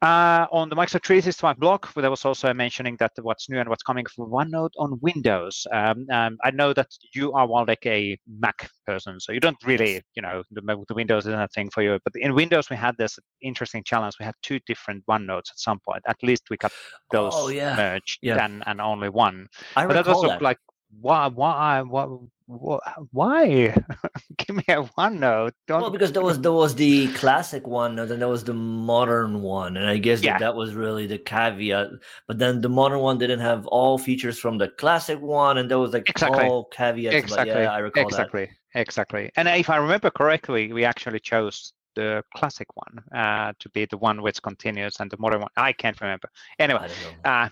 Uh, 0.00 0.46
on 0.52 0.68
the 0.68 0.76
Microsoft 0.76 1.04
365 1.06 1.58
blog, 1.58 1.84
there 1.96 2.08
was 2.08 2.24
also 2.24 2.54
mentioning 2.54 2.96
that 3.00 3.10
what's 3.20 3.48
new 3.50 3.58
and 3.58 3.68
what's 3.68 3.82
coming 3.82 4.06
for 4.14 4.28
OneNote 4.28 4.70
on 4.78 4.96
Windows. 5.02 5.66
Um, 5.72 6.06
um, 6.12 6.38
I 6.44 6.52
know 6.52 6.72
that 6.72 6.86
you 7.16 7.32
are 7.32 7.48
well 7.48 7.64
like 7.66 7.84
a 7.84 8.16
Mac 8.28 8.70
person, 8.86 9.18
so 9.18 9.32
you 9.32 9.40
don't 9.40 9.56
really, 9.64 10.00
you 10.14 10.22
know, 10.22 10.44
the, 10.52 10.60
the 10.86 10.94
Windows 10.94 11.26
isn't 11.26 11.40
a 11.40 11.48
thing 11.48 11.68
for 11.70 11.82
you. 11.82 11.98
But 12.04 12.12
in 12.14 12.32
Windows, 12.34 12.70
we 12.70 12.76
had 12.76 12.94
this 12.96 13.18
interesting 13.42 13.82
challenge. 13.82 14.14
We 14.20 14.24
had 14.24 14.36
two 14.40 14.60
different 14.68 15.04
OneNotes 15.06 15.50
at 15.50 15.58
some 15.58 15.80
point. 15.80 16.02
At 16.06 16.22
least 16.22 16.44
we 16.48 16.58
got 16.58 16.70
those 17.10 17.32
Oh, 17.34 17.48
yeah. 17.48 17.74
merged 17.74 18.20
Yeah. 18.22 18.44
and, 18.44 18.62
and 18.66 18.80
only 18.80 19.08
one. 19.08 19.48
I 19.74 19.84
But 19.88 19.94
that 19.94 20.06
was 20.06 20.08
recall 20.10 20.20
sort 20.22 20.32
of 20.34 20.38
that. 20.38 20.44
like, 20.44 20.58
why, 21.00 21.26
why, 21.26 21.82
why, 21.82 22.06
why? 22.48 22.78
why? 23.12 23.74
Give 24.38 24.56
me 24.56 24.64
a 24.68 24.82
OneNote. 24.82 25.52
Don't 25.66 25.80
Well, 25.82 25.90
because 25.90 26.12
there 26.12 26.22
was 26.22 26.40
there 26.40 26.52
was 26.52 26.74
the 26.74 27.08
classic 27.12 27.66
one, 27.66 27.98
and 27.98 28.10
then 28.10 28.18
there 28.20 28.28
was 28.28 28.44
the 28.44 28.54
modern 28.54 29.42
one, 29.42 29.76
and 29.76 29.86
I 29.86 29.98
guess 29.98 30.22
Yeah. 30.22 30.32
that, 30.32 30.40
that 30.40 30.54
was 30.56 30.74
really 30.74 31.06
the 31.06 31.18
caveat. 31.18 31.90
But 32.26 32.38
then 32.38 32.60
the 32.62 32.68
modern 32.68 33.00
one 33.00 33.18
didn't 33.18 33.40
have 33.40 33.66
all 33.66 33.98
features 33.98 34.38
from 34.38 34.58
the 34.58 34.68
classic 34.68 35.20
one, 35.20 35.58
and 35.58 35.70
there 35.70 35.78
was 35.78 35.92
like 35.92 36.08
Exactly. 36.08 36.44
all 36.44 36.64
caveats. 36.64 37.22
exactly 37.22 37.46
But 37.52 37.62
yeah, 37.62 37.72
I 37.72 37.78
recall 37.78 38.06
exactly 38.06 38.50
exactly 38.74 39.30
and 39.36 39.48
if 39.48 39.70
i 39.70 39.76
remember 39.76 40.10
correctly 40.10 40.72
we 40.74 40.84
actually 40.84 41.18
chose 41.18 41.72
the 41.94 42.22
classic 42.36 42.68
one 42.76 43.02
uh, 43.14 43.52
to 43.58 43.68
be 43.70 43.86
the 43.86 43.96
one 43.96 44.20
which 44.22 44.40
continues 44.42 45.00
and 45.00 45.10
the 45.10 45.16
modern 45.18 45.40
one 45.40 45.50
i 45.56 45.72
can't 45.72 46.00
remember 46.02 46.28
that. 46.58 46.90
anyway 47.24 47.50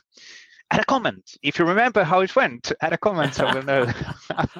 I 0.70 0.76
don't 0.76 0.80
know. 0.80 0.80
add 0.80 0.80
a 0.80 0.84
comment 0.84 1.36
if 1.42 1.58
you 1.58 1.64
remember 1.64 2.04
how 2.04 2.20
it 2.20 2.34
went 2.36 2.72
add 2.82 2.92
a 2.92 2.98
comment 2.98 3.34
so 3.34 3.48
we'll 3.52 3.62
know 3.62 3.86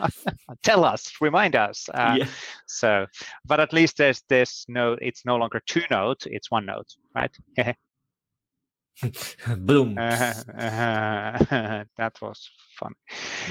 tell 0.63 0.85
us 0.85 1.13
remind 1.21 1.57
us 1.57 1.89
uh, 1.95 2.17
yeah. 2.19 2.27
so 2.67 3.07
but 3.47 3.61
at 3.61 3.73
least 3.73 3.97
there's 3.97 4.23
there's 4.29 4.65
no 4.69 4.97
it's 5.01 5.25
no 5.25 5.37
longer 5.37 5.61
two 5.67 5.83
notes 5.91 6.27
it's 6.31 6.51
one 6.51 6.67
note 6.67 6.89
right 7.15 7.35
Boom. 9.57 9.99
uh, 9.99 10.33
uh, 10.59 11.85
that 11.99 12.15
was 12.23 12.49
fun 12.79 12.95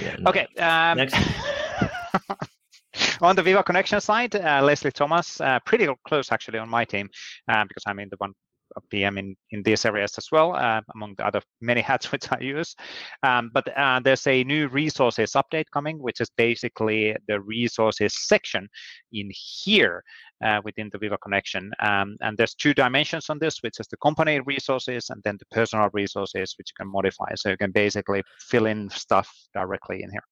Yeah, 0.01 0.15
no. 0.19 0.29
Okay. 0.29 0.47
Um, 0.57 0.97
Next. 0.97 1.15
on 3.21 3.35
the 3.35 3.43
Viva 3.43 3.63
Connection 3.63 4.01
side, 4.01 4.35
uh, 4.35 4.61
Leslie 4.63 4.91
Thomas, 4.91 5.39
uh, 5.41 5.59
pretty 5.65 5.87
close 6.07 6.31
actually 6.31 6.59
on 6.59 6.69
my 6.69 6.85
team 6.85 7.09
uh, 7.47 7.63
because 7.67 7.83
I'm 7.85 7.99
in 7.99 8.09
the 8.09 8.17
one 8.17 8.33
PM 8.89 9.17
in, 9.17 9.35
in 9.51 9.63
these 9.63 9.85
areas 9.85 10.13
as 10.17 10.27
well, 10.31 10.55
uh, 10.55 10.81
among 10.93 11.15
the 11.17 11.25
other 11.25 11.41
many 11.61 11.81
hats 11.89 12.11
which 12.11 12.31
I 12.31 12.39
use. 12.39 12.75
Um, 13.23 13.51
but 13.53 13.67
uh, 13.77 13.99
there's 14.03 14.27
a 14.27 14.43
new 14.43 14.67
resources 14.67 15.33
update 15.33 15.65
coming, 15.73 15.99
which 15.99 16.21
is 16.21 16.29
basically 16.37 17.15
the 17.27 17.39
resources 17.41 18.13
section 18.27 18.67
in 19.11 19.29
here 19.33 20.03
uh, 20.43 20.61
within 20.63 20.89
the 20.91 20.97
Viva 20.97 21.17
Connection. 21.17 21.71
Um, 21.79 22.17
and 22.21 22.37
there's 22.37 22.55
two 22.55 22.73
dimensions 22.73 23.29
on 23.29 23.39
this, 23.39 23.59
which 23.61 23.79
is 23.79 23.87
the 23.87 23.97
company 23.97 24.39
resources 24.41 25.09
and 25.09 25.21
then 25.23 25.37
the 25.39 25.45
personal 25.55 25.89
resources, 25.93 26.55
which 26.57 26.71
you 26.71 26.83
can 26.83 26.91
modify. 26.91 27.33
So 27.35 27.49
you 27.49 27.57
can 27.57 27.71
basically 27.71 28.23
fill 28.39 28.65
in 28.65 28.89
stuff 28.89 29.29
directly 29.53 30.03
in 30.03 30.11
here. 30.11 30.23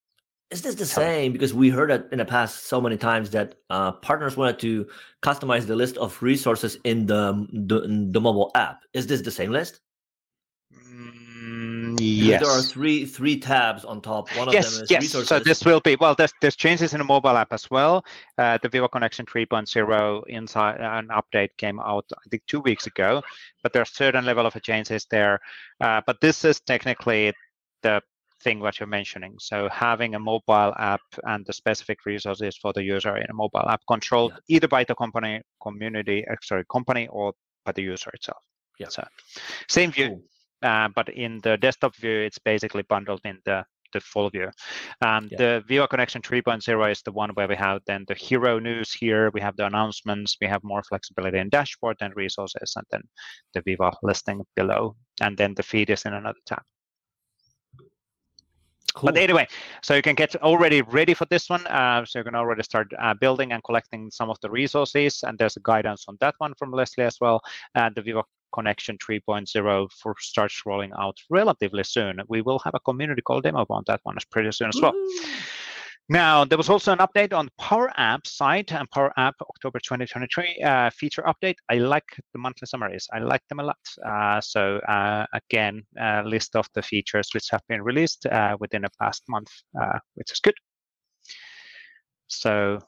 Is 0.51 0.61
this 0.61 0.75
the 0.75 0.85
same? 0.85 1.33
Because 1.33 1.53
we 1.53 1.69
heard 1.69 1.89
it 1.89 2.07
in 2.11 2.19
the 2.19 2.25
past 2.25 2.67
so 2.67 2.79
many 2.79 2.95
times 2.95 3.31
that 3.31 3.55
uh, 3.71 3.91
partners 3.91 4.37
wanted 4.37 4.59
to 4.59 4.87
customize 5.23 5.65
the 5.65 5.75
list 5.75 5.97
of 5.97 6.21
resources 6.21 6.77
in 6.83 7.07
the, 7.07 7.47
the 7.51 7.81
in 7.83 8.11
the 8.11 8.21
mobile 8.21 8.51
app. 8.53 8.81
Is 8.93 9.07
this 9.07 9.21
the 9.21 9.31
same 9.31 9.51
list? 9.51 9.81
Mm, 10.73 11.97
yes. 11.99 12.41
There 12.41 12.51
are 12.51 12.61
three 12.61 13.05
three 13.05 13.39
tabs 13.39 13.83
on 13.83 14.01
top. 14.01 14.29
One 14.37 14.47
of 14.47 14.53
yes, 14.53 14.75
them 14.75 14.83
is 14.83 14.91
yes. 14.91 15.01
resources. 15.01 15.29
So 15.29 15.39
this 15.39 15.65
will 15.65 15.79
be 15.79 15.95
well. 15.99 16.15
There's 16.15 16.33
there's 16.41 16.55
changes 16.55 16.93
in 16.93 16.99
the 16.99 17.03
mobile 17.03 17.35
app 17.35 17.51
as 17.51 17.69
well. 17.71 18.05
Uh, 18.37 18.57
the 18.61 18.69
Viva 18.69 18.87
Connection 18.87 19.25
3.0 19.25 20.23
inside 20.27 20.79
an 20.79 21.07
update 21.09 21.49
came 21.57 21.79
out 21.79 22.05
I 22.13 22.29
think 22.29 22.43
two 22.47 22.59
weeks 22.59 22.87
ago, 22.87 23.23
but 23.61 23.73
there's 23.73 23.89
certain 23.89 24.25
level 24.25 24.45
of 24.45 24.61
changes 24.61 25.05
there. 25.09 25.39
Uh, 25.81 26.01
but 26.05 26.21
this 26.21 26.45
is 26.45 26.59
technically 26.59 27.33
the 27.81 28.01
thing 28.43 28.59
what 28.59 28.79
you're 28.79 28.87
mentioning. 28.99 29.33
So 29.39 29.69
having 29.69 30.15
a 30.15 30.19
mobile 30.19 30.73
app 30.77 31.01
and 31.23 31.45
the 31.45 31.53
specific 31.53 32.05
resources 32.05 32.57
for 32.61 32.73
the 32.73 32.83
user 32.83 33.15
in 33.17 33.29
a 33.29 33.33
mobile 33.33 33.67
app 33.69 33.81
controlled 33.87 34.31
Yeah. 34.33 34.55
either 34.55 34.67
by 34.67 34.83
the 34.83 34.95
company 34.95 35.41
community, 35.61 36.25
uh, 36.27 36.35
sorry, 36.43 36.65
company 36.71 37.07
or 37.07 37.33
by 37.65 37.71
the 37.71 37.81
user 37.83 38.11
itself. 38.13 38.43
Yeah. 38.79 38.89
So 38.89 39.03
same 39.69 39.91
view, 39.91 40.07
Cool. 40.09 40.23
uh, 40.69 40.89
but 40.95 41.09
in 41.09 41.39
the 41.41 41.57
desktop 41.57 41.95
view, 41.95 42.19
it's 42.27 42.39
basically 42.39 42.83
bundled 42.83 43.21
in 43.25 43.39
the 43.45 43.63
the 43.93 43.99
full 44.01 44.29
view. 44.31 44.49
Um, 45.05 45.27
Yeah. 45.31 45.37
The 45.37 45.63
Viva 45.67 45.87
Connection 45.87 46.21
3.0 46.23 46.91
is 46.91 47.01
the 47.03 47.11
one 47.11 47.29
where 47.35 47.47
we 47.47 47.55
have 47.55 47.79
then 47.85 48.05
the 48.07 48.15
hero 48.15 48.57
news 48.59 48.91
here, 48.91 49.29
we 49.35 49.41
have 49.41 49.55
the 49.55 49.65
announcements, 49.67 50.35
we 50.41 50.47
have 50.47 50.61
more 50.63 50.81
flexibility 50.89 51.37
in 51.37 51.49
dashboard 51.49 51.97
and 52.01 52.11
resources, 52.15 52.73
and 52.75 52.85
then 52.89 53.03
the 53.53 53.61
Viva 53.61 53.91
listing 54.01 54.41
below, 54.55 54.95
and 55.21 55.37
then 55.37 55.53
the 55.53 55.61
feed 55.61 55.89
is 55.91 56.05
in 56.05 56.13
another 56.13 56.39
tab. 56.47 56.63
Cool. 58.95 59.07
But 59.07 59.17
anyway, 59.17 59.47
so 59.81 59.95
you 59.95 60.01
can 60.01 60.15
get 60.15 60.35
already 60.37 60.81
ready 60.81 61.13
for 61.13 61.25
this 61.25 61.49
one. 61.49 61.65
Uh, 61.67 62.05
so 62.05 62.19
you 62.19 62.25
can 62.25 62.35
already 62.35 62.63
start 62.63 62.91
uh, 62.99 63.13
building 63.13 63.51
and 63.51 63.63
collecting 63.63 64.11
some 64.11 64.29
of 64.29 64.39
the 64.41 64.49
resources. 64.49 65.23
And 65.23 65.37
there's 65.37 65.57
a 65.57 65.61
guidance 65.61 66.05
on 66.07 66.17
that 66.19 66.35
one 66.37 66.53
from 66.59 66.71
Leslie 66.71 67.03
as 67.03 67.17
well. 67.19 67.41
And 67.75 67.95
the 67.95 68.01
Viva 68.01 68.23
Connection 68.53 68.97
3.0 68.99 69.91
for 69.91 70.15
starts 70.19 70.61
rolling 70.65 70.91
out 70.97 71.17
relatively 71.29 71.83
soon. 71.83 72.21
We 72.27 72.41
will 72.41 72.59
have 72.59 72.75
a 72.75 72.79
community 72.79 73.21
call 73.21 73.41
demo 73.41 73.65
on 73.69 73.83
that 73.87 74.01
one 74.03 74.15
as 74.15 74.25
pretty 74.25 74.51
soon 74.51 74.69
as 74.69 74.79
well. 74.79 74.93
Now, 76.09 76.43
there 76.43 76.57
was 76.57 76.69
also 76.69 76.91
an 76.91 76.99
update 76.99 77.33
on 77.33 77.49
Power 77.57 77.89
App 77.95 78.27
site 78.27 78.73
and 78.73 78.89
Power 78.91 79.13
App 79.15 79.35
October 79.41 79.79
2023 79.79 80.61
uh, 80.61 80.89
feature 80.89 81.23
update. 81.23 81.55
I 81.69 81.75
like 81.75 82.03
the 82.33 82.39
monthly 82.39 82.65
summaries. 82.65 83.07
I 83.13 83.19
like 83.19 83.41
them 83.47 83.61
a 83.61 83.63
lot. 83.63 83.77
Uh, 84.05 84.41
so 84.41 84.77
uh, 84.79 85.25
again, 85.33 85.81
a 85.97 86.23
list 86.23 86.57
of 86.57 86.67
the 86.73 86.81
features 86.81 87.29
which 87.33 87.47
have 87.51 87.61
been 87.69 87.81
released 87.81 88.25
uh, 88.25 88.57
within 88.59 88.81
the 88.81 88.89
past 88.99 89.23
month, 89.29 89.49
uh, 89.81 89.99
which 90.15 90.31
is 90.31 90.41
good. 90.41 90.55
So 92.27 92.79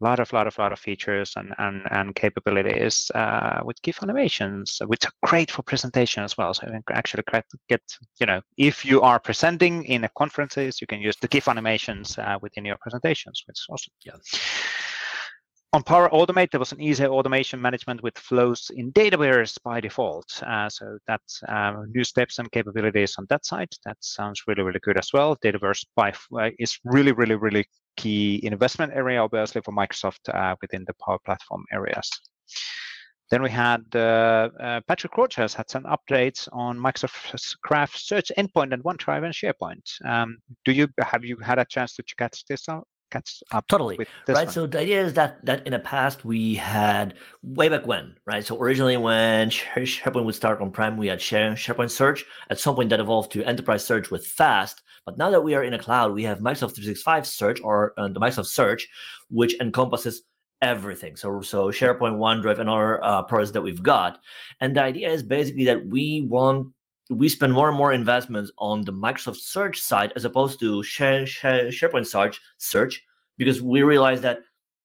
lot 0.00 0.20
of 0.20 0.32
lot 0.32 0.46
of 0.46 0.58
lot 0.58 0.72
of 0.72 0.78
features 0.78 1.32
and 1.36 1.54
and, 1.58 1.82
and 1.90 2.14
capabilities 2.14 3.10
uh, 3.14 3.60
with 3.64 3.80
GIF 3.82 4.02
animations, 4.02 4.80
which 4.86 5.06
are 5.06 5.12
great 5.24 5.50
for 5.50 5.62
presentation 5.62 6.22
as 6.22 6.36
well. 6.36 6.52
So 6.54 6.66
you 6.66 6.82
can 6.86 6.96
actually 6.96 7.24
get 7.68 7.82
you 8.20 8.26
know 8.26 8.40
if 8.56 8.84
you 8.84 9.02
are 9.02 9.18
presenting 9.18 9.84
in 9.84 10.04
a 10.04 10.10
conferences, 10.16 10.80
you 10.80 10.86
can 10.86 11.00
use 11.00 11.16
the 11.20 11.28
GIF 11.28 11.48
animations 11.48 12.18
uh, 12.18 12.38
within 12.42 12.64
your 12.64 12.76
presentations, 12.80 13.42
which 13.46 13.58
is 13.58 13.66
awesome. 13.70 13.92
Yeah. 14.04 14.16
On 15.72 15.82
Power 15.82 16.08
Automate, 16.10 16.52
there 16.52 16.60
was 16.60 16.72
an 16.72 16.80
easy 16.80 17.04
automation 17.06 17.60
management 17.60 18.02
with 18.02 18.16
flows 18.16 18.70
in 18.74 18.92
Dataverse 18.92 19.58
by 19.62 19.80
default. 19.80 20.42
Uh, 20.42 20.68
so 20.70 20.98
that's 21.06 21.42
uh, 21.42 21.82
new 21.88 22.04
steps 22.04 22.38
and 22.38 22.50
capabilities 22.50 23.16
on 23.18 23.26
that 23.28 23.44
side. 23.44 23.68
That 23.84 23.96
sounds 24.00 24.42
really, 24.46 24.62
really 24.62 24.80
good 24.80 24.96
as 24.96 25.10
well. 25.12 25.36
Dataverse 25.36 25.84
by 25.94 26.14
uh, 26.38 26.50
is 26.58 26.78
really, 26.84 27.12
really, 27.12 27.34
really 27.34 27.66
key 27.96 28.40
investment 28.44 28.92
area, 28.94 29.20
obviously, 29.20 29.60
for 29.60 29.72
Microsoft 29.72 30.32
uh, 30.32 30.54
within 30.62 30.84
the 30.86 30.94
Power 31.04 31.18
Platform 31.24 31.64
areas. 31.72 32.10
Then 33.30 33.42
we 33.42 33.50
had 33.50 33.84
uh, 33.94 34.50
uh, 34.60 34.80
Patrick 34.86 35.16
Rogers 35.16 35.52
had 35.52 35.68
some 35.68 35.82
updates 35.84 36.48
on 36.52 36.78
Microsoft 36.78 37.56
Graph 37.62 37.96
Search 37.96 38.30
Endpoint 38.38 38.72
and 38.72 38.84
OneDrive 38.84 39.24
and 39.24 39.34
SharePoint. 39.34 40.06
Um, 40.08 40.38
do 40.64 40.70
you 40.72 40.86
have 41.00 41.24
you 41.24 41.36
had 41.38 41.58
a 41.58 41.64
chance 41.64 41.96
to 41.96 42.04
catch 42.16 42.44
this 42.46 42.68
out? 42.68 42.86
Catch 43.10 43.42
up 43.52 43.66
totally 43.68 43.98
right. 43.98 44.46
One? 44.46 44.48
So 44.48 44.66
the 44.66 44.80
idea 44.80 45.04
is 45.04 45.14
that 45.14 45.44
that 45.44 45.66
in 45.66 45.72
the 45.72 45.78
past 45.78 46.24
we 46.24 46.54
had 46.54 47.14
way 47.42 47.68
back 47.68 47.86
when, 47.86 48.16
right? 48.26 48.44
So 48.44 48.60
originally 48.60 48.96
when 48.96 49.50
SharePoint 49.50 50.24
would 50.24 50.34
start 50.34 50.60
on 50.60 50.72
prem, 50.72 50.96
we 50.96 51.06
had 51.06 51.20
SharePoint 51.20 51.90
Search. 51.90 52.24
At 52.50 52.58
some 52.58 52.74
point 52.74 52.90
that 52.90 53.00
evolved 53.00 53.30
to 53.32 53.44
Enterprise 53.44 53.84
Search 53.84 54.10
with 54.10 54.26
Fast, 54.26 54.82
but 55.04 55.18
now 55.18 55.30
that 55.30 55.42
we 55.42 55.54
are 55.54 55.62
in 55.62 55.74
a 55.74 55.78
cloud, 55.78 56.12
we 56.12 56.24
have 56.24 56.40
Microsoft 56.40 56.74
365 56.74 57.26
Search 57.26 57.60
or 57.62 57.94
uh, 57.96 58.08
the 58.08 58.20
Microsoft 58.20 58.46
Search, 58.46 58.88
which 59.30 59.58
encompasses 59.60 60.22
everything. 60.62 61.14
So, 61.16 61.40
so 61.42 61.68
SharePoint, 61.68 62.18
OneDrive, 62.18 62.58
and 62.58 62.68
other 62.68 63.02
uh, 63.04 63.22
products 63.22 63.52
that 63.52 63.62
we've 63.62 63.82
got. 63.82 64.18
And 64.60 64.74
the 64.74 64.82
idea 64.82 65.10
is 65.10 65.22
basically 65.22 65.64
that 65.66 65.86
we 65.86 66.26
want 66.28 66.72
we 67.10 67.28
spend 67.28 67.52
more 67.52 67.68
and 67.68 67.76
more 67.76 67.92
investments 67.92 68.50
on 68.58 68.82
the 68.82 68.92
Microsoft 68.92 69.36
Search 69.36 69.80
side 69.80 70.12
as 70.16 70.24
opposed 70.24 70.58
to 70.60 70.82
Share, 70.82 71.26
Share, 71.26 71.66
SharePoint 71.66 72.06
Search 72.06 72.40
search 72.58 73.04
because 73.38 73.62
we 73.62 73.82
realize 73.82 74.20
that 74.22 74.40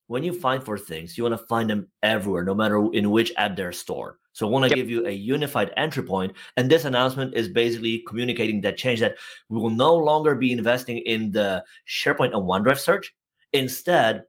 when 0.07 0.23
you 0.23 0.33
find 0.33 0.63
for 0.63 0.77
things, 0.77 1.17
you 1.17 1.23
want 1.23 1.39
to 1.39 1.45
find 1.47 1.69
them 1.69 1.87
everywhere, 2.03 2.43
no 2.43 2.53
matter 2.53 2.85
in 2.91 3.11
which 3.11 3.31
app 3.37 3.55
they're 3.55 3.71
stored. 3.71 4.15
So 4.33 4.45
I 4.45 4.49
want 4.49 4.63
to 4.63 4.69
yep. 4.69 4.75
give 4.75 4.89
you 4.89 5.07
a 5.07 5.11
unified 5.11 5.71
entry 5.77 6.03
point, 6.03 6.33
and 6.57 6.69
this 6.69 6.85
announcement 6.85 7.33
is 7.33 7.47
basically 7.47 8.03
communicating 8.07 8.61
that 8.61 8.77
change 8.77 8.99
that 8.99 9.15
we 9.49 9.59
will 9.59 9.69
no 9.69 9.95
longer 9.95 10.35
be 10.35 10.51
investing 10.51 10.99
in 10.99 11.31
the 11.31 11.63
SharePoint 11.87 12.33
and 12.33 12.43
OneDrive 12.43 12.79
search. 12.79 13.13
Instead, 13.53 14.23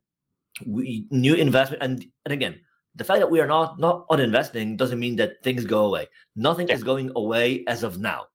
we 0.66 1.06
new 1.10 1.34
investment, 1.34 1.82
and, 1.82 2.04
and 2.24 2.32
again, 2.32 2.60
the 2.94 3.04
fact 3.04 3.20
that 3.20 3.30
we 3.30 3.40
are 3.40 3.46
not 3.46 3.78
not 3.78 4.06
uninvesting 4.08 4.76
doesn't 4.76 4.98
mean 4.98 5.16
that 5.16 5.42
things 5.42 5.64
go 5.64 5.86
away. 5.86 6.08
Nothing 6.36 6.68
is 6.68 6.82
going 6.82 7.10
away 7.16 7.64
as 7.66 7.82
of 7.82 7.98
now. 7.98 8.26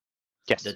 Yes. 0.48 0.64
The 0.64 0.76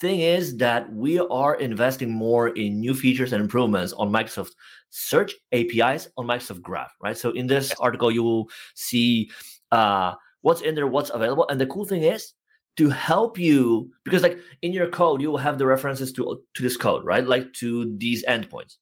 thing 0.00 0.20
is 0.20 0.56
that 0.56 0.90
we 0.92 1.18
are 1.18 1.56
investing 1.56 2.10
more 2.10 2.48
in 2.48 2.80
new 2.80 2.94
features 2.94 3.32
and 3.32 3.42
improvements 3.42 3.92
on 3.92 4.10
Microsoft 4.10 4.52
Search 4.88 5.34
APIs 5.52 6.08
on 6.16 6.26
Microsoft 6.26 6.62
Graph, 6.62 6.94
right? 7.02 7.16
So 7.16 7.30
in 7.32 7.46
this 7.46 7.68
yes. 7.68 7.78
article, 7.78 8.10
you 8.10 8.22
will 8.22 8.48
see 8.74 9.30
uh, 9.70 10.14
what's 10.40 10.62
in 10.62 10.74
there, 10.74 10.86
what's 10.86 11.10
available, 11.10 11.46
and 11.48 11.60
the 11.60 11.66
cool 11.66 11.84
thing 11.84 12.02
is 12.02 12.32
to 12.76 12.88
help 12.88 13.38
you 13.38 13.90
because 14.04 14.22
like 14.22 14.38
in 14.62 14.72
your 14.72 14.88
code, 14.88 15.20
you 15.20 15.30
will 15.30 15.38
have 15.38 15.58
the 15.58 15.66
references 15.66 16.12
to 16.14 16.40
to 16.54 16.62
this 16.62 16.76
code, 16.76 17.04
right? 17.04 17.26
Like 17.26 17.52
to 17.54 17.94
these 17.98 18.24
endpoints. 18.24 18.76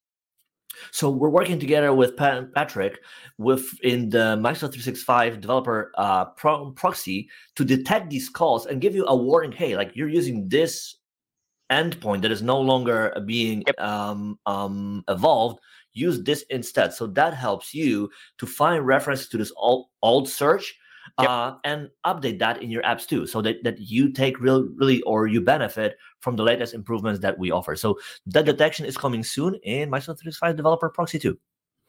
So 0.90 1.10
we're 1.10 1.28
working 1.28 1.58
together 1.58 1.92
with 1.92 2.16
Patrick 2.16 3.00
within 3.38 4.08
the 4.10 4.36
Microsoft 4.36 4.74
365 4.74 5.40
developer 5.40 5.92
uh, 5.96 6.26
pro- 6.26 6.70
proxy 6.72 7.28
to 7.56 7.64
detect 7.64 8.10
these 8.10 8.28
calls 8.28 8.66
and 8.66 8.80
give 8.80 8.94
you 8.94 9.06
a 9.06 9.16
warning. 9.16 9.52
Hey, 9.52 9.76
like 9.76 9.92
you're 9.94 10.08
using 10.08 10.48
this 10.48 10.96
endpoint 11.70 12.22
that 12.22 12.32
is 12.32 12.42
no 12.42 12.60
longer 12.60 13.14
being 13.26 13.62
um, 13.78 14.38
um, 14.46 15.04
evolved. 15.08 15.60
Use 15.92 16.22
this 16.22 16.42
instead. 16.50 16.94
So 16.94 17.06
that 17.08 17.34
helps 17.34 17.74
you 17.74 18.10
to 18.38 18.46
find 18.46 18.86
references 18.86 19.28
to 19.30 19.38
this 19.38 19.52
old, 19.56 19.88
old 20.02 20.28
search 20.28 20.78
Yep. 21.18 21.28
Uh, 21.28 21.54
and 21.64 21.88
update 22.06 22.38
that 22.38 22.62
in 22.62 22.70
your 22.70 22.82
apps 22.82 23.06
too, 23.06 23.26
so 23.26 23.42
that, 23.42 23.64
that 23.64 23.78
you 23.78 24.12
take 24.12 24.40
real, 24.40 24.68
really, 24.76 25.02
or 25.02 25.26
you 25.26 25.40
benefit 25.40 25.96
from 26.20 26.36
the 26.36 26.42
latest 26.42 26.74
improvements 26.74 27.20
that 27.20 27.38
we 27.38 27.50
offer. 27.50 27.76
So 27.76 27.98
that 28.26 28.44
detection 28.44 28.86
is 28.86 28.96
coming 28.96 29.22
soon 29.22 29.54
in 29.62 29.90
Microsoft 29.90 30.20
365 30.20 30.56
Developer 30.56 30.88
Proxy 30.88 31.18
too. 31.18 31.38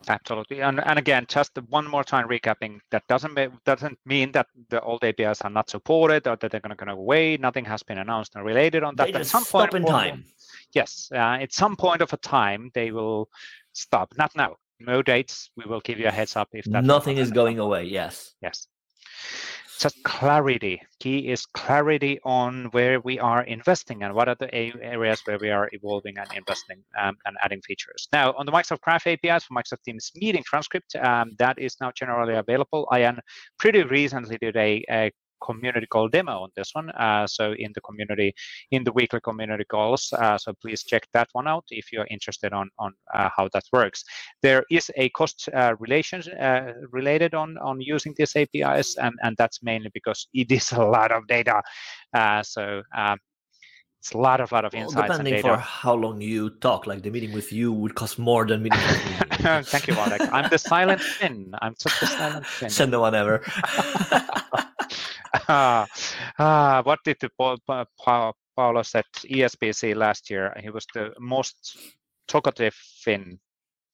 Absolutely, 0.08 0.62
and 0.62 0.80
and 0.80 0.98
again, 0.98 1.26
just 1.28 1.52
one 1.68 1.86
more 1.86 2.06
time 2.06 2.30
recapping. 2.30 2.80
That 2.90 3.04
doesn't 3.10 3.38
doesn't 3.66 4.00
mean 4.06 4.32
that 4.32 4.48
the 4.70 4.80
old 4.80 5.04
APIs 5.04 5.42
are 5.42 5.50
not 5.50 5.70
supported 5.70 6.26
or 6.26 6.38
that 6.38 6.52
they're 6.52 6.62
going 6.62 6.76
to 6.76 6.86
go 6.86 6.90
away. 6.90 7.36
Nothing 7.36 7.66
has 7.66 7.84
been 7.84 7.98
announced 7.98 8.36
and 8.36 8.46
related 8.46 8.84
on 8.84 8.96
that. 8.96 9.14
At 9.14 9.26
some 9.26 9.44
point 9.44 9.74
in 9.74 9.84
time. 9.84 10.24
Yes, 10.74 11.10
uh, 11.14 11.44
at 11.44 11.52
some 11.52 11.76
point 11.76 12.02
of 12.02 12.14
a 12.14 12.18
time 12.18 12.72
they 12.74 12.92
will 12.92 13.28
stop. 13.74 14.14
Not 14.18 14.32
now. 14.38 14.56
No 14.80 15.02
dates. 15.02 15.50
We 15.58 15.66
will 15.66 15.82
give 15.82 16.00
you 16.00 16.08
a 16.08 16.12
heads 16.12 16.38
up 16.38 16.48
if 16.54 16.64
that. 16.66 16.86
Nothing 16.86 17.18
is 17.18 17.30
going 17.30 17.60
away. 17.60 17.84
Yes. 17.84 18.36
Yes 18.42 18.68
just 19.80 20.04
clarity. 20.04 20.82
Key 21.00 21.30
is 21.30 21.46
clarity 21.46 22.20
on 22.24 22.66
where 22.72 23.00
we 23.00 23.18
are 23.20 23.44
investing 23.44 24.04
and 24.04 24.14
what 24.14 24.28
are 24.28 24.36
the 24.36 24.54
areas 24.54 25.22
where 25.26 25.40
we 25.40 25.50
are 25.50 25.70
evolving 25.72 26.18
and 26.18 26.28
investing 26.34 26.84
um, 27.00 27.16
and 27.26 27.38
adding 27.44 27.62
features. 27.62 28.08
Now, 28.12 28.34
on 28.34 28.46
the 28.46 28.52
Microsoft 28.52 28.82
Graph 28.82 29.08
APIs 29.08 29.46
for 29.46 29.54
Microsoft 29.54 29.84
Teams 29.86 30.12
meeting 30.16 30.44
transcript, 30.46 30.96
um, 30.98 31.32
that 31.40 31.58
is 31.58 31.78
now 31.80 31.92
generally 31.96 32.36
available. 32.36 32.88
I 32.92 33.00
am 33.00 33.20
pretty 33.58 33.84
recently 33.84 34.38
did 34.38 34.58
a, 34.58 34.84
a 34.90 35.12
community 35.42 35.88
call 35.88 36.08
demo 36.08 36.44
on 36.44 36.50
this 36.56 36.72
one. 36.74 36.90
Uh, 36.92 37.28
so 37.28 37.54
in 37.54 37.72
the 37.76 37.82
community, 37.82 38.34
in 38.72 38.84
the 38.84 38.92
weekly 38.92 39.20
community 39.22 39.66
calls. 39.66 40.14
Uh, 40.14 40.38
so 40.38 40.54
please 40.62 40.84
check 40.84 41.08
that 41.14 41.28
one 41.34 41.48
out 41.48 41.66
if 41.70 41.92
you're 41.92 42.08
interested 42.10 42.54
on 42.54 42.70
on 42.78 42.94
uh, 43.14 43.30
how 43.36 43.50
that 43.54 43.64
works. 43.74 44.04
There 44.42 44.64
is 44.70 44.92
a 44.96 45.10
cost 45.10 45.50
uh, 45.54 45.76
relations 45.80 46.28
uh, 46.28 46.74
related 46.92 47.34
on 47.34 47.58
on 47.58 47.82
using 47.82 48.14
these 48.18 48.36
APIs, 48.36 48.98
and 48.98 49.16
and 49.24 49.36
that's 49.38 49.62
mainly 49.64 49.90
because 49.94 50.28
it 50.34 50.52
is 50.52 50.72
a 50.72 50.84
lot 50.84 51.12
of 51.12 51.28
data. 51.28 51.62
Uh, 52.14 52.44
so. 52.44 52.82
Um, 52.96 53.18
it's 54.00 54.14
a 54.14 54.18
lot 54.18 54.40
of 54.40 54.52
lot 54.54 54.64
of 54.64 54.74
insights. 54.74 54.96
Well, 54.96 55.18
depending 55.18 55.42
for 55.42 55.58
how 55.58 55.94
long 55.94 56.22
you 56.22 56.52
talk, 56.62 56.88
like 56.88 57.04
the 57.04 57.10
meeting 57.10 57.34
with 57.34 57.52
you 57.52 57.74
would 57.74 57.96
cost 57.96 58.18
more 58.18 58.46
than 58.48 58.64
meeting 58.64 58.80
with 58.80 59.06
me. 59.06 59.64
Thank 59.64 59.88
you, 59.88 59.94
Marek. 59.94 60.22
I'm 60.32 60.50
the 60.50 60.58
silent 60.58 61.02
Finn. 61.18 61.54
I'm 61.62 61.76
such 61.78 62.02
a 62.04 62.08
silent 62.08 62.46
Finn. 62.46 62.70
Send 62.70 62.94
the 62.94 63.00
one 63.02 63.14
ever. 63.14 63.44
Uh, 65.48 65.86
uh, 66.38 66.84
what 66.84 67.00
did 67.04 67.18
the 67.22 67.30
Paul, 67.38 67.58
Paolo 68.56 68.82
said 68.84 69.06
ESPC 69.24 69.96
last 69.96 70.30
year? 70.30 70.54
He 70.62 70.70
was 70.70 70.86
the 70.94 71.12
most 71.20 71.78
talkative 72.28 72.74
Finn 72.74 73.40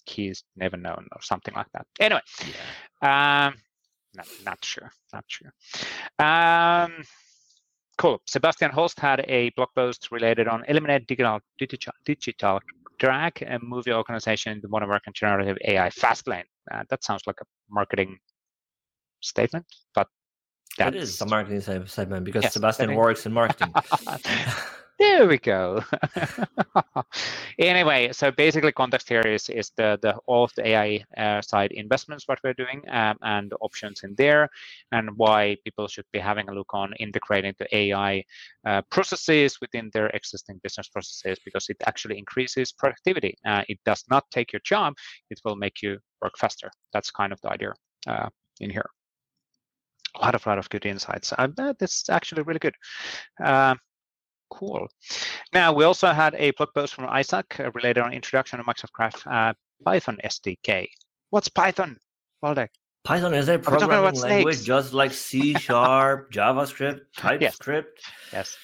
he's 0.06 0.44
never 0.56 0.78
known, 0.78 1.08
or 1.12 1.22
something 1.22 1.54
like 1.56 1.68
that. 1.74 1.86
Anyway, 2.00 2.22
yeah. 3.02 3.48
um, 3.48 3.56
not, 4.16 4.28
not 4.46 4.66
sure, 4.66 4.92
not 5.14 5.26
sure. 5.28 5.52
Um, 6.20 7.04
cool. 7.98 8.22
Sebastian 8.26 8.72
Holst 8.72 9.00
had 9.00 9.26
a 9.28 9.50
blog 9.56 9.70
post 9.76 10.10
related 10.12 10.48
on 10.48 10.64
eliminate 10.68 11.08
digital 11.08 11.40
digital, 11.58 11.94
digital 12.06 12.60
drag 12.98 13.44
and 13.46 13.62
move 13.64 13.86
your 13.88 13.98
organization 13.98 14.54
into 14.54 14.68
modern 14.68 14.90
work 14.90 15.04
and 15.06 15.16
generative 15.16 15.58
AI 15.66 15.90
fast 15.90 16.28
lane. 16.28 16.46
Uh, 16.72 16.84
that 16.90 17.04
sounds 17.04 17.22
like 17.28 17.40
a 17.42 17.46
marketing 17.70 18.18
statement, 19.22 19.66
but 19.94 20.08
that 20.78 20.96
is 20.96 21.20
a 21.22 21.26
marketing 21.26 21.86
segment 21.88 22.26
because 22.26 22.44
yes, 22.44 22.54
Sebastian 22.54 22.96
works 22.96 23.26
in 23.26 23.34
marketing. 23.34 23.74
There 24.98 25.28
we 25.28 25.38
go. 25.38 25.84
anyway, 27.60 28.14
so 28.14 28.32
basically, 28.32 28.72
context 28.72 29.10
here 29.10 29.22
is 29.22 29.50
is 29.50 29.72
the 29.76 30.00
the 30.02 30.16
all 30.26 30.46
of 30.46 30.54
the 30.56 30.66
AI 30.68 31.04
uh, 31.18 31.42
side 31.42 31.74
investments 31.74 32.30
what 32.30 32.40
we're 32.44 32.54
doing 32.54 32.82
um, 32.90 33.18
and 33.22 33.52
the 33.52 33.58
options 33.58 34.04
in 34.04 34.16
there, 34.16 34.48
and 34.94 35.10
why 35.18 35.58
people 35.66 35.90
should 35.90 36.06
be 36.14 36.20
having 36.20 36.48
a 36.48 36.54
look 36.54 36.74
on 36.74 36.94
integrating 36.98 37.54
the 37.60 37.68
AI 37.76 38.24
uh, 38.66 38.82
processes 38.90 39.60
within 39.60 39.90
their 39.94 40.08
existing 40.12 40.62
business 40.64 40.88
processes 40.88 41.40
because 41.44 41.68
it 41.68 41.78
actually 41.86 42.18
increases 42.18 42.72
productivity. 42.72 43.36
Uh, 43.46 43.64
it 43.68 43.80
does 43.84 44.06
not 44.10 44.24
take 44.32 44.54
your 44.54 44.62
job; 44.64 44.94
it 45.30 45.42
will 45.44 45.58
make 45.58 45.82
you 45.82 46.00
work 46.22 46.38
faster. 46.38 46.72
That's 46.94 47.12
kind 47.12 47.34
of 47.34 47.42
the 47.42 47.52
idea 47.52 47.74
uh, 48.08 48.30
in 48.62 48.70
here. 48.70 48.90
A 50.16 50.26
lot 50.26 50.36
of 50.36 50.46
lot 50.46 50.58
of 50.58 50.70
good 50.70 50.86
insights. 50.86 51.34
Uh, 51.38 51.48
that's 51.80 52.10
actually 52.10 52.44
really 52.44 52.60
good. 52.60 52.76
Uh, 53.44 53.76
Cool. 54.50 54.88
Now, 55.54 55.74
we 55.74 55.84
also 55.84 56.08
had 56.10 56.36
a 56.36 56.52
blog 56.52 56.70
post 56.74 56.94
from 56.94 57.08
Isaac 57.10 57.60
uh, 57.60 57.72
related 57.72 58.02
on 58.02 58.14
introduction 58.14 58.60
to 58.60 58.66
Microsoft 58.66 58.92
Graph 58.94 59.28
uh, 59.28 59.54
Python 59.84 60.18
SDK. 60.24 60.88
What's 61.30 61.50
Python, 61.50 61.98
Waldek? 62.44 62.70
Python 63.04 63.34
is 63.34 63.50
a 63.50 63.60
programming 63.60 64.20
language 64.20 64.64
just 64.64 64.94
like 64.94 65.14
C 65.14 65.54
Sharp, 65.60 66.32
JavaScript, 66.32 67.02
TypeScript. 67.18 68.02
Yes. 68.32 68.34
yes. 68.34 68.58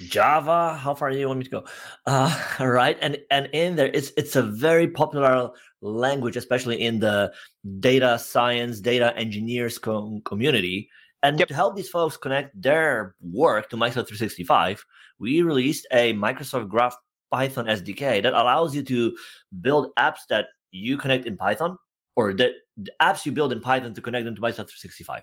Java. 0.00 0.76
How 0.76 0.94
far 0.94 1.10
do 1.10 1.18
you 1.18 1.26
want 1.26 1.38
me 1.38 1.44
to 1.44 1.50
go? 1.50 1.64
Uh, 2.06 2.36
right, 2.60 2.98
and 3.00 3.18
and 3.30 3.48
in 3.52 3.76
there, 3.76 3.90
it's 3.92 4.12
it's 4.16 4.36
a 4.36 4.42
very 4.42 4.88
popular 4.88 5.50
language, 5.80 6.36
especially 6.36 6.82
in 6.82 7.00
the 7.00 7.32
data 7.80 8.18
science, 8.18 8.80
data 8.80 9.16
engineers 9.16 9.78
com- 9.78 10.20
community. 10.24 10.88
And 11.22 11.38
yep. 11.38 11.48
to 11.48 11.54
help 11.54 11.74
these 11.74 11.88
folks 11.88 12.16
connect 12.16 12.60
their 12.60 13.16
work 13.20 13.70
to 13.70 13.76
Microsoft 13.76 14.06
365, 14.06 14.84
we 15.18 15.42
released 15.42 15.84
a 15.90 16.12
Microsoft 16.14 16.68
Graph 16.68 16.96
Python 17.32 17.66
SDK 17.66 18.22
that 18.22 18.34
allows 18.34 18.74
you 18.74 18.82
to 18.84 19.16
build 19.60 19.88
apps 19.98 20.20
that 20.30 20.46
you 20.70 20.96
connect 20.96 21.26
in 21.26 21.36
Python 21.36 21.76
or 22.14 22.32
that 22.34 22.52
the 22.76 22.92
apps 23.02 23.26
you 23.26 23.32
build 23.32 23.52
in 23.52 23.60
Python 23.60 23.94
to 23.94 24.00
connect 24.00 24.24
them 24.24 24.36
to 24.36 24.40
Microsoft 24.40 24.70
365 24.70 25.22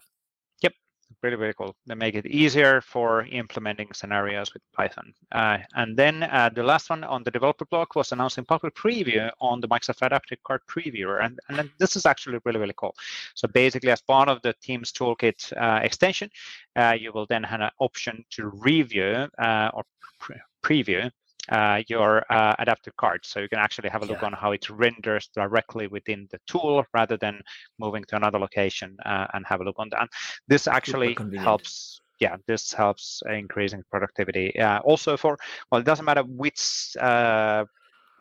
really, 1.21 1.35
really 1.35 1.53
cool. 1.53 1.75
They 1.87 1.95
make 1.95 2.15
it 2.15 2.25
easier 2.25 2.81
for 2.81 3.25
implementing 3.25 3.89
scenarios 3.93 4.53
with 4.53 4.61
Python. 4.73 5.13
Uh, 5.31 5.57
and 5.75 5.97
then 5.97 6.23
uh, 6.23 6.49
the 6.53 6.63
last 6.63 6.89
one 6.89 7.03
on 7.03 7.23
the 7.23 7.31
developer 7.31 7.65
blog 7.65 7.87
was 7.95 8.11
announcing 8.11 8.45
public 8.45 8.75
preview 8.75 9.29
on 9.39 9.61
the 9.61 9.67
Microsoft 9.67 10.05
Adaptive 10.05 10.39
Card 10.43 10.61
Previewer. 10.67 11.23
And, 11.23 11.39
and 11.49 11.69
this 11.79 11.95
is 11.95 12.05
actually 12.05 12.39
really, 12.45 12.59
really 12.59 12.75
cool. 12.77 12.95
So 13.33 13.47
basically, 13.47 13.91
as 13.91 14.01
part 14.01 14.29
of 14.29 14.41
the 14.41 14.53
Teams 14.61 14.91
Toolkit 14.91 15.53
uh, 15.57 15.79
extension, 15.83 16.29
uh, 16.75 16.95
you 16.99 17.11
will 17.11 17.25
then 17.27 17.43
have 17.43 17.61
an 17.61 17.69
option 17.79 18.23
to 18.31 18.49
review 18.49 19.27
uh, 19.37 19.71
or 19.73 19.83
pre 20.19 20.35
preview 20.63 21.11
uh, 21.49 21.81
your 21.87 22.23
uh, 22.31 22.55
adaptive 22.59 22.95
card. 22.97 23.21
So 23.23 23.39
you 23.39 23.49
can 23.49 23.59
actually 23.59 23.89
have 23.89 24.03
a 24.03 24.05
look 24.05 24.21
yeah. 24.21 24.27
on 24.27 24.33
how 24.33 24.51
it 24.51 24.69
renders 24.69 25.29
directly 25.33 25.87
within 25.87 26.27
the 26.31 26.39
tool 26.47 26.83
rather 26.93 27.17
than 27.17 27.41
moving 27.79 28.03
to 28.09 28.15
another 28.15 28.39
location 28.39 28.97
uh, 29.05 29.27
and 29.33 29.45
have 29.47 29.61
a 29.61 29.63
look 29.63 29.79
on 29.79 29.89
that. 29.91 30.09
This 30.47 30.67
actually 30.67 31.17
helps. 31.37 32.01
Yeah, 32.21 32.37
this 32.47 32.71
helps 32.71 33.21
increasing 33.29 33.83
productivity. 33.91 34.57
also 34.85 35.17
for 35.17 35.37
well, 35.69 35.81
it 35.81 35.83
doesn't 35.83 36.05
matter 36.05 36.23
which 36.23 36.95
uh, 36.97 37.65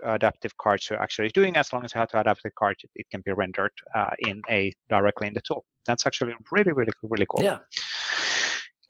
adaptive 0.05 0.57
cards 0.57 0.89
you're 0.91 1.01
actually 1.01 1.29
doing 1.31 1.57
as 1.57 1.72
long 1.72 1.85
as 1.85 1.95
you 1.95 1.99
have 1.99 2.09
to 2.09 2.20
adaptive 2.20 2.55
card 2.57 2.77
it, 2.83 2.91
it 2.95 3.07
can 3.11 3.22
be 3.25 3.33
rendered 3.33 3.70
uh, 3.95 4.11
in 4.20 4.43
a 4.51 4.72
directly 4.89 5.29
in 5.29 5.35
the 5.35 5.41
tool 5.41 5.64
that's 5.87 6.07
actually 6.07 6.35
really 6.51 6.72
really 6.72 6.93
really 7.03 7.27
cool 7.29 7.43
yeah 7.43 7.59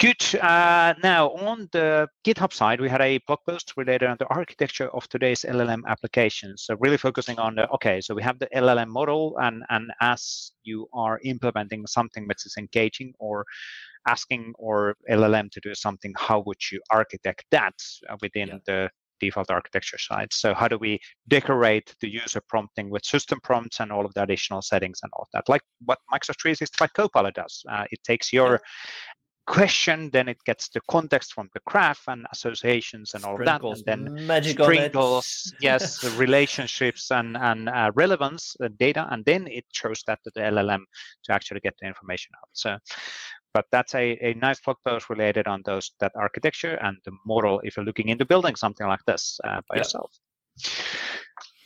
Good. 0.04 0.38
Uh, 0.38 0.92
now, 1.02 1.30
on 1.30 1.66
the 1.72 2.06
GitHub 2.26 2.52
side, 2.52 2.78
we 2.78 2.90
had 2.90 3.00
a 3.00 3.18
blog 3.26 3.38
post 3.48 3.72
related 3.78 4.06
on 4.06 4.18
the 4.18 4.26
architecture 4.26 4.90
of 4.90 5.08
today's 5.08 5.46
LLM 5.48 5.80
applications. 5.88 6.64
So 6.66 6.76
really 6.78 6.98
focusing 6.98 7.38
on 7.38 7.54
the, 7.54 7.66
okay, 7.70 8.02
so 8.02 8.14
we 8.14 8.22
have 8.22 8.38
the 8.38 8.48
LLM 8.54 8.88
model, 8.88 9.38
and, 9.38 9.62
and 9.70 9.90
as 10.02 10.52
you 10.62 10.88
are 10.92 11.20
implementing 11.24 11.86
something 11.86 12.28
which 12.28 12.44
is 12.44 12.54
engaging 12.58 13.14
or 13.18 13.46
asking 14.06 14.52
or 14.58 14.94
LLM 15.10 15.50
to 15.52 15.60
do 15.60 15.74
something, 15.74 16.12
how 16.18 16.40
would 16.44 16.60
you 16.70 16.82
architect 16.90 17.46
that 17.50 17.72
within 18.20 18.48
yeah. 18.48 18.58
the 18.66 18.90
default 19.20 19.50
architecture 19.50 19.96
side. 19.96 20.30
So 20.32 20.52
how 20.52 20.68
do 20.68 20.76
we 20.76 20.98
decorate 21.28 21.94
the 22.00 22.10
user 22.10 22.42
prompting 22.46 22.90
with 22.90 23.06
system 23.06 23.38
prompts 23.42 23.80
and 23.80 23.90
all 23.92 24.04
of 24.04 24.12
the 24.12 24.22
additional 24.22 24.60
settings 24.60 25.00
and 25.02 25.10
all 25.14 25.22
of 25.22 25.28
that, 25.32 25.48
like 25.48 25.62
what 25.84 25.98
Microsoft 26.12 26.42
365 26.42 26.92
Copilot 26.92 27.34
does. 27.34 27.62
Uh, 27.70 27.84
it 27.90 28.00
takes 28.04 28.32
your 28.32 28.60
question, 29.46 30.10
then 30.10 30.28
it 30.28 30.38
gets 30.44 30.68
the 30.68 30.80
context 30.90 31.32
from 31.32 31.48
the 31.54 31.60
graph 31.66 32.02
and 32.08 32.26
associations 32.32 33.14
and 33.14 33.24
all 33.24 33.34
of 33.34 33.44
that, 33.44 33.62
and 33.62 33.84
then 33.84 34.26
magic 34.26 34.58
sprinkles, 34.58 35.54
yes, 35.60 36.02
relationships 36.16 37.10
and 37.10 37.36
and 37.36 37.68
uh, 37.68 37.90
relevance 37.94 38.56
uh, 38.62 38.68
data, 38.78 39.06
and 39.10 39.24
then 39.24 39.46
it 39.48 39.64
shows 39.72 40.02
that 40.06 40.18
to 40.24 40.30
the 40.34 40.40
LLM 40.40 40.82
to 41.24 41.32
actually 41.32 41.60
get 41.60 41.74
the 41.80 41.86
information 41.86 42.32
out. 42.40 42.48
So, 42.52 42.78
but 43.52 43.66
that's 43.70 43.94
a, 43.94 44.18
a 44.20 44.34
nice 44.34 44.60
blog 44.60 44.78
post 44.86 45.10
related 45.10 45.46
on 45.46 45.62
those 45.64 45.92
that 46.00 46.12
architecture 46.16 46.74
and 46.82 46.96
the 47.04 47.12
model 47.26 47.60
if 47.64 47.76
you're 47.76 47.86
looking 47.86 48.08
into 48.08 48.24
building 48.24 48.56
something 48.56 48.86
like 48.86 49.04
this 49.06 49.40
uh, 49.44 49.60
by 49.68 49.76
yep. 49.76 49.84
yourself. 49.84 50.12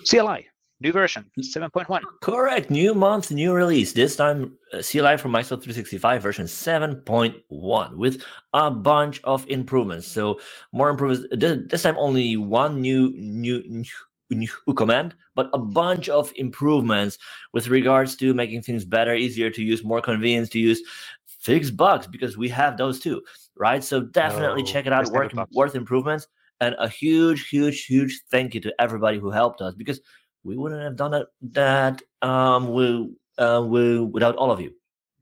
CLI, 0.08 0.46
new 0.80 0.92
version 0.92 1.24
7.1 1.38 2.00
correct. 2.20 2.70
New 2.70 2.94
month 2.94 3.30
new 3.30 3.52
release. 3.52 3.92
This 3.92 4.16
time 4.16 4.56
uh, 4.72 4.78
cli 4.78 5.16
from 5.16 5.32
microsoft 5.32 5.62
365 5.62 6.22
version 6.22 6.46
7.1 6.46 7.96
with 7.96 8.22
a 8.52 8.70
bunch 8.70 9.20
of 9.24 9.46
improvements. 9.48 10.06
So 10.06 10.40
more 10.72 10.90
improvements. 10.90 11.26
This 11.36 11.82
time 11.82 11.96
only 11.98 12.36
one 12.36 12.80
new 12.80 13.12
new 13.16 13.62
new, 13.68 13.84
new 14.30 14.74
command 14.74 15.14
but 15.34 15.50
a 15.52 15.58
bunch 15.58 16.08
of 16.08 16.32
improvements 16.36 17.18
with 17.52 17.68
regards 17.68 18.16
to 18.16 18.34
making 18.34 18.62
things 18.62 18.84
better 18.84 19.14
easier 19.14 19.50
to 19.50 19.62
use 19.62 19.84
more 19.84 20.00
convenience 20.00 20.48
to 20.50 20.58
use. 20.58 20.82
Fix 21.26 21.70
bugs 21.70 22.06
because 22.08 22.36
we 22.36 22.48
have 22.48 22.76
those 22.76 22.98
too 22.98 23.22
right? 23.58 23.82
So 23.84 24.00
definitely 24.00 24.62
oh, 24.62 24.66
check 24.66 24.86
it 24.86 24.92
out. 24.92 25.10
Worth, 25.10 25.34
worth 25.52 25.74
improvements. 25.74 26.26
And 26.60 26.74
a 26.78 26.88
huge 26.88 27.48
huge 27.48 27.84
huge 27.84 28.22
thank 28.30 28.54
you 28.54 28.60
to 28.62 28.74
everybody 28.80 29.18
who 29.18 29.30
helped 29.30 29.60
us 29.60 29.74
because 29.74 30.00
we 30.45 30.57
wouldn't 30.57 30.82
have 30.82 30.97
done 30.97 31.14
it 31.14 31.26
that 31.53 32.03
um, 32.22 32.72
we, 32.72 33.11
uh, 33.39 33.62
we, 33.66 34.01
without 34.01 34.36
all 34.36 34.51
of 34.51 34.61
you. 34.61 34.72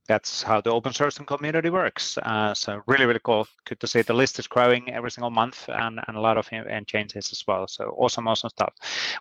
That's 0.09 0.43
how 0.43 0.61
the 0.61 0.71
open 0.71 0.93
source 0.93 1.19
community 1.19 1.69
works. 1.69 2.17
Uh, 2.19 2.55
so 2.55 2.81
really, 2.87 3.07
really 3.07 3.21
cool. 3.25 3.47
Good 3.67 3.81
to 3.81 3.89
see 3.89 4.03
the 4.03 4.14
list 4.14 4.39
is 4.39 4.47
growing 4.47 4.93
every 4.93 5.11
single 5.11 5.31
month 5.31 5.69
and, 5.69 5.99
and 6.07 6.17
a 6.17 6.21
lot 6.21 6.39
of 6.39 6.49
and 6.53 6.87
changes 6.87 7.33
as 7.33 7.43
well. 7.49 7.67
So 7.67 7.95
awesome, 7.99 8.29
awesome 8.29 8.51
stuff. 8.51 8.73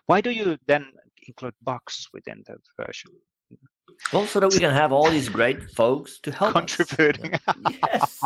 Why 0.06 0.20
do 0.20 0.30
you 0.30 0.56
then 0.68 0.86
include 1.26 1.54
bugs 1.62 2.08
within 2.12 2.44
the 2.46 2.56
version? 2.80 3.10
Well, 4.12 4.26
so 4.26 4.40
that 4.40 4.52
we 4.52 4.60
can 4.60 4.72
have 4.72 4.92
all 4.92 5.10
these 5.10 5.28
great 5.28 5.70
folks 5.70 6.20
to 6.20 6.30
help 6.30 6.54
contributing. 6.54 7.32
yes. 7.82 8.20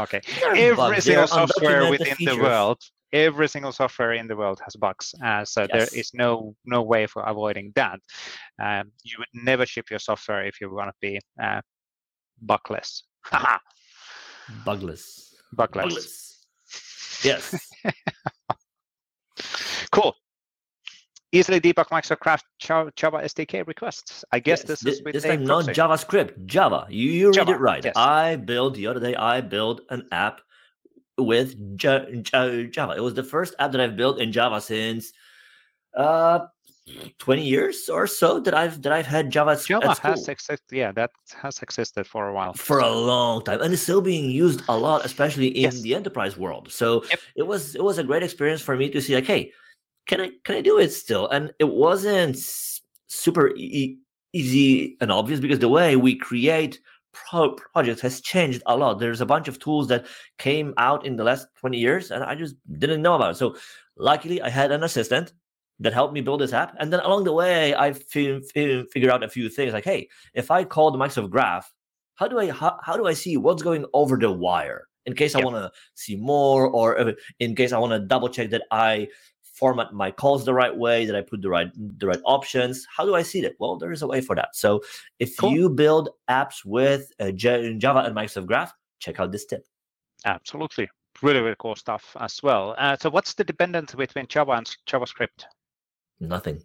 okay. 0.00 0.20
Every 0.44 1.00
single 1.00 1.26
software 1.26 1.90
within 1.90 2.16
the 2.18 2.36
world 2.36 2.82
every 3.12 3.48
single 3.48 3.72
software 3.72 4.14
in 4.14 4.26
the 4.26 4.36
world 4.36 4.60
has 4.64 4.76
bugs. 4.76 5.14
Uh, 5.24 5.44
so 5.44 5.62
yes. 5.62 5.70
there 5.72 5.98
is 5.98 6.10
no 6.14 6.54
no 6.64 6.82
way 6.82 7.06
for 7.06 7.22
avoiding 7.22 7.72
that. 7.74 8.00
Um, 8.60 8.92
you 9.02 9.16
would 9.18 9.28
never 9.32 9.66
ship 9.66 9.90
your 9.90 9.98
software 9.98 10.44
if 10.44 10.60
you 10.60 10.72
want 10.72 10.90
to 10.90 10.94
be 11.00 11.20
uh, 11.42 11.60
bugless. 12.40 13.04
bugless. 14.64 15.34
Bugless. 15.52 15.54
Bugless. 15.54 16.46
Yes. 17.24 17.70
cool. 19.92 20.14
Easily 21.34 21.60
debug 21.60 21.88
Microsoft 21.88 22.42
Java 22.58 23.22
SDK 23.22 23.66
requests. 23.66 24.22
I 24.32 24.38
guess 24.38 24.60
yes. 24.60 24.82
this 24.82 24.84
is 24.84 25.02
with 25.02 25.14
this 25.14 25.24
time 25.24 25.44
not 25.44 25.64
JavaScript, 25.64 26.44
Java. 26.44 26.86
You, 26.90 27.10
you 27.10 27.32
Java. 27.32 27.52
read 27.52 27.56
it 27.56 27.60
right. 27.60 27.84
Yes. 27.84 27.94
I 27.96 28.36
built 28.36 28.74
the 28.74 28.86
other 28.86 29.00
day. 29.00 29.14
I 29.14 29.40
built 29.40 29.80
an 29.88 30.06
app 30.12 30.42
with 31.22 31.76
J- 31.76 32.20
J- 32.22 32.66
Java. 32.66 32.94
It 32.96 33.00
was 33.00 33.14
the 33.14 33.22
first 33.22 33.54
app 33.58 33.72
that 33.72 33.80
I've 33.80 33.96
built 33.96 34.20
in 34.20 34.32
Java 34.32 34.60
since 34.60 35.12
uh 35.96 36.40
20 37.18 37.42
years 37.42 37.88
or 37.88 38.06
so 38.06 38.40
that 38.40 38.54
I've 38.54 38.82
that 38.82 38.92
I've 38.92 39.06
had 39.06 39.30
Java. 39.30 39.56
Java 39.56 39.94
has 40.02 40.28
existed, 40.28 40.76
yeah, 40.76 40.90
that 40.92 41.10
has 41.40 41.62
existed 41.62 42.06
for 42.06 42.28
a 42.28 42.34
while. 42.34 42.54
For 42.54 42.80
a 42.80 42.90
long 42.90 43.42
time, 43.44 43.60
and 43.60 43.72
it's 43.72 43.82
still 43.82 44.00
being 44.00 44.30
used 44.30 44.62
a 44.68 44.76
lot, 44.76 45.04
especially 45.04 45.48
in 45.48 45.62
yes. 45.62 45.80
the 45.80 45.94
enterprise 45.94 46.36
world. 46.36 46.72
So 46.72 47.04
yep. 47.10 47.20
it 47.36 47.44
was 47.44 47.76
it 47.76 47.84
was 47.84 47.98
a 47.98 48.04
great 48.04 48.24
experience 48.24 48.60
for 48.60 48.76
me 48.76 48.90
to 48.90 49.00
see, 49.00 49.14
like, 49.14 49.26
hey, 49.26 49.52
can 50.06 50.20
I 50.20 50.30
can 50.44 50.56
I 50.56 50.60
do 50.60 50.78
it 50.78 50.92
still? 50.92 51.28
And 51.28 51.52
it 51.60 51.68
wasn't 51.68 52.36
super 53.08 53.54
e- 53.54 53.98
easy 54.32 54.96
and 55.00 55.12
obvious 55.12 55.38
because 55.38 55.60
the 55.60 55.68
way 55.68 55.94
we 55.94 56.16
create 56.16 56.80
pro- 57.12 57.54
project 57.54 58.00
has 58.00 58.20
changed 58.20 58.62
a 58.66 58.76
lot. 58.76 58.98
There's 58.98 59.20
a 59.20 59.26
bunch 59.26 59.48
of 59.48 59.58
tools 59.58 59.88
that 59.88 60.06
came 60.38 60.74
out 60.76 61.06
in 61.06 61.16
the 61.16 61.24
last 61.24 61.46
20 61.60 61.78
years, 61.78 62.10
and 62.10 62.22
I 62.24 62.34
just 62.34 62.56
didn't 62.78 63.02
know 63.02 63.14
about 63.14 63.32
it. 63.32 63.36
So, 63.36 63.56
luckily, 63.96 64.40
I 64.42 64.48
had 64.48 64.72
an 64.72 64.82
assistant 64.82 65.32
that 65.80 65.92
helped 65.92 66.14
me 66.14 66.20
build 66.20 66.40
this 66.40 66.52
app. 66.52 66.74
And 66.78 66.92
then 66.92 67.00
along 67.00 67.24
the 67.24 67.32
way, 67.32 67.74
I 67.74 67.88
f- 67.90 68.02
f- 68.14 68.86
figured 68.92 69.10
out 69.10 69.24
a 69.24 69.28
few 69.28 69.48
things 69.48 69.72
like, 69.72 69.84
hey, 69.84 70.08
if 70.34 70.50
I 70.50 70.64
call 70.64 70.90
the 70.90 70.98
Microsoft 70.98 71.30
Graph, 71.30 71.72
how 72.14 72.28
do 72.28 72.38
I 72.38 72.50
how, 72.50 72.78
how 72.82 72.96
do 72.96 73.06
I 73.06 73.14
see 73.14 73.36
what's 73.36 73.62
going 73.62 73.84
over 73.92 74.16
the 74.16 74.30
wire? 74.30 74.88
in 75.06 75.14
case 75.14 75.34
I 75.34 75.40
want 75.40 75.56
to 75.56 75.70
see 75.94 76.16
more, 76.16 76.68
or 76.68 76.98
uh, 76.98 77.12
in 77.40 77.56
case 77.56 77.72
I 77.72 77.78
want 77.78 77.92
to 77.92 77.98
double 77.98 78.28
check 78.28 78.50
that 78.50 78.62
I 78.70 79.08
format 79.62 79.92
my 79.92 80.10
calls 80.10 80.44
the 80.44 80.52
right 80.52 80.76
way, 80.76 81.06
that 81.06 81.14
I 81.14 81.20
put 81.20 81.40
the 81.40 81.48
right 81.48 81.70
the 82.00 82.08
right 82.08 82.24
options. 82.24 82.84
How 82.96 83.04
do 83.04 83.14
I 83.14 83.22
see 83.22 83.40
that? 83.42 83.54
Well, 83.60 83.76
there 83.76 83.92
is 83.92 84.02
a 84.02 84.08
way 84.08 84.20
for 84.20 84.34
that. 84.34 84.56
So 84.56 84.80
if 85.20 85.36
cool. 85.36 85.52
you 85.52 85.70
build 85.70 86.08
apps 86.28 86.64
with 86.64 87.12
uh, 87.20 87.30
Java 87.30 88.00
and 88.00 88.16
Microsoft 88.16 88.46
Graph, 88.46 88.72
check 88.98 89.20
out 89.20 89.30
this 89.30 89.46
tip. 89.46 89.64
Absolutely, 90.24 90.88
really 91.22 91.40
really 91.40 91.60
cool 91.60 91.76
stuff 91.76 92.16
as 92.18 92.42
well. 92.42 92.74
Uh, 92.76 92.96
so 93.00 93.08
what's 93.08 93.34
the 93.34 93.44
dependence 93.44 93.94
between 93.94 94.26
Java 94.26 94.52
and 94.52 94.66
JavaScript? 94.90 95.44
Nothing. 96.18 96.60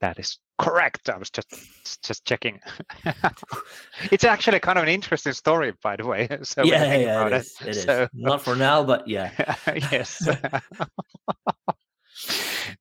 That 0.00 0.18
is 0.18 0.38
correct. 0.58 1.08
I 1.08 1.18
was 1.18 1.30
just 1.30 1.54
just 2.02 2.24
checking. 2.24 2.58
it's 4.10 4.24
actually 4.24 4.58
kind 4.58 4.78
of 4.78 4.82
an 4.82 4.90
interesting 4.90 5.34
story, 5.34 5.72
by 5.82 5.94
the 5.94 6.06
way. 6.06 6.26
So 6.42 6.64
yeah, 6.64 6.96
yeah, 6.96 7.26
it, 7.26 7.32
is. 7.32 7.56
it, 7.60 7.68
it 7.68 7.74
so, 7.74 8.02
is. 8.02 8.08
Not 8.12 8.42
for 8.42 8.56
now, 8.56 8.82
but 8.82 9.06
yeah. 9.06 9.30
yes. 9.92 10.28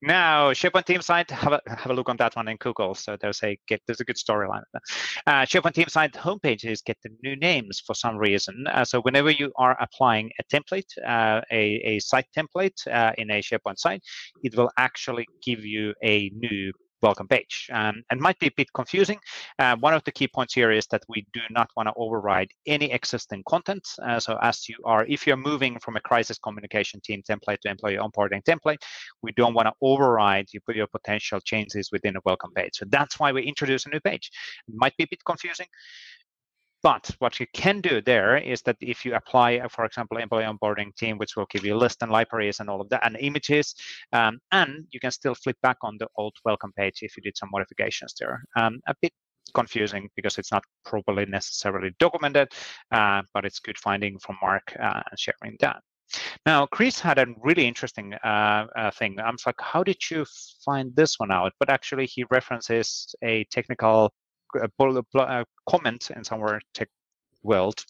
Now, 0.01 0.51
SharePoint 0.51 0.85
team 0.85 1.01
site, 1.01 1.29
have 1.31 1.53
a, 1.53 1.61
have 1.67 1.91
a 1.91 1.93
look 1.93 2.09
on 2.09 2.17
that 2.17 2.35
one 2.35 2.47
in 2.47 2.57
Google. 2.57 2.95
So 2.95 3.17
there's 3.19 3.41
a 3.43 3.57
get 3.67 3.81
there's 3.87 4.01
a 4.01 4.05
good 4.05 4.17
storyline. 4.17 4.63
Uh, 5.25 5.41
SharePoint 5.41 5.73
team 5.73 5.87
site 5.87 6.13
homepages 6.13 6.83
get 6.83 6.97
the 7.03 7.09
new 7.23 7.35
names 7.35 7.81
for 7.85 7.93
some 7.93 8.17
reason. 8.17 8.65
Uh, 8.67 8.85
so 8.85 9.01
whenever 9.01 9.31
you 9.31 9.51
are 9.57 9.77
applying 9.81 10.31
a 10.39 10.55
template, 10.55 10.89
uh, 11.05 11.41
a, 11.51 11.81
a 11.83 11.99
site 11.99 12.27
template 12.35 12.87
uh, 12.91 13.13
in 13.17 13.29
a 13.31 13.41
SharePoint 13.41 13.77
site, 13.77 14.01
it 14.43 14.55
will 14.55 14.71
actually 14.77 15.27
give 15.43 15.65
you 15.65 15.93
a 16.03 16.29
new 16.35 16.71
welcome 17.01 17.27
page 17.27 17.69
um, 17.73 18.03
and 18.09 18.19
might 18.19 18.39
be 18.39 18.47
a 18.47 18.51
bit 18.57 18.67
confusing. 18.73 19.19
Uh, 19.59 19.75
one 19.79 19.93
of 19.93 20.03
the 20.03 20.11
key 20.11 20.27
points 20.27 20.53
here 20.53 20.71
is 20.71 20.87
that 20.87 21.03
we 21.07 21.25
do 21.33 21.41
not 21.49 21.69
want 21.75 21.87
to 21.87 21.93
override 21.97 22.49
any 22.65 22.91
existing 22.91 23.43
content. 23.47 23.87
Uh, 24.03 24.19
so 24.19 24.37
as 24.41 24.67
you 24.67 24.75
are, 24.85 25.05
if 25.07 25.27
you're 25.27 25.37
moving 25.37 25.79
from 25.79 25.95
a 25.95 26.01
crisis 26.01 26.37
communication 26.37 26.99
team 27.01 27.21
template 27.29 27.59
to 27.61 27.69
employee 27.69 27.97
onboarding 27.97 28.43
template, 28.43 28.81
we 29.21 29.31
don't 29.33 29.53
want 29.53 29.67
to 29.67 29.73
override 29.81 30.47
you 30.53 30.59
put 30.61 30.75
your 30.75 30.87
potential 30.87 31.39
changes 31.39 31.89
within 31.91 32.15
a 32.15 32.19
welcome 32.25 32.51
page. 32.55 32.71
So 32.73 32.85
that's 32.89 33.19
why 33.19 33.31
we 33.31 33.43
introduce 33.43 33.85
a 33.85 33.89
new 33.89 33.99
page. 33.99 34.29
It 34.67 34.75
might 34.75 34.95
be 34.97 35.03
a 35.03 35.07
bit 35.09 35.23
confusing. 35.25 35.67
But 36.87 37.13
what 37.19 37.37
you 37.37 37.47
can 37.51 37.81
do 37.81 37.99
there 37.99 38.37
is 38.37 38.61
that 38.61 38.77
if 38.79 39.03
you 39.03 39.13
apply, 39.13 39.57
uh, 39.57 39.67
for 39.67 39.83
example, 39.83 40.19
employee 40.19 40.45
onboarding 40.45 40.95
team, 40.95 41.17
which 41.17 41.35
will 41.35 41.47
give 41.49 41.65
you 41.65 41.75
a 41.75 41.83
list 41.83 42.01
and 42.01 42.09
libraries 42.09 42.61
and 42.61 42.69
all 42.69 42.79
of 42.79 42.87
that 42.91 43.05
and 43.05 43.17
images, 43.19 43.75
um, 44.13 44.39
and 44.53 44.85
you 44.91 45.01
can 45.01 45.11
still 45.11 45.35
flip 45.35 45.57
back 45.61 45.75
on 45.81 45.97
the 45.99 46.07
old 46.15 46.33
welcome 46.45 46.71
page 46.77 46.99
if 47.01 47.17
you 47.17 47.23
did 47.23 47.35
some 47.35 47.49
modifications 47.51 48.13
there. 48.17 48.41
Um, 48.55 48.79
a 48.87 48.95
bit 49.01 49.11
confusing 49.53 50.07
because 50.15 50.37
it's 50.37 50.53
not 50.53 50.63
properly 50.85 51.25
necessarily 51.25 51.91
documented, 51.99 52.53
uh, 52.93 53.21
but 53.33 53.43
it's 53.43 53.59
good 53.59 53.77
finding 53.77 54.17
from 54.19 54.37
Mark 54.41 54.73
uh, 54.81 55.01
and 55.11 55.19
sharing 55.19 55.57
that. 55.59 55.81
Now, 56.45 56.67
Chris 56.67 57.01
had 57.01 57.19
a 57.19 57.27
really 57.43 57.67
interesting 57.67 58.13
uh, 58.23 58.67
uh, 58.77 58.91
thing. 58.91 59.19
I'm 59.19 59.35
like, 59.45 59.59
how 59.59 59.83
did 59.83 59.97
you 60.09 60.25
find 60.63 60.95
this 60.95 61.19
one 61.19 61.31
out? 61.31 61.51
But 61.59 61.69
actually, 61.69 62.05
he 62.05 62.23
references 62.31 63.13
a 63.21 63.43
technical 63.51 64.13
comment 65.69 66.11
in 66.15 66.23
somewhere 66.23 66.61
tech 66.73 66.89
world 67.43 67.85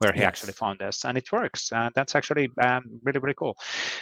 where 0.00 0.12
he 0.12 0.20
yes. 0.20 0.28
actually 0.28 0.52
found 0.52 0.78
this 0.78 1.04
and 1.04 1.18
it 1.18 1.30
works 1.30 1.70
uh, 1.72 1.90
that's 1.94 2.14
actually 2.14 2.48
um, 2.62 2.82
really 3.04 3.20
really 3.20 3.34
cool. 3.34 3.54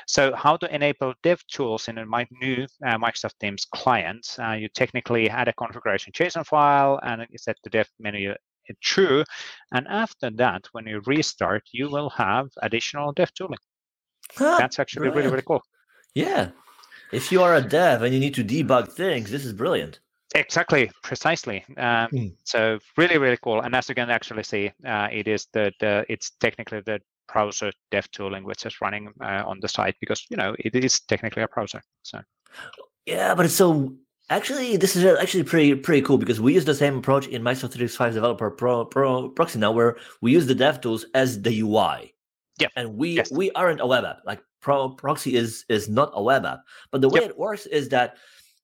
So 0.07 0.35
how 0.35 0.57
to 0.57 0.74
enable 0.74 1.12
dev 1.23 1.43
tools 1.49 1.89
in 1.89 1.99
a 1.99 2.05
new 2.40 2.66
uh, 2.86 2.99
microsoft 2.99 3.39
teams 3.40 3.65
client? 3.65 4.36
Uh, 4.39 4.53
you 4.53 4.69
technically 4.74 5.28
add 5.28 5.49
a 5.49 5.53
configuration 5.53 6.12
json 6.12 6.47
file 6.47 7.01
and 7.03 7.27
you 7.31 7.39
set 7.39 7.57
the 7.65 7.70
dev 7.70 7.89
menu 7.99 8.35
true 8.82 9.24
and 9.73 9.86
after 9.89 10.31
that 10.31 10.62
when 10.73 10.86
you 10.86 11.01
restart 11.07 11.62
you 11.73 11.89
will 11.89 12.11
have 12.11 12.47
additional 12.62 13.12
dev 13.12 13.32
tooling. 13.35 13.59
Huh, 14.36 14.57
that's 14.59 14.78
actually 14.78 15.09
brilliant. 15.09 15.16
really 15.16 15.31
really 15.31 15.45
cool. 15.47 15.62
Yeah. 16.15 16.51
If 17.11 17.32
you 17.32 17.43
are 17.43 17.55
a 17.57 17.62
dev 17.62 18.03
and 18.03 18.12
you 18.12 18.20
need 18.20 18.35
to 18.35 18.45
debug 18.45 18.93
things 18.93 19.31
this 19.32 19.45
is 19.45 19.53
brilliant 19.53 19.99
Exactly, 20.35 20.91
precisely. 21.03 21.65
Um, 21.77 22.09
mm. 22.13 22.35
So 22.45 22.79
really, 22.97 23.19
really 23.19 23.39
cool. 23.43 23.61
And 23.61 23.75
as 23.75 23.89
you 23.89 23.95
can 23.95 24.11
actually 24.11 24.43
see, 24.43 24.71
uh, 24.87 25.09
it 25.11 25.27
is 25.27 25.47
the, 25.53 25.73
the 25.81 26.05
it's 26.09 26.31
technically 26.41 26.81
the 26.81 27.01
browser 27.29 27.71
dev 27.91 28.11
tooling 28.11 28.43
which 28.43 28.65
is 28.65 28.81
running 28.81 29.09
uh, 29.21 29.43
on 29.47 29.61
the 29.61 29.69
site 29.69 29.95
because 30.01 30.25
you 30.31 30.37
know 30.37 30.57
it 30.59 30.75
is 30.75 31.01
technically 31.01 31.43
a 31.43 31.49
browser. 31.49 31.81
So 32.03 32.21
yeah, 33.07 33.35
but 33.35 33.47
it's 33.47 33.55
so 33.55 33.95
actually 34.31 34.77
this 34.77 34.97
is 34.97 35.05
actually 35.05 35.45
pretty 35.45 35.75
pretty 35.75 36.03
cool 36.03 36.19
because 36.19 36.41
we 36.41 36.55
use 36.55 36.65
the 36.65 36.75
same 36.75 36.99
approach 36.99 37.27
in 37.27 37.43
Microsoft 37.43 37.73
365 37.73 38.15
Developer 38.15 38.51
Pro, 38.51 38.85
Pro 38.85 39.29
Proxy 39.31 39.59
now, 39.59 39.73
where 39.73 39.97
we 40.21 40.33
use 40.33 40.47
the 40.47 40.55
dev 40.55 40.81
tools 40.81 41.07
as 41.15 41.41
the 41.41 41.61
UI. 41.61 42.15
Yeah, 42.59 42.69
and 42.77 42.97
we 42.97 43.11
yes. 43.11 43.31
we 43.31 43.51
aren't 43.53 43.81
a 43.81 43.87
web 43.87 44.05
app. 44.05 44.21
Like 44.27 44.43
Pro 44.61 44.91
Proxy 44.91 45.37
is 45.37 45.65
is 45.69 45.89
not 45.89 46.11
a 46.15 46.23
web 46.23 46.45
app, 46.45 46.61
but 46.91 47.01
the 47.01 47.09
way 47.09 47.21
yep. 47.21 47.31
it 47.31 47.39
works 47.39 47.67
is 47.67 47.89
that 47.91 48.17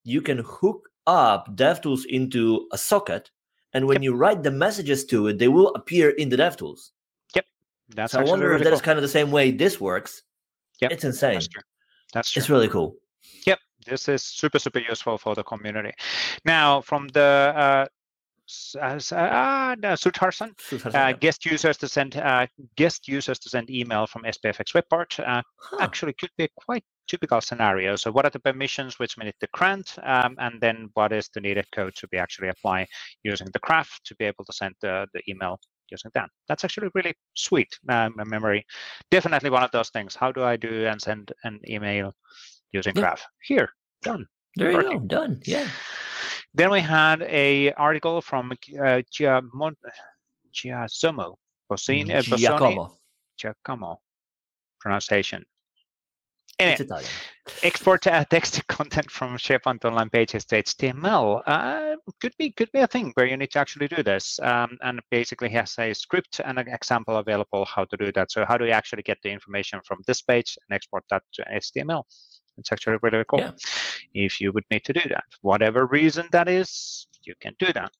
you 0.02 0.20
can 0.20 0.38
hook 0.38 0.88
up 1.06 1.54
DevTools 1.56 2.04
into 2.06 2.66
a 2.72 2.78
socket, 2.78 3.30
and 3.72 3.86
when 3.86 3.96
yep. 3.96 4.02
you 4.02 4.14
write 4.14 4.42
the 4.42 4.50
messages 4.50 5.04
to 5.06 5.28
it, 5.28 5.38
they 5.38 5.48
will 5.48 5.74
appear 5.74 6.10
in 6.10 6.28
the 6.28 6.36
DevTools. 6.36 6.90
Yep, 7.34 7.46
that's. 7.90 8.12
So 8.12 8.20
I 8.20 8.24
wonder 8.24 8.48
really 8.48 8.60
if 8.60 8.64
that's 8.64 8.80
cool. 8.80 8.86
kind 8.86 8.98
of 8.98 9.02
the 9.02 9.08
same 9.08 9.30
way 9.30 9.50
this 9.50 9.80
works. 9.80 10.22
Yep, 10.80 10.92
it's 10.92 11.04
insane. 11.04 11.34
That's 11.34 11.48
true. 11.48 11.62
That's 12.12 12.30
true. 12.30 12.40
It's 12.40 12.50
really 12.50 12.68
cool. 12.68 12.96
Yep, 13.46 13.58
this 13.86 14.08
is 14.08 14.22
super 14.22 14.58
super 14.58 14.80
useful 14.80 15.18
for 15.18 15.34
the 15.34 15.42
community. 15.42 15.92
Now, 16.44 16.80
from 16.80 17.08
the 17.08 17.52
uh, 17.56 17.86
uh, 18.80 18.86
uh, 18.86 19.96
Sudharsan, 19.96 20.52
uh, 20.94 21.12
guest 21.12 21.44
users 21.46 21.76
to 21.78 21.88
send 21.88 22.16
uh, 22.16 22.46
guest 22.76 23.08
users 23.08 23.38
to 23.38 23.48
send 23.48 23.70
email 23.70 24.06
from 24.06 24.22
SPFx 24.22 24.74
web 24.74 24.84
part 24.90 25.18
uh, 25.20 25.42
huh. 25.56 25.76
actually 25.80 26.14
could 26.14 26.30
be 26.36 26.48
quite 26.56 26.84
typical 27.08 27.40
scenario. 27.40 27.96
So 27.96 28.10
what 28.10 28.24
are 28.24 28.30
the 28.30 28.40
permissions 28.40 28.98
which 28.98 29.16
we 29.16 29.24
need 29.24 29.34
to 29.40 29.48
grant, 29.52 29.96
um, 30.02 30.36
and 30.38 30.60
then 30.60 30.88
what 30.94 31.12
is 31.12 31.28
the 31.34 31.40
needed 31.40 31.66
code 31.72 31.94
to 31.96 32.08
be 32.08 32.18
actually 32.18 32.48
apply 32.48 32.86
using 33.22 33.48
the 33.52 33.58
graph 33.60 34.00
to 34.04 34.14
be 34.16 34.24
able 34.24 34.44
to 34.44 34.52
send 34.52 34.74
the, 34.80 35.06
the 35.12 35.22
email 35.28 35.58
using 35.90 36.10
that. 36.14 36.30
That's 36.48 36.64
actually 36.64 36.88
really 36.94 37.14
sweet 37.34 37.68
um, 37.88 38.14
memory. 38.16 38.64
Definitely 39.10 39.50
one 39.50 39.62
of 39.62 39.70
those 39.70 39.90
things. 39.90 40.14
How 40.14 40.32
do 40.32 40.42
I 40.42 40.56
do 40.56 40.86
and 40.86 41.00
send 41.00 41.32
an 41.44 41.60
email 41.68 42.12
using 42.72 42.94
yeah. 42.96 43.02
graph? 43.02 43.26
Here, 43.42 43.68
done. 44.02 44.26
There 44.56 44.70
you 44.70 44.82
go, 44.82 44.98
done. 45.00 45.40
Yeah. 45.44 45.68
Then 46.54 46.70
we 46.70 46.80
had 46.80 47.22
a 47.22 47.72
article 47.72 48.20
from 48.20 48.52
uh, 48.80 49.02
Giacomo 49.10 49.72
Bossini, 51.68 52.14
uh, 52.14 52.22
Giacomo. 52.22 52.96
Giacomo 53.36 54.00
pronunciation. 54.80 55.44
Anyway, 56.60 57.02
export 57.64 58.06
uh, 58.06 58.24
text 58.30 58.64
content 58.68 59.10
from 59.10 59.36
SharePoint 59.36 59.84
online 59.84 60.08
pages 60.08 60.44
to 60.44 60.62
HTML 60.62 61.42
uh, 61.46 61.96
could 62.20 62.32
be 62.38 62.52
could 62.52 62.70
be 62.70 62.78
a 62.78 62.86
thing 62.86 63.10
where 63.14 63.26
you 63.26 63.36
need 63.36 63.50
to 63.50 63.58
actually 63.58 63.88
do 63.88 64.04
this. 64.04 64.38
Um, 64.40 64.78
and 64.82 65.00
basically, 65.10 65.48
he 65.48 65.56
has 65.56 65.74
a 65.80 65.92
script 65.92 66.40
and 66.44 66.60
an 66.60 66.68
example 66.68 67.16
available 67.16 67.64
how 67.64 67.86
to 67.86 67.96
do 67.96 68.12
that. 68.12 68.30
So 68.30 68.44
how 68.46 68.56
do 68.56 68.66
you 68.66 68.70
actually 68.70 69.02
get 69.02 69.18
the 69.24 69.30
information 69.30 69.80
from 69.84 69.98
this 70.06 70.22
page 70.22 70.56
and 70.68 70.76
export 70.76 71.02
that 71.10 71.24
to 71.34 71.44
HTML? 71.52 72.04
It's 72.58 72.72
actually 72.72 72.98
really, 73.02 73.16
really 73.16 73.24
cool. 73.28 73.40
Yeah. 73.40 73.52
If 74.14 74.40
you 74.40 74.52
would 74.52 74.64
need 74.70 74.84
to 74.84 74.92
do 74.92 75.08
that, 75.08 75.24
whatever 75.42 75.86
reason 75.86 76.28
that 76.32 76.48
is, 76.48 77.06
you 77.24 77.34
can 77.40 77.54
do 77.58 77.72
that. 77.72 77.90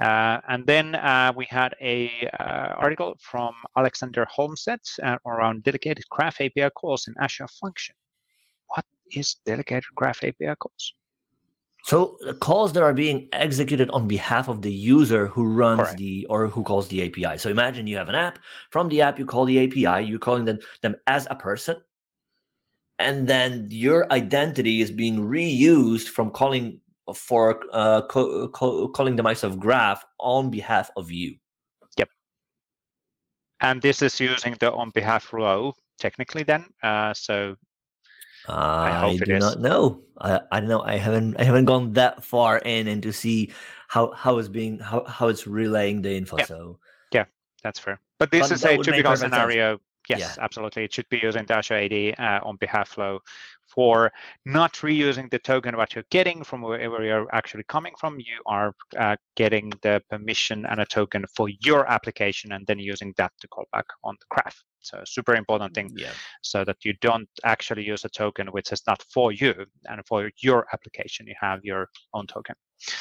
Uh, 0.00 0.40
and 0.48 0.66
then 0.66 0.94
uh, 0.94 1.32
we 1.36 1.46
had 1.50 1.74
a 1.80 2.10
uh, 2.40 2.74
article 2.78 3.16
from 3.20 3.54
Alexander 3.76 4.26
Holmeset 4.34 4.80
uh, 5.02 5.18
around 5.26 5.62
delegated 5.62 6.04
graph 6.08 6.40
API 6.40 6.70
calls 6.74 7.06
in 7.06 7.14
Azure 7.20 7.48
Function. 7.48 7.94
What 8.68 8.86
is 9.12 9.36
delegated 9.44 9.84
graph 9.94 10.24
API 10.24 10.54
calls? 10.58 10.94
So 11.84 12.18
the 12.20 12.34
calls 12.34 12.72
that 12.74 12.82
are 12.82 12.92
being 12.92 13.28
executed 13.32 13.90
on 13.90 14.06
behalf 14.06 14.48
of 14.48 14.62
the 14.62 14.72
user 14.72 15.26
who 15.26 15.46
runs 15.46 15.80
Correct. 15.80 15.98
the 15.98 16.26
or 16.28 16.46
who 16.46 16.62
calls 16.62 16.88
the 16.88 17.06
API. 17.06 17.38
So 17.38 17.50
imagine 17.50 17.86
you 17.86 17.96
have 17.96 18.08
an 18.08 18.14
app. 18.14 18.38
From 18.70 18.88
the 18.88 19.02
app, 19.02 19.18
you 19.18 19.26
call 19.26 19.44
the 19.44 19.64
API. 19.64 20.06
You're 20.06 20.18
calling 20.18 20.44
them, 20.44 20.58
them 20.82 20.96
as 21.06 21.26
a 21.30 21.34
person 21.34 21.76
and 23.00 23.26
then 23.26 23.66
your 23.70 24.10
identity 24.12 24.80
is 24.80 24.90
being 24.90 25.18
reused 25.18 26.08
from 26.08 26.30
calling 26.30 26.80
for 27.14 27.60
uh, 27.72 28.02
co- 28.02 28.48
co- 28.48 28.88
calling 28.88 29.16
the 29.16 29.22
Microsoft 29.22 29.58
Graph 29.58 30.04
on 30.18 30.50
behalf 30.50 30.90
of 30.96 31.10
you. 31.10 31.36
Yep. 31.96 32.08
And 33.60 33.82
this 33.82 34.02
is 34.02 34.20
using 34.20 34.56
the 34.60 34.70
on 34.72 34.90
behalf 34.90 35.24
flow 35.24 35.74
technically 35.98 36.44
then. 36.44 36.66
Uh, 36.82 37.14
so 37.14 37.56
I, 38.48 39.06
I 39.06 39.16
do 39.16 39.38
not 39.38 39.60
know. 39.60 40.02
I, 40.20 40.40
I 40.52 40.60
don't 40.60 40.68
know. 40.68 40.82
I 40.82 40.96
haven't 40.96 41.40
I 41.40 41.44
haven't 41.44 41.64
gone 41.64 41.92
that 41.94 42.22
far 42.22 42.58
in 42.58 42.86
and 42.86 43.02
to 43.02 43.12
see 43.12 43.52
how 43.88 44.12
how 44.12 44.38
it's 44.38 44.48
being 44.48 44.78
how, 44.78 45.04
how 45.04 45.28
it's 45.28 45.46
relaying 45.46 46.02
the 46.02 46.14
info. 46.14 46.38
Yeah. 46.38 46.44
So 46.44 46.78
yeah, 47.12 47.24
that's 47.62 47.78
fair. 47.78 47.98
But 48.18 48.30
this 48.30 48.48
but 48.48 48.52
is 48.52 48.64
a 48.64 48.76
typical 48.78 49.16
scenario 49.16 49.80
Yes, 50.10 50.20
yeah. 50.20 50.44
absolutely. 50.44 50.84
It 50.84 50.92
should 50.92 51.08
be 51.08 51.20
using 51.22 51.46
Azure 51.48 51.74
AD 51.74 52.14
uh, 52.18 52.40
on 52.46 52.56
behalf 52.56 52.88
flow 52.88 53.20
for 53.68 54.12
not 54.44 54.72
reusing 54.74 55.30
the 55.30 55.38
token 55.38 55.76
what 55.76 55.94
you're 55.94 56.10
getting 56.10 56.42
from 56.42 56.62
wherever 56.62 57.04
you're 57.04 57.32
actually 57.32 57.62
coming 57.68 57.92
from. 57.98 58.18
You 58.18 58.42
are 58.46 58.74
uh, 58.98 59.16
getting 59.36 59.72
the 59.82 60.02
permission 60.10 60.66
and 60.66 60.80
a 60.80 60.86
token 60.86 61.24
for 61.34 61.48
your 61.60 61.88
application 61.88 62.52
and 62.52 62.66
then 62.66 62.78
using 62.78 63.14
that 63.16 63.32
to 63.40 63.48
call 63.48 63.66
back 63.72 63.86
on 64.02 64.16
the 64.18 64.26
graph. 64.30 64.62
So 64.80 65.02
super 65.04 65.34
important 65.34 65.74
thing 65.74 65.90
yeah. 65.94 66.12
so 66.42 66.64
that 66.64 66.84
you 66.84 66.94
don't 67.00 67.28
actually 67.44 67.84
use 67.84 68.04
a 68.04 68.08
token 68.08 68.48
which 68.48 68.72
is 68.72 68.82
not 68.86 69.02
for 69.02 69.30
you 69.30 69.54
and 69.88 70.00
for 70.06 70.30
your 70.40 70.66
application. 70.72 71.26
You 71.26 71.34
have 71.40 71.60
your 71.62 71.88
own 72.14 72.26
token. 72.26 72.54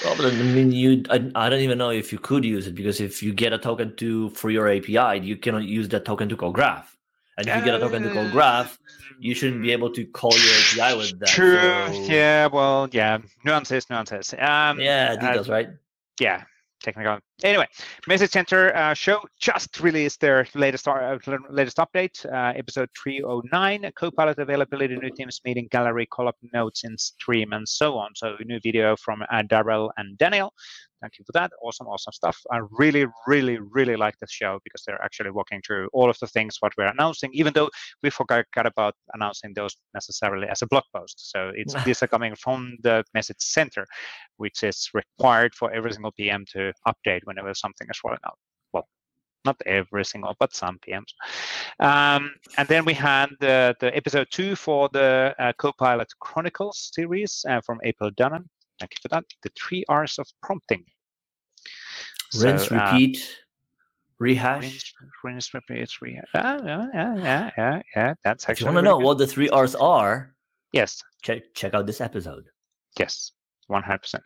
Well, 0.03 0.15
but 0.17 0.25
I 0.25 0.31
mean, 0.31 0.71
you 0.73 1.03
I, 1.09 1.31
I 1.35 1.49
don't 1.49 1.61
even 1.61 1.77
know 1.77 1.89
if 1.89 2.11
you 2.11 2.19
could 2.19 2.43
use 2.43 2.67
it 2.67 2.75
because 2.75 2.99
if 2.99 3.23
you 3.23 3.33
get 3.33 3.53
a 3.53 3.57
token 3.57 3.95
to 3.95 4.29
for 4.31 4.49
your 4.49 4.67
API, 4.67 5.25
you 5.25 5.37
cannot 5.37 5.63
use 5.63 5.87
that 5.89 6.03
token 6.03 6.27
to 6.29 6.35
call 6.35 6.51
graph. 6.51 6.98
And 7.39 7.47
if 7.47 7.55
you 7.55 7.63
get 7.63 7.75
a 7.75 7.79
token 7.79 8.03
to 8.03 8.13
call 8.13 8.29
graph, 8.29 8.77
you 9.19 9.33
shouldn't 9.33 9.61
be 9.61 9.71
able 9.71 9.91
to 9.91 10.05
call 10.05 10.33
your 10.33 10.83
API 10.83 10.97
with 10.97 11.19
that. 11.19 11.29
True. 11.29 11.57
So... 11.87 12.11
Yeah. 12.11 12.47
Well. 12.47 12.89
Yeah. 12.91 13.19
Nuances. 13.45 13.89
Nuances. 13.89 14.33
Um, 14.33 14.79
yeah. 14.79 15.15
Details. 15.15 15.49
Uh, 15.49 15.53
right. 15.53 15.69
Yeah 16.19 16.43
technical. 16.81 17.19
Anyway, 17.43 17.67
Message 18.07 18.31
Center 18.31 18.75
uh, 18.75 18.93
show 18.93 19.21
just 19.39 19.79
released 19.79 20.19
their 20.19 20.47
latest 20.55 20.87
uh, 20.87 21.17
latest 21.49 21.77
update, 21.77 22.25
uh, 22.25 22.53
episode 22.57 22.89
309, 23.01 23.91
Copilot 23.97 24.39
availability, 24.39 24.95
new 24.95 25.09
Teams 25.11 25.41
meeting, 25.45 25.67
gallery, 25.71 26.05
call-up 26.05 26.35
notes 26.53 26.83
in 26.83 26.97
stream, 26.97 27.53
and 27.53 27.67
so 27.67 27.97
on. 27.97 28.11
So 28.15 28.35
new 28.45 28.59
video 28.61 28.95
from 28.97 29.23
uh, 29.31 29.43
Darrell 29.43 29.91
and 29.97 30.17
Daniel. 30.17 30.53
Thank 31.01 31.17
you 31.17 31.25
for 31.25 31.31
that. 31.33 31.51
Awesome, 31.61 31.87
awesome 31.87 32.11
stuff. 32.11 32.37
I 32.51 32.59
really, 32.71 33.05
really, 33.25 33.57
really 33.57 33.95
like 33.95 34.17
this 34.19 34.31
show 34.31 34.59
because 34.63 34.83
they're 34.85 35.01
actually 35.01 35.31
walking 35.31 35.61
through 35.65 35.89
all 35.93 36.09
of 36.09 36.17
the 36.19 36.27
things 36.27 36.57
what 36.59 36.73
we're 36.77 36.87
announcing, 36.87 37.31
even 37.33 37.53
though 37.53 37.69
we 38.03 38.09
forgot 38.09 38.45
about 38.65 38.95
announcing 39.13 39.53
those 39.53 39.77
necessarily 39.93 40.47
as 40.47 40.61
a 40.61 40.67
blog 40.67 40.83
post. 40.93 41.31
So 41.31 41.51
it's 41.55 41.73
these 41.85 42.03
are 42.03 42.07
coming 42.07 42.35
from 42.35 42.77
the 42.83 43.03
message 43.13 43.39
center, 43.39 43.85
which 44.37 44.63
is 44.63 44.89
required 44.93 45.55
for 45.55 45.71
every 45.71 45.93
single 45.93 46.11
PM 46.11 46.45
to 46.53 46.73
update 46.87 47.21
whenever 47.23 47.53
something 47.53 47.87
is 47.89 47.99
rolling 48.03 48.19
out. 48.25 48.37
Well, 48.73 48.87
not 49.45 49.55
every 49.65 50.03
single, 50.03 50.35
but 50.37 50.53
some 50.53 50.79
PMs. 50.79 51.13
Um, 51.79 52.33
and 52.57 52.67
then 52.67 52.83
we 52.83 52.93
had 52.93 53.29
the, 53.39 53.73
the 53.79 53.95
episode 53.95 54.27
two 54.31 54.55
for 54.55 54.89
the 54.91 55.33
uh, 55.39 55.53
Copilot 55.57 56.11
Chronicles 56.19 56.91
series 56.93 57.45
uh, 57.47 57.61
from 57.61 57.79
April 57.83 58.11
Dunham. 58.17 58.49
Thank 58.79 58.93
you 58.93 58.99
for 59.01 59.07
that. 59.09 59.25
The 59.43 59.51
three 59.57 59.83
R's 59.89 60.17
of 60.19 60.27
prompting. 60.41 60.85
Rinse, 62.35 62.67
so, 62.67 62.75
uh, 62.75 62.91
repeat, 62.91 63.17
uh, 63.17 63.43
rehash. 64.19 64.61
Rinse, 64.63 64.93
rinse, 65.23 65.53
repeat, 65.53 65.89
rehash. 66.01 66.25
Uh, 66.33 66.59
yeah, 66.63 66.87
yeah, 66.93 67.15
yeah, 67.17 67.49
yeah, 67.57 67.81
yeah. 67.95 68.13
That's 68.23 68.43
actually. 68.43 68.53
If 68.53 68.59
you 68.61 68.65
want 68.67 68.77
to 68.77 68.81
know 68.83 68.97
good. 68.97 69.05
what 69.05 69.17
the 69.17 69.27
three 69.27 69.49
R's 69.49 69.75
are? 69.75 70.35
Yes. 70.71 71.03
Check 71.23 71.53
check 71.55 71.73
out 71.73 71.87
this 71.87 72.01
episode. 72.01 72.45
Yes. 72.97 73.31
100%. 73.69 74.19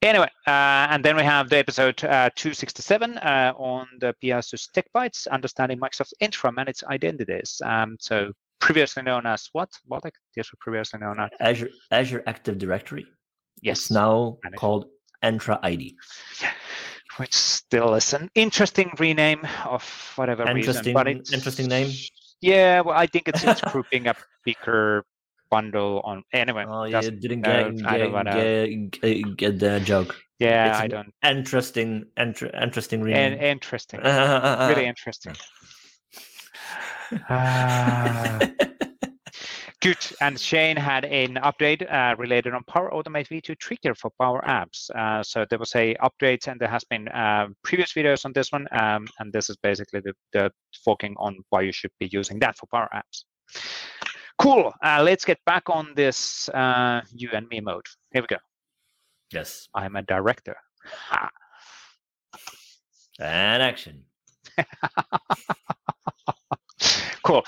Anyway, 0.00 0.30
uh, 0.46 0.86
and 0.90 1.04
then 1.04 1.16
we 1.16 1.22
have 1.22 1.50
the 1.50 1.58
episode 1.58 2.02
uh, 2.04 2.30
267 2.34 3.18
uh, 3.18 3.52
on 3.56 3.86
the 4.00 4.14
PiaSys 4.22 4.70
Tech 4.72 4.86
Bytes, 4.94 5.28
understanding 5.28 5.78
Microsoft 5.78 6.12
Entra 6.22 6.54
managed 6.54 6.84
identities. 6.84 7.60
Um, 7.64 7.96
so 8.00 8.32
previously 8.60 9.02
known 9.02 9.26
as 9.26 9.48
what? 9.52 9.70
What? 9.86 10.04
Yes, 10.36 10.48
previously 10.60 11.00
known 11.00 11.20
as 11.20 11.30
Azure 11.40 11.70
Azure 11.90 12.22
Active 12.26 12.58
Directory. 12.58 13.06
Yes. 13.62 13.78
It's 13.78 13.90
now 13.90 14.38
Managed. 14.42 14.60
called 14.60 14.84
Entra 15.22 15.58
ID. 15.62 15.96
Which 17.16 17.34
still 17.34 17.94
is 17.94 18.12
an 18.14 18.30
interesting 18.34 18.92
rename 18.98 19.46
of 19.64 19.82
whatever 20.16 20.48
interesting, 20.48 20.80
reason. 20.80 20.94
But 20.94 21.08
it's 21.08 21.32
interesting 21.32 21.66
name. 21.66 21.90
Yeah, 22.40 22.82
well, 22.82 22.96
I 22.96 23.06
think 23.06 23.26
it's, 23.26 23.42
it's 23.42 23.60
grouping 23.72 24.06
a 24.06 24.14
bigger 24.44 25.04
bundle 25.50 26.00
on 26.04 26.22
anyway. 26.32 26.64
Oh, 26.68 26.84
yeah, 26.84 27.00
didn't 27.00 27.42
get, 27.42 27.76
get, 27.76 28.90
get, 29.00 29.36
get, 29.36 29.58
the 29.58 29.80
joke. 29.80 30.14
Yeah, 30.38 30.70
it's 30.70 30.80
I 30.80 30.86
don't. 30.86 31.12
Interesting, 31.24 32.04
inter, 32.16 32.50
interesting 32.60 33.02
rename. 33.02 33.32
And 33.32 33.42
interesting, 33.42 34.00
really 34.00 34.86
interesting. 34.92 35.34
Ah. 37.28 38.38
Uh, 39.78 39.86
Good. 39.86 40.16
And 40.20 40.38
Shane 40.38 40.76
had 40.76 41.04
an 41.04 41.34
update 41.36 41.90
uh, 41.92 42.16
related 42.16 42.54
on 42.54 42.64
Power 42.64 42.90
Automate 42.90 43.28
V2 43.28 43.58
Trigger 43.58 43.94
for 43.94 44.10
Power 44.20 44.42
Apps. 44.46 44.90
Uh, 44.90 45.22
so 45.22 45.46
there 45.48 45.58
was 45.58 45.74
a 45.74 45.94
update, 45.96 46.48
and 46.48 46.60
there 46.60 46.68
has 46.68 46.84
been 46.84 47.08
uh, 47.08 47.48
previous 47.62 47.92
videos 47.92 48.24
on 48.24 48.32
this 48.32 48.50
one. 48.52 48.66
Um, 48.72 49.06
and 49.18 49.32
this 49.32 49.50
is 49.50 49.56
basically 49.56 50.00
the, 50.00 50.14
the 50.32 50.50
focusing 50.84 51.14
on 51.18 51.38
why 51.50 51.62
you 51.62 51.72
should 51.72 51.92
be 52.00 52.08
using 52.12 52.38
that 52.40 52.56
for 52.56 52.66
Power 52.66 52.88
Apps. 52.94 53.24
Cool. 54.38 54.72
Uh, 54.84 55.02
let's 55.04 55.24
get 55.24 55.38
back 55.46 55.68
on 55.68 55.92
this 55.96 56.48
uh, 56.50 57.00
you 57.12 57.30
and 57.32 57.48
me 57.48 57.60
mode. 57.60 57.86
Here 58.12 58.22
we 58.22 58.28
go. 58.28 58.36
Yes. 59.32 59.68
I'm 59.74 59.96
a 59.96 60.02
director. 60.02 60.56
Ha. 60.84 61.30
And 63.20 63.62
action. 63.62 64.04
cool. 67.24 67.44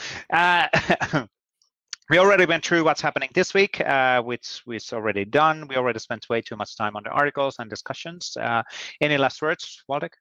We 2.10 2.18
already 2.18 2.44
went 2.44 2.66
through 2.66 2.82
what's 2.82 3.00
happening 3.00 3.30
this 3.34 3.54
week, 3.54 3.80
uh, 3.82 4.20
which 4.20 4.62
we've 4.66 4.82
already 4.92 5.24
done. 5.24 5.68
We 5.68 5.76
already 5.76 6.00
spent 6.00 6.28
way 6.28 6.42
too 6.42 6.56
much 6.56 6.76
time 6.76 6.96
on 6.96 7.04
the 7.04 7.10
articles 7.10 7.54
and 7.60 7.70
discussions. 7.70 8.36
Uh, 8.36 8.64
any 9.00 9.16
last 9.16 9.40
words, 9.40 9.84
Waldek? 9.88 10.14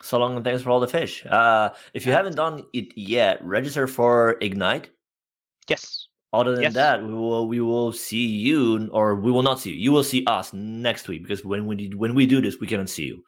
So 0.00 0.18
long 0.18 0.36
and 0.36 0.44
thanks 0.44 0.62
for 0.62 0.70
all 0.70 0.78
the 0.78 0.86
fish. 0.86 1.26
Uh, 1.26 1.70
if 1.92 2.06
you 2.06 2.12
haven't 2.12 2.36
done 2.36 2.62
it 2.72 2.96
yet, 2.96 3.44
register 3.44 3.88
for 3.88 4.36
Ignite. 4.42 4.90
Yes. 5.68 6.06
Other 6.32 6.52
than 6.52 6.62
yes. 6.62 6.74
that, 6.74 7.02
we 7.02 7.12
will 7.12 7.48
we 7.48 7.60
will 7.60 7.92
see 7.92 8.26
you, 8.26 8.88
or 8.92 9.16
we 9.16 9.32
will 9.32 9.42
not 9.42 9.58
see 9.58 9.70
you. 9.70 9.76
You 9.76 9.90
will 9.90 10.04
see 10.04 10.24
us 10.26 10.52
next 10.52 11.08
week 11.08 11.22
because 11.22 11.44
when 11.44 11.66
we 11.66 11.92
when 11.96 12.14
we 12.14 12.26
do 12.26 12.40
this, 12.40 12.60
we 12.60 12.68
cannot 12.68 12.88
see 12.88 13.06
you. 13.06 13.24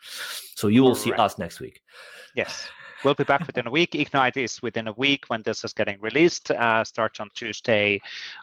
So 0.54 0.68
you 0.68 0.82
will 0.82 0.94
Correct. 0.94 1.04
see 1.04 1.12
us 1.12 1.38
next 1.38 1.58
week. 1.58 1.80
Yes. 2.36 2.68
We'll 3.04 3.14
be 3.14 3.24
back 3.24 3.46
within 3.46 3.66
a 3.66 3.70
week. 3.70 3.94
Ignite 3.94 4.36
is 4.36 4.62
within 4.62 4.88
a 4.88 4.92
week 4.92 5.24
when 5.28 5.42
this 5.42 5.64
is 5.64 5.72
getting 5.72 6.00
released. 6.00 6.50
Uh, 6.50 6.84
starts 6.84 7.20
on 7.20 7.30
Tuesday. 7.34 8.00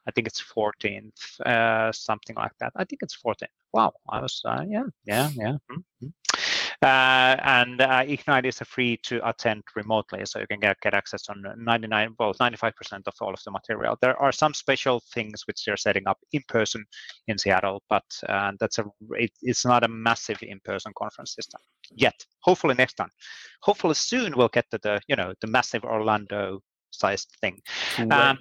I 0.08 0.12
think 0.12 0.28
it's 0.28 0.42
14th, 0.42 1.40
uh, 1.42 1.92
something 1.92 2.36
like 2.36 2.54
that. 2.60 2.74
I 2.76 2.86
think 2.86 3.02
it's 3.02 3.18
14th. 3.18 3.48
Wow, 3.74 3.94
I 4.08 4.22
was 4.22 4.42
uh, 4.46 4.64
yeah, 4.68 4.84
yeah, 5.06 5.30
yeah. 5.34 5.58
Mm-hmm. 5.72 6.08
Uh, 6.84 7.38
and 7.44 7.80
uh, 7.80 8.04
Ignite 8.06 8.46
is 8.46 8.60
free 8.60 8.98
to 9.04 9.28
attend 9.28 9.64
remotely, 9.76 10.26
so 10.26 10.40
you 10.40 10.48
can 10.48 10.60
get, 10.60 10.78
get 10.82 10.94
access 10.94 11.30
on 11.30 11.44
99, 11.58 12.16
well, 12.20 12.34
95% 12.34 12.74
of 13.08 13.14
all 13.22 13.34
of 13.34 13.40
the 13.46 13.52
material. 13.52 13.98
There 14.02 14.22
are 14.22 14.34
some 14.34 14.54
special 14.54 15.02
things 15.14 15.44
which 15.48 15.64
they're 15.66 15.78
setting 15.78 16.08
up 16.08 16.18
in 16.34 16.42
person 16.50 16.84
in 17.28 17.38
Seattle, 17.38 17.82
but 17.90 18.04
uh, 18.28 18.52
that's 18.60 18.80
a 18.80 18.86
it, 19.12 19.32
it's 19.42 19.66
not 19.66 19.84
a 19.84 19.88
massive 19.88 20.40
in-person 20.42 20.92
conference 20.98 21.34
system 21.34 21.62
yet. 21.96 22.16
Hopefully 22.42 22.76
next 22.76 22.96
time. 22.96 23.10
Hopefully 23.62 23.96
soon 23.96 24.34
we'll 24.36 24.50
get 24.50 24.66
to 24.72 24.80
the 24.84 25.00
you 25.08 25.16
know 25.16 25.34
the 25.42 25.48
massive 25.48 25.86
Orlando 25.86 26.60
sized 26.92 27.30
thing. 27.42 27.60
Um, 28.12 28.40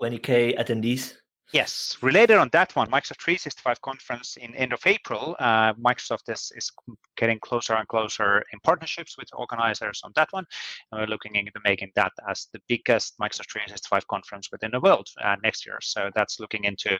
20k 0.00 0.58
attendees. 0.58 1.14
Yes, 1.52 1.98
related 2.00 2.38
on 2.38 2.48
that 2.52 2.74
one, 2.74 2.88
Microsoft 2.90 3.20
365 3.20 3.80
conference 3.82 4.36
in 4.38 4.54
end 4.54 4.72
of 4.72 4.80
April. 4.86 5.36
Uh, 5.38 5.74
Microsoft 5.74 6.32
is, 6.32 6.50
is 6.56 6.72
getting 7.18 7.38
closer 7.40 7.74
and 7.74 7.86
closer 7.88 8.42
in 8.54 8.60
partnerships 8.60 9.18
with 9.18 9.28
organizers 9.34 10.00
on 10.02 10.12
that 10.16 10.28
one, 10.32 10.46
and 10.90 11.00
we're 11.00 11.06
looking 11.06 11.36
into 11.36 11.52
making 11.62 11.90
that 11.94 12.12
as 12.26 12.48
the 12.54 12.60
biggest 12.68 13.18
Microsoft 13.18 13.50
365 13.52 14.06
conference 14.08 14.48
within 14.50 14.70
the 14.70 14.80
world 14.80 15.06
uh, 15.22 15.36
next 15.42 15.66
year. 15.66 15.78
So 15.82 16.10
that's 16.14 16.40
looking 16.40 16.64
into 16.64 16.98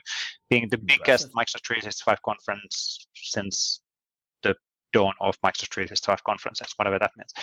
being 0.51 0.69
the 0.69 0.77
biggest 0.77 1.33
Microsoft 1.33 1.65
365 1.65 2.21
conference 2.21 3.07
since 3.15 3.81
dawn 4.93 5.13
of 5.19 5.39
Microsoft 5.41 5.73
365 5.73 6.23
conferences, 6.23 6.73
whatever 6.77 6.97
that 6.99 7.11
means. 7.17 7.33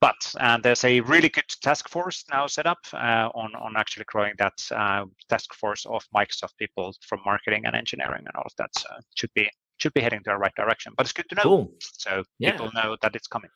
But 0.00 0.34
uh, 0.38 0.58
there's 0.58 0.84
a 0.84 1.00
really 1.00 1.28
good 1.28 1.48
task 1.62 1.88
force 1.88 2.24
now 2.30 2.46
set 2.46 2.66
up 2.66 2.78
uh, 2.92 3.30
on, 3.34 3.54
on 3.54 3.76
actually 3.76 4.04
growing 4.06 4.34
that 4.38 4.60
uh, 4.70 5.06
task 5.28 5.54
force 5.54 5.86
of 5.86 6.04
Microsoft 6.14 6.56
people 6.58 6.94
from 7.06 7.20
marketing 7.24 7.62
and 7.64 7.74
engineering 7.74 8.24
and 8.26 8.36
all 8.36 8.44
of 8.44 8.52
that. 8.58 8.70
So 8.78 8.88
should 9.14 9.30
be 9.34 9.48
should 9.78 9.94
be 9.94 10.02
heading 10.02 10.20
to 10.20 10.30
the 10.30 10.36
right 10.36 10.54
direction. 10.56 10.92
But 10.96 11.06
it's 11.06 11.12
good 11.12 11.28
to 11.30 11.36
know. 11.36 11.42
Cool. 11.42 11.72
So 11.80 12.22
yeah. 12.38 12.52
people 12.52 12.70
know 12.74 12.96
that 13.00 13.16
it's 13.16 13.26
coming. 13.26 13.50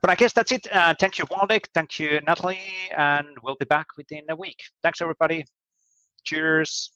But 0.00 0.10
I 0.10 0.14
guess 0.14 0.32
that's 0.32 0.52
it. 0.52 0.66
Uh, 0.72 0.94
thank 0.98 1.18
you, 1.18 1.24
Waldek. 1.26 1.64
Thank 1.74 1.98
you, 1.98 2.20
Nathalie. 2.26 2.60
And 2.96 3.26
we'll 3.42 3.56
be 3.58 3.64
back 3.64 3.86
within 3.96 4.22
a 4.28 4.36
week. 4.36 4.58
Thanks, 4.82 5.00
everybody. 5.00 5.44
Cheers. 6.24 6.90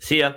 See 0.00 0.20
ya. 0.20 0.34